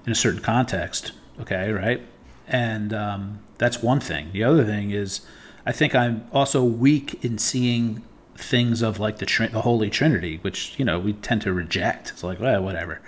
in 0.05 0.11
a 0.11 0.15
certain 0.15 0.41
context. 0.41 1.11
Okay, 1.39 1.71
right? 1.71 2.01
And 2.47 2.93
um, 2.93 3.39
that's 3.57 3.81
one 3.81 3.99
thing. 3.99 4.31
The 4.31 4.43
other 4.43 4.65
thing 4.65 4.91
is, 4.91 5.21
I 5.65 5.71
think 5.71 5.95
I'm 5.95 6.27
also 6.31 6.63
weak 6.63 7.23
in 7.23 7.37
seeing 7.37 8.03
things 8.35 8.81
of 8.81 8.99
like 8.99 9.17
the 9.17 9.25
tr- 9.25 9.47
the 9.47 9.61
Holy 9.61 9.89
Trinity, 9.89 10.37
which 10.41 10.77
you 10.77 10.85
know 10.85 10.99
we 10.99 11.13
tend 11.13 11.41
to 11.43 11.53
reject. 11.53 12.11
It's 12.11 12.23
like, 12.23 12.39
well, 12.39 12.63
whatever. 12.63 13.01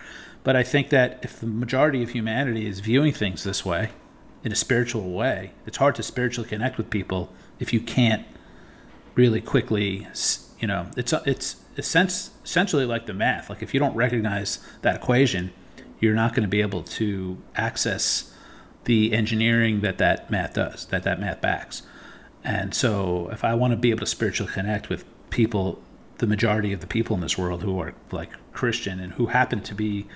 But 0.43 0.55
I 0.55 0.63
think 0.63 0.89
that 0.89 1.19
if 1.21 1.39
the 1.39 1.47
majority 1.47 2.01
of 2.01 2.09
humanity 2.09 2.65
is 2.65 2.79
viewing 2.79 3.13
things 3.13 3.43
this 3.43 3.65
way, 3.65 3.89
in 4.43 4.51
a 4.51 4.55
spiritual 4.55 5.11
way, 5.11 5.51
it's 5.65 5.77
hard 5.77 5.95
to 5.95 6.03
spiritually 6.03 6.49
connect 6.49 6.77
with 6.77 6.89
people 6.89 7.31
if 7.59 7.73
you 7.73 7.81
can't 7.81 8.25
really 9.19 9.41
quickly, 9.41 10.07
you 10.61 10.67
know, 10.67 10.87
it's 10.95 11.11
it's 11.25 11.57
essentially 11.77 12.85
like 12.85 13.05
the 13.05 13.13
math. 13.13 13.49
Like 13.49 13.61
if 13.61 13.73
you 13.73 13.79
don't 13.79 13.95
recognize 13.95 14.59
that 14.81 14.95
equation, 14.95 15.51
you're 15.99 16.15
not 16.15 16.33
going 16.33 16.43
to 16.43 16.49
be 16.49 16.61
able 16.61 16.83
to 16.83 17.37
access 17.55 18.33
the 18.85 19.11
engineering 19.11 19.81
that 19.81 19.97
that 19.97 20.31
math 20.31 20.53
does, 20.53 20.85
that 20.85 21.03
that 21.03 21.19
math 21.19 21.41
backs. 21.41 21.83
And 22.45 22.73
so, 22.73 23.27
if 23.33 23.43
I 23.43 23.53
want 23.53 23.71
to 23.71 23.77
be 23.77 23.89
able 23.89 23.99
to 23.99 24.05
spiritually 24.05 24.51
connect 24.53 24.87
with 24.87 25.03
people, 25.29 25.81
the 26.19 26.27
majority 26.27 26.71
of 26.71 26.79
the 26.79 26.87
people 26.87 27.13
in 27.13 27.21
this 27.21 27.37
world 27.37 27.61
who 27.61 27.77
are 27.81 27.93
like 28.11 28.31
Christian 28.53 29.01
and 29.01 29.11
who 29.13 29.25
happen 29.25 29.59
to 29.63 29.75
be 29.75 30.07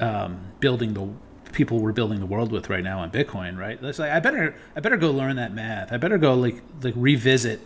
um, 0.00 0.40
building 0.60 0.94
the 0.94 1.06
people 1.52 1.78
we're 1.78 1.92
building 1.92 2.20
the 2.20 2.26
world 2.26 2.50
with 2.50 2.70
right 2.70 2.82
now 2.82 3.00
on 3.00 3.10
Bitcoin, 3.10 3.58
right? 3.58 3.78
It's 3.82 3.98
like 3.98 4.10
I 4.10 4.20
better 4.20 4.54
I 4.74 4.80
better 4.80 4.96
go 4.96 5.10
learn 5.10 5.36
that 5.36 5.52
math. 5.52 5.92
I 5.92 5.98
better 5.98 6.16
go 6.16 6.32
like 6.32 6.62
like 6.82 6.94
revisit 6.96 7.60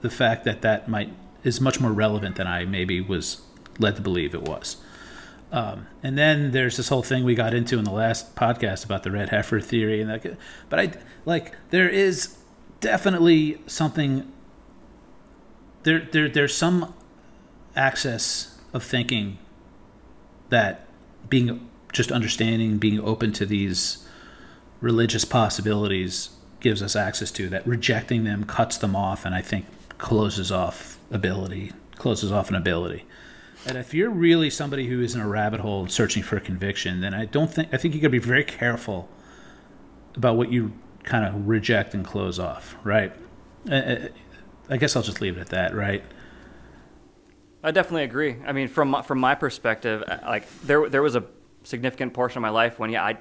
the 0.00 0.10
fact 0.10 0.44
that 0.44 0.62
that 0.62 0.88
might 0.88 1.12
is 1.44 1.60
much 1.60 1.80
more 1.80 1.92
relevant 1.92 2.36
than 2.36 2.46
I 2.46 2.64
maybe 2.64 3.00
was 3.00 3.40
led 3.78 3.96
to 3.96 4.02
believe 4.02 4.34
it 4.34 4.42
was. 4.42 4.76
Um, 5.50 5.86
and 6.02 6.18
then 6.18 6.50
there's 6.50 6.76
this 6.76 6.88
whole 6.88 7.02
thing 7.02 7.24
we 7.24 7.34
got 7.34 7.54
into 7.54 7.78
in 7.78 7.84
the 7.84 7.92
last 7.92 8.36
podcast 8.36 8.84
about 8.84 9.02
the 9.02 9.10
red 9.10 9.30
heifer 9.30 9.60
theory 9.60 10.00
and 10.00 10.10
that. 10.10 10.36
But 10.68 10.80
I 10.80 10.92
like 11.24 11.54
there 11.70 11.88
is 11.88 12.36
definitely 12.80 13.60
something. 13.66 14.30
There 15.84 16.06
there 16.12 16.28
there's 16.28 16.54
some 16.54 16.94
access 17.74 18.58
of 18.72 18.84
thinking 18.84 19.38
that 20.50 20.86
being 21.30 21.68
just 21.92 22.12
understanding, 22.12 22.78
being 22.78 23.00
open 23.00 23.32
to 23.32 23.46
these 23.46 24.06
religious 24.80 25.24
possibilities 25.24 26.30
gives 26.60 26.82
us 26.82 26.94
access 26.94 27.30
to 27.30 27.48
that 27.48 27.66
rejecting 27.66 28.24
them 28.24 28.44
cuts 28.44 28.78
them 28.78 28.94
off 28.94 29.24
and 29.24 29.34
I 29.34 29.40
think 29.40 29.64
closes 29.98 30.50
off 30.50 30.98
ability, 31.10 31.72
closes 31.96 32.32
off 32.32 32.48
an 32.48 32.56
ability. 32.56 33.04
And 33.66 33.76
if 33.76 33.92
you're 33.92 34.10
really 34.10 34.50
somebody 34.50 34.86
who 34.86 35.02
is 35.02 35.14
in 35.14 35.20
a 35.20 35.28
rabbit 35.28 35.60
hole 35.60 35.88
searching 35.88 36.22
for 36.22 36.38
conviction, 36.40 37.00
then 37.00 37.12
I 37.12 37.24
don't 37.26 37.52
think 37.52 37.68
I 37.72 37.76
think 37.76 37.94
you 37.94 38.00
got 38.00 38.06
to 38.06 38.10
be 38.10 38.18
very 38.18 38.44
careful 38.44 39.08
about 40.14 40.36
what 40.36 40.50
you 40.50 40.72
kind 41.02 41.24
of 41.24 41.48
reject 41.48 41.94
and 41.94 42.04
close 42.04 42.38
off, 42.38 42.76
right? 42.84 43.12
Uh, 43.70 43.96
I 44.70 44.76
guess 44.76 44.94
I'll 44.96 45.02
just 45.02 45.20
leave 45.20 45.36
it 45.36 45.40
at 45.40 45.48
that, 45.50 45.74
right? 45.74 46.02
I 47.62 47.70
definitely 47.72 48.04
agree. 48.04 48.36
I 48.46 48.52
mean, 48.52 48.68
from 48.68 48.90
my- 48.90 49.02
from 49.02 49.18
my 49.18 49.34
perspective, 49.34 50.04
uh, 50.06 50.18
like 50.22 50.48
there 50.62 50.88
there 50.88 51.02
was 51.02 51.16
a 51.16 51.24
significant 51.64 52.14
portion 52.14 52.38
of 52.38 52.42
my 52.42 52.50
life 52.50 52.78
when 52.78 52.90
yeah, 52.90 53.04
I 53.04 53.18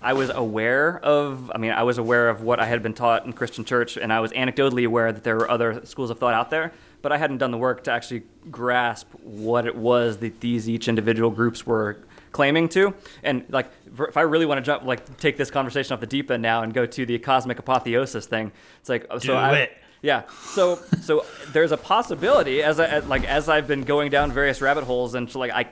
I 0.00 0.12
was 0.12 0.30
aware 0.30 0.98
of. 1.00 1.50
I 1.54 1.58
mean, 1.58 1.72
I 1.72 1.82
was 1.82 1.98
aware 1.98 2.28
of 2.28 2.42
what 2.42 2.60
I 2.60 2.66
had 2.66 2.82
been 2.82 2.94
taught 2.94 3.26
in 3.26 3.32
Christian 3.32 3.64
church, 3.64 3.96
and 3.96 4.12
I 4.12 4.20
was 4.20 4.32
anecdotally 4.32 4.86
aware 4.86 5.12
that 5.12 5.24
there 5.24 5.36
were 5.36 5.50
other 5.50 5.84
schools 5.84 6.10
of 6.10 6.18
thought 6.18 6.34
out 6.34 6.50
there. 6.50 6.72
But 7.00 7.12
I 7.12 7.16
hadn't 7.16 7.38
done 7.38 7.52
the 7.52 7.58
work 7.58 7.84
to 7.84 7.92
actually 7.92 8.24
grasp 8.50 9.08
what 9.22 9.66
it 9.66 9.76
was 9.76 10.18
that 10.18 10.40
these 10.40 10.68
each 10.68 10.88
individual 10.88 11.30
groups 11.30 11.64
were 11.64 11.98
claiming 12.32 12.68
to. 12.70 12.94
And 13.22 13.44
like, 13.50 13.70
if 13.98 14.16
I 14.16 14.22
really 14.22 14.46
want 14.46 14.58
to 14.58 14.62
jump, 14.62 14.84
like, 14.84 15.16
take 15.18 15.36
this 15.36 15.50
conversation 15.50 15.94
off 15.94 16.00
the 16.00 16.06
deep 16.06 16.30
end 16.30 16.42
now 16.42 16.62
and 16.62 16.74
go 16.74 16.86
to 16.86 17.06
the 17.06 17.18
cosmic 17.18 17.58
apotheosis 17.58 18.26
thing, 18.26 18.52
it's 18.80 18.88
like, 18.88 19.06
so 19.10 19.18
Do 19.18 19.32
I, 19.34 19.52
it. 19.58 19.78
Yeah. 20.02 20.22
So 20.42 20.76
so 21.02 21.26
there's 21.48 21.72
a 21.72 21.76
possibility 21.76 22.62
as 22.62 22.78
I 22.78 23.00
like 23.00 23.24
as 23.24 23.48
I've 23.48 23.66
been 23.66 23.82
going 23.82 24.10
down 24.10 24.30
various 24.30 24.60
rabbit 24.60 24.84
holes 24.84 25.14
and 25.14 25.32
like 25.34 25.50
I 25.50 25.66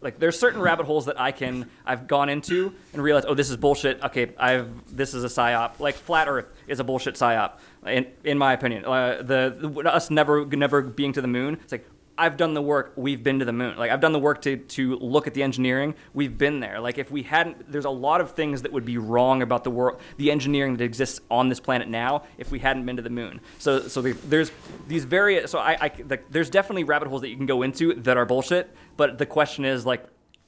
like 0.00 0.18
there's 0.18 0.38
certain 0.38 0.60
rabbit 0.60 0.86
holes 0.86 1.06
that 1.06 1.20
I 1.20 1.32
can 1.32 1.68
I've 1.84 2.06
gone 2.06 2.28
into 2.28 2.72
and 2.92 3.02
realized 3.02 3.26
oh 3.28 3.34
this 3.34 3.50
is 3.50 3.56
bullshit. 3.56 4.02
Okay, 4.02 4.32
I've 4.38 4.68
this 4.94 5.14
is 5.14 5.24
a 5.24 5.28
psyop. 5.28 5.80
Like 5.80 5.94
flat 5.94 6.28
Earth 6.28 6.46
is 6.66 6.80
a 6.80 6.84
bullshit 6.84 7.14
psyop 7.14 7.58
in 7.86 8.06
in 8.24 8.38
my 8.38 8.52
opinion. 8.52 8.84
Uh, 8.84 9.22
the, 9.22 9.56
the 9.58 9.94
us 9.94 10.10
never 10.10 10.44
never 10.46 10.82
being 10.82 11.12
to 11.12 11.20
the 11.20 11.28
moon. 11.28 11.58
It's 11.62 11.72
like 11.72 11.86
I've 12.18 12.36
done 12.36 12.52
the 12.54 12.60
work. 12.62 12.92
We've 12.96 13.22
been 13.22 13.38
to 13.38 13.44
the 13.44 13.52
moon. 13.52 13.76
Like 13.78 13.90
I've 13.90 14.00
done 14.00 14.12
the 14.12 14.18
work 14.18 14.42
to 14.42 14.56
to 14.56 14.96
look 14.96 15.26
at 15.26 15.34
the 15.34 15.42
engineering. 15.42 15.94
We've 16.12 16.36
been 16.36 16.60
there. 16.60 16.80
Like 16.80 16.98
if 16.98 17.10
we 17.10 17.22
hadn't, 17.22 17.70
there's 17.70 17.84
a 17.84 17.90
lot 17.90 18.20
of 18.20 18.32
things 18.32 18.62
that 18.62 18.72
would 18.72 18.84
be 18.84 18.98
wrong 18.98 19.40
about 19.42 19.62
the 19.64 19.70
world, 19.70 20.00
the 20.16 20.30
engineering 20.30 20.76
that 20.76 20.84
exists 20.84 21.20
on 21.30 21.48
this 21.48 21.60
planet 21.60 21.88
now, 21.88 22.24
if 22.36 22.50
we 22.50 22.58
hadn't 22.58 22.84
been 22.86 22.96
to 22.96 23.02
the 23.02 23.10
moon. 23.10 23.40
So 23.58 23.86
so 23.88 24.02
the, 24.02 24.12
there's 24.12 24.50
these 24.88 25.04
various. 25.04 25.50
So 25.50 25.58
I, 25.60 25.76
I 25.80 25.88
the, 25.90 26.18
there's 26.30 26.50
definitely 26.50 26.84
rabbit 26.84 27.08
holes 27.08 27.20
that 27.22 27.28
you 27.28 27.36
can 27.36 27.46
go 27.46 27.62
into 27.62 27.94
that 27.94 28.16
are 28.16 28.26
bullshit. 28.26 28.74
But 28.96 29.18
the 29.18 29.26
question 29.26 29.64
is 29.64 29.86
like, 29.86 30.04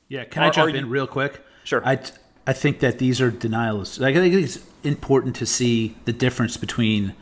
Yeah, 0.08 0.24
can 0.24 0.42
Are- 0.42 0.46
I 0.46 0.50
jump 0.50 0.66
are 0.66 0.76
in 0.76 0.84
you- 0.84 0.90
real 0.90 1.06
quick? 1.06 1.40
Sure. 1.64 1.82
I, 1.86 1.98
I 2.46 2.52
think 2.52 2.80
that 2.80 2.98
these 2.98 3.20
are 3.20 3.30
denialists. 3.30 4.00
Like, 4.00 4.16
I 4.16 4.18
think 4.18 4.34
it's 4.34 4.58
important 4.82 5.36
to 5.36 5.46
see 5.46 5.94
the 6.06 6.12
difference 6.12 6.56
between 6.56 7.14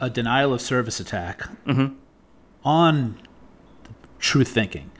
a 0.00 0.08
denial 0.10 0.52
of 0.52 0.60
service 0.60 1.00
attack 1.00 1.40
Mm-hmm. 1.66 1.94
on 2.62 3.18
truth 4.24 4.48
thinking, 4.48 4.90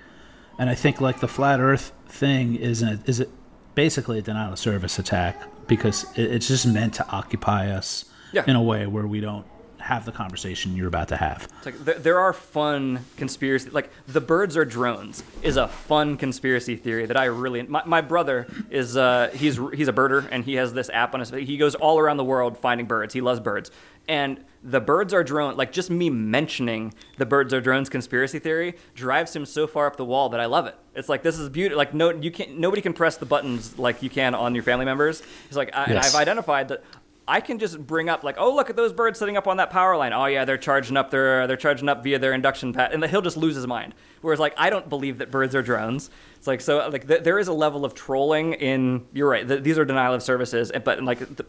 and 0.59 0.69
I 0.71 0.75
think 0.75 1.01
like 1.01 1.21
the 1.21 1.29
flat 1.29 1.59
Earth 1.61 1.93
thing 2.09 2.55
is 2.57 2.83
a, 2.83 3.01
is 3.07 3.21
a, 3.21 3.27
basically 3.75 4.19
a 4.19 4.23
denial 4.23 4.53
of 4.53 4.59
service 4.59 4.99
attack 4.99 5.43
because 5.67 6.05
it, 6.17 6.31
it's 6.31 6.47
just 6.49 6.67
meant 6.67 6.95
to 6.95 7.09
occupy 7.09 7.71
us 7.71 8.05
Yeah. 8.33 8.45
in 8.47 8.55
a 8.55 8.63
way 8.63 8.87
where 8.87 9.07
we 9.07 9.21
don't 9.21 9.47
have 9.79 10.05
the 10.07 10.13
conversation 10.13 10.77
you're 10.77 10.89
about 10.89 11.09
to 11.09 11.17
have. 11.17 11.47
It's 11.59 11.67
like 11.67 11.79
there, 11.85 11.99
there 11.99 12.19
are 12.21 12.33
fun 12.33 13.01
conspiracy 13.17 13.69
like 13.71 13.91
the 14.07 14.21
birds 14.21 14.57
are 14.57 14.65
drones 14.65 15.23
is 15.43 15.57
a 15.59 15.69
fun 15.69 16.17
conspiracy 16.17 16.77
theory 16.77 17.05
that 17.07 17.17
I 17.19 17.25
really 17.27 17.63
my, 17.63 17.83
my 17.85 18.01
brother 18.01 18.47
is 18.71 18.97
uh, 18.97 19.31
he's 19.35 19.59
he's 19.75 19.89
a 19.89 19.93
birder 19.93 20.27
and 20.31 20.43
he 20.45 20.55
has 20.55 20.73
this 20.73 20.89
app 20.91 21.13
on 21.15 21.21
his 21.21 21.31
he 21.31 21.57
goes 21.59 21.75
all 21.75 21.99
around 21.99 22.17
the 22.19 22.25
world 22.25 22.57
finding 22.59 22.87
birds 22.87 23.13
he 23.13 23.21
loves 23.21 23.41
birds 23.41 23.71
and 24.09 24.43
the 24.65 24.81
birds 24.81 25.13
are 25.13 25.23
drone 25.23 25.57
like 25.57 25.71
just 25.71 25.91
me 25.91 26.09
mentioning 26.09 26.93
the 27.19 27.27
birds 27.27 27.53
are 27.53 27.61
drones 27.61 27.91
conspiracy 27.91 28.39
theory 28.39 28.75
drives 28.95 29.37
him 29.37 29.45
so 29.45 29.67
far 29.67 29.87
up 29.87 29.97
the 29.97 30.05
wall 30.05 30.31
that 30.31 30.41
I 30.41 30.47
love 30.47 30.67
it 30.67 30.75
it's 30.95 31.09
like 31.09 31.23
this 31.23 31.39
is 31.39 31.51
beautiful. 31.51 31.77
like 31.77 31.93
no 31.93 32.11
you 32.11 32.31
can't 32.31 32.59
nobody 32.59 32.81
can 32.81 32.95
press 32.95 33.19
the 33.19 33.27
buttons 33.27 33.79
like 33.79 34.03
you 34.03 34.09
can 34.09 34.35
on 34.35 34.55
your 34.55 34.65
family 34.65 34.87
members 34.87 35.23
it's 35.47 35.57
like 35.57 35.75
I, 35.77 35.93
yes. 35.93 36.15
I've 36.15 36.21
identified 36.21 36.69
that 36.69 36.83
I 37.27 37.41
can 37.41 37.59
just 37.59 37.79
bring 37.87 38.09
up 38.09 38.23
like, 38.23 38.37
oh 38.39 38.55
look 38.55 38.69
at 38.69 38.77
those 38.77 38.93
birds 38.93 39.19
sitting 39.19 39.37
up 39.37 39.47
on 39.47 39.57
that 39.57 39.71
power 39.71 39.97
line. 39.97 40.13
Oh 40.13 40.27
yeah, 40.27 40.45
they're 40.45 40.59
charging 40.59 40.97
up 40.97 41.11
their 41.11 41.47
they're 41.47 41.57
charging 41.57 41.89
up 41.89 42.05
via 42.05 42.19
their 42.19 42.35
induction 42.35 42.73
pad, 42.73 42.93
and 42.93 43.03
he'll 43.07 43.23
just 43.23 43.37
lose 43.37 43.55
his 43.55 43.67
mind. 43.67 43.95
Whereas 44.21 44.39
like 44.39 44.55
I 44.59 44.69
don't 44.69 44.89
believe 44.89 45.19
that 45.19 45.31
birds 45.31 45.55
are 45.55 45.63
drones. 45.63 46.11
It's 46.37 46.47
like 46.47 46.61
so 46.61 46.87
like 46.91 47.09
th- 47.09 47.23
there 47.23 47.39
is 47.39 47.49
a 47.49 47.53
level 47.53 47.85
of 47.85 47.95
trolling 47.95 48.53
in. 48.55 49.07
You're 49.15 49.29
right. 49.29 49.47
Th- 49.47 49.63
these 49.63 49.79
are 49.79 49.87
denial 49.87 50.13
of 50.13 50.23
services, 50.23 50.71
but 50.85 51.03
like 51.03 51.19
the, 51.37 51.47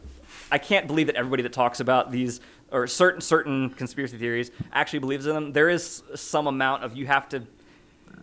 I 0.51 0.57
can't 0.57 0.87
believe 0.87 1.07
that 1.07 1.15
everybody 1.15 1.43
that 1.43 1.53
talks 1.53 1.79
about 1.79 2.11
these 2.11 2.39
or 2.71 2.87
certain 2.87 3.21
certain 3.21 3.69
conspiracy 3.71 4.17
theories 4.17 4.51
actually 4.73 4.99
believes 4.99 5.25
in 5.27 5.33
them. 5.33 5.53
There 5.53 5.69
is 5.69 6.03
some 6.15 6.47
amount 6.47 6.83
of 6.83 6.95
you 6.95 7.05
have 7.07 7.27
to 7.29 7.43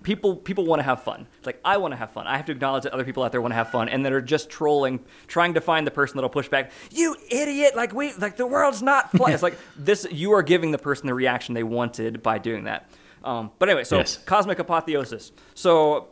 people 0.03 0.35
people 0.37 0.65
want 0.65 0.81
to 0.81 0.85
have 0.85 1.03
fun. 1.03 1.27
It's 1.39 1.47
like 1.47 1.61
I 1.65 1.77
want 1.77 1.93
to 1.93 1.97
have 1.97 2.11
fun. 2.11 2.27
I 2.27 2.37
have 2.37 2.47
to 2.47 2.53
acknowledge 2.53 2.85
that 2.85 2.93
other 2.93 3.05
people 3.05 3.23
out 3.23 3.33
there 3.33 3.41
want 3.41 3.53
to 3.53 3.57
have 3.57 3.71
fun 3.71 3.89
and 3.89 4.05
that 4.05 4.13
are 4.13 4.21
just 4.21 4.51
trolling, 4.51 5.01
trying 5.27 5.55
to 5.55 5.61
find 5.61 5.87
the 5.87 5.91
person 5.91 6.17
that'll 6.17 6.31
push 6.31 6.49
back. 6.49 6.71
You 6.91 7.17
idiot! 7.31 7.77
Like 7.77 7.93
we 7.93 8.13
like 8.15 8.37
the 8.37 8.47
world's 8.47 8.83
not 8.83 9.11
flat. 9.13 9.33
it's 9.33 9.43
like 9.43 9.59
this. 9.77 10.07
You 10.11 10.33
are 10.33 10.43
giving 10.43 10.71
the 10.71 10.79
person 10.79 11.07
the 11.07 11.15
reaction 11.15 11.55
they 11.55 11.63
wanted 11.63 12.23
by 12.23 12.39
doing 12.39 12.65
that. 12.65 12.89
Um, 13.25 13.53
but 13.59 13.69
anyway, 13.69 13.85
so 13.85 13.99
Yes. 13.99 14.19
cosmic 14.19 14.59
apotheosis. 14.59 15.31
So 15.55 16.09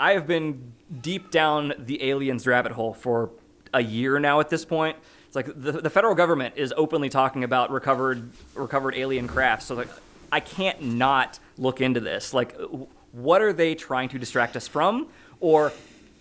I 0.00 0.12
have 0.12 0.26
been 0.26 0.72
deep 1.00 1.30
down 1.30 1.72
the 1.78 2.02
aliens 2.10 2.44
rabbit 2.46 2.72
hole 2.72 2.92
for 2.94 3.30
a 3.72 3.80
year 3.80 4.18
now 4.18 4.40
at 4.40 4.48
this 4.48 4.64
point. 4.64 4.96
It's 5.30 5.36
like 5.36 5.46
the, 5.46 5.70
the 5.80 5.90
federal 5.90 6.16
government 6.16 6.54
is 6.56 6.74
openly 6.76 7.08
talking 7.08 7.44
about 7.44 7.70
recovered 7.70 8.30
recovered 8.56 8.96
alien 8.96 9.28
crafts. 9.28 9.66
So 9.66 9.76
like 9.76 9.86
I 10.32 10.40
can't 10.40 10.82
not 10.82 11.38
look 11.56 11.80
into 11.80 12.00
this. 12.00 12.34
Like 12.34 12.58
what 13.12 13.40
are 13.40 13.52
they 13.52 13.76
trying 13.76 14.08
to 14.08 14.18
distract 14.18 14.56
us 14.56 14.66
from 14.66 15.06
or 15.38 15.72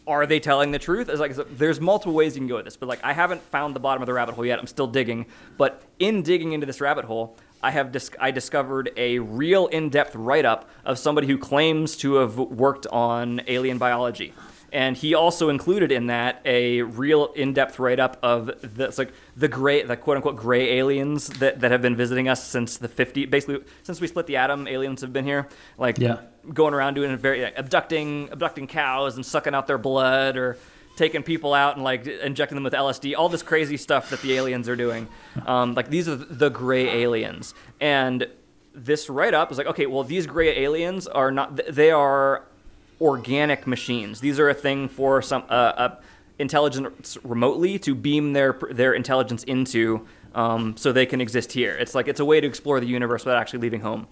are 0.05 0.27
they 0.27 0.39
telling 0.39 0.69
the 0.69 0.77
truth? 0.77 1.09
It's 1.09 1.19
like 1.19 1.35
there's 1.57 1.81
multiple 1.81 2.13
ways 2.13 2.35
you 2.35 2.41
can 2.41 2.47
go 2.47 2.57
with 2.57 2.65
this, 2.65 2.77
but 2.77 2.87
like 2.87 3.03
I 3.03 3.13
haven't 3.13 3.41
found 3.41 3.75
the 3.75 3.79
bottom 3.79 4.03
of 4.03 4.05
the 4.05 4.13
rabbit 4.13 4.35
hole 4.35 4.45
yet. 4.45 4.59
I'm 4.59 4.67
still 4.67 4.85
digging, 4.85 5.25
but 5.57 5.81
in 5.97 6.21
digging 6.21 6.53
into 6.53 6.67
this 6.67 6.79
rabbit 6.79 7.05
hole, 7.05 7.35
I 7.63 7.71
have 7.71 7.91
dis- 7.91 8.11
I 8.19 8.29
discovered 8.29 8.91
a 8.95 9.17
real 9.17 9.65
in-depth 9.65 10.13
write-up 10.15 10.69
of 10.85 10.99
somebody 10.99 11.25
who 11.25 11.39
claims 11.39 11.97
to 11.97 12.15
have 12.17 12.37
worked 12.37 12.85
on 12.85 13.41
alien 13.47 13.79
biology. 13.79 14.35
And 14.71 14.95
he 14.95 15.13
also 15.13 15.49
included 15.49 15.91
in 15.91 16.07
that 16.07 16.41
a 16.45 16.81
real 16.81 17.27
in-depth 17.33 17.79
write-up 17.79 18.17
of 18.21 18.47
the 18.61 18.93
like 18.97 19.11
the 19.35 19.47
gray, 19.47 19.83
the 19.83 19.97
quote-unquote 19.97 20.35
gray 20.35 20.77
aliens 20.77 21.27
that, 21.39 21.59
that 21.61 21.71
have 21.71 21.81
been 21.81 21.95
visiting 21.95 22.27
us 22.27 22.43
since 22.45 22.77
the 22.77 22.87
50, 22.87 23.25
basically 23.25 23.63
since 23.83 23.99
we 24.01 24.07
split 24.07 24.27
the 24.27 24.35
atom. 24.37 24.67
Aliens 24.67 25.01
have 25.01 25.13
been 25.13 25.25
here, 25.25 25.47
like 25.77 25.97
Yeah. 25.97 26.19
going 26.53 26.73
around 26.73 26.93
doing 26.95 27.15
very 27.17 27.41
like, 27.43 27.57
abducting 27.57 28.29
abducting 28.31 28.67
cows 28.67 29.15
and 29.15 29.25
sucking 29.25 29.53
out 29.55 29.67
their 29.67 29.77
blood 29.77 30.37
or 30.37 30.57
taking 30.95 31.23
people 31.23 31.53
out 31.53 31.75
and 31.75 31.83
like 31.83 32.05
injecting 32.05 32.55
them 32.55 32.63
with 32.63 32.73
LSD, 32.73 33.15
all 33.17 33.29
this 33.29 33.41
crazy 33.43 33.77
stuff 33.77 34.09
that 34.09 34.21
the 34.21 34.33
aliens 34.35 34.67
are 34.67 34.75
doing. 34.75 35.07
Um, 35.47 35.73
like 35.73 35.89
these 35.89 36.09
are 36.09 36.15
the 36.15 36.49
gray 36.49 37.01
aliens, 37.03 37.53
and 37.79 38.27
this 38.75 39.09
write 39.09 39.33
up 39.33 39.51
is 39.51 39.57
like, 39.57 39.67
okay, 39.67 39.85
well 39.85 40.03
these 40.03 40.27
gray 40.27 40.63
aliens 40.63 41.07
are 41.07 41.31
not 41.31 41.55
they 41.69 41.91
are 41.91 42.43
organic 43.01 43.67
machines. 43.67 44.19
These 44.19 44.39
are 44.39 44.49
a 44.49 44.53
thing 44.53 44.89
for 44.89 45.21
some 45.21 45.43
uh, 45.49 45.53
uh, 45.53 45.95
intelligence 46.37 47.17
remotely 47.23 47.79
to 47.79 47.95
beam 47.95 48.33
their 48.33 48.57
their 48.71 48.93
intelligence 48.93 49.43
into, 49.43 50.05
um, 50.35 50.75
so 50.77 50.91
they 50.91 51.05
can 51.05 51.21
exist 51.21 51.51
here. 51.51 51.75
It's 51.75 51.95
like 51.95 52.07
it's 52.07 52.19
a 52.19 52.25
way 52.25 52.41
to 52.41 52.47
explore 52.47 52.79
the 52.79 52.87
universe 52.87 53.25
without 53.25 53.39
actually 53.39 53.59
leaving 53.59 53.81
home. 53.81 54.07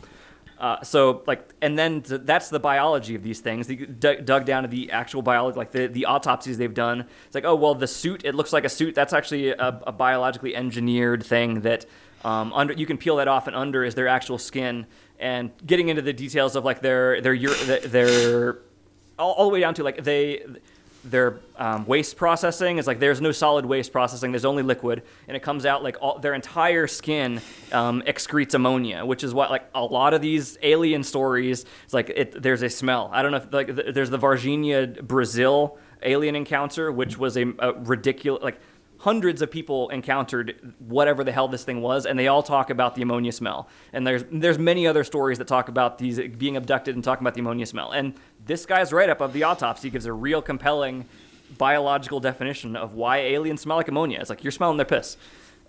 Uh, 0.59 0.81
so 0.81 1.21
like, 1.27 1.53
and 1.61 1.77
then 1.77 2.01
th- 2.01 2.21
that's 2.23 2.49
the 2.49 2.59
biology 2.59 3.13
of 3.13 3.21
these 3.21 3.41
things. 3.41 3.67
They 3.67 3.75
dug, 3.75 4.25
dug 4.25 4.45
down 4.45 4.63
to 4.63 4.69
the 4.69 4.91
actual 4.91 5.21
biology, 5.21 5.55
like 5.55 5.71
the, 5.71 5.85
the 5.85 6.07
autopsies 6.07 6.57
they've 6.57 6.73
done. 6.73 7.05
It's 7.27 7.35
like, 7.35 7.45
oh 7.45 7.55
well, 7.55 7.75
the 7.75 7.87
suit. 7.87 8.25
It 8.25 8.33
looks 8.33 8.51
like 8.51 8.65
a 8.65 8.69
suit. 8.69 8.95
That's 8.95 9.13
actually 9.13 9.49
a, 9.49 9.79
a 9.85 9.91
biologically 9.91 10.55
engineered 10.55 11.23
thing 11.23 11.61
that 11.61 11.85
um, 12.25 12.51
under 12.53 12.73
you 12.73 12.87
can 12.87 12.97
peel 12.97 13.17
that 13.17 13.27
off, 13.27 13.45
and 13.47 13.55
under 13.55 13.83
is 13.83 13.93
their 13.93 14.07
actual 14.07 14.37
skin. 14.37 14.87
And 15.19 15.51
getting 15.65 15.89
into 15.89 16.01
the 16.01 16.13
details 16.13 16.55
of 16.55 16.65
like 16.65 16.81
their 16.81 17.21
their 17.21 17.33
ur- 17.33 17.87
their 17.87 18.59
all, 19.17 19.33
all 19.33 19.45
the 19.47 19.53
way 19.53 19.59
down 19.59 19.73
to 19.75 19.83
like 19.83 20.03
they 20.03 20.43
their 21.03 21.39
um, 21.57 21.85
waste 21.85 22.17
processing 22.17 22.77
is 22.77 22.87
like 22.87 22.99
there's 22.99 23.21
no 23.21 23.31
solid 23.31 23.65
waste 23.65 23.91
processing 23.91 24.31
there's 24.31 24.45
only 24.45 24.63
liquid 24.63 25.03
and 25.27 25.37
it 25.37 25.43
comes 25.43 25.65
out 25.65 25.83
like 25.83 25.95
all, 26.01 26.19
their 26.19 26.33
entire 26.33 26.87
skin 26.87 27.41
um, 27.71 28.01
excretes 28.03 28.53
ammonia 28.53 29.05
which 29.05 29.23
is 29.23 29.33
what 29.33 29.49
like 29.49 29.63
a 29.75 29.83
lot 29.83 30.13
of 30.13 30.21
these 30.21 30.57
alien 30.63 31.03
stories 31.03 31.65
it's 31.85 31.93
like 31.93 32.09
it, 32.09 32.41
there's 32.41 32.61
a 32.61 32.69
smell. 32.69 33.09
I 33.13 33.21
don't 33.21 33.31
know 33.31 33.37
if 33.37 33.53
like 33.53 33.75
th- 33.75 33.93
there's 33.93 34.09
the 34.09 34.19
varginha 34.19 35.01
brazil 35.01 35.77
alien 36.03 36.35
encounter 36.35 36.91
which 36.91 37.17
was 37.17 37.37
a, 37.37 37.45
a 37.59 37.73
ridiculous 37.73 38.43
like 38.43 38.59
hundreds 38.99 39.41
of 39.41 39.51
people 39.51 39.89
encountered 39.89 40.73
whatever 40.79 41.23
the 41.23 41.31
hell 41.31 41.47
this 41.47 41.63
thing 41.63 41.81
was, 41.81 42.05
and 42.05 42.17
they 42.17 42.27
all 42.27 42.43
talk 42.43 42.69
about 42.69 42.95
the 42.95 43.01
ammonia 43.01 43.31
smell. 43.31 43.67
And 43.93 44.05
there's 44.05 44.23
there's 44.31 44.59
many 44.59 44.87
other 44.87 45.03
stories 45.03 45.37
that 45.37 45.47
talk 45.47 45.69
about 45.69 45.97
these 45.97 46.19
being 46.37 46.57
abducted 46.57 46.95
and 46.95 47.03
talking 47.03 47.23
about 47.23 47.33
the 47.33 47.41
ammonia 47.41 47.65
smell. 47.65 47.91
And 47.91 48.13
this 48.45 48.65
guy's 48.65 48.91
write 48.91 49.09
up 49.09 49.21
of 49.21 49.33
the 49.33 49.43
autopsy 49.43 49.89
gives 49.89 50.05
a 50.05 50.13
real 50.13 50.41
compelling 50.41 51.05
biological 51.57 52.19
definition 52.19 52.75
of 52.75 52.93
why 52.93 53.17
aliens 53.19 53.61
smell 53.61 53.77
like 53.77 53.87
ammonia. 53.87 54.19
It's 54.19 54.29
like 54.29 54.43
you're 54.43 54.51
smelling 54.51 54.77
their 54.77 54.85
piss. 54.85 55.17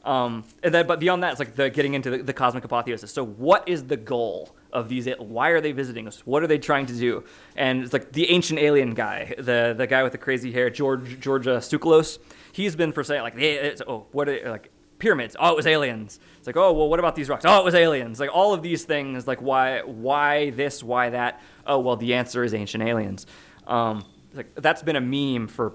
Um, 0.05 0.45
and 0.63 0.73
then, 0.73 0.87
but 0.87 1.01
beyond 1.01 1.23
that, 1.23 1.33
it's 1.33 1.39
like 1.39 1.55
the 1.55 1.71
getting 1.71 1.95
into 1.95 2.11
the, 2.11 2.19
the 2.19 2.33
cosmic 2.33 2.65
apotheosis. 2.65 3.13
So, 3.13 3.25
what 3.25 3.69
is 3.69 3.85
the 3.85 3.97
goal 3.97 4.55
of 4.73 4.89
these? 4.89 5.09
Why 5.19 5.51
are 5.51 5.61
they 5.61 5.73
visiting 5.73 6.07
us? 6.07 6.27
What 6.27 6.43
are 6.43 6.47
they 6.47 6.59
trying 6.59 6.87
to 6.87 6.95
do? 6.95 7.25
And 7.57 7.83
it's 7.83 7.93
like 7.93 8.13
the 8.13 8.31
ancient 8.31 8.59
alien 8.59 8.95
guy, 8.95 9.35
the 9.37 9.75
the 9.77 9.87
guy 9.87 10.03
with 10.03 10.13
the 10.13 10.19
crazy 10.19 10.53
hair, 10.53 10.71
George 10.71 11.21
Giorgio 11.21 11.59
Tsoukalos. 11.59 12.19
He's 12.59 12.77
been 12.77 12.93
for 12.93 13.05
saying 13.05 13.23
like, 13.23 13.39
"Hey, 13.39 13.55
it's, 13.55 13.81
oh, 13.87 14.07
what 14.13 14.29
are 14.29 14.51
like 14.51 14.71
pyramids? 14.99 15.37
Oh, 15.39 15.53
it 15.53 15.57
was 15.57 15.67
aliens. 15.67 16.19
It's 16.39 16.47
like, 16.47 16.57
oh, 16.57 16.73
well, 16.73 16.89
what 16.89 16.99
about 16.99 17.15
these 17.15 17.29
rocks? 17.29 17.45
Oh, 17.47 17.61
it 17.61 17.65
was 17.65 17.75
aliens. 17.75 18.21
Like 18.21 18.31
all 18.33 18.53
of 18.53 18.63
these 18.63 18.85
things, 18.85 19.27
like 19.27 19.41
why, 19.41 19.83
why 19.83 20.51
this, 20.51 20.83
why 20.83 21.11
that? 21.11 21.41
Oh, 21.67 21.79
well, 21.79 21.97
the 21.97 22.15
answer 22.15 22.45
is 22.45 22.55
ancient 22.55 22.83
aliens. 22.83 23.27
Um, 23.67 24.05
like 24.35 24.55
that's 24.57 24.83
been 24.83 24.97
a 24.97 25.01
meme 25.01 25.49
for 25.49 25.75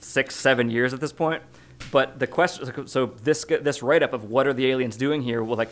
six, 0.00 0.36
seven 0.36 0.70
years 0.70 0.92
at 0.94 1.00
this 1.00 1.12
point. 1.12 1.42
But 1.90 2.18
the 2.18 2.26
question, 2.26 2.86
so 2.88 3.06
this 3.22 3.44
this 3.44 3.82
write 3.82 4.02
up 4.02 4.12
of 4.12 4.24
what 4.24 4.46
are 4.46 4.52
the 4.52 4.66
aliens 4.66 4.96
doing 4.96 5.22
here? 5.22 5.44
Well, 5.44 5.56
like, 5.56 5.70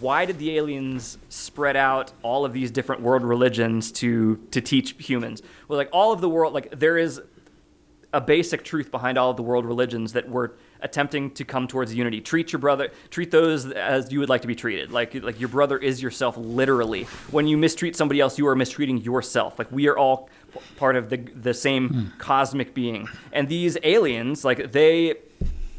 why 0.00 0.26
did 0.26 0.38
the 0.38 0.56
aliens 0.56 1.16
spread 1.30 1.76
out 1.76 2.12
all 2.22 2.44
of 2.44 2.52
these 2.52 2.70
different 2.70 3.00
world 3.00 3.24
religions 3.24 3.90
to 3.92 4.36
to 4.50 4.60
teach 4.60 4.94
humans? 4.98 5.42
Well, 5.66 5.78
like 5.78 5.88
all 5.92 6.12
of 6.12 6.20
the 6.20 6.28
world, 6.28 6.52
like 6.52 6.78
there 6.78 6.98
is 6.98 7.22
a 8.16 8.20
basic 8.20 8.64
truth 8.64 8.90
behind 8.90 9.18
all 9.18 9.30
of 9.30 9.36
the 9.36 9.42
world 9.42 9.66
religions 9.66 10.14
that 10.14 10.26
we're 10.26 10.52
attempting 10.80 11.30
to 11.32 11.44
come 11.44 11.68
towards 11.68 11.94
unity. 11.94 12.18
Treat 12.18 12.50
your 12.50 12.58
brother, 12.58 12.88
treat 13.10 13.30
those 13.30 13.70
as 13.70 14.10
you 14.10 14.20
would 14.20 14.30
like 14.30 14.40
to 14.40 14.46
be 14.46 14.54
treated. 14.54 14.90
Like 14.90 15.14
like 15.14 15.38
your 15.38 15.50
brother 15.50 15.76
is 15.76 16.02
yourself 16.02 16.34
literally. 16.38 17.04
When 17.30 17.46
you 17.46 17.58
mistreat 17.58 17.94
somebody 17.94 18.20
else, 18.20 18.38
you 18.38 18.46
are 18.48 18.56
mistreating 18.56 18.96
yourself. 19.02 19.58
Like 19.58 19.70
we 19.70 19.86
are 19.86 19.98
all 19.98 20.30
part 20.76 20.96
of 20.96 21.10
the 21.10 21.18
the 21.18 21.52
same 21.52 21.88
hmm. 21.90 22.18
cosmic 22.18 22.72
being. 22.72 23.06
And 23.32 23.50
these 23.50 23.76
aliens, 23.82 24.46
like 24.46 24.72
they 24.72 25.16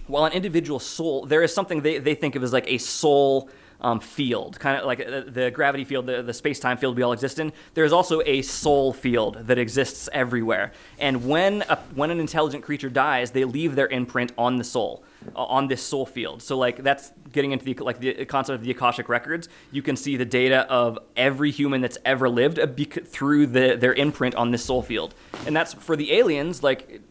while 0.05 0.25
an 0.25 0.33
individual 0.33 0.79
soul, 0.79 1.25
there 1.25 1.41
is 1.41 1.51
something 1.51 1.81
they, 1.81 1.97
they 1.97 2.13
think 2.13 2.35
of 2.35 2.43
as 2.43 2.53
like 2.53 2.71
a 2.71 2.77
soul 2.77 3.49
um, 3.81 3.99
field, 3.99 4.59
kind 4.59 4.77
of 4.77 4.85
like 4.85 4.99
uh, 4.99 5.21
the 5.27 5.51
gravity 5.51 5.85
field, 5.85 6.07
the, 6.07 6.23
the 6.23 6.33
space 6.33 6.59
time 6.59 6.77
field 6.77 6.95
we 6.95 7.03
all 7.03 7.13
exist 7.13 7.39
in. 7.39 7.53
There 7.73 7.85
is 7.85 7.93
also 7.93 8.21
a 8.25 8.41
soul 8.41 8.93
field 8.93 9.35
that 9.47 9.57
exists 9.57 10.09
everywhere. 10.11 10.71
And 10.99 11.27
when, 11.27 11.63
a, 11.69 11.77
when 11.93 12.09
an 12.11 12.19
intelligent 12.19 12.63
creature 12.63 12.89
dies, 12.89 13.31
they 13.31 13.45
leave 13.45 13.75
their 13.75 13.87
imprint 13.87 14.31
on 14.37 14.57
the 14.57 14.63
soul, 14.63 15.03
uh, 15.35 15.43
on 15.43 15.67
this 15.67 15.81
soul 15.81 16.05
field. 16.05 16.41
So, 16.41 16.57
like, 16.57 16.83
that's 16.83 17.11
getting 17.31 17.51
into 17.51 17.65
the, 17.65 17.73
like, 17.83 17.99
the 17.99 18.25
concept 18.25 18.55
of 18.55 18.63
the 18.63 18.71
Akashic 18.71 19.09
Records. 19.09 19.47
You 19.71 19.81
can 19.81 19.95
see 19.95 20.17
the 20.17 20.25
data 20.25 20.69
of 20.69 20.97
every 21.15 21.51
human 21.51 21.81
that's 21.81 21.97
ever 22.03 22.29
lived 22.29 22.59
uh, 22.59 22.67
through 23.05 23.47
the, 23.47 23.77
their 23.79 23.93
imprint 23.93 24.35
on 24.35 24.51
this 24.51 24.65
soul 24.65 24.81
field. 24.81 25.13
And 25.45 25.55
that's 25.55 25.73
for 25.73 25.95
the 25.95 26.13
aliens, 26.13 26.63
like, 26.63 27.01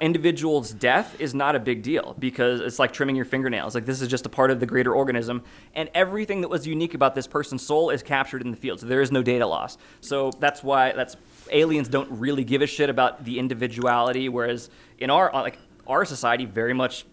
individual's 0.00 0.72
death 0.72 1.20
is 1.20 1.34
not 1.34 1.54
a 1.54 1.60
big 1.60 1.82
deal 1.82 2.16
because 2.18 2.60
it's 2.60 2.78
like 2.78 2.92
trimming 2.92 3.16
your 3.16 3.24
fingernails. 3.24 3.74
Like 3.74 3.86
this 3.86 4.00
is 4.00 4.08
just 4.08 4.26
a 4.26 4.28
part 4.28 4.50
of 4.50 4.60
the 4.60 4.66
greater 4.66 4.94
organism, 4.94 5.42
and 5.74 5.88
everything 5.94 6.40
that 6.40 6.48
was 6.48 6.66
unique 6.66 6.94
about 6.94 7.14
this 7.14 7.26
person's 7.26 7.64
soul 7.64 7.90
is 7.90 8.02
captured 8.02 8.42
in 8.42 8.50
the 8.50 8.56
field. 8.56 8.80
So 8.80 8.86
there 8.86 9.00
is 9.00 9.12
no 9.12 9.22
data 9.22 9.46
loss. 9.46 9.78
So 10.00 10.30
that's 10.40 10.62
why 10.62 10.92
that's 10.92 11.16
aliens 11.50 11.88
don't 11.88 12.10
really 12.10 12.44
give 12.44 12.62
a 12.62 12.66
shit 12.66 12.90
about 12.90 13.24
the 13.24 13.38
individuality, 13.38 14.28
whereas 14.28 14.70
in 14.98 15.10
our 15.10 15.34
uh, 15.34 15.42
like 15.42 15.58
our 15.86 16.04
society, 16.04 16.46
very 16.46 16.74
much 16.74 17.04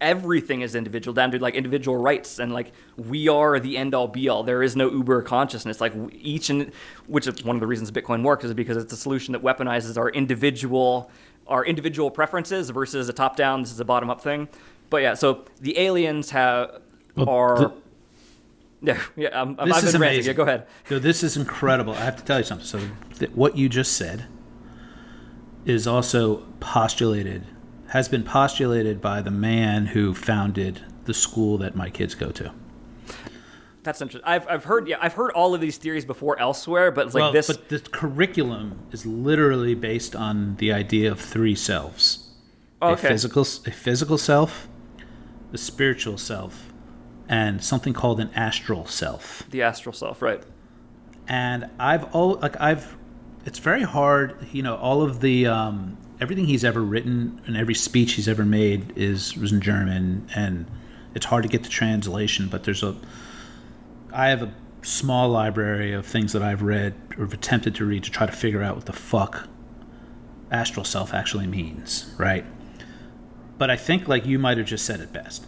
everything 0.00 0.62
is 0.62 0.74
individual 0.74 1.14
down 1.14 1.30
to 1.30 1.38
like 1.38 1.54
individual 1.54 1.96
rights 1.96 2.38
and 2.38 2.52
like 2.52 2.72
we 2.96 3.28
are 3.28 3.60
the 3.60 3.76
end 3.76 3.94
all 3.94 4.08
be 4.08 4.28
all 4.28 4.42
there 4.42 4.62
is 4.62 4.74
no 4.74 4.90
uber 4.90 5.20
consciousness 5.20 5.78
like 5.80 5.92
each 6.12 6.48
and 6.48 6.72
which 7.06 7.26
is 7.26 7.44
one 7.44 7.54
of 7.54 7.60
the 7.60 7.66
reasons 7.66 7.90
bitcoin 7.90 8.22
works 8.22 8.44
is 8.44 8.54
because 8.54 8.78
it's 8.78 8.92
a 8.92 8.96
solution 8.96 9.32
that 9.32 9.42
weaponizes 9.42 9.98
our 9.98 10.08
individual 10.10 11.10
our 11.50 11.64
individual 11.64 12.10
preferences 12.10 12.70
versus 12.70 13.08
a 13.08 13.12
top 13.12 13.36
down 13.36 13.60
this 13.62 13.72
is 13.72 13.80
a 13.80 13.84
bottom 13.84 14.08
up 14.08 14.20
thing 14.20 14.48
but 14.88 15.02
yeah 15.02 15.14
so 15.14 15.44
the 15.60 15.78
aliens 15.78 16.30
have 16.30 16.80
Well, 17.16 17.28
are 17.28 17.58
the- 17.58 17.72
yeah 18.82 19.00
yeah 19.16 19.28
I'm, 19.42 19.56
This 19.56 19.76
I've 19.76 19.84
is 19.84 19.94
amazing. 19.94 20.24
yeah 20.30 20.32
go 20.32 20.44
ahead 20.44 20.66
So 20.88 20.98
this 20.98 21.22
is 21.22 21.36
incredible. 21.36 21.92
I 21.94 22.04
have 22.04 22.16
to 22.16 22.24
tell 22.24 22.38
you 22.38 22.44
something. 22.44 22.66
So 22.66 22.80
th- 23.18 23.30
what 23.32 23.56
you 23.58 23.68
just 23.68 23.92
said 23.96 24.26
is 25.66 25.86
also 25.86 26.36
postulated, 26.60 27.44
has 27.88 28.08
been 28.08 28.22
postulated 28.22 29.00
by 29.02 29.20
the 29.20 29.30
man 29.30 29.86
who 29.86 30.14
founded 30.14 30.80
the 31.04 31.12
school 31.12 31.58
that 31.58 31.76
my 31.76 31.90
kids 31.90 32.14
go 32.14 32.30
to. 32.30 32.52
That's 33.82 34.00
interesting. 34.00 34.28
I've, 34.28 34.46
I've 34.48 34.64
heard 34.64 34.88
yeah 34.88 34.98
i've 35.00 35.14
heard 35.14 35.30
all 35.32 35.54
of 35.54 35.60
these 35.60 35.78
theories 35.78 36.04
before 36.04 36.38
elsewhere 36.38 36.90
but 36.90 37.06
it's 37.06 37.14
like 37.14 37.22
well, 37.22 37.32
this 37.32 37.46
but 37.46 37.68
the 37.68 37.80
curriculum 37.80 38.86
is 38.92 39.06
literally 39.06 39.74
based 39.74 40.14
on 40.14 40.56
the 40.56 40.72
idea 40.72 41.10
of 41.10 41.20
three 41.20 41.54
selves: 41.54 42.28
Oh, 42.82 42.92
a 42.92 42.96
physical, 42.96 43.42
a 43.42 43.70
physical 43.70 44.18
self, 44.18 44.68
a 45.52 45.58
spiritual 45.58 46.18
self, 46.18 46.72
and 47.28 47.62
something 47.62 47.92
called 47.92 48.20
an 48.20 48.30
astral 48.34 48.86
self. 48.86 49.44
the 49.50 49.62
astral 49.62 49.92
self 49.92 50.22
right. 50.22 50.42
And 51.28 51.70
I've 51.78 52.14
all 52.14 52.34
like 52.34 52.60
I've 52.60 52.96
it's 53.44 53.58
very 53.58 53.82
hard, 53.82 54.46
you 54.52 54.62
know, 54.62 54.76
all 54.76 55.02
of 55.02 55.20
the 55.20 55.46
um 55.46 55.96
everything 56.20 56.46
he's 56.46 56.64
ever 56.64 56.80
written 56.82 57.40
and 57.46 57.56
every 57.56 57.74
speech 57.74 58.12
he's 58.12 58.28
ever 58.28 58.44
made 58.44 58.92
is 58.96 59.36
was 59.36 59.52
in 59.52 59.60
German 59.60 60.28
and 60.34 60.66
it's 61.14 61.26
hard 61.26 61.42
to 61.42 61.48
get 61.48 61.62
the 61.62 61.68
translation, 61.68 62.48
but 62.48 62.64
there's 62.64 62.82
a 62.82 62.94
I 64.12 64.28
have 64.28 64.42
a 64.42 64.52
small 64.82 65.28
library 65.28 65.92
of 65.92 66.06
things 66.06 66.32
that 66.32 66.42
I've 66.42 66.62
read 66.62 66.94
or 67.16 67.24
have 67.24 67.34
attempted 67.34 67.74
to 67.76 67.84
read 67.84 68.04
to 68.04 68.10
try 68.10 68.26
to 68.26 68.32
figure 68.32 68.62
out 68.62 68.76
what 68.76 68.86
the 68.86 68.92
fuck 68.92 69.48
astral 70.50 70.84
self 70.84 71.14
actually 71.14 71.46
means, 71.46 72.12
right? 72.18 72.44
But 73.58 73.70
I 73.70 73.76
think 73.76 74.08
like 74.08 74.26
you 74.26 74.38
might 74.38 74.58
have 74.58 74.66
just 74.66 74.84
said 74.84 75.00
it 75.00 75.12
best. 75.12 75.46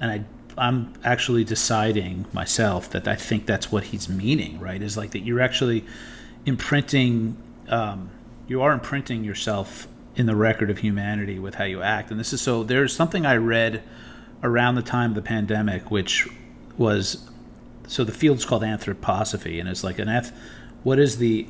And 0.00 0.10
I 0.10 0.24
I'm 0.58 0.94
actually 1.04 1.44
deciding 1.44 2.24
myself 2.32 2.88
that 2.90 3.06
I 3.06 3.14
think 3.14 3.44
that's 3.44 3.70
what 3.70 3.84
he's 3.84 4.08
meaning, 4.08 4.58
right? 4.58 4.80
Is 4.80 4.96
like 4.96 5.10
that 5.10 5.20
you're 5.20 5.40
actually 5.40 5.84
imprinting 6.46 7.36
um, 7.68 8.10
you 8.46 8.62
are 8.62 8.72
imprinting 8.72 9.24
yourself 9.24 9.88
in 10.14 10.26
the 10.26 10.36
record 10.36 10.70
of 10.70 10.78
humanity 10.78 11.38
with 11.38 11.56
how 11.56 11.64
you 11.64 11.82
act. 11.82 12.10
And 12.10 12.18
this 12.18 12.32
is 12.32 12.40
so 12.40 12.62
there's 12.62 12.94
something 12.94 13.26
I 13.26 13.36
read 13.36 13.82
around 14.42 14.76
the 14.76 14.82
time 14.82 15.10
of 15.10 15.14
the 15.14 15.22
pandemic 15.22 15.90
which 15.90 16.28
was 16.78 17.28
so 17.86 18.04
the 18.04 18.12
field's 18.12 18.44
called 18.44 18.62
anthroposophy 18.62 19.58
and 19.60 19.68
it's 19.68 19.84
like 19.84 19.98
an 19.98 20.08
eth 20.08 20.32
what 20.82 20.98
is 20.98 21.18
the 21.18 21.46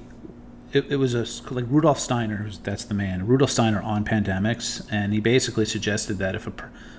it, 0.72 0.84
it 0.90 0.96
was 0.96 1.14
a 1.14 1.24
like 1.54 1.64
Rudolf 1.68 1.98
Steiner 1.98 2.50
that's 2.62 2.84
the 2.84 2.94
man 2.94 3.26
Rudolf 3.26 3.50
Steiner 3.50 3.80
on 3.80 4.04
pandemics 4.04 4.86
and 4.90 5.12
he 5.12 5.20
basically 5.20 5.64
suggested 5.64 6.18
that 6.18 6.34
if 6.34 6.46
a 6.46 6.52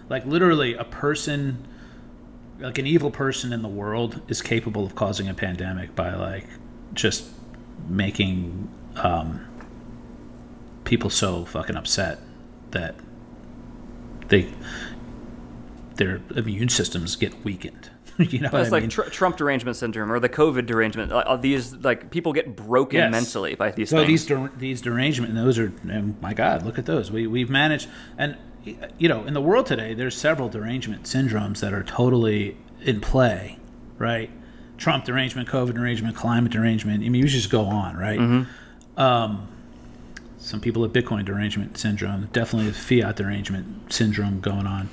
like 0.10 0.26
literally 0.26 0.74
a 0.74 0.86
person 0.86 1.68
like 2.60 2.78
an 2.78 2.88
evil 2.88 3.12
person 3.12 3.54
in 3.54 3.62
the 3.62 3.68
world 3.68 4.22
is 4.28 4.42
capable 4.42 4.86
of 4.86 4.96
causing 4.96 5.28
a 5.28 5.34
pandemic 5.34 5.96
by 5.96 6.16
like 6.16 6.48
just 6.94 7.30
making 7.88 8.70
um, 8.96 9.46
people 10.84 11.10
so 11.10 11.46
fucking 11.46 11.76
upset 11.76 12.20
that 12.72 12.96
they 14.30 14.52
their 15.96 16.22
immune 16.36 16.70
systems 16.70 17.16
get 17.16 17.44
weakened. 17.44 17.90
you 18.32 18.40
know 18.40 18.50
But 18.52 18.62
it's 18.62 18.70
what 18.72 18.78
I 18.78 18.80
like 18.80 18.84
mean? 18.84 18.90
tr- 18.90 19.02
Trump 19.04 19.38
derangement 19.38 19.78
syndrome 19.78 20.12
or 20.12 20.20
the 20.20 20.30
COVID 20.30 20.66
derangement. 20.66 21.12
Like, 21.12 21.26
all 21.26 21.38
these 21.38 21.74
like 21.76 22.10
people 22.12 22.34
get 22.34 22.56
broken 22.56 22.98
Yes. 22.98 23.12
mentally 23.12 23.56
by 23.56 23.72
these 23.72 23.90
So 23.90 23.98
things. 23.98 24.08
these 24.08 24.26
der- 24.26 24.52
these 24.58 24.82
derangement, 24.82 25.30
and 25.36 25.38
those 25.46 25.60
are, 25.60 25.72
and 25.90 26.20
my 26.22 26.34
God, 26.34 26.64
look 26.64 26.78
at 26.80 26.86
those. 26.86 27.12
We 27.12 27.28
we've 27.28 27.50
managed, 27.50 27.88
and 28.18 28.36
you 28.98 29.08
know, 29.08 29.24
in 29.24 29.34
the 29.34 29.42
world 29.42 29.66
today, 29.66 29.94
there's 29.94 30.18
several 30.18 30.50
derangement 30.50 31.04
syndromes 31.04 31.60
that 31.62 31.74
are 31.74 31.84
totally 31.84 32.58
in 32.82 33.00
play, 33.00 33.60
right? 33.98 34.30
Trump 34.78 35.06
derangement, 35.06 35.48
COVID 35.48 35.74
derangement, 35.74 36.16
climate 36.16 36.52
derangement. 36.52 37.04
I 37.04 37.10
mean, 37.10 37.22
you 37.22 37.28
just 37.28 37.50
go 37.50 37.64
on, 37.66 37.96
right? 37.98 38.20
Mm-hmm. 38.20 39.00
Um, 39.02 39.48
some 40.38 40.60
people 40.62 40.84
have 40.84 40.92
Bitcoin 40.94 41.26
derangement 41.26 41.78
syndrome, 41.78 42.30
definitely 42.34 42.70
a 42.70 42.74
fiat 42.74 43.16
derangement 43.16 43.92
syndrome 43.92 44.40
going 44.40 44.68
on. 44.68 44.90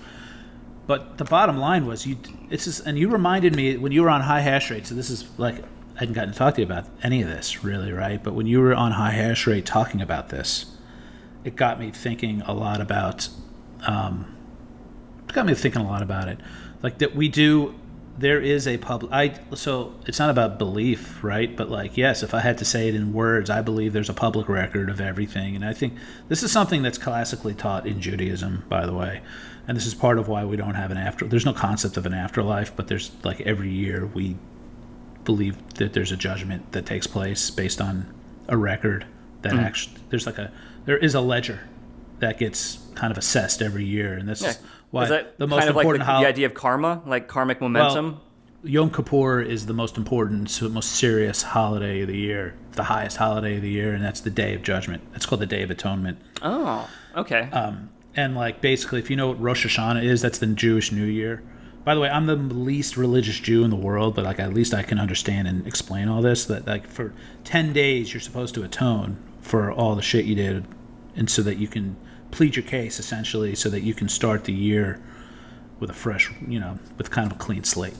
But 0.86 1.16
the 1.19 1.24
bottom 1.24 1.56
line 1.56 1.86
was 1.86 2.06
you. 2.06 2.16
It's 2.51 2.65
just, 2.65 2.86
and 2.86 2.98
you 2.98 3.09
reminded 3.09 3.56
me 3.56 3.77
when 3.77 3.93
you 3.93 4.02
were 4.02 4.11
on 4.11 4.20
high 4.20 4.40
hash 4.40 4.70
rate. 4.70 4.86
So 4.86 4.94
this 4.94 5.11
is 5.11 5.27
like 5.39 5.56
I 5.97 6.01
hadn't 6.01 6.15
gotten 6.15 6.32
to 6.32 6.39
talk 6.39 6.56
to 6.56 6.61
you 6.61 6.66
about 6.66 6.86
any 7.02 7.23
of 7.23 7.28
this 7.28 7.65
really, 7.65 7.93
right? 7.93 8.23
But 8.23 8.35
when 8.35 8.47
you 8.47 8.61
were 8.61 8.74
on 8.74 8.93
high 8.93 9.12
hash 9.12 9.47
rate 9.47 9.65
talking 9.65 10.01
about 10.01 10.28
this, 10.28 10.66
it 11.44 11.56
got 11.56 11.78
me 11.78 11.90
thinking 11.90 12.43
a 12.43 12.52
lot 12.52 12.81
about. 12.81 13.28
Um, 13.86 14.36
it 15.28 15.32
got 15.32 15.47
me 15.47 15.55
thinking 15.55 15.82
a 15.82 15.86
lot 15.86 16.02
about 16.02 16.28
it, 16.28 16.39
like 16.82 16.98
that 16.98 17.15
we 17.15 17.28
do. 17.28 17.74
There 18.16 18.40
is 18.40 18.69
a 18.69 18.78
public. 18.78 19.12
I 19.12 19.40
so 19.55 19.94
it's 20.06 20.20
not 20.20 20.31
about 20.31 20.59
belief, 20.59 21.23
right? 21.24 21.55
But 21.56 21.69
like, 21.69 21.97
yes, 21.97 22.23
if 22.23 22.32
I 22.32 22.40
had 22.40 22.59
to 22.59 22.65
say 22.65 22.89
it 22.89 22.94
in 22.94 23.12
words, 23.12 23.51
I 23.51 23.61
believe 23.61 23.93
there's 23.93 24.09
a 24.09 24.15
public 24.15 24.48
record 24.48 24.89
of 24.89 25.01
everything, 25.01 25.56
and 25.56 25.65
I 25.65 25.73
think 25.73 25.94
this 26.28 26.43
is 26.44 26.52
something 26.52 26.82
that's 26.82 26.98
classically 26.98 27.55
taught 27.55 27.86
in 27.86 28.01
Judaism, 28.01 28.65
by 28.69 28.86
the 28.86 28.93
way, 28.93 29.23
and 29.66 29.77
this 29.77 29.86
is 29.86 29.95
part 29.95 30.19
of 30.19 30.28
why 30.28 30.45
we 30.45 30.57
don't 30.57 30.74
have 30.74 30.91
an 30.91 30.97
after. 30.97 31.27
There's 31.27 31.45
no 31.47 31.53
concept 31.53 31.97
of 31.97 32.07
an 32.07 32.15
afterlife, 32.15 32.74
but 32.77 32.89
there's 32.89 33.11
like 33.24 33.41
every 33.43 33.70
year 33.70 34.07
we 34.07 34.36
believe 35.24 35.57
that 35.74 35.93
there's 35.93 36.12
a 36.12 36.16
judgment 36.16 36.73
that 36.73 36.85
takes 36.86 37.07
place 37.07 37.51
based 37.51 37.81
on 37.81 38.07
a 38.49 38.57
record 38.57 39.07
that 39.43 39.55
actually 39.55 39.97
there's 40.11 40.27
like 40.27 40.39
a 40.39 40.51
there 40.85 40.99
is 40.99 41.15
a 41.15 41.20
ledger 41.20 41.61
that 42.19 42.39
gets 42.39 42.78
kind 42.95 43.11
of 43.11 43.19
assessed 43.19 43.61
every 43.62 43.85
year, 43.85 44.15
and 44.15 44.28
this 44.28 44.43
Yeah. 44.43 44.53
why 44.91 45.07
that 45.07 45.39
the 45.39 45.47
most 45.47 45.61
kind 45.61 45.70
of 45.70 45.77
like 45.77 45.85
the, 45.85 45.89
important 45.91 46.05
hol- 46.05 46.20
the 46.23 46.28
idea 46.28 46.47
of 46.47 46.55
karma, 46.55 47.03
like 47.07 47.27
karmic 47.28 47.61
momentum? 47.61 48.20
Yom 48.62 48.91
Kippur 48.91 49.43
is 49.43 49.66
the 49.66 49.74
most 49.74 49.99
important, 49.99 50.49
so 50.49 50.66
most 50.70 50.93
serious 50.93 51.43
holiday 51.43 52.01
of 52.01 52.09
the 52.09 52.16
year, 52.16 52.55
the 52.73 52.85
highest 52.85 53.19
holiday 53.19 53.57
of 53.57 53.62
the 53.62 53.69
year, 53.69 53.93
and 53.93 54.03
that's 54.03 54.20
the 54.20 54.31
Day 54.31 54.55
of 54.55 54.62
Judgment. 54.62 55.03
It's 55.15 55.27
called 55.27 55.43
the 55.43 55.47
Day 55.47 55.62
of 55.62 55.70
Atonement. 55.70 56.19
oh, 56.41 56.89
okay. 57.15 57.51
Um, 57.53 57.91
and 58.16 58.35
like 58.35 58.61
basically, 58.61 58.99
if 59.01 59.11
you 59.11 59.16
know 59.16 59.28
what 59.28 59.41
Rosh 59.41 59.66
Hashanah 59.66 60.05
is, 60.05 60.23
that's 60.23 60.39
the 60.39 60.47
Jewish 60.47 60.93
New 60.93 61.05
Year. 61.05 61.43
By 61.85 61.95
the 61.95 62.01
way, 62.01 62.09
I'm 62.09 62.27
the 62.27 62.36
least 62.36 62.97
religious 62.97 63.39
Jew 63.39 63.62
in 63.62 63.70
the 63.70 63.77
world, 63.77 64.15
but 64.15 64.24
like 64.24 64.41
at 64.41 64.55
least 64.55 64.73
I 64.73 64.82
can 64.82 64.99
understand 64.99 65.49
and 65.49 65.66
explain 65.66 66.09
all 66.09 66.23
this. 66.23 66.47
That 66.47 66.66
like 66.66 66.86
for 66.86 67.12
ten 67.45 67.73
days 67.73 68.15
you're 68.15 68.20
supposed 68.20 68.55
to 68.55 68.62
atone 68.62 69.19
for 69.41 69.70
all 69.70 69.95
the 69.95 70.03
shit 70.03 70.24
you 70.24 70.35
did, 70.35 70.65
and 71.16 71.28
so 71.28 71.43
that 71.43 71.59
you 71.59 71.69
can 71.69 71.97
plead 72.31 72.57
your 72.57 72.65
case 72.65 72.99
essentially, 72.99 73.55
so 73.55 73.69
that 73.69 73.82
you 73.82 73.95
can 73.95 74.09
start 74.09 74.45
the 74.45 74.53
year 74.53 75.01
with 75.81 75.91
a 75.91 75.95
fresh, 75.95 76.32
you 76.47 76.59
know, 76.59 76.78
with 76.97 77.11
kind 77.11 77.31
of 77.31 77.36
a 77.36 77.41
clean 77.41 77.65
slate. 77.65 77.95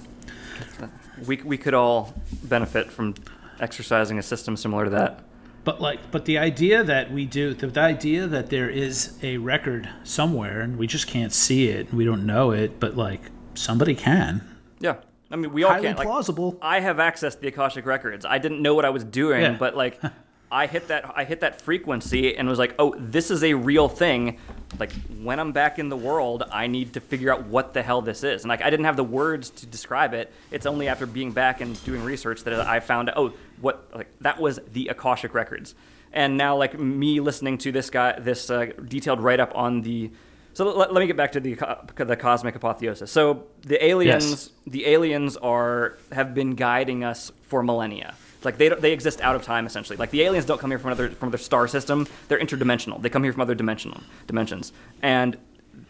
we 1.27 1.37
we 1.39 1.59
could 1.59 1.75
all 1.75 2.15
benefit 2.45 2.91
from 2.91 3.15
exercising 3.61 4.19
a 4.19 4.23
system 4.23 4.57
similar 4.57 4.85
to 4.85 4.91
that. 4.91 5.25
But 5.65 5.81
like, 5.81 6.11
but 6.11 6.27
the 6.27 6.37
idea 6.39 6.85
that 6.85 7.11
we 7.11 7.25
do, 7.25 7.55
the, 7.55 7.67
the 7.69 7.81
idea 7.81 8.27
that 8.27 8.51
there 8.51 8.69
is 8.69 9.19
a 9.23 9.39
record 9.39 9.89
somewhere 10.05 10.61
and 10.61 10.77
we 10.79 10.87
just 10.87 11.07
can't 11.07 11.33
see 11.33 11.69
it, 11.69 11.89
and 11.89 11.99
we 11.99 12.05
don't 12.05 12.27
know 12.27 12.51
it, 12.51 12.79
but 12.79 12.97
like 12.97 13.31
somebody 13.55 13.95
can. 13.95 14.43
Yeah. 14.81 14.97
I 15.31 15.37
mean, 15.37 15.53
we 15.53 15.65
all 15.65 15.73
Highly. 15.73 15.95
Like, 15.95 16.07
plausible. 16.07 16.59
I 16.61 16.81
have 16.81 17.01
access 17.01 17.35
to 17.35 17.41
the 17.41 17.49
Akashic 17.49 17.87
records. 17.87 18.27
I 18.27 18.39
didn't 18.39 18.61
know 18.63 18.75
what 18.75 18.85
I 18.85 18.91
was 18.91 19.03
doing, 19.05 19.41
Yeah. 19.41 19.57
but 19.59 19.75
like 19.75 20.01
I 20.51 20.67
hit 20.67 20.89
that 20.89 21.13
I 21.17 21.25
hit 21.25 21.41
that 21.41 21.61
frequency 21.61 22.37
and 22.37 22.49
was 22.49 22.59
like, 22.59 22.75
"Oh, 22.79 22.95
this 22.99 23.31
is 23.31 23.43
a 23.43 23.55
real 23.55 23.89
thing." 23.89 24.39
Like 24.79 24.93
when 25.23 25.39
I'm 25.41 25.53
back 25.53 25.79
in 25.79 25.89
the 25.89 25.97
world, 25.97 26.43
I 26.51 26.67
need 26.67 26.95
to 26.95 27.01
figure 27.01 27.33
out 27.33 27.47
what 27.47 27.75
the 27.75 27.83
hell 27.83 28.03
this 28.03 28.25
is. 28.25 28.43
And 28.43 28.49
like 28.49 28.63
I 28.63 28.71
didn't 28.71 28.87
have 28.87 28.97
the 28.97 29.05
words 29.05 29.51
to 29.51 29.67
describe 29.67 30.15
it. 30.15 30.33
It's 30.51 30.67
only 30.67 30.89
after 30.89 31.07
being 31.07 31.33
back 31.33 31.61
and 31.61 31.83
doing 31.85 32.03
research 32.03 32.45
that 32.45 32.61
I 32.61 32.81
found 32.81 33.09
out, 33.11 33.17
"Oh, 33.17 33.33
what 33.61 33.89
like 33.95 34.09
that 34.21 34.41
was 34.41 34.61
the 34.73 34.89
Akashic 34.89 35.35
records." 35.35 35.75
And 36.13 36.37
now 36.37 36.57
like 36.57 36.79
me 36.79 37.19
listening 37.21 37.59
to 37.59 37.73
this 37.73 37.91
guy 37.91 38.19
this 38.19 38.49
uh, 38.51 38.67
detailed 38.89 39.21
write 39.21 39.41
up 39.41 39.53
on 39.57 39.83
the 39.83 40.11
so 40.53 40.65
let, 40.73 40.93
let 40.93 41.01
me 41.01 41.09
get 41.09 41.17
back 41.17 41.33
to 41.33 41.41
the 41.41 41.57
the 41.97 42.17
cosmic 42.17 42.55
apotheosis. 42.55 43.11
So 43.11 43.47
the 43.63 43.85
aliens 43.85 44.31
Yes. 44.31 44.51
the 44.69 44.87
aliens 44.87 45.37
are 45.37 45.97
have 46.13 46.33
been 46.35 46.55
guiding 46.55 47.03
us 47.03 47.33
for 47.43 47.63
millennia. 47.65 48.15
Like 48.45 48.59
they 48.59 48.69
they 48.69 48.93
exist 48.93 49.21
out 49.21 49.35
of 49.35 49.43
time 49.43 49.67
essentially. 49.67 49.97
Like 49.97 50.11
the 50.11 50.23
aliens 50.23 50.47
don't 50.47 50.61
come 50.61 50.71
here 50.71 50.79
from 50.79 50.93
another 50.93 51.11
from 51.11 51.29
another 51.29 51.43
star 51.43 51.69
system. 51.69 52.07
They're 52.29 52.39
interdimensional. 52.39 53.01
They 53.01 53.09
come 53.09 53.23
here 53.23 53.33
from 53.33 53.43
other 53.43 53.55
dimensional 53.55 54.01
dimensions. 54.27 54.73
And 55.03 55.37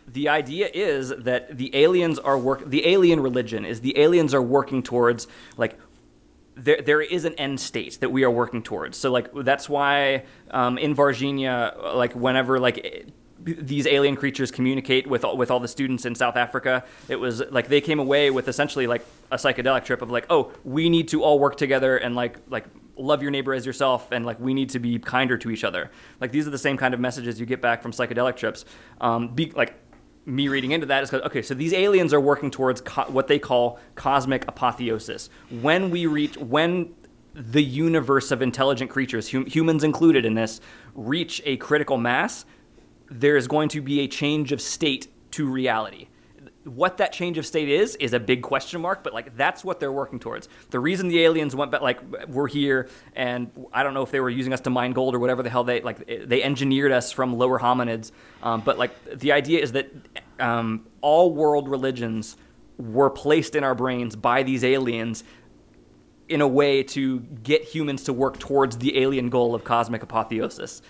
the 0.07 0.29
idea 0.29 0.71
is 0.73 1.11
that 1.11 1.57
the 1.57 1.75
aliens 1.75 2.19
are 2.19 2.39
work. 2.39 2.69
The 2.69 2.87
alien 2.87 3.21
religion 3.21 3.65
is 3.65 3.81
the 3.81 3.99
aliens 3.99 4.35
are 4.35 4.43
working 4.43 4.83
towards 4.83 5.27
like 5.57 5.79
there, 6.57 6.81
there 6.81 7.01
is 7.01 7.25
an 7.25 7.35
end 7.35 7.61
state 7.61 7.99
that 8.01 8.11
we 8.11 8.25
are 8.25 8.31
working 8.31 8.63
towards. 8.63 8.97
So 8.97 9.11
like 9.11 9.29
that's 9.35 9.69
why 9.69 10.25
um, 10.51 10.79
in 10.79 10.95
Varginha, 10.95 11.95
like 11.95 12.15
whenever 12.15 12.61
like 12.61 13.09
these 13.45 13.87
alien 13.87 14.17
creatures 14.17 14.51
communicate 14.51 15.07
with 15.07 15.25
all, 15.25 15.37
with 15.37 15.51
all 15.51 15.61
the 15.61 15.69
students 15.69 16.05
in 16.07 16.15
South 16.15 16.37
Africa, 16.37 16.85
it 17.09 17.17
was 17.17 17.43
like 17.51 17.69
they 17.69 17.81
came 17.81 17.99
away 17.99 18.31
with 18.31 18.49
essentially 18.49 18.87
like 18.87 19.05
a 19.31 19.37
psychedelic 19.37 19.85
trip 19.85 20.03
of 20.03 20.11
like, 20.11 20.27
oh, 20.31 20.53
we 20.65 20.89
need 20.89 21.09
to 21.09 21.23
all 21.23 21.39
work 21.39 21.57
together 21.57 21.97
and 21.97 22.15
like 22.15 22.39
like 22.49 22.65
love 22.97 23.23
your 23.23 23.31
neighbor 23.31 23.53
as 23.53 23.67
yourself 23.67 24.13
and 24.13 24.25
like 24.25 24.39
we 24.39 24.55
need 24.55 24.71
to 24.71 24.79
be 24.79 24.99
kinder 24.99 25.37
to 25.37 25.51
each 25.51 25.65
other. 25.65 25.91
Like 26.21 26.33
these 26.33 26.47
are 26.47 26.51
the 26.51 26.59
same 26.59 26.77
kind 26.77 26.95
of 26.95 27.01
messages 27.01 27.39
you 27.39 27.47
get 27.47 27.61
back 27.61 27.83
from 27.83 27.93
psychedelic 27.93 28.37
trips. 28.37 28.65
Um, 29.01 29.29
be, 29.29 29.51
like 29.51 29.75
me 30.27 30.49
reading 30.49 30.73
into 30.73 30.87
that 30.87 31.03
is 31.03 31.11
because 31.11 31.27
okay, 31.27 31.43
so 31.43 31.55
these 31.55 31.73
aliens 31.73 32.15
are 32.15 32.21
working 32.21 32.51
towards 32.51 32.81
co- 32.81 33.05
what 33.05 33.27
they 33.27 33.39
call 33.39 33.79
cosmic 33.95 34.47
apotheosis. 34.49 35.29
When 35.51 35.91
we 35.91 36.07
reach, 36.07 36.37
when 36.39 36.95
the 37.35 37.63
universe 37.63 38.31
of 38.31 38.43
intelligent 38.43 38.91
creatures, 38.91 39.31
hum- 39.31 39.47
humans 39.47 39.85
included 39.85 40.25
in 40.25 40.35
this, 40.35 40.61
reach 40.95 41.43
a 41.45 41.57
critical 41.59 41.99
mass, 41.99 42.47
there 43.11 43.37
is 43.37 43.47
going 43.47 43.69
to 43.71 43.81
be 43.81 44.01
a 44.01 44.09
change 44.09 44.53
of 44.53 44.61
state 44.61 45.09
to 45.33 45.49
reality. 45.49 46.09
What 46.65 46.97
that 46.97 47.13
change 47.13 47.37
of 47.37 47.45
state 47.45 47.69
is 47.69 47.95
is 47.97 48.15
a 48.15 48.21
big 48.21 48.43
question 48.43 48.81
mark, 48.81 49.05
but 49.05 49.13
like 49.13 49.37
that's 49.37 49.63
what 49.63 49.81
they're 49.81 49.93
working 49.93 50.19
towards. 50.19 50.49
The 50.71 50.81
reason 50.81 51.09
the 51.09 51.23
aliens 51.23 51.55
went 51.55 51.71
back, 51.71 51.83
like 51.83 52.01
we're 52.27 52.49
here, 52.49 52.89
and 53.15 53.51
I 53.73 53.83
don't 53.83 53.93
know 53.93 54.03
if 54.03 54.11
they 54.11 54.21
were 54.21 54.31
using 54.31 54.55
us 54.55 54.63
to 54.63 54.71
mine 54.71 54.93
gold 54.93 55.15
or 55.15 55.19
whatever 55.19 55.43
the 55.43 55.51
hell 55.51 55.65
they 55.65 55.83
like. 55.83 56.07
They 56.07 56.43
engineered 56.43 56.91
us 56.91 57.13
from 57.13 57.37
lower 57.37 57.59
hominids, 57.59 58.13
um, 58.43 58.63
but 58.63 58.79
like 58.79 58.93
the 59.19 59.33
idea 59.33 59.61
is 59.61 59.73
that 59.73 59.91
um, 60.41 60.87
all 61.03 61.35
world 61.35 61.69
religions 61.69 62.37
were 62.79 63.11
placed 63.11 63.55
in 63.55 63.63
our 63.63 63.75
brains 63.75 64.17
by 64.17 64.43
these 64.43 64.65
aliens 64.65 65.23
in 66.29 66.41
a 66.41 66.49
way 66.49 66.83
to 66.83 67.21
get 67.21 67.63
humans 67.63 68.05
to 68.05 68.13
work 68.13 68.39
towards 68.39 68.79
the 68.79 68.99
alien 68.99 69.29
goal 69.29 69.55
of 69.55 69.65
cosmic 69.65 70.03
apotheosis. 70.03 70.81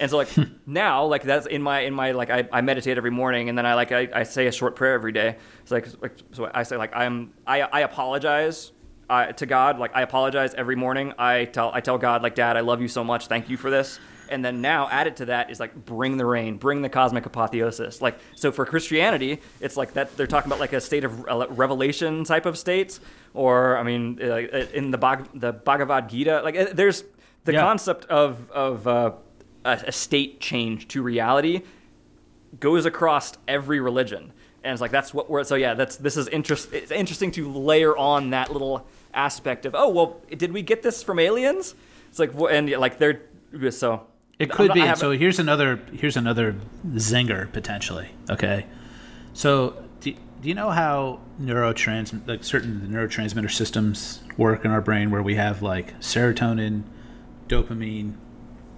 And 0.00 0.10
so 0.10 0.16
like 0.16 0.30
now, 0.66 1.04
like 1.04 1.22
that's 1.22 1.46
in 1.46 1.62
my 1.62 1.80
in 1.80 1.94
my 1.94 2.12
like 2.12 2.30
I, 2.30 2.48
I 2.50 2.60
meditate 2.62 2.96
every 2.96 3.10
morning 3.10 3.48
and 3.50 3.56
then 3.56 3.66
I 3.66 3.74
like 3.74 3.92
I, 3.92 4.08
I 4.12 4.22
say 4.24 4.46
a 4.46 4.52
short 4.52 4.74
prayer 4.74 4.94
every 4.94 5.12
day. 5.12 5.36
It's 5.62 5.70
like, 5.70 5.86
like 6.02 6.16
so 6.32 6.50
I 6.52 6.62
say 6.64 6.76
like 6.76 6.96
I'm 6.96 7.32
I, 7.46 7.60
I 7.62 7.80
apologize 7.80 8.72
uh, 9.10 9.26
to 9.32 9.44
God. 9.46 9.78
Like 9.78 9.90
I 9.94 10.02
apologize 10.02 10.54
every 10.54 10.76
morning. 10.76 11.12
I 11.18 11.44
tell 11.44 11.70
I 11.72 11.80
tell 11.80 11.98
God 11.98 12.22
like 12.22 12.34
Dad, 12.34 12.56
I 12.56 12.60
love 12.60 12.80
you 12.80 12.88
so 12.88 13.04
much. 13.04 13.26
Thank 13.26 13.48
you 13.50 13.56
for 13.58 13.70
this. 13.70 14.00
And 14.30 14.44
then 14.44 14.60
now 14.62 14.88
added 14.88 15.16
to 15.16 15.24
that 15.26 15.50
is 15.50 15.58
like 15.60 15.74
bring 15.84 16.16
the 16.16 16.24
rain, 16.24 16.56
bring 16.56 16.82
the 16.82 16.88
cosmic 16.88 17.26
apotheosis. 17.26 18.00
Like 18.00 18.18
so 18.36 18.52
for 18.52 18.64
Christianity, 18.64 19.40
it's 19.60 19.76
like 19.76 19.92
that 19.94 20.16
they're 20.16 20.28
talking 20.28 20.48
about 20.50 20.60
like 20.60 20.72
a 20.72 20.80
state 20.80 21.04
of 21.04 21.28
uh, 21.28 21.46
revelation 21.50 22.24
type 22.24 22.46
of 22.46 22.56
states, 22.56 23.00
or 23.34 23.76
I 23.76 23.82
mean 23.82 24.18
uh, 24.22 24.36
in 24.72 24.92
the 24.92 24.98
Bhag- 24.98 25.28
the 25.34 25.52
Bhagavad 25.52 26.08
Gita, 26.08 26.40
like 26.42 26.56
uh, 26.56 26.66
there's 26.72 27.02
the 27.44 27.52
Yeah. 27.54 27.62
concept 27.62 28.04
of 28.06 28.50
of 28.52 28.86
uh, 28.86 29.12
a, 29.64 29.72
a 29.88 29.92
state 29.92 30.40
change 30.40 30.88
to 30.88 31.02
reality 31.02 31.62
goes 32.58 32.84
across 32.86 33.32
every 33.46 33.78
religion 33.80 34.32
and 34.64 34.72
it's 34.72 34.80
like 34.80 34.90
that's 34.90 35.14
what 35.14 35.30
we're 35.30 35.44
so 35.44 35.54
yeah 35.54 35.74
that's 35.74 35.96
this 35.96 36.16
is 36.16 36.26
interest 36.28 36.72
it's 36.72 36.90
interesting 36.90 37.30
to 37.30 37.50
layer 37.50 37.96
on 37.96 38.30
that 38.30 38.52
little 38.52 38.86
aspect 39.14 39.64
of 39.66 39.74
oh 39.74 39.88
well 39.88 40.20
did 40.36 40.52
we 40.52 40.60
get 40.62 40.82
this 40.82 41.02
from 41.02 41.18
aliens 41.18 41.74
it's 42.08 42.18
like 42.18 42.32
and 42.50 42.68
like 42.72 42.98
they're 42.98 43.20
so 43.70 44.06
It 44.38 44.50
could 44.50 44.68
not- 44.68 44.74
be. 44.74 44.80
I 44.80 44.84
and 44.84 44.88
haven't- 44.90 45.00
So 45.00 45.10
here's 45.12 45.38
another 45.38 45.80
here's 45.92 46.16
another 46.16 46.56
zinger 46.94 47.50
potentially. 47.52 48.08
Okay, 48.30 48.66
so 49.32 49.74
do, 50.00 50.12
do 50.12 50.48
you 50.48 50.54
know 50.54 50.70
how 50.70 51.20
neurotrans 51.40 52.26
like 52.26 52.42
certain 52.44 52.88
neurotransmitter 52.90 53.50
systems 53.50 54.22
work 54.36 54.64
in 54.64 54.70
our 54.70 54.80
brain, 54.80 55.10
where 55.10 55.22
we 55.22 55.34
have 55.34 55.62
like 55.62 55.98
serotonin, 56.00 56.82
dopamine, 57.48 58.14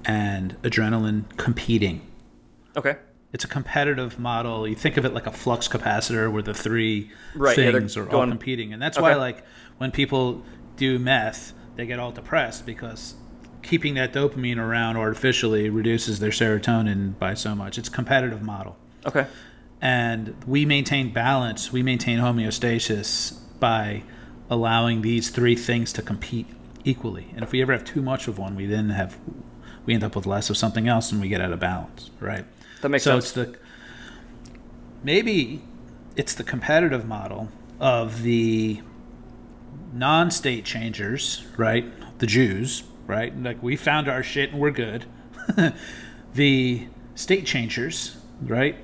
and 0.04 0.60
adrenaline 0.62 1.24
competing? 1.36 2.00
okay 2.76 2.96
It's 3.32 3.44
a 3.44 3.48
competitive 3.48 4.18
model. 4.18 4.68
You 4.68 4.74
think 4.74 4.96
of 4.96 5.04
it 5.04 5.14
like 5.14 5.26
a 5.26 5.32
flux 5.32 5.68
capacitor, 5.68 6.30
where 6.30 6.42
the 6.42 6.54
three 6.54 7.10
Right, 7.34 7.56
yeah, 7.56 7.72
things 7.72 7.96
are 7.96 8.08
all 8.10 8.26
competing, 8.26 8.72
and 8.72 8.80
that's 8.80 8.98
why 8.98 9.14
like 9.14 9.44
when 9.78 9.90
people 9.90 10.42
do 10.76 10.98
meth, 10.98 11.52
they 11.76 11.86
get 11.86 11.98
all 11.98 12.12
depressed 12.12 12.66
because 12.66 13.14
keeping 13.62 13.94
that 13.94 14.12
dopamine 14.12 14.58
around 14.58 14.96
artificially 14.96 15.70
reduces 15.70 16.18
their 16.18 16.30
serotonin 16.30 17.18
by 17.18 17.34
so 17.34 17.54
much. 17.54 17.78
It's 17.78 17.88
a 17.88 17.92
competitive 17.92 18.42
model, 18.42 18.76
okay 19.06 19.26
and 19.82 20.36
we 20.46 20.64
maintain 20.64 21.12
balance. 21.12 21.72
We 21.72 21.82
maintain 21.82 22.20
homeostasis 22.20 23.36
by 23.58 24.04
allowing 24.48 25.02
these 25.02 25.28
three 25.30 25.56
things 25.56 25.92
to 25.94 26.02
compete 26.02 26.46
equally. 26.84 27.26
And 27.34 27.42
if 27.42 27.50
we 27.50 27.60
ever 27.60 27.72
have 27.72 27.84
too 27.84 28.00
much 28.00 28.28
of 28.28 28.38
one, 28.38 28.54
we 28.54 28.66
then 28.66 28.90
have 28.90 29.18
we 29.86 29.94
end 29.94 30.04
up 30.04 30.16
with 30.16 30.26
less 30.26 30.50
of 30.50 30.56
something 30.56 30.88
else, 30.88 31.12
and 31.12 31.20
we 31.20 31.28
get 31.28 31.40
out 31.40 31.52
of 31.52 31.60
balance. 31.60 32.10
Right. 32.20 32.44
That 32.80 32.88
makes 32.88 33.04
so 33.04 33.18
sense. 33.18 33.24
it's 33.24 33.32
the 33.32 33.58
maybe 35.02 35.62
it's 36.16 36.34
the 36.34 36.44
competitive 36.44 37.06
model 37.06 37.48
of 37.80 38.22
the 38.22 38.80
non-state 39.92 40.64
changers, 40.64 41.44
right? 41.56 41.84
The 42.18 42.26
Jews, 42.26 42.84
right? 43.06 43.36
Like 43.40 43.62
we 43.62 43.76
found 43.76 44.08
our 44.08 44.22
shit 44.22 44.50
and 44.50 44.60
we're 44.60 44.70
good. 44.70 45.04
the 46.34 46.86
state 47.14 47.46
changers, 47.46 48.16
right? 48.42 48.76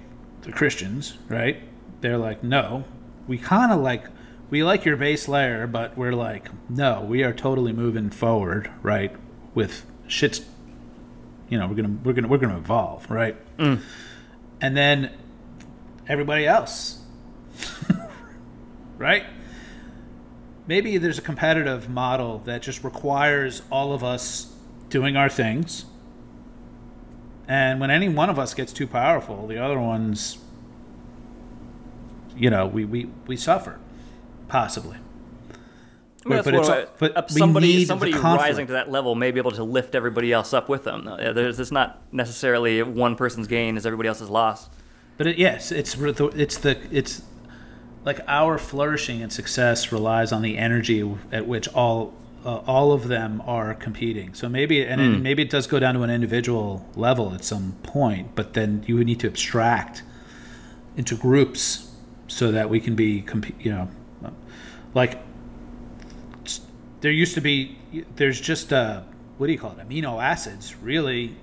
The 0.43 0.53
Christians, 0.53 1.17
right? 1.29 1.63
They're 2.01 2.19
like, 2.19 2.43
no, 2.43 2.85
we 3.27 3.39
kind 3.39 3.73
of 3.73 3.81
like 3.81 4.05
we 4.51 4.65
like 4.65 4.85
your 4.85 4.97
base 4.97 5.29
layer, 5.29 5.67
but 5.67 5.97
we're 5.97 6.15
like, 6.15 6.49
no, 6.71 7.03
we 7.03 7.23
are 7.23 7.35
totally 7.35 7.73
moving 7.73 8.09
forward, 8.09 8.71
right? 8.83 9.15
With 9.55 9.85
shit's, 10.07 10.41
you 11.49 11.59
know, 11.59 11.67
we're 11.67 11.75
gonna 11.75 11.97
we're 12.05 12.13
gonna 12.13 12.29
we're 12.29 12.39
gonna 12.39 12.59
evolve, 12.59 13.11
right? 13.11 13.37
Mm. 13.59 13.81
And 14.61 14.77
then 14.77 15.13
everybody 16.07 16.47
else, 16.47 17.01
right? 18.99 19.25
Maybe 20.67 20.99
there's 20.99 21.19
a 21.19 21.23
competitive 21.23 21.89
model 21.89 22.41
that 22.41 22.61
just 22.63 22.85
requires 22.85 23.63
all 23.71 23.93
of 23.93 24.05
us 24.05 24.53
doing 24.91 25.17
our 25.17 25.29
things. 25.29 25.87
And 27.47 27.81
when 27.81 27.91
any 27.91 28.11
one 28.11 28.29
of 28.29 28.39
us 28.39 28.53
gets 28.53 28.75
too 28.75 28.87
powerful, 28.87 29.47
the 29.47 29.57
other 29.57 29.81
ones, 29.81 30.37
you 32.37 32.51
know, 32.51 32.67
we, 32.67 32.85
we, 32.85 33.09
we 33.27 33.39
suffer, 33.39 33.79
possibly. 34.49 34.99
I 36.29 36.35
mean, 36.35 36.37
that's 36.37 36.45
But 36.45 36.55
it's- 36.55 36.89
what 37.01 37.17
but 37.17 37.31
somebody 37.31 37.85
somebody 37.85 38.13
rising 38.13 38.67
to 38.67 38.73
that 38.75 38.91
level 38.91 39.15
may 39.15 39.31
be 39.31 39.39
able 39.41 39.53
to 39.53 39.65
lift 39.65 39.95
everybody 39.95 40.33
else 40.33 40.53
up 40.53 40.69
with 40.69 40.85
them. 40.85 41.05
There's 41.05 41.59
it's 41.59 41.73
not 41.73 42.03
necessarily 42.13 42.83
one 42.83 43.17
person's 43.17 43.47
gain 43.47 43.77
is 43.77 43.87
everybody 43.87 44.09
else's 44.09 44.29
loss. 44.31 44.69
But 45.17 45.27
it, 45.29 45.39
yes, 45.39 45.73
it's 45.73 45.97
it's 45.99 46.59
the 46.59 46.79
it's 46.91 47.23
like 48.05 48.21
our 48.29 48.59
flourishing 48.59 49.23
and 49.23 49.33
success 49.33 49.91
relies 49.91 50.33
on 50.33 50.43
the 50.43 50.57
energy 50.59 51.09
at 51.33 51.47
which 51.47 51.67
all 51.69 52.15
uh, 52.45 52.59
all 52.67 52.93
of 52.93 53.09
them 53.09 53.43
are 53.47 53.75
competing. 53.75 54.35
So 54.35 54.49
maybe 54.49 54.83
and 54.85 55.01
it, 55.01 55.19
maybe 55.21 55.43
it 55.43 55.51
does 55.51 55.67
go 55.67 55.79
down 55.79 55.95
to 55.95 56.03
an 56.03 56.11
individual 56.11 56.87
level 56.95 57.35
at 57.35 57.45
some 57.45 57.73
point, 57.83 58.35
but 58.35 58.55
then 58.55 58.85
you 58.87 58.97
would 58.97 59.07
need 59.07 59.21
to 59.21 59.27
abstract 59.27 60.03
into 60.97 61.17
groups 61.17 61.91
so 62.29 62.53
that 62.53 62.69
we 62.69 62.81
can 62.81 62.95
be 62.95 63.23
comp- 63.23 63.65
you 63.65 63.71
know 63.73 63.89
like 64.95 65.19
there 67.01 67.13
used 67.13 67.35
to 67.35 67.41
be 67.41 67.77
there's 68.17 68.41
just 68.41 68.73
a 68.73 69.05
what 69.39 69.47
do 69.47 69.53
you 69.53 69.59
call 69.59 69.73
it 69.73 69.89
amino 69.89 70.23
acids 70.23 70.75
really 70.77 71.35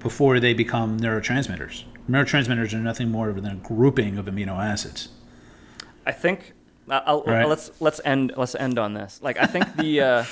before 0.00 0.40
they 0.40 0.52
become 0.54 0.98
neurotransmitters. 0.98 1.84
Neurotransmitters 2.10 2.72
are 2.74 2.78
nothing 2.78 3.08
more 3.10 3.32
than 3.32 3.46
a 3.46 3.54
grouping 3.56 4.18
of 4.18 4.26
amino 4.26 4.58
acids. 4.58 5.08
I 6.04 6.10
think 6.12 6.52
I'll, 6.88 7.02
I'll- 7.06 7.22
Right. 7.24 7.46
let's 7.46 7.70
let's 7.80 8.00
end 8.04 8.32
let's 8.36 8.54
end 8.56 8.78
on 8.78 8.94
this. 8.94 9.20
Like 9.22 9.38
I 9.38 9.46
think 9.46 9.76
the 9.76 10.00
uh, 10.00 10.24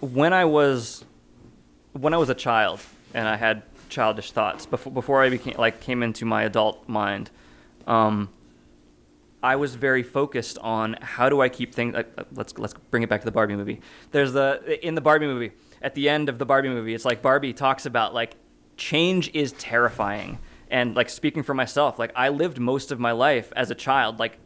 when 0.00 0.32
I 0.32 0.44
was 0.44 1.04
when 1.92 2.14
I 2.14 2.16
was 2.16 2.28
a 2.28 2.34
child 2.34 2.80
and 3.14 3.26
I 3.28 3.36
had 3.36 3.62
childish 3.88 4.32
thoughts 4.32 4.64
before 4.66 4.92
before 4.92 5.22
I 5.22 5.28
became 5.30 5.54
like 5.58 5.80
came 5.80 6.02
into 6.02 6.24
my 6.24 6.44
adult 6.44 6.88
mind, 6.88 7.30
um, 7.86 8.28
I 9.42 9.56
was 9.56 9.74
very 9.74 10.02
focused 10.02 10.58
on 10.58 10.96
how 11.00 11.28
do 11.28 11.40
I 11.40 11.48
keep 11.48 11.74
things. 11.74 11.94
Uh, 11.94 12.04
let's 12.32 12.56
let's 12.58 12.74
bring 12.90 13.02
it 13.02 13.08
back 13.08 13.20
to 13.20 13.24
the 13.24 13.32
Barbie 13.32 13.56
movie. 13.56 13.80
There's 14.10 14.32
the 14.32 14.78
in 14.86 14.94
the 14.94 15.00
Barbie 15.00 15.26
movie 15.26 15.52
at 15.82 15.94
the 15.94 16.08
end 16.08 16.28
of 16.28 16.38
the 16.38 16.46
Barbie 16.46 16.68
movie, 16.68 16.94
it's 16.94 17.04
like 17.04 17.20
Barbie 17.20 17.52
talks 17.52 17.84
about 17.86 18.14
like 18.14 18.36
change 18.76 19.30
is 19.34 19.52
terrifying. 19.52 20.38
And 20.70 20.94
like 20.94 21.10
speaking 21.10 21.42
for 21.42 21.52
myself, 21.52 21.98
like 21.98 22.12
I 22.16 22.30
lived 22.30 22.58
most 22.58 22.92
of 22.92 22.98
my 22.98 23.12
life 23.12 23.52
as 23.54 23.70
a 23.70 23.74
child, 23.74 24.18
like 24.18 24.38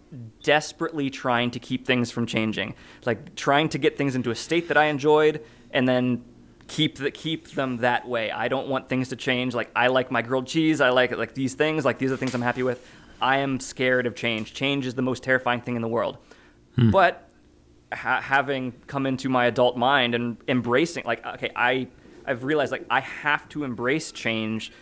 desperately 0.43 1.09
trying 1.09 1.53
to 1.53 1.61
keep 1.61 1.87
things 1.87 2.11
from 2.11 2.27
changing, 2.27 2.75
like 3.05 3.37
trying 3.37 3.69
to 3.69 3.79
get 3.79 3.97
things 3.97 4.17
into 4.17 4.31
a 4.31 4.35
state 4.35 4.67
that 4.69 4.77
I 4.77 4.87
enjoyed, 4.87 5.45
and 5.71 5.87
then 5.87 6.25
keep 6.67 6.97
the, 6.97 7.13
keep 7.13 7.51
them 7.51 7.77
that 7.77 8.09
way. 8.09 8.33
I 8.33 8.49
don't 8.49 8.67
want 8.67 8.89
things 8.89 9.11
to 9.11 9.17
change. 9.17 9.55
Like 9.55 9.71
I 9.77 9.87
like 9.87 10.11
my 10.11 10.23
grilled 10.23 10.49
cheese. 10.49 10.81
I 10.81 10.89
like 10.89 11.17
like 11.17 11.35
these 11.35 11.55
things. 11.55 11.85
Like 11.85 11.99
these 11.99 12.11
are 12.11 12.17
things 12.17 12.35
I'm 12.35 12.43
happy 12.43 12.65
with. 12.65 12.85
I 13.21 13.39
am 13.39 13.61
scared 13.61 14.07
of 14.07 14.15
change. 14.15 14.55
Change 14.55 14.87
is 14.87 14.95
the 14.95 15.03
most 15.03 15.23
terrifying 15.23 15.61
thing 15.61 15.77
in 15.77 15.83
the 15.83 15.89
world. 15.89 16.19
But 16.91 17.29
ha- 17.93 18.21
having 18.21 18.73
come 18.87 19.07
into 19.07 19.29
my 19.29 19.47
adult 19.47 19.77
mind 19.77 20.15
and 20.15 20.37
embracing, 20.49 21.05
like 21.05 21.25
okay, 21.25 21.51
I 21.57 21.89
I've 22.27 22.45
realized 22.45 22.73
like 22.73 22.85
I 22.91 23.01
have 23.01 23.49
to 23.51 23.65
embrace 23.65 24.13
change, 24.13 24.73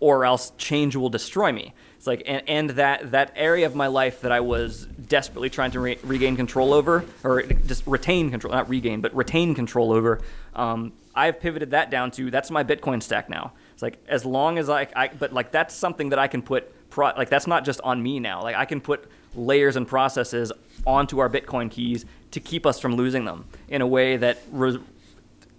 or 0.00 0.24
else 0.24 0.52
change 0.58 0.96
will 0.96 1.08
destroy 1.08 1.52
me. 1.52 1.72
It's 1.96 2.06
like 2.06 2.22
and, 2.26 2.42
and 2.48 2.70
that 2.70 3.10
that 3.12 3.32
area 3.36 3.66
of 3.66 3.74
my 3.74 3.86
life 3.86 4.20
that 4.22 4.32
I 4.32 4.40
was 4.40 4.86
desperately 4.86 5.50
trying 5.50 5.70
to 5.72 5.80
re- 5.80 5.98
regain 6.02 6.36
control 6.36 6.74
over, 6.74 7.04
or 7.24 7.42
just 7.42 7.86
retain 7.86 8.30
control, 8.30 8.52
not 8.52 8.68
regain, 8.68 9.00
but 9.00 9.14
retain 9.14 9.54
control 9.54 9.92
over. 9.92 10.20
Um, 10.54 10.92
I've 11.14 11.40
pivoted 11.40 11.70
that 11.72 11.90
down 11.90 12.10
to 12.12 12.30
that's 12.30 12.50
my 12.50 12.64
Bitcoin 12.64 13.02
stack 13.02 13.28
now. 13.30 13.52
It's 13.80 13.82
like 13.82 13.98
as 14.08 14.26
long 14.26 14.58
as 14.58 14.68
I, 14.68 14.86
I 14.94 15.08
but 15.08 15.32
like 15.32 15.52
that's 15.52 15.74
something 15.74 16.10
that 16.10 16.18
I 16.18 16.28
can 16.28 16.42
put 16.42 16.90
pro, 16.90 17.12
like 17.16 17.30
that's 17.30 17.46
not 17.46 17.64
just 17.64 17.80
on 17.80 18.02
me 18.02 18.20
now. 18.20 18.42
Like 18.42 18.54
I 18.54 18.66
can 18.66 18.78
put 18.78 19.10
layers 19.34 19.76
and 19.76 19.88
processes 19.88 20.52
onto 20.86 21.18
our 21.18 21.30
Bitcoin 21.30 21.70
keys 21.70 22.04
to 22.32 22.40
keep 22.40 22.66
us 22.66 22.78
from 22.78 22.94
losing 22.94 23.24
them 23.24 23.46
in 23.68 23.80
a 23.80 23.86
way 23.86 24.18
that 24.18 24.42
re- 24.52 24.80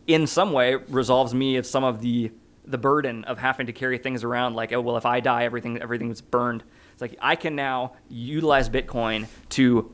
in 0.06 0.28
some 0.28 0.54
way 0.54 0.76
resolves 0.76 1.34
me 1.34 1.56
of 1.58 1.66
some 1.66 1.84
of 1.84 2.02
the 2.02 2.32
the 2.64 2.78
burden 2.78 3.24
of 3.24 3.40
having 3.40 3.66
to 3.66 3.74
carry 3.74 3.98
things 3.98 4.24
around 4.24 4.54
like 4.54 4.72
oh 4.72 4.82
well 4.82 4.98
if 4.98 5.06
I 5.06 5.20
die 5.20 5.46
everything 5.46 5.82
everything's 5.82 6.22
burned. 6.22 6.62
It's 6.94 7.02
like 7.02 7.18
I 7.24 7.36
can 7.36 7.56
now 7.56 7.94
utilize 8.08 8.70
Bitcoin 8.70 9.26
to 9.50 9.92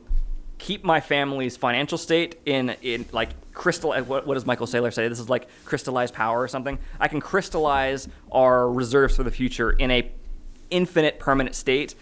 keep 0.58 0.84
my 0.84 1.00
family's 1.00 1.56
financial 1.56 1.96
state 1.96 2.38
in 2.44 2.76
in 2.82 3.06
like 3.10 3.30
crystal 3.58 3.92
uh, 3.92 4.02
what, 4.02 4.26
what 4.26 4.34
does 4.34 4.46
Michael 4.46 4.66
Saylor 4.66 4.94
say 4.94 5.08
this 5.08 5.20
is 5.20 5.28
like 5.28 5.48
crystallized 5.66 6.14
power 6.14 6.40
or 6.40 6.48
something. 6.48 6.78
I 6.98 7.08
can 7.08 7.20
crystallize 7.20 8.08
our 8.32 8.70
reserves 8.70 9.16
for 9.16 9.24
the 9.24 9.30
future 9.30 9.72
in 9.72 9.90
a 9.90 10.10
infinite 10.70 11.18
permanent 11.18 11.54
state 11.54 11.94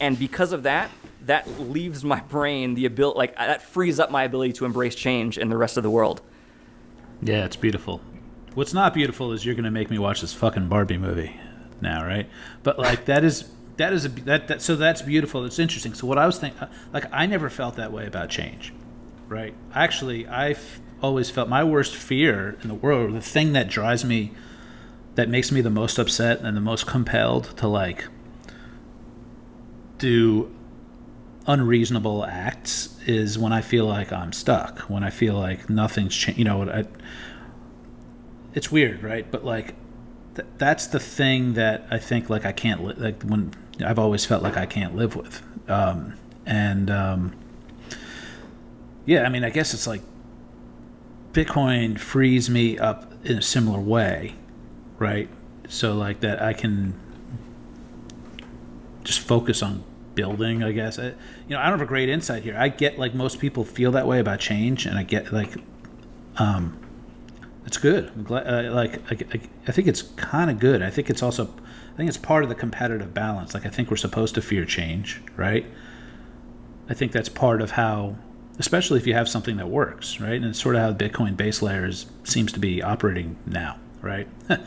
and 0.00 0.18
because 0.18 0.52
of 0.52 0.64
that 0.64 0.90
that 1.24 1.48
leaves 1.60 2.04
my 2.04 2.20
brain 2.20 2.74
the 2.74 2.86
ability 2.86 3.18
like 3.18 3.34
uh, 3.36 3.46
that 3.46 3.62
frees 3.62 3.98
up 3.98 4.10
my 4.10 4.24
ability 4.24 4.52
to 4.52 4.64
embrace 4.64 4.94
change 4.94 5.38
in 5.38 5.48
the 5.48 5.56
rest 5.56 5.76
of 5.76 5.82
the 5.82 5.90
world. 5.90 6.20
Yeah, 7.22 7.44
it's 7.44 7.56
beautiful. 7.56 8.00
What's 8.54 8.74
not 8.74 8.94
beautiful 8.94 9.32
is 9.32 9.44
you're 9.44 9.54
to 9.64 9.70
make 9.70 9.90
me 9.90 9.98
watch 9.98 10.20
this 10.20 10.32
fucking 10.34 10.68
Barbie 10.68 10.98
movie 10.98 11.38
now, 11.80 12.04
right? 12.04 12.28
But 12.62 12.78
like 12.78 13.04
that 13.06 13.24
is 13.24 13.44
that 13.76 13.92
is 13.92 14.04
a 14.04 14.08
that, 14.08 14.48
that 14.48 14.62
so 14.62 14.76
that's 14.76 15.02
beautiful. 15.02 15.44
It's 15.44 15.58
interesting. 15.58 15.94
So 15.94 16.06
what 16.06 16.18
I 16.18 16.26
was 16.26 16.38
thinking, 16.38 16.60
uh, 16.60 16.70
like 16.92 17.04
I 17.12 17.26
never 17.26 17.50
felt 17.50 17.76
that 17.76 17.92
way 17.92 18.06
about 18.06 18.30
change, 18.30 18.72
right? 19.28 19.54
Actually, 19.74 20.26
I've 20.26 20.80
always 21.02 21.30
felt 21.30 21.48
my 21.48 21.62
worst 21.64 21.94
fear 21.94 22.56
in 22.62 22.68
the 22.68 22.74
world, 22.74 23.14
the 23.14 23.20
thing 23.20 23.52
that 23.52 23.68
drives 23.68 24.04
me, 24.04 24.32
that 25.14 25.28
makes 25.28 25.50
me 25.50 25.60
the 25.60 25.70
most 25.70 25.98
upset 25.98 26.40
and 26.40 26.56
the 26.56 26.60
most 26.60 26.86
compelled 26.86 27.56
to 27.58 27.68
like 27.68 28.06
do 29.98 30.54
unreasonable 31.46 32.24
acts 32.24 32.96
is 33.06 33.38
when 33.38 33.52
I 33.52 33.62
feel 33.62 33.86
like 33.86 34.12
I'm 34.12 34.32
stuck, 34.32 34.80
when 34.80 35.02
I 35.02 35.10
feel 35.10 35.34
like 35.34 35.68
nothing's 35.70 36.14
changed. 36.14 36.38
You 36.38 36.44
know, 36.44 36.70
I, 36.70 36.84
it's 38.54 38.70
weird, 38.70 39.02
right? 39.02 39.28
But 39.28 39.44
like, 39.44 39.74
th- 40.34 40.48
that's 40.58 40.86
the 40.88 41.00
thing 41.00 41.54
that 41.54 41.86
I 41.90 41.98
think 41.98 42.28
like 42.30 42.44
I 42.44 42.52
can't 42.52 42.84
li- 42.84 42.94
like 42.96 43.22
when 43.22 43.54
I've 43.84 43.98
always 43.98 44.24
felt 44.24 44.42
like 44.42 44.56
I 44.56 44.66
can't 44.66 44.94
live 44.94 45.16
with, 45.16 45.42
um, 45.68 46.14
and 46.44 46.90
um, 46.90 47.32
yeah, 49.06 49.22
I 49.24 49.28
mean, 49.30 49.42
I 49.42 49.50
guess 49.50 49.72
it's 49.74 49.86
like 49.86 50.02
Bitcoin 51.38 51.96
frees 52.00 52.50
me 52.50 52.76
up 52.76 53.12
in 53.24 53.38
a 53.38 53.42
similar 53.42 53.78
way, 53.78 54.34
right? 54.98 55.28
So 55.68 55.94
like 55.94 56.18
that 56.20 56.42
I 56.42 56.52
can 56.52 56.98
just 59.04 59.20
focus 59.20 59.62
on 59.62 59.84
building 60.16 60.64
i 60.64 60.72
guess. 60.72 60.98
I, 60.98 61.04
you 61.04 61.14
know 61.50 61.60
i 61.60 61.70
don't 61.70 61.78
have 61.78 61.80
a 61.80 61.86
great 61.86 62.08
insight 62.08 62.42
here. 62.42 62.56
I 62.58 62.70
get 62.70 62.98
like 62.98 63.14
most 63.14 63.38
people 63.38 63.64
feel 63.64 63.92
that 63.92 64.04
way 64.04 64.18
about 64.18 64.40
change 64.40 64.84
and 64.84 64.98
i 64.98 65.04
get 65.04 65.32
like 65.32 65.54
um 66.38 66.76
it's 67.64 67.78
good. 67.78 68.10
I'm 68.16 68.24
glad 68.24 68.46
uh, 68.48 68.72
like 68.72 68.98
I, 69.12 69.36
I, 69.36 69.40
I 69.68 69.72
think 69.72 69.86
it's 69.86 70.02
kind 70.02 70.50
of 70.50 70.58
good. 70.58 70.82
I 70.82 70.90
think 70.90 71.08
it's 71.08 71.22
also 71.22 71.44
i 71.44 71.96
think 71.96 72.08
it's 72.08 72.18
part 72.18 72.42
of 72.42 72.48
the 72.48 72.56
competitive 72.56 73.14
balance. 73.14 73.54
Like 73.54 73.64
i 73.64 73.68
think 73.68 73.92
we're 73.92 73.96
supposed 73.96 74.34
to 74.34 74.42
fear 74.42 74.64
change 74.64 75.22
right? 75.36 75.64
I 76.88 76.94
think 76.94 77.12
that's 77.12 77.28
part 77.28 77.62
of 77.62 77.70
how 77.72 78.16
especially 78.58 78.98
if 78.98 79.06
you 79.06 79.14
have 79.14 79.28
something 79.28 79.56
that 79.56 79.68
works 79.68 80.20
right 80.20 80.34
and 80.34 80.44
it's 80.46 80.60
sort 80.60 80.74
of 80.74 80.80
how 80.82 80.92
the 80.92 81.08
bitcoin 81.08 81.36
base 81.36 81.62
layer 81.62 81.86
is, 81.86 82.06
seems 82.24 82.52
to 82.52 82.60
be 82.60 82.82
operating 82.82 83.36
now 83.46 83.78
right 84.02 84.28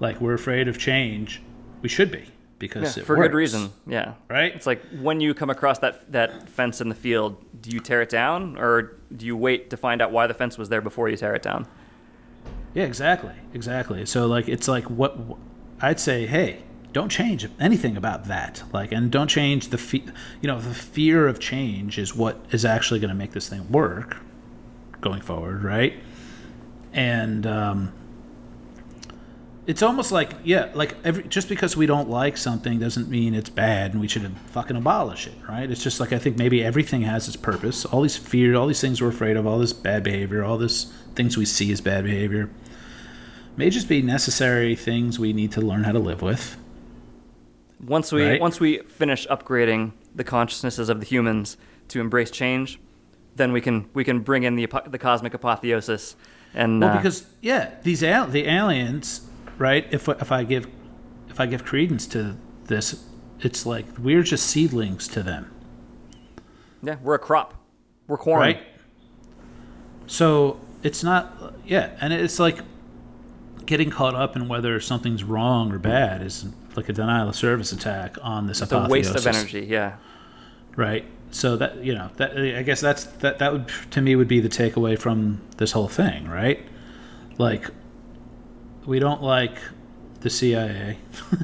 like 0.00 0.20
we're 0.20 0.34
afraid 0.34 0.68
of 0.68 0.78
change 0.78 1.42
we 1.82 1.88
should 1.88 2.10
be 2.10 2.24
because 2.58 2.96
Yeah, 2.96 3.04
for 3.04 3.16
good 3.16 3.32
reason. 3.32 3.72
Yeah. 3.86 4.14
right 4.28 4.54
It's 4.54 4.66
like 4.66 4.82
when 5.00 5.20
you 5.20 5.32
come 5.34 5.48
across 5.50 5.78
that 5.78 6.12
that 6.12 6.48
fence 6.48 6.80
in 6.82 6.90
the 6.90 6.94
field, 6.94 7.42
do 7.62 7.70
you 7.70 7.80
tear 7.80 8.02
it 8.02 8.10
down 8.10 8.58
or 8.58 8.96
do 9.16 9.24
you 9.26 9.36
wait 9.36 9.70
to 9.70 9.76
find 9.78 10.02
out 10.02 10.12
why 10.12 10.26
the 10.26 10.34
fence 10.34 10.58
was 10.58 10.68
there 10.68 10.82
before 10.82 11.08
you 11.08 11.16
tear 11.16 11.34
it 11.34 11.42
down? 11.42 11.66
Yeah, 12.74 12.84
exactly, 12.84 13.32
exactly. 13.54 14.04
So 14.06 14.26
like, 14.26 14.46
it's 14.48 14.68
like 14.68 14.84
what 14.84 15.18
I'd 15.80 15.98
say. 15.98 16.26
Hey, 16.26 16.62
don't 16.92 17.08
change 17.08 17.48
anything 17.58 17.96
about 17.96 18.24
that. 18.26 18.62
Like, 18.72 18.92
and 18.92 19.10
don't 19.10 19.28
change 19.28 19.68
the 19.68 19.78
fe- 19.78 20.04
You 20.40 20.48
know, 20.48 20.60
the 20.60 20.74
fear 20.74 21.28
of 21.28 21.38
change 21.38 21.98
is 21.98 22.14
what 22.14 22.44
is 22.50 22.64
actually 22.64 23.00
going 23.00 23.10
to 23.10 23.16
make 23.16 23.32
this 23.32 23.48
thing 23.48 23.70
work 23.70 24.16
going 25.00 25.20
forward, 25.22 25.62
right? 25.62 25.94
And 26.92 27.46
um, 27.46 27.92
it's 29.66 29.82
almost 29.82 30.10
like 30.10 30.32
yeah, 30.42 30.70
like 30.74 30.96
every 31.04 31.22
just 31.24 31.48
because 31.48 31.76
we 31.76 31.86
don't 31.86 32.10
like 32.10 32.36
something 32.36 32.80
doesn't 32.80 33.08
mean 33.08 33.34
it's 33.34 33.50
bad 33.50 33.92
and 33.92 34.00
we 34.00 34.08
should 34.08 34.28
fucking 34.46 34.76
abolish 34.76 35.26
it, 35.28 35.34
right? 35.48 35.70
It's 35.70 35.82
just 35.82 36.00
like 36.00 36.12
I 36.12 36.18
think 36.18 36.36
maybe 36.36 36.64
everything 36.64 37.02
has 37.02 37.28
its 37.28 37.36
purpose. 37.36 37.84
All 37.84 38.02
these 38.02 38.16
fear, 38.16 38.56
all 38.56 38.66
these 38.66 38.80
things 38.80 39.00
we're 39.00 39.08
afraid 39.08 39.36
of, 39.36 39.46
all 39.46 39.58
this 39.58 39.72
bad 39.72 40.02
behavior, 40.02 40.44
all 40.44 40.58
this 40.58 40.92
things 41.14 41.36
we 41.36 41.44
see 41.44 41.70
as 41.72 41.80
bad 41.80 42.04
behavior 42.04 42.50
may 43.56 43.68
just 43.68 43.88
be 43.88 44.00
necessary 44.00 44.74
things 44.74 45.18
we 45.18 45.32
need 45.32 45.52
to 45.52 45.60
learn 45.60 45.84
how 45.84 45.92
to 45.92 45.98
live 45.98 46.22
with. 46.22 46.56
Once 47.86 48.12
we 48.12 48.24
Right. 48.28 48.40
once 48.40 48.60
we 48.60 48.78
finish 48.78 49.26
upgrading 49.28 49.92
the 50.14 50.24
consciousnesses 50.24 50.88
of 50.88 51.00
the 51.00 51.06
humans 51.06 51.56
to 51.88 52.00
embrace 52.00 52.30
change, 52.30 52.78
then 53.36 53.52
we 53.52 53.60
can 53.60 53.86
we 53.94 54.04
can 54.04 54.20
bring 54.20 54.42
in 54.42 54.56
the 54.56 54.66
the 54.86 54.98
cosmic 54.98 55.32
apotheosis 55.34 56.14
and 56.54 56.80
Well, 56.80 56.90
uh, 56.90 56.96
because 56.96 57.24
yeah, 57.40 57.70
these 57.82 58.02
al- 58.02 58.26
the 58.26 58.46
aliens, 58.46 59.22
right? 59.58 59.86
If 59.90 60.08
if 60.08 60.30
I 60.32 60.44
give 60.44 60.66
if 61.28 61.40
I 61.40 61.46
give 61.46 61.64
credence 61.64 62.06
to 62.08 62.36
this, 62.66 63.04
it's 63.40 63.64
like 63.64 63.86
we're 63.98 64.22
just 64.24 64.46
seedlings 64.46 65.08
to 65.08 65.22
them, 65.22 65.50
yeah, 66.82 66.96
we're 67.02 67.14
a 67.14 67.18
crop. 67.18 67.54
We're 68.08 68.18
corn. 68.18 68.40
right? 68.40 68.58
So 70.06 70.60
it's 70.82 71.02
not 71.04 71.54
yeah, 71.64 71.90
and 72.00 72.12
it's 72.12 72.38
like 72.38 72.58
getting 73.64 73.90
caught 73.90 74.14
up 74.14 74.34
in 74.36 74.48
whether 74.48 74.80
something's 74.80 75.22
wrong 75.22 75.72
or 75.72 75.78
bad 75.78 76.22
is 76.22 76.46
like 76.76 76.88
a 76.88 76.92
denial 76.92 77.28
of 77.28 77.36
service 77.36 77.72
attack 77.72 78.16
on 78.22 78.46
this 78.46 78.60
It's 78.60 78.72
a 78.72 78.86
waste 78.88 79.14
of 79.14 79.26
energy, 79.26 79.66
yeah. 79.68 79.96
right? 80.76 81.04
So 81.32 81.56
that 81.58 81.84
you 81.84 81.94
know 81.94 82.10
that 82.16 82.36
i 82.36 82.62
guess 82.62 82.80
that's 82.80 83.04
that 83.04 83.38
that 83.38 83.52
would 83.52 83.70
to 83.92 84.00
me 84.00 84.16
would 84.16 84.26
be 84.26 84.40
the 84.40 84.48
takeaway 84.48 84.98
from 84.98 85.40
this 85.58 85.70
whole 85.70 85.86
thing 85.86 86.26
right? 86.26 86.66
Like 87.38 87.70
we 88.84 88.98
don't 88.98 89.22
like 89.22 89.56
the 90.22 90.30
cia 90.30 90.98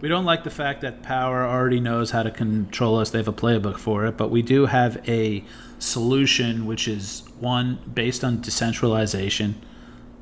we 0.00 0.08
don't 0.08 0.24
like 0.24 0.44
the 0.44 0.50
fact 0.50 0.82
that 0.82 1.02
power 1.02 1.44
already 1.44 1.80
knows 1.80 2.10
how 2.10 2.22
to 2.22 2.30
control 2.30 2.98
us. 2.98 3.10
They 3.10 3.18
have 3.18 3.28
a 3.28 3.32
playbook 3.32 3.78
for 3.78 4.06
it. 4.06 4.16
But 4.16 4.30
we 4.30 4.42
do 4.42 4.66
have 4.66 5.08
a 5.08 5.44
solution 5.78 6.66
which 6.66 6.86
is 6.88 7.22
one 7.40 7.78
based 7.92 8.24
on 8.24 8.40
decentralization. 8.40 9.60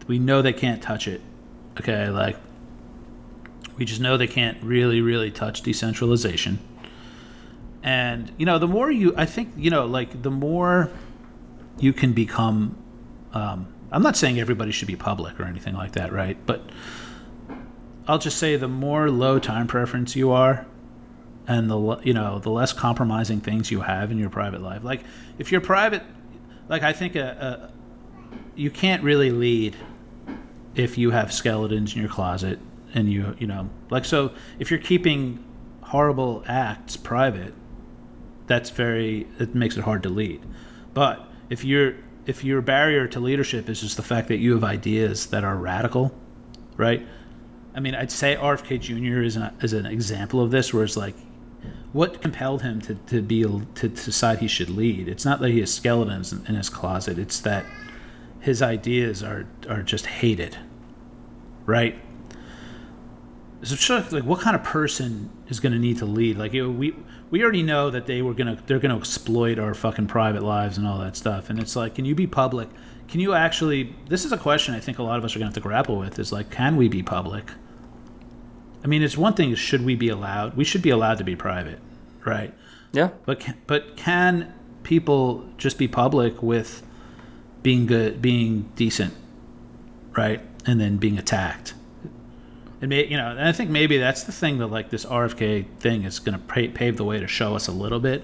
We 0.07 0.19
know 0.19 0.41
they 0.41 0.53
can't 0.53 0.83
touch 0.83 1.09
it. 1.09 1.21
Okay, 1.79 2.09
like 2.09 2.39
we 3.77 3.85
just 3.85 4.01
know 4.01 4.17
they 4.17 4.27
can't 4.27 4.63
really, 4.63 5.01
really 5.01 5.31
touch 5.31 5.63
decentralization. 5.63 6.59
And 7.83 8.33
you 8.37 8.47
know, 8.47 8.59
the 8.59 8.67
more 8.67 8.91
you, 8.91 9.15
I 9.17 9.27
think, 9.27 9.53
you 9.57 9.71
know, 9.71 9.87
like 9.87 10.23
the 10.23 10.31
more 10.31 10.91
you 11.79 11.93
can 11.93 12.13
become. 12.13 12.77
Um, 13.33 13.73
I'm 13.93 14.03
not 14.03 14.17
saying 14.17 14.41
everybody 14.41 14.73
should 14.73 14.89
be 14.89 14.97
public 14.97 15.39
or 15.39 15.45
anything 15.45 15.75
like 15.75 15.93
that, 15.93 16.13
right? 16.13 16.37
But 16.47 16.63
I'll 18.09 18.19
just 18.19 18.39
say 18.39 18.57
the 18.57 18.69
more 18.69 19.11
low 19.11 19.39
time 19.39 19.67
preference 19.67 20.17
you 20.17 20.33
are, 20.33 20.67
and 21.47 21.71
the 21.71 22.01
you 22.03 22.13
know 22.13 22.39
the 22.39 22.51
less 22.51 22.73
compromising 22.73 23.41
things 23.41 23.71
you 23.71 23.83
have 23.83 24.11
in 24.11 24.19
your 24.19 24.31
private 24.31 24.63
life. 24.63 24.83
Like 24.83 25.03
if 25.39 25.53
you're 25.53 25.61
private, 25.61 26.03
like 26.69 26.83
I 26.83 26.93
think 26.93 27.15
a, 27.15 27.71
a 27.71 27.73
you 28.57 28.71
can't 28.71 29.03
really 29.03 29.31
lead 29.31 29.77
if 30.75 30.99
you 30.99 31.11
have 31.11 31.33
skeletons 31.33 31.95
in 31.95 32.01
your 32.01 32.11
closet 32.11 32.59
and 32.95 33.11
you 33.11 33.37
you 33.39 33.47
know 33.47 33.69
like 33.91 34.05
so 34.05 34.33
if 34.59 34.71
you're 34.71 34.81
keeping 34.81 35.43
horrible 35.83 36.43
acts 36.47 36.97
private 36.97 37.55
that's 38.47 38.71
very 38.71 39.27
it 39.39 39.55
makes 39.55 39.77
it 39.77 39.83
hard 39.83 40.03
to 40.05 40.09
lead. 40.09 40.41
But 40.95 41.27
if 41.51 41.65
you're 41.65 41.95
if 42.27 42.43
your 42.45 42.61
barrier 42.61 43.07
to 43.09 43.21
leadership 43.21 43.69
is 43.69 43.81
just 43.81 43.97
the 43.97 44.03
fact 44.03 44.29
that 44.29 44.39
you 44.39 44.53
have 44.55 44.65
ideas 44.65 45.27
that 45.27 45.45
are 45.45 45.57
radical 45.57 46.15
right? 46.77 47.07
I 47.75 47.81
mean 47.81 47.95
i'd 47.95 48.11
say 48.11 48.37
rfk 48.37 48.81
jr 48.81 49.21
is 49.21 49.37
an, 49.37 49.55
is 49.61 49.75
an 49.75 49.85
example 49.85 50.41
of 50.41 50.51
this 50.51 50.73
where 50.73 50.83
it's 50.83 50.97
like 50.97 51.15
what 51.93 52.21
compelled 52.21 52.63
him 52.63 52.81
to, 52.83 52.95
to 52.95 53.23
be 53.23 53.43
to 53.43 53.89
decide 53.89 54.41
he 54.41 54.49
should 54.49 54.69
lead? 54.69 55.09
It's 55.09 55.25
not 55.25 55.41
that 55.41 55.51
he 55.51 55.61
has 55.61 55.73
skeletons 55.73 56.33
in, 56.33 56.45
in 56.47 56.55
his 56.55 56.69
closet. 56.69 57.19
It's 57.19 57.41
that 57.41 57.65
his 58.41 58.61
ideas 58.61 59.23
are 59.23 59.47
are 59.69 59.83
just 59.83 60.07
hated 60.07 60.57
right 61.65 61.99
so 63.63 63.75
sure, 63.75 64.05
like 64.11 64.25
what 64.25 64.41
kind 64.41 64.55
of 64.55 64.63
person 64.63 65.31
is 65.49 65.61
going 65.61 65.73
to 65.73 65.79
need 65.79 65.99
to 65.99 66.07
lead? 66.07 66.39
Like 66.39 66.53
you 66.53 66.65
know, 66.65 66.71
we 66.71 66.95
we 67.31 67.43
already 67.43 67.63
know 67.63 67.91
that 67.91 68.07
they 68.07 68.23
were 68.23 68.35
going 68.35 68.55
to 68.55 68.63
they're 68.67 68.79
going 68.79 68.95
to 68.95 68.99
exploit 68.99 69.59
our 69.59 69.75
fucking 69.75 70.07
private 70.07 70.43
lives 70.43 70.79
and 70.79 70.87
all 70.87 70.99
that 70.99 71.17
stuff. 71.17 71.51
And 71.51 71.59
it's 71.59 71.77
like 71.77 71.95
can 71.95 72.05
you 72.05 72.15
be 72.15 72.27
public? 72.27 72.69
Can 73.09 73.21
you 73.21 73.35
actually 73.35 73.95
this 74.09 74.25
is 74.25 74.33
a 74.33 74.37
question 74.37 74.75
i 74.75 74.81
think 74.81 74.99
a 74.99 75.03
lot 75.03 75.17
of 75.17 75.25
us 75.25 75.37
are 75.37 75.39
going 75.39 75.51
to 75.51 75.55
have 75.55 75.63
to 75.63 75.69
grapple 75.69 75.97
with 75.97 76.19
is 76.19 76.33
like 76.33 76.51
can 76.51 76.77
we 76.77 76.89
be 76.89 77.03
public? 77.03 77.51
I 78.85 78.89
mean 78.89 79.03
it's 79.03 79.17
one 79.17 79.35
thing 79.35 79.51
is 79.51 79.59
should 79.59 79.85
we 79.85 79.95
be 79.95 80.09
allowed 80.09 80.57
we 80.57 80.65
should 80.65 80.83
be 80.83 80.91
allowed 80.91 81.19
to 81.19 81.25
be 81.25 81.37
private 81.37 81.81
right? 82.27 82.53
Yeah. 82.93 83.11
but 83.25 83.41
can, 83.41 83.57
but 83.67 83.97
can 83.97 84.53
people 84.83 85.49
just 85.57 85.79
be 85.79 85.89
public 85.89 86.43
with 86.43 86.83
being 87.63 87.87
good, 87.87 88.21
being 88.21 88.71
decent, 88.77 89.15
right, 90.17 90.41
and 90.67 90.81
then 90.81 90.99
being 90.99 91.19
attacked? 91.19 91.75
And 92.87 92.91
may, 92.91 93.05
you 93.05 93.17
know, 93.17 93.33
and 93.33 93.41
I 93.41 93.51
think 93.51 93.69
maybe 93.69 93.99
that's 93.99 94.23
the 94.23 94.31
thing 94.31 94.59
that 94.59 94.69
like 94.69 94.91
this 94.91 95.05
RFK 95.05 95.67
thing 95.81 96.05
is 96.05 96.21
going 96.21 96.39
to 96.39 96.69
pave 96.69 96.97
the 96.97 97.03
way 97.03 97.19
to 97.19 97.27
show 97.27 97.57
us 97.57 97.67
a 97.67 97.73
little 97.73 97.99
bit 97.99 98.23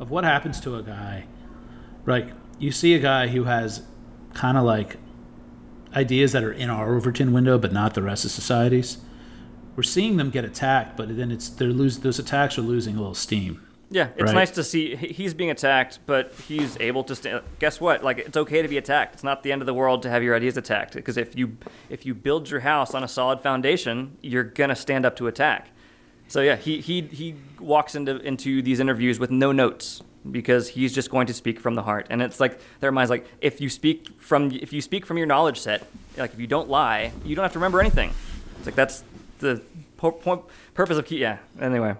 of 0.00 0.10
what 0.10 0.24
happens 0.24 0.58
to 0.62 0.74
a 0.74 0.82
guy. 0.82 1.26
Like 2.06 2.30
you 2.58 2.72
see 2.72 2.94
a 2.94 2.98
guy 2.98 3.28
who 3.28 3.44
has 3.44 3.84
kind 4.34 4.58
of 4.58 4.64
like 4.64 4.96
ideas 5.94 6.32
that 6.32 6.42
are 6.42 6.50
in 6.50 6.70
our 6.70 6.92
Overton 6.92 7.32
window, 7.32 7.56
but 7.56 7.72
not 7.72 7.94
the 7.94 8.02
rest 8.02 8.24
of 8.24 8.32
society's. 8.32 8.98
We're 9.76 9.84
seeing 9.84 10.16
them 10.16 10.30
get 10.30 10.44
attacked, 10.44 10.96
but 10.96 11.16
then 11.16 11.30
it's 11.30 11.48
they're 11.48 11.68
losing 11.68 12.02
those 12.02 12.18
attacks 12.18 12.58
are 12.58 12.62
losing 12.62 12.96
a 12.96 12.98
little 12.98 13.14
steam. 13.14 13.64
Yeah, 13.92 14.08
it's 14.16 14.22
Right. 14.26 14.34
nice 14.34 14.50
to 14.52 14.62
see 14.62 14.94
he's 14.94 15.34
being 15.34 15.50
attacked, 15.50 15.98
but 16.06 16.32
he's 16.46 16.76
able 16.78 17.02
to 17.04 17.16
stand. 17.16 17.42
Guess 17.58 17.80
what? 17.80 18.04
Like 18.04 18.18
it's 18.18 18.36
okay 18.36 18.62
to 18.62 18.68
be 18.68 18.76
attacked. 18.76 19.14
It's 19.14 19.24
not 19.24 19.42
the 19.42 19.50
end 19.50 19.62
of 19.62 19.66
the 19.66 19.74
world 19.74 20.02
to 20.02 20.10
have 20.10 20.22
your 20.22 20.36
ideas 20.36 20.56
attacked. 20.56 20.94
Because 20.94 21.16
if 21.16 21.36
you 21.36 21.56
if 21.88 22.06
you 22.06 22.14
build 22.14 22.48
your 22.50 22.60
house 22.60 22.94
on 22.94 23.02
a 23.02 23.08
solid 23.08 23.40
foundation, 23.40 24.16
you're 24.22 24.44
gonna 24.44 24.76
stand 24.76 25.04
up 25.04 25.16
to 25.16 25.26
attack. 25.26 25.70
So 26.28 26.40
yeah, 26.40 26.54
he 26.54 26.80
he 26.80 27.00
he 27.02 27.34
walks 27.58 27.96
into 27.96 28.18
into 28.20 28.62
these 28.62 28.78
interviews 28.78 29.18
with 29.18 29.32
no 29.32 29.50
notes 29.50 30.02
because 30.30 30.68
he's 30.68 30.94
just 30.94 31.10
going 31.10 31.26
to 31.26 31.34
speak 31.34 31.58
from 31.58 31.74
the 31.74 31.82
heart. 31.82 32.06
And 32.10 32.22
it's 32.22 32.38
like 32.38 32.60
their 32.78 32.92
mind's 32.92 33.10
like 33.10 33.26
if 33.40 33.60
you 33.60 33.68
speak 33.68 34.08
from 34.20 34.52
if 34.52 34.72
you 34.72 34.80
speak 34.80 35.04
from 35.04 35.18
your 35.18 35.26
knowledge 35.26 35.58
set, 35.58 35.84
like 36.16 36.32
if 36.32 36.38
you 36.38 36.46
don't 36.46 36.68
lie, 36.68 37.10
you 37.24 37.34
don't 37.34 37.42
have 37.42 37.54
to 37.54 37.58
remember 37.58 37.80
anything. 37.80 38.12
It's 38.58 38.66
like 38.66 38.76
that's 38.76 39.02
the 39.40 39.60
po- 39.96 40.12
point 40.12 40.42
purpose 40.74 40.96
of 40.96 41.06
key. 41.06 41.18
Yeah. 41.18 41.38
Anyway. 41.60 41.94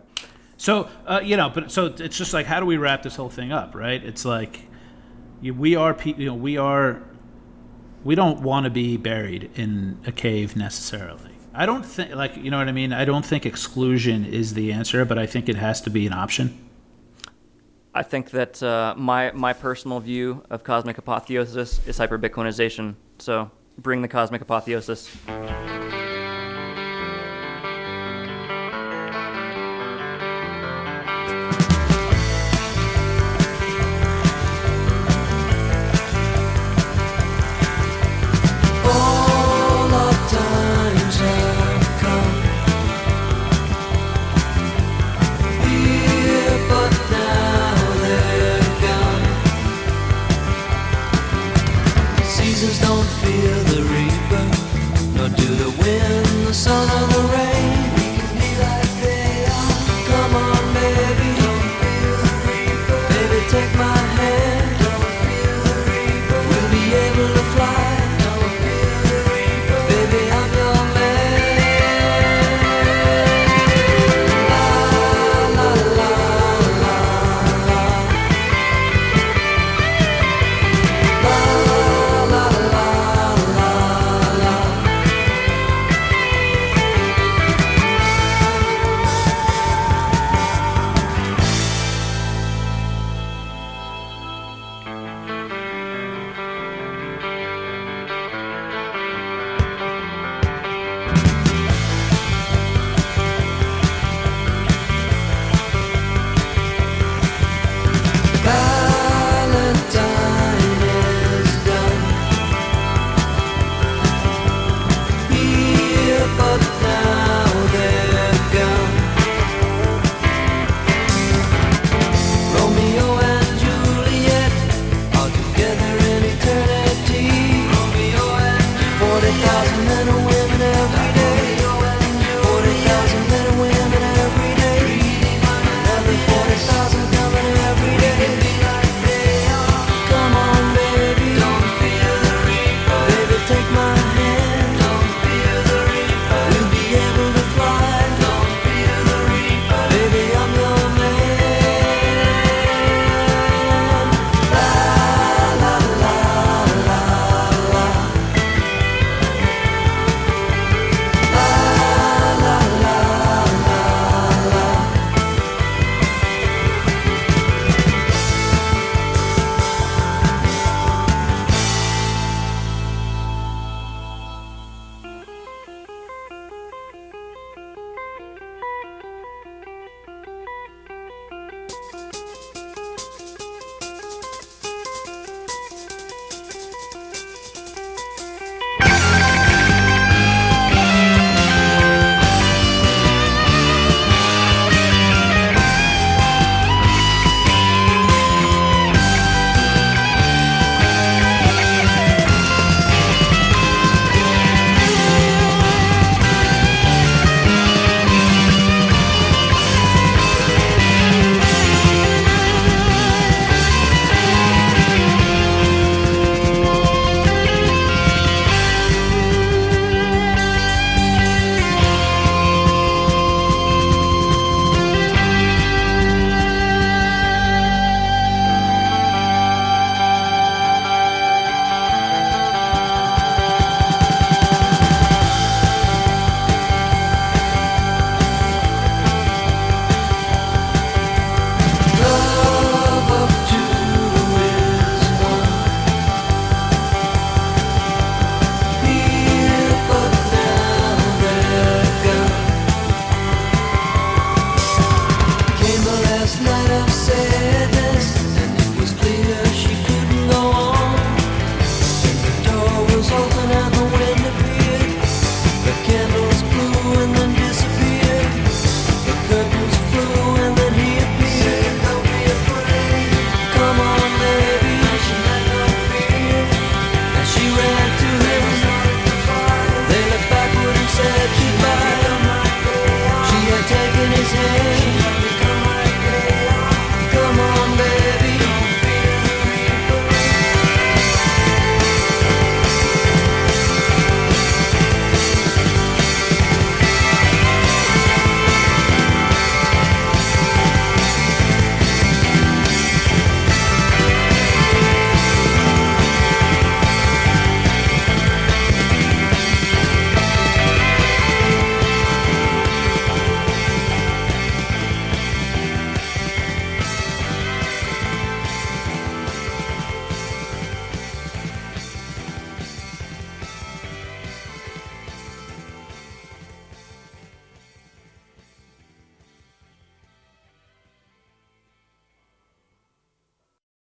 So 0.60 0.90
uh, 1.06 1.22
you 1.24 1.38
know, 1.38 1.48
but 1.48 1.72
so 1.72 1.86
it's 1.86 2.18
just 2.18 2.34
like, 2.34 2.44
how 2.44 2.60
do 2.60 2.66
we 2.66 2.76
wrap 2.76 3.02
this 3.02 3.16
whole 3.16 3.30
thing 3.30 3.50
up, 3.50 3.74
right? 3.74 4.04
It's 4.04 4.26
like 4.26 4.60
we 5.40 5.74
are, 5.74 5.96
you 6.04 6.26
know, 6.26 6.34
we 6.34 6.58
are, 6.58 7.00
we 8.04 8.14
don't 8.14 8.42
want 8.42 8.64
to 8.64 8.70
be 8.70 8.98
buried 8.98 9.50
in 9.54 9.98
a 10.06 10.12
cave 10.12 10.56
necessarily. 10.56 11.30
I 11.54 11.64
don't 11.64 11.82
think, 11.82 12.14
like, 12.14 12.36
you 12.36 12.50
know 12.50 12.58
what 12.58 12.68
I 12.68 12.72
mean. 12.72 12.92
I 12.92 13.06
don't 13.06 13.24
think 13.24 13.46
exclusion 13.46 14.26
is 14.26 14.52
the 14.52 14.70
answer, 14.70 15.06
but 15.06 15.18
I 15.18 15.24
think 15.24 15.48
it 15.48 15.56
has 15.56 15.80
to 15.80 15.88
be 15.88 16.06
an 16.06 16.12
option. 16.12 16.58
I 17.94 18.02
think 18.02 18.30
that 18.32 18.62
uh, 18.62 18.94
my 18.98 19.32
my 19.32 19.54
personal 19.54 19.98
view 19.98 20.44
of 20.50 20.62
cosmic 20.62 20.98
apotheosis 20.98 21.80
is 21.86 21.96
hyper 21.96 22.18
Bitcoinization. 22.18 22.96
So 23.18 23.50
bring 23.78 24.02
the 24.02 24.08
cosmic 24.08 24.42
apotheosis. 24.42 25.10